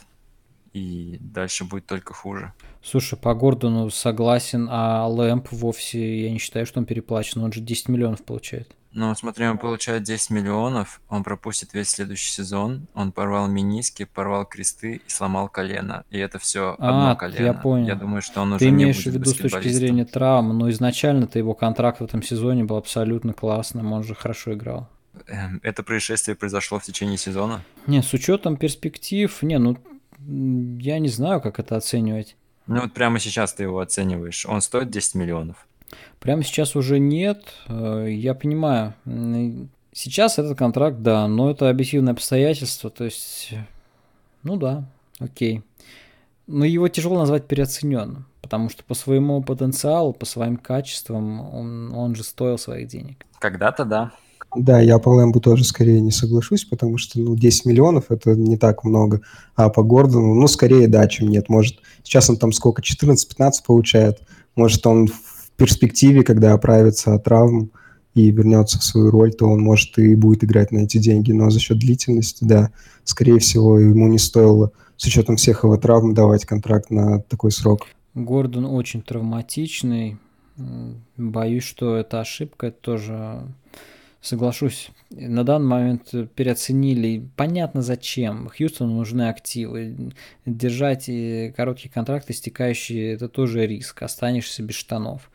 И 0.73 1.17
дальше 1.21 1.63
будет 1.63 1.87
только 1.87 2.13
хуже. 2.13 2.53
Слушай, 2.83 3.17
по 3.17 3.35
Гордону 3.35 3.89
согласен, 3.91 4.67
а 4.69 5.07
Лэмп 5.07 5.47
вовсе, 5.53 6.25
я 6.25 6.33
не 6.33 6.39
считаю, 6.39 6.67
что 6.67 6.81
он 6.81 6.87
переплачен, 6.87 7.41
он 7.41 7.53
же 7.53 7.61
10 7.61 7.89
миллионов 7.89 8.25
получает. 8.25 8.75
Ну, 8.95 9.15
смотри, 9.15 9.47
он 9.47 9.57
получает 9.57 10.03
10 10.03 10.31
миллионов, 10.31 11.01
он 11.09 11.25
пропустит 11.25 11.73
весь 11.73 11.89
следующий 11.89 12.31
сезон, 12.31 12.87
он 12.95 13.11
порвал 13.13 13.49
миниски, 13.49 14.05
порвал 14.05 14.45
кресты 14.45 14.97
и 15.07 15.11
сломал 15.11 15.49
колено. 15.49 16.05
И 16.11 16.19
это 16.19 16.39
все 16.39 16.77
А, 16.79 16.89
одно 16.89 17.17
колено. 17.17 17.43
я 17.45 17.55
понял. 17.55 17.87
Я 17.87 17.95
думаю, 17.95 18.21
что 18.21 18.43
он 18.43 18.53
уже 18.53 18.59
Ты 18.61 18.69
имеешь 18.69 19.03
в 19.03 19.07
виду 19.07 19.25
с 19.25 19.35
точки 19.35 19.69
зрения 19.69 20.05
травм, 20.05 20.57
но 20.59 20.69
изначально-то 20.71 21.39
его 21.39 21.55
контракт 21.55 22.01
в 22.01 22.05
этом 22.05 22.23
сезоне 22.23 22.65
был 22.65 22.77
абсолютно 22.77 23.33
классным, 23.33 23.93
он 23.93 24.05
же 24.05 24.15
хорошо 24.15 24.53
играл. 24.53 24.89
Эм, 25.27 25.61
Это 25.63 25.83
происшествие 25.83 26.35
произошло 26.37 26.79
в 26.79 26.85
течение 26.85 27.17
сезона. 27.17 27.63
Не, 27.87 28.03
с 28.03 28.13
учетом 28.13 28.57
перспектив, 28.57 29.43
не, 29.43 29.59
ну, 29.59 29.77
я 30.81 30.99
не 30.99 31.09
знаю, 31.09 31.41
как 31.41 31.59
это 31.59 31.77
оценивать. 31.77 32.37
Ну 32.67 32.83
вот 32.83 32.93
прямо 32.93 33.19
сейчас 33.19 33.55
ты 33.55 33.65
его 33.65 33.81
оцениваешь. 33.81 34.47
Он 34.47 34.61
стоит 34.61 34.91
10 34.91 35.15
миллионов. 35.17 35.67
Прямо 36.21 36.43
сейчас 36.43 36.77
уже 36.77 36.99
нет, 36.99 37.45
э, 37.69 38.09
я 38.11 38.35
понимаю. 38.35 38.95
Сейчас 39.93 40.39
этот 40.39 40.57
контракт, 40.57 41.03
да, 41.03 41.27
но 41.29 41.51
это 41.51 41.69
объективное 41.69 42.13
обстоятельство, 42.13 42.91
то 42.91 43.05
есть, 43.05 43.53
ну 44.43 44.57
да, 44.57 44.85
окей. 45.19 45.63
Но 46.47 46.65
его 46.65 46.89
тяжело 46.89 47.19
назвать 47.19 47.47
переоцененным, 47.47 48.27
потому 48.41 48.69
что 48.69 48.85
по 48.85 48.95
своему 48.95 49.43
потенциалу, 49.43 50.13
по 50.13 50.27
своим 50.27 50.57
качествам 50.57 51.41
он, 51.55 51.95
он 51.95 52.15
же 52.15 52.25
стоил 52.25 52.59
своих 52.59 52.89
денег. 52.89 53.27
Когда-то 53.39 53.85
да. 53.85 54.13
Да, 54.55 54.81
я 54.81 54.99
по 54.99 55.09
Лэмбу 55.09 55.41
тоже 55.41 55.65
скорее 55.65 56.01
не 56.01 56.11
соглашусь, 56.11 56.65
потому 56.65 56.99
что, 56.99 57.19
ну, 57.19 57.37
10 57.37 57.65
миллионов– 57.65 58.07
это 58.11 58.35
не 58.35 58.59
так 58.59 58.85
много. 58.85 59.23
А 59.57 59.71
по 59.71 59.83
Гордону, 59.83 60.35
ну, 60.35 60.47
скорее 60.47 60.89
да, 60.89 61.09
чем 61.09 61.29
нет. 61.29 61.49
Может, 61.49 61.79
сейчас 62.03 62.29
он 62.29 62.37
там 62.37 62.53
сколько, 62.53 62.83
14-15 62.83 63.51
получает. 63.67 64.21
Может, 64.55 64.87
он 64.87 65.07
в 65.07 65.32
перспективе, 65.57 66.23
когда 66.23 66.53
оправится 66.53 67.15
от 67.15 67.25
травм 67.25 67.71
и 68.15 68.31
вернется 68.31 68.79
в 68.79 68.85
свою 68.85 69.11
роль, 69.11 69.33
то 69.33 69.47
он, 69.47 69.63
может, 69.63 69.99
и 69.99 70.15
будет 70.15 70.45
играть 70.45 70.71
на 70.71 70.81
эти 70.81 70.99
деньги. 70.99 71.33
Но 71.33 71.51
за 71.51 71.61
счет 71.61 71.79
длительности, 71.79 72.45
да, 72.45 72.71
скорее 73.05 73.39
всего, 73.39 73.79
ему 73.79 74.09
не 74.09 74.19
стоило 74.19 74.73
с 74.97 75.07
учетом 75.07 75.37
всех 75.37 75.65
его 75.65 75.77
травм 75.77 76.15
давать 76.15 76.45
контракт 76.45 76.91
на 76.91 77.21
такой 77.21 77.51
срок. 77.51 77.87
Гордон 78.15 78.67
очень 78.67 79.03
травматичный. 79.03 80.19
Боюсь, 81.17 81.65
что 81.65 81.97
это 81.97 82.21
ошибка, 82.21 82.67
это 82.67 82.77
тоже 82.81 83.43
соглашусь. 84.23 84.91
На 85.11 85.45
данный 85.45 85.67
момент 85.67 86.11
переоценили. 86.35 87.29
Понятно 87.37 87.83
зачем. 87.83 88.49
Хьюстону 88.49 88.95
нужны 88.95 89.29
активы. 89.29 90.15
Держать 90.47 91.11
короткие 91.55 91.91
контракты, 91.91 92.33
стекающие, 92.33 93.13
это 93.13 93.29
тоже 93.29 93.67
риск. 93.67 94.03
Останешься 94.03 94.63
без 94.63 94.77
штанов. 94.77 95.31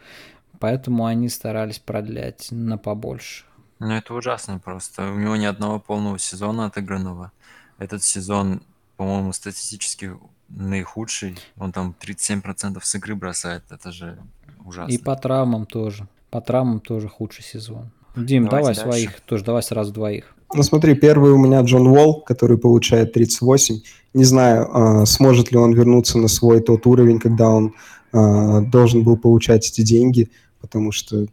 Поэтому 0.59 1.05
они 1.05 1.30
старались 1.30 1.77
продлять 1.77 2.47
на 2.49 2.80
побольше. 2.80 3.43
Ну 3.80 3.91
это 3.91 4.15
ужасно 4.15 4.57
просто. 4.57 5.11
У 5.11 5.18
него 5.18 5.35
ни 5.35 5.45
одного 5.45 5.80
полного 5.80 6.18
сезона 6.18 6.65
отыгранного. 6.65 7.31
Этот 7.77 8.01
сезон, 8.01 8.64
по-моему, 8.95 9.34
статистически 9.34 10.14
наихудший. 10.49 11.38
Он 11.57 11.72
там 11.72 11.93
37% 12.01 12.80
с 12.81 12.95
игры 12.95 13.15
бросает. 13.15 13.64
Это 13.69 13.91
же 13.91 14.18
ужасно. 14.65 14.91
И 14.91 14.97
по 14.97 15.15
травмам 15.15 15.65
тоже. 15.68 16.07
По 16.31 16.41
травмам 16.41 16.80
тоже 16.80 17.07
худший 17.07 17.43
сезон. 17.43 17.91
Дим, 18.18 18.45
Давайте 18.45 18.49
давай 18.49 18.76
дальше. 18.76 18.81
своих, 18.81 19.22
тоже 19.22 19.44
давай 19.44 19.64
сразу 19.64 19.94
двоих. 19.94 20.26
Ну, 20.53 20.64
смотри, 20.64 20.95
первый 20.95 21.31
у 21.31 21.38
меня 21.38 21.61
Джон 21.61 21.88
Уолл, 21.88 22.22
который 22.22 22.57
получает 22.57 23.14
38. 23.14 23.81
Не 24.14 24.23
знаю, 24.23 24.69
а, 24.72 25.06
сможет 25.06 25.52
ли 25.52 25.57
он 25.57 25.73
вернуться 25.73 26.18
на 26.18 26.27
свой 26.27 26.61
тот 26.61 26.88
уровень, 26.88 27.19
когда 27.19 27.49
он 27.49 27.73
а, 28.14 28.61
должен 28.61 29.03
был 29.03 29.18
получать 29.18 29.68
эти 29.69 29.81
деньги, 29.81 30.30
потому 30.61 30.91
что 30.91 31.27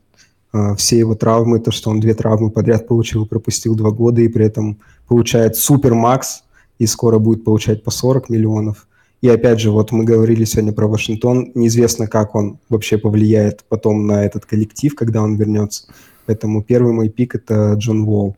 а, 0.53 0.75
все 0.75 0.99
его 0.99 1.15
травмы, 1.15 1.61
то, 1.61 1.71
что 1.71 1.91
он 1.91 2.01
две 2.01 2.15
травмы 2.15 2.51
подряд 2.51 2.89
получил, 2.89 3.27
пропустил 3.27 3.77
два 3.77 3.91
года, 3.91 4.21
и 4.21 4.29
при 4.29 4.47
этом 4.47 4.79
получает 5.07 5.57
супер 5.57 5.95
макс, 5.95 6.43
и 6.79 6.87
скоро 6.87 7.19
будет 7.19 7.45
получать 7.45 7.85
по 7.85 7.91
40 7.91 8.29
миллионов. 8.31 8.89
И 9.21 9.29
опять 9.29 9.59
же, 9.59 9.71
вот 9.71 9.91
мы 9.91 10.05
говорили 10.05 10.45
сегодня 10.45 10.73
про 10.73 10.87
Вашингтон, 10.87 11.53
неизвестно, 11.55 12.09
как 12.09 12.35
он 12.35 12.59
вообще 12.69 12.99
повлияет 12.99 13.65
потом 13.69 14.07
на 14.07 14.25
этот 14.25 14.45
коллектив, 14.45 14.95
когда 14.95 15.23
он 15.23 15.37
вернется. 15.37 15.87
Поэтому 16.27 16.63
первый 16.63 16.93
мой 16.93 17.09
пик– 17.09 17.35
это 17.37 17.75
Джон 17.75 18.03
Уолл. 18.03 18.37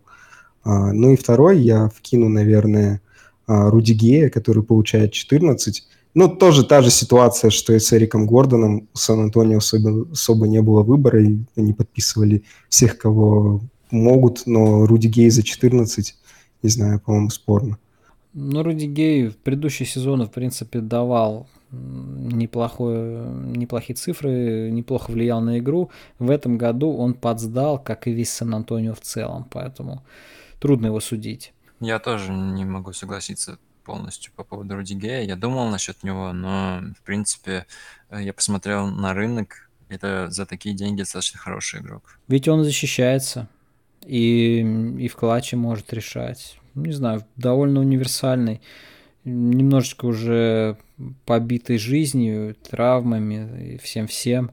А, 0.64 0.92
ну 0.92 1.12
и 1.12 1.16
второй 1.16 1.60
я 1.60 1.88
вкину, 1.88 2.28
наверное, 2.28 3.00
а, 3.46 3.70
Руди 3.70 3.92
Гея, 3.92 4.30
который 4.30 4.62
получает 4.62 5.12
14. 5.12 5.86
Ну, 6.14 6.28
тоже 6.28 6.64
та 6.64 6.82
же 6.82 6.90
ситуация, 6.90 7.50
что 7.50 7.74
и 7.74 7.78
с 7.78 7.92
Эриком 7.92 8.26
Гордоном. 8.26 8.88
У 8.94 8.96
Сан-Антонио 8.96 9.58
особо, 9.58 10.10
особо 10.10 10.48
не 10.48 10.62
было 10.62 10.82
выбора, 10.82 11.22
и 11.22 11.38
они 11.56 11.72
подписывали 11.72 12.42
всех, 12.68 12.98
кого 12.98 13.60
могут, 13.90 14.46
но 14.46 14.86
Руди 14.86 15.08
Гей 15.08 15.30
за 15.30 15.42
14, 15.42 16.16
не 16.62 16.70
знаю, 16.70 17.00
по-моему, 17.00 17.30
спорно. 17.30 17.78
Ну, 18.32 18.62
Руди 18.62 18.86
Гей 18.86 19.28
в 19.28 19.36
предыдущие 19.36 19.86
сезоны, 19.86 20.26
в 20.26 20.30
принципе, 20.30 20.80
давал 20.80 21.46
неплохое, 21.76 23.24
неплохие 23.26 23.96
цифры, 23.96 24.70
неплохо 24.70 25.10
влиял 25.10 25.40
на 25.40 25.58
игру. 25.58 25.90
В 26.18 26.30
этом 26.30 26.58
году 26.58 26.96
он 26.96 27.14
подсдал, 27.14 27.78
как 27.78 28.06
и 28.06 28.12
весь 28.12 28.32
Сан-Антонио 28.32 28.94
в 28.94 29.00
целом, 29.00 29.46
поэтому 29.50 30.02
трудно 30.60 30.86
его 30.86 31.00
судить. 31.00 31.52
Я 31.80 31.98
тоже 31.98 32.32
не 32.32 32.64
могу 32.64 32.92
согласиться 32.92 33.58
полностью 33.84 34.32
по 34.34 34.44
поводу 34.44 34.74
Руди 34.74 34.94
Гея. 34.94 35.22
Я 35.22 35.36
думал 35.36 35.68
насчет 35.70 36.02
него, 36.02 36.32
но, 36.32 36.82
в 36.98 37.02
принципе, 37.02 37.66
э, 38.10 38.22
я 38.22 38.32
посмотрел 38.32 38.88
на 38.88 39.14
рынок. 39.14 39.70
Это 39.88 40.28
за 40.30 40.44
такие 40.44 40.74
деньги 40.74 41.00
достаточно 41.00 41.38
хороший 41.38 41.80
игрок. 41.80 42.18
Ведь 42.26 42.48
он 42.48 42.64
защищается 42.64 43.48
и, 44.04 44.58
и 44.98 45.08
в 45.08 45.16
клатче 45.16 45.56
может 45.56 45.92
решать. 45.92 46.58
Не 46.74 46.92
знаю, 46.92 47.24
довольно 47.36 47.80
универсальный. 47.80 48.60
Немножечко 49.26 50.06
уже 50.06 50.78
побитый 51.24 51.78
жизнью, 51.78 52.54
травмами 52.54 53.74
и 53.74 53.78
всем-всем, 53.78 54.52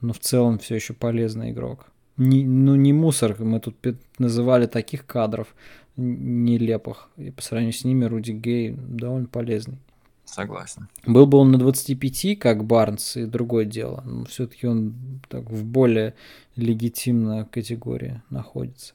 но 0.00 0.12
в 0.12 0.18
целом 0.18 0.58
все 0.58 0.74
еще 0.74 0.94
полезный 0.94 1.50
игрок. 1.50 1.86
Не, 2.16 2.44
ну, 2.44 2.74
не 2.74 2.92
мусор, 2.92 3.36
мы 3.38 3.60
тут 3.60 3.76
называли 4.18 4.66
таких 4.66 5.06
кадров 5.06 5.54
нелепых, 5.96 7.08
и 7.16 7.30
по 7.30 7.42
сравнению 7.42 7.74
с 7.74 7.84
ними 7.84 8.04
Руди 8.04 8.32
Гей 8.32 8.70
довольно 8.70 9.26
полезный. 9.26 9.78
Согласен. 10.24 10.88
Был 11.06 11.26
бы 11.26 11.38
он 11.38 11.52
на 11.52 11.58
25, 11.58 12.38
как 12.38 12.64
Барнс, 12.64 13.16
и 13.16 13.26
другое 13.26 13.64
дело. 13.66 14.02
Но 14.06 14.24
все-таки 14.24 14.66
он 14.66 14.94
так, 15.28 15.50
в 15.50 15.64
более 15.64 16.14
легитимной 16.56 17.44
категории 17.44 18.22
находится. 18.30 18.94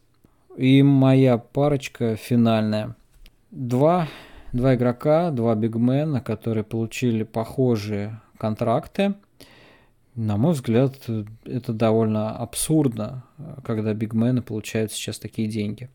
И 0.58 0.82
моя 0.82 1.38
парочка 1.38 2.16
финальная. 2.16 2.96
Два, 3.52 4.08
два 4.54 4.76
игрока, 4.76 5.32
два 5.32 5.56
бигмена, 5.56 6.22
которые 6.22 6.64
получили 6.64 7.24
похожие 7.24 8.22
контракты. 8.38 9.16
На 10.16 10.36
мой 10.36 10.54
взгляд, 10.54 10.96
это 11.46 11.72
довольно 11.72 12.36
абсурдно, 12.36 13.24
когда 13.64 13.94
бигмены 13.94 14.42
получают 14.42 14.92
сейчас 14.92 15.18
такие 15.18 15.48
деньги. 15.48 15.90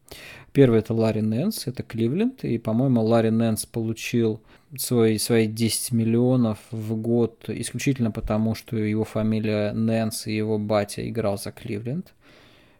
Первый 0.52 0.78
это 0.78 0.94
Ларри 0.94 1.20
Нэнс, 1.20 1.66
это 1.66 1.82
Кливленд, 1.82 2.42
и, 2.44 2.56
по-моему, 2.56 3.02
Ларри 3.02 3.30
Нэнс 3.30 3.66
получил 3.66 4.40
свои, 4.78 5.18
свои 5.18 5.46
10 5.46 5.92
миллионов 5.92 6.58
в 6.70 6.94
год 6.96 7.44
исключительно 7.48 8.10
потому, 8.10 8.54
что 8.54 8.78
его 8.78 9.04
фамилия 9.04 9.72
Нэнс 9.72 10.26
и 10.28 10.34
его 10.34 10.58
батя 10.58 11.06
играл 11.06 11.36
за 11.36 11.52
Кливленд 11.52 12.14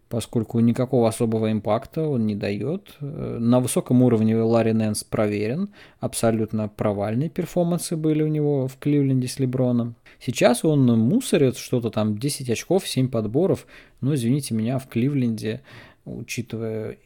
поскольку 0.09 0.61
никакого 0.61 1.09
особого 1.09 1.51
импакта 1.51 2.07
он 2.07 2.27
не 2.27 2.35
дает. 2.35 2.97
На 3.01 3.61
высоком 3.61 4.03
уровне 4.03 4.37
Ларри 4.37 4.73
Нэнс 4.73 5.05
проверен, 5.05 5.71
абсолютно 6.01 6.69
провальные 6.69 7.31
перформансы 7.31 7.97
были 7.97 8.23
у 8.23 8.29
него 8.29 8.69
в 8.69 8.77
Кливленде 8.79 9.29
с 9.29 9.39
Леброном. 9.39 9.97
Сейчас 10.21 10.65
он 10.65 10.87
мусорит 10.87 11.57
что-то 11.57 11.91
там 11.91 12.17
10 12.19 12.49
очков, 12.51 12.89
7 12.89 13.09
подборов, 13.09 13.67
но, 14.01 14.15
извините 14.15 14.55
меня, 14.55 14.79
в 14.79 14.89
Кливленде, 14.89 15.63
учитывая 16.05 16.97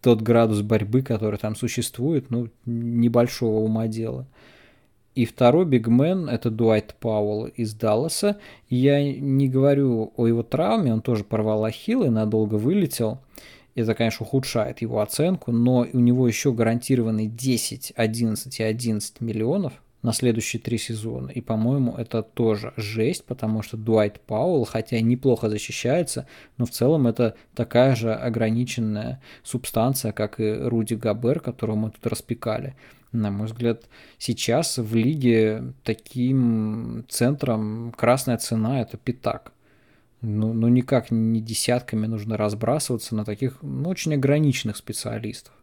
тот 0.00 0.22
градус 0.22 0.62
борьбы, 0.62 1.02
который 1.02 1.38
там 1.38 1.56
существует, 1.56 2.30
ну, 2.30 2.48
небольшого 2.64 3.58
ума 3.58 3.88
дела. 3.88 4.26
И 5.18 5.24
второй 5.24 5.64
бигмен– 5.64 6.28
это 6.30 6.48
Дуайт 6.48 6.94
Пауэлл 7.00 7.46
из 7.46 7.74
Далласа. 7.74 8.38
Я 8.68 9.02
не 9.02 9.48
говорю 9.48 10.12
о 10.16 10.28
его 10.28 10.44
травме, 10.44 10.92
он 10.92 11.02
тоже 11.02 11.24
порвал 11.24 11.64
ахилл 11.64 12.04
и 12.04 12.08
надолго 12.08 12.54
вылетел. 12.54 13.18
Это, 13.74 13.96
конечно, 13.96 14.24
ухудшает 14.24 14.80
его 14.80 15.00
оценку, 15.00 15.50
но 15.50 15.88
у 15.92 15.98
него 15.98 16.28
еще 16.28 16.52
гарантированы 16.52 17.26
10, 17.26 17.94
11 17.96 18.60
и 18.60 18.62
11 18.62 19.20
миллионов 19.20 19.72
на 20.02 20.12
следующие 20.12 20.62
три 20.62 20.78
сезона. 20.78 21.30
И, 21.30 21.40
по-моему, 21.40 21.96
это 21.96 22.22
тоже 22.22 22.72
жесть, 22.76 23.24
потому 23.24 23.62
что 23.62 23.76
Дуайт 23.76 24.20
Пауэлл, 24.20 24.66
хотя 24.66 24.98
и 24.98 25.02
неплохо 25.02 25.50
защищается, 25.50 26.28
но 26.58 26.64
в 26.64 26.70
целом 26.70 27.08
это 27.08 27.34
такая 27.56 27.96
же 27.96 28.14
ограниченная 28.14 29.20
субстанция, 29.42 30.12
как 30.12 30.38
и 30.38 30.52
Руди 30.52 30.94
Габер, 30.94 31.40
которого 31.40 31.74
мы 31.74 31.90
тут 31.90 32.06
распекали. 32.06 32.76
На 33.12 33.30
мой 33.30 33.46
взгляд, 33.46 33.84
сейчас 34.18 34.76
в 34.78 34.94
лиге 34.94 35.72
таким 35.82 37.04
центром 37.08 37.92
красная 37.96 38.36
цена– 38.36 38.80
это 38.82 38.98
пятак. 38.98 39.52
Ну, 40.20 40.52
ну 40.52 40.68
никак 40.68 41.10
не 41.10 41.40
десятками 41.40 42.06
нужно 42.06 42.36
разбрасываться 42.36 43.14
на 43.14 43.24
таких 43.24 43.58
ну, 43.62 43.88
очень 43.88 44.14
ограниченных 44.14 44.76
специалистов. 44.76 45.54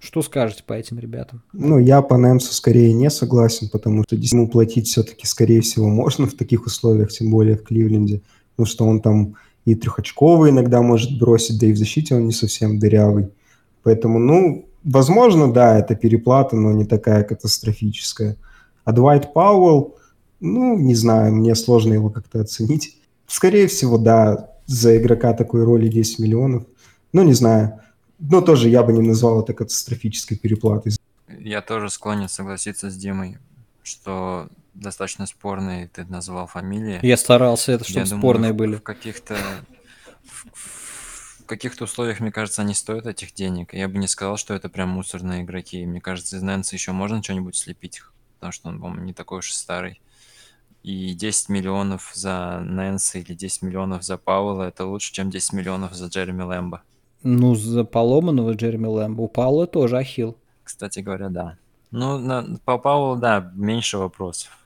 Что 0.00 0.22
скажете 0.22 0.64
по 0.66 0.72
этим 0.72 0.98
ребятам? 0.98 1.42
Ну, 1.52 1.78
я 1.78 2.00
по 2.00 2.14
Немсу 2.14 2.54
скорее 2.54 2.92
не 2.94 3.10
согласен, 3.10 3.68
потому 3.68 4.02
что 4.04 4.16
ему 4.16 4.48
платить 4.48 4.88
все-таки, 4.88 5.26
скорее 5.26 5.60
всего, 5.60 5.88
можно 5.88 6.26
в 6.26 6.32
таких 6.32 6.64
условиях, 6.64 7.10
тем 7.10 7.30
более 7.30 7.56
в 7.56 7.64
Кливленде, 7.64 8.22
потому 8.52 8.66
что 8.66 8.86
он 8.86 9.00
там 9.00 9.34
и 9.66 9.74
трехочковый 9.74 10.50
иногда 10.50 10.80
может 10.80 11.18
бросить, 11.18 11.60
да 11.60 11.66
и 11.66 11.72
в 11.72 11.76
защите 11.76 12.14
он 12.14 12.26
не 12.26 12.32
совсем 12.32 12.78
дырявый. 12.78 13.28
Поэтому, 13.82 14.18
ну, 14.18 14.69
Возможно, 14.84 15.52
да, 15.52 15.78
это 15.78 15.94
переплата, 15.94 16.56
но 16.56 16.72
не 16.72 16.84
такая 16.84 17.24
катастрофическая. 17.24 18.36
А 18.84 18.92
Двайт 18.92 19.32
Пауэлл, 19.32 19.96
ну, 20.40 20.78
не 20.78 20.94
знаю, 20.94 21.34
мне 21.34 21.54
сложно 21.54 21.92
его 21.92 22.08
как-то 22.10 22.40
оценить. 22.40 22.96
Скорее 23.26 23.66
всего, 23.66 23.98
да, 23.98 24.50
за 24.66 24.96
игрока 24.96 25.34
такой 25.34 25.64
роли 25.64 25.88
10 25.88 26.18
миллионов. 26.20 26.64
Ну, 27.12 27.22
не 27.22 27.34
знаю. 27.34 27.80
Но 28.18 28.40
тоже 28.40 28.68
я 28.68 28.82
бы 28.82 28.92
не 28.92 29.02
назвал 29.02 29.42
это 29.42 29.52
катастрофической 29.52 30.36
переплатой. 30.36 30.92
Я 31.38 31.62
тоже 31.62 31.90
склонен 31.90 32.28
согласиться 32.28 32.90
с 32.90 32.96
Димой, 32.96 33.38
что 33.82 34.48
достаточно 34.74 35.26
спорные 35.26 35.88
ты 35.88 36.04
назвал 36.04 36.46
фамилии. 36.46 37.00
Я 37.02 37.16
старался, 37.16 37.72
это 37.72 37.84
чтобы 37.84 38.06
спорные 38.06 38.52
были. 38.52 38.76
В 38.76 38.82
каких-то 38.82 39.36
каких-то 41.50 41.84
условиях, 41.84 42.20
мне 42.20 42.30
кажется, 42.30 42.62
они 42.62 42.74
стоят 42.74 43.06
этих 43.06 43.34
денег. 43.34 43.74
Я 43.74 43.88
бы 43.88 43.98
не 43.98 44.06
сказал, 44.06 44.36
что 44.36 44.54
это 44.54 44.68
прям 44.68 44.90
мусорные 44.90 45.42
игроки. 45.42 45.84
Мне 45.84 46.00
кажется, 46.00 46.36
из 46.36 46.42
Нэнса 46.42 46.76
еще 46.76 46.92
можно 46.92 47.22
что-нибудь 47.22 47.56
слепить, 47.56 48.02
потому 48.38 48.52
что 48.52 48.68
он, 48.68 48.80
по-моему, 48.80 49.04
не 49.04 49.12
такой 49.12 49.40
уж 49.40 49.50
и 49.50 49.54
старый. 49.54 50.00
И 50.84 51.12
10 51.12 51.48
миллионов 51.48 52.12
за 52.14 52.60
Нэнса 52.64 53.18
или 53.18 53.34
10 53.34 53.62
миллионов 53.62 54.04
за 54.04 54.16
Пауэлла 54.16 54.68
это 54.68 54.86
лучше, 54.86 55.12
чем 55.12 55.28
10 55.28 55.52
миллионов 55.52 55.92
за 55.92 56.06
Джереми 56.06 56.42
Лэмбо. 56.42 56.82
Ну, 57.24 57.54
за 57.56 57.84
поломанного 57.84 58.52
Джереми 58.52 58.86
Лэмбо. 58.86 59.22
У 59.22 59.28
Пауэлла 59.28 59.66
тоже 59.66 59.98
ахилл. 59.98 60.38
Кстати 60.62 61.00
говоря, 61.00 61.28
да. 61.30 61.58
Ну, 61.90 62.18
на, 62.18 62.58
по 62.64 62.78
Пауэллу, 62.78 63.16
да, 63.16 63.50
меньше 63.56 63.98
вопросов. 63.98 64.56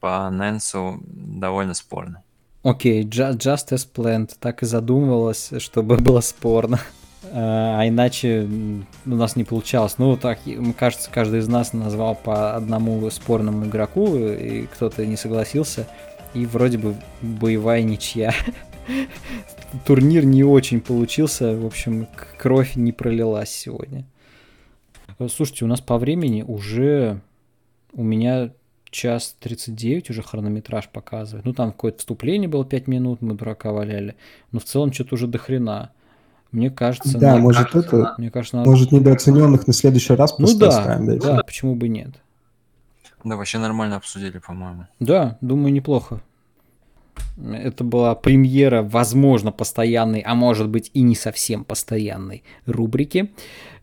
По 0.00 0.28
Нэнсу 0.28 1.00
довольно 1.06 1.74
спорно. 1.74 2.24
Окей, 2.66 3.04
okay, 3.04 3.36
just 3.36 3.68
as 3.70 3.86
planned. 3.88 4.32
Так 4.40 4.64
и 4.64 4.66
задумывалось, 4.66 5.52
чтобы 5.58 5.96
было 5.98 6.20
спорно. 6.20 6.80
А, 7.30 7.80
а 7.80 7.86
иначе 7.86 8.48
у 9.04 9.14
нас 9.14 9.36
не 9.36 9.44
получалось. 9.44 9.98
Ну, 9.98 10.16
так, 10.16 10.40
кажется, 10.76 11.08
каждый 11.08 11.38
из 11.38 11.46
нас 11.46 11.72
назвал 11.72 12.16
по 12.16 12.56
одному 12.56 13.08
спорному 13.10 13.66
игроку, 13.66 14.16
и 14.16 14.66
кто-то 14.66 15.06
не 15.06 15.16
согласился. 15.16 15.86
И 16.34 16.44
вроде 16.44 16.78
бы 16.78 16.96
боевая 17.22 17.84
ничья. 17.84 18.34
Турнир 19.86 20.24
не 20.24 20.42
очень 20.42 20.80
получился. 20.80 21.56
В 21.56 21.66
общем, 21.66 22.08
кровь 22.36 22.74
не 22.74 22.90
пролилась 22.90 23.50
сегодня. 23.50 24.06
Слушайте, 25.28 25.66
у 25.66 25.68
нас 25.68 25.80
по 25.80 25.98
времени 25.98 26.42
уже 26.42 27.20
у 27.92 28.02
меня 28.02 28.50
час 28.96 29.36
39 29.40 30.10
уже 30.10 30.22
хронометраж 30.22 30.88
показывает. 30.88 31.44
Ну, 31.44 31.52
там 31.52 31.70
какое-то 31.70 31.98
вступление 31.98 32.48
было 32.48 32.64
5 32.64 32.88
минут, 32.88 33.22
мы 33.22 33.34
дурака 33.34 33.70
валяли. 33.70 34.16
Но 34.52 34.58
в 34.58 34.64
целом 34.64 34.92
что-то 34.92 35.14
уже 35.14 35.26
до 35.26 35.38
хрена. 35.38 35.90
Мне 36.50 36.70
кажется... 36.70 37.18
Да, 37.18 37.36
может 37.36 37.70
кажется, 37.70 37.96
это... 37.96 38.14
Мне 38.18 38.30
кажется, 38.30 38.56
надо... 38.56 38.70
Может 38.70 38.92
недооцененных 38.92 39.66
на 39.66 39.72
следующий 39.72 40.14
раз 40.14 40.38
Ну 40.38 40.48
да, 40.56 40.98
да, 40.98 41.16
да, 41.16 41.42
почему 41.42 41.74
бы 41.74 41.88
нет. 41.88 42.10
Да, 43.22 43.36
вообще 43.36 43.58
нормально 43.58 43.96
обсудили, 43.96 44.38
по-моему. 44.38 44.86
Да, 45.00 45.36
думаю, 45.40 45.72
неплохо. 45.72 46.20
Это 47.52 47.84
была 47.84 48.14
премьера, 48.14 48.82
возможно, 48.82 49.52
постоянной, 49.52 50.20
а 50.20 50.34
может 50.34 50.68
быть 50.68 50.90
и 50.94 51.02
не 51.02 51.14
совсем 51.14 51.64
постоянной 51.64 52.42
рубрики. 52.64 53.30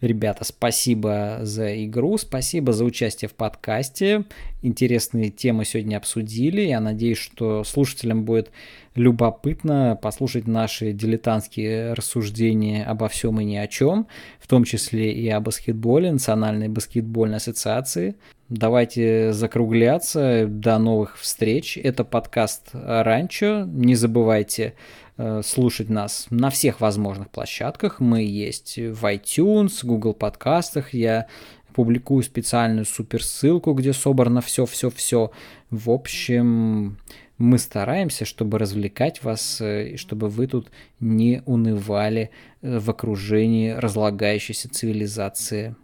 Ребята, 0.01 0.43
спасибо 0.43 1.39
за 1.43 1.85
игру, 1.85 2.17
спасибо 2.17 2.73
за 2.73 2.83
участие 2.83 3.29
в 3.29 3.33
подкасте. 3.33 4.25
Интересные 4.61 5.29
темы 5.29 5.65
сегодня 5.65 5.97
обсудили. 5.97 6.61
Я 6.61 6.79
надеюсь, 6.79 7.19
что 7.19 7.63
слушателям 7.63 8.25
будет 8.25 8.51
любопытно 8.95 9.97
послушать 10.01 10.47
наши 10.47 10.91
дилетантские 10.91 11.93
рассуждения 11.93 12.83
обо 12.83 13.07
всем 13.07 13.39
и 13.41 13.43
ни 13.43 13.55
о 13.55 13.67
чем, 13.67 14.07
в 14.39 14.47
том 14.47 14.63
числе 14.63 15.11
и 15.11 15.27
о 15.29 15.39
баскетболе, 15.39 16.11
Национальной 16.11 16.69
баскетбольной 16.69 17.37
ассоциации. 17.37 18.15
Давайте 18.49 19.33
закругляться. 19.33 20.45
До 20.47 20.77
новых 20.77 21.17
встреч. 21.17 21.77
Это 21.77 22.03
подкаст 22.03 22.69
«Ранчо». 22.73 23.65
Не 23.65 23.95
забывайте 23.95 24.73
Э, 25.15 25.41
слушать 25.45 25.89
нас 25.89 26.25
на 26.31 26.49
всех 26.49 26.81
возможных 26.81 27.29
площадках. 27.29 27.99
Мы 27.99 28.23
есть 28.23 28.77
в 28.77 29.05
iTunes, 29.05 29.79
Google 29.83 30.13
подкастах. 30.13 30.93
Я 30.93 31.27
публикую 31.75 32.23
специальную 32.23 32.85
суперссылку, 32.85 33.73
где 33.73 33.93
собрано 33.93 34.41
все-все-все. 34.41 35.31
В 35.69 35.91
общем, 35.91 36.97
мы 37.43 37.57
стараемся, 37.57 38.23
чтобы 38.23 38.57
развлекать 38.57 39.21
вас, 39.21 39.59
э, 39.59 39.89
и 39.89 39.97
чтобы 39.97 40.29
вы 40.29 40.47
тут 40.47 40.69
не 41.01 41.43
унывали 41.45 42.31
э, 42.61 42.79
в 42.79 42.89
окружении 42.89 43.71
разлагающейся 43.71 44.69
цивилизации. 44.69 45.75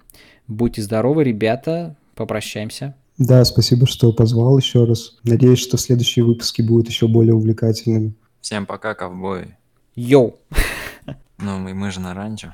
Будьте 0.47 0.81
здоровы, 0.81 1.25
ребята. 1.25 1.97
Попрощаемся. 2.15 2.95
Да, 3.17 3.43
спасибо, 3.43 3.87
что 3.87 4.13
позвал 4.13 4.57
еще 4.57 4.85
раз. 4.85 5.17
Надеюсь, 5.23 5.59
что 5.59 5.77
следующие 5.77 6.23
выпуски 6.23 6.61
будут 6.61 6.87
еще 6.87 7.09
более 7.09 7.33
увлекательными. 7.33 8.13
Всем 8.39 8.65
пока, 8.65 8.95
ковбой. 8.95 9.57
Йоу. 9.95 10.39
Ну, 11.41 11.57
мы, 11.57 11.73
мы 11.73 11.91
же 11.91 11.99
на 11.99 12.13
ранчо. 12.13 12.53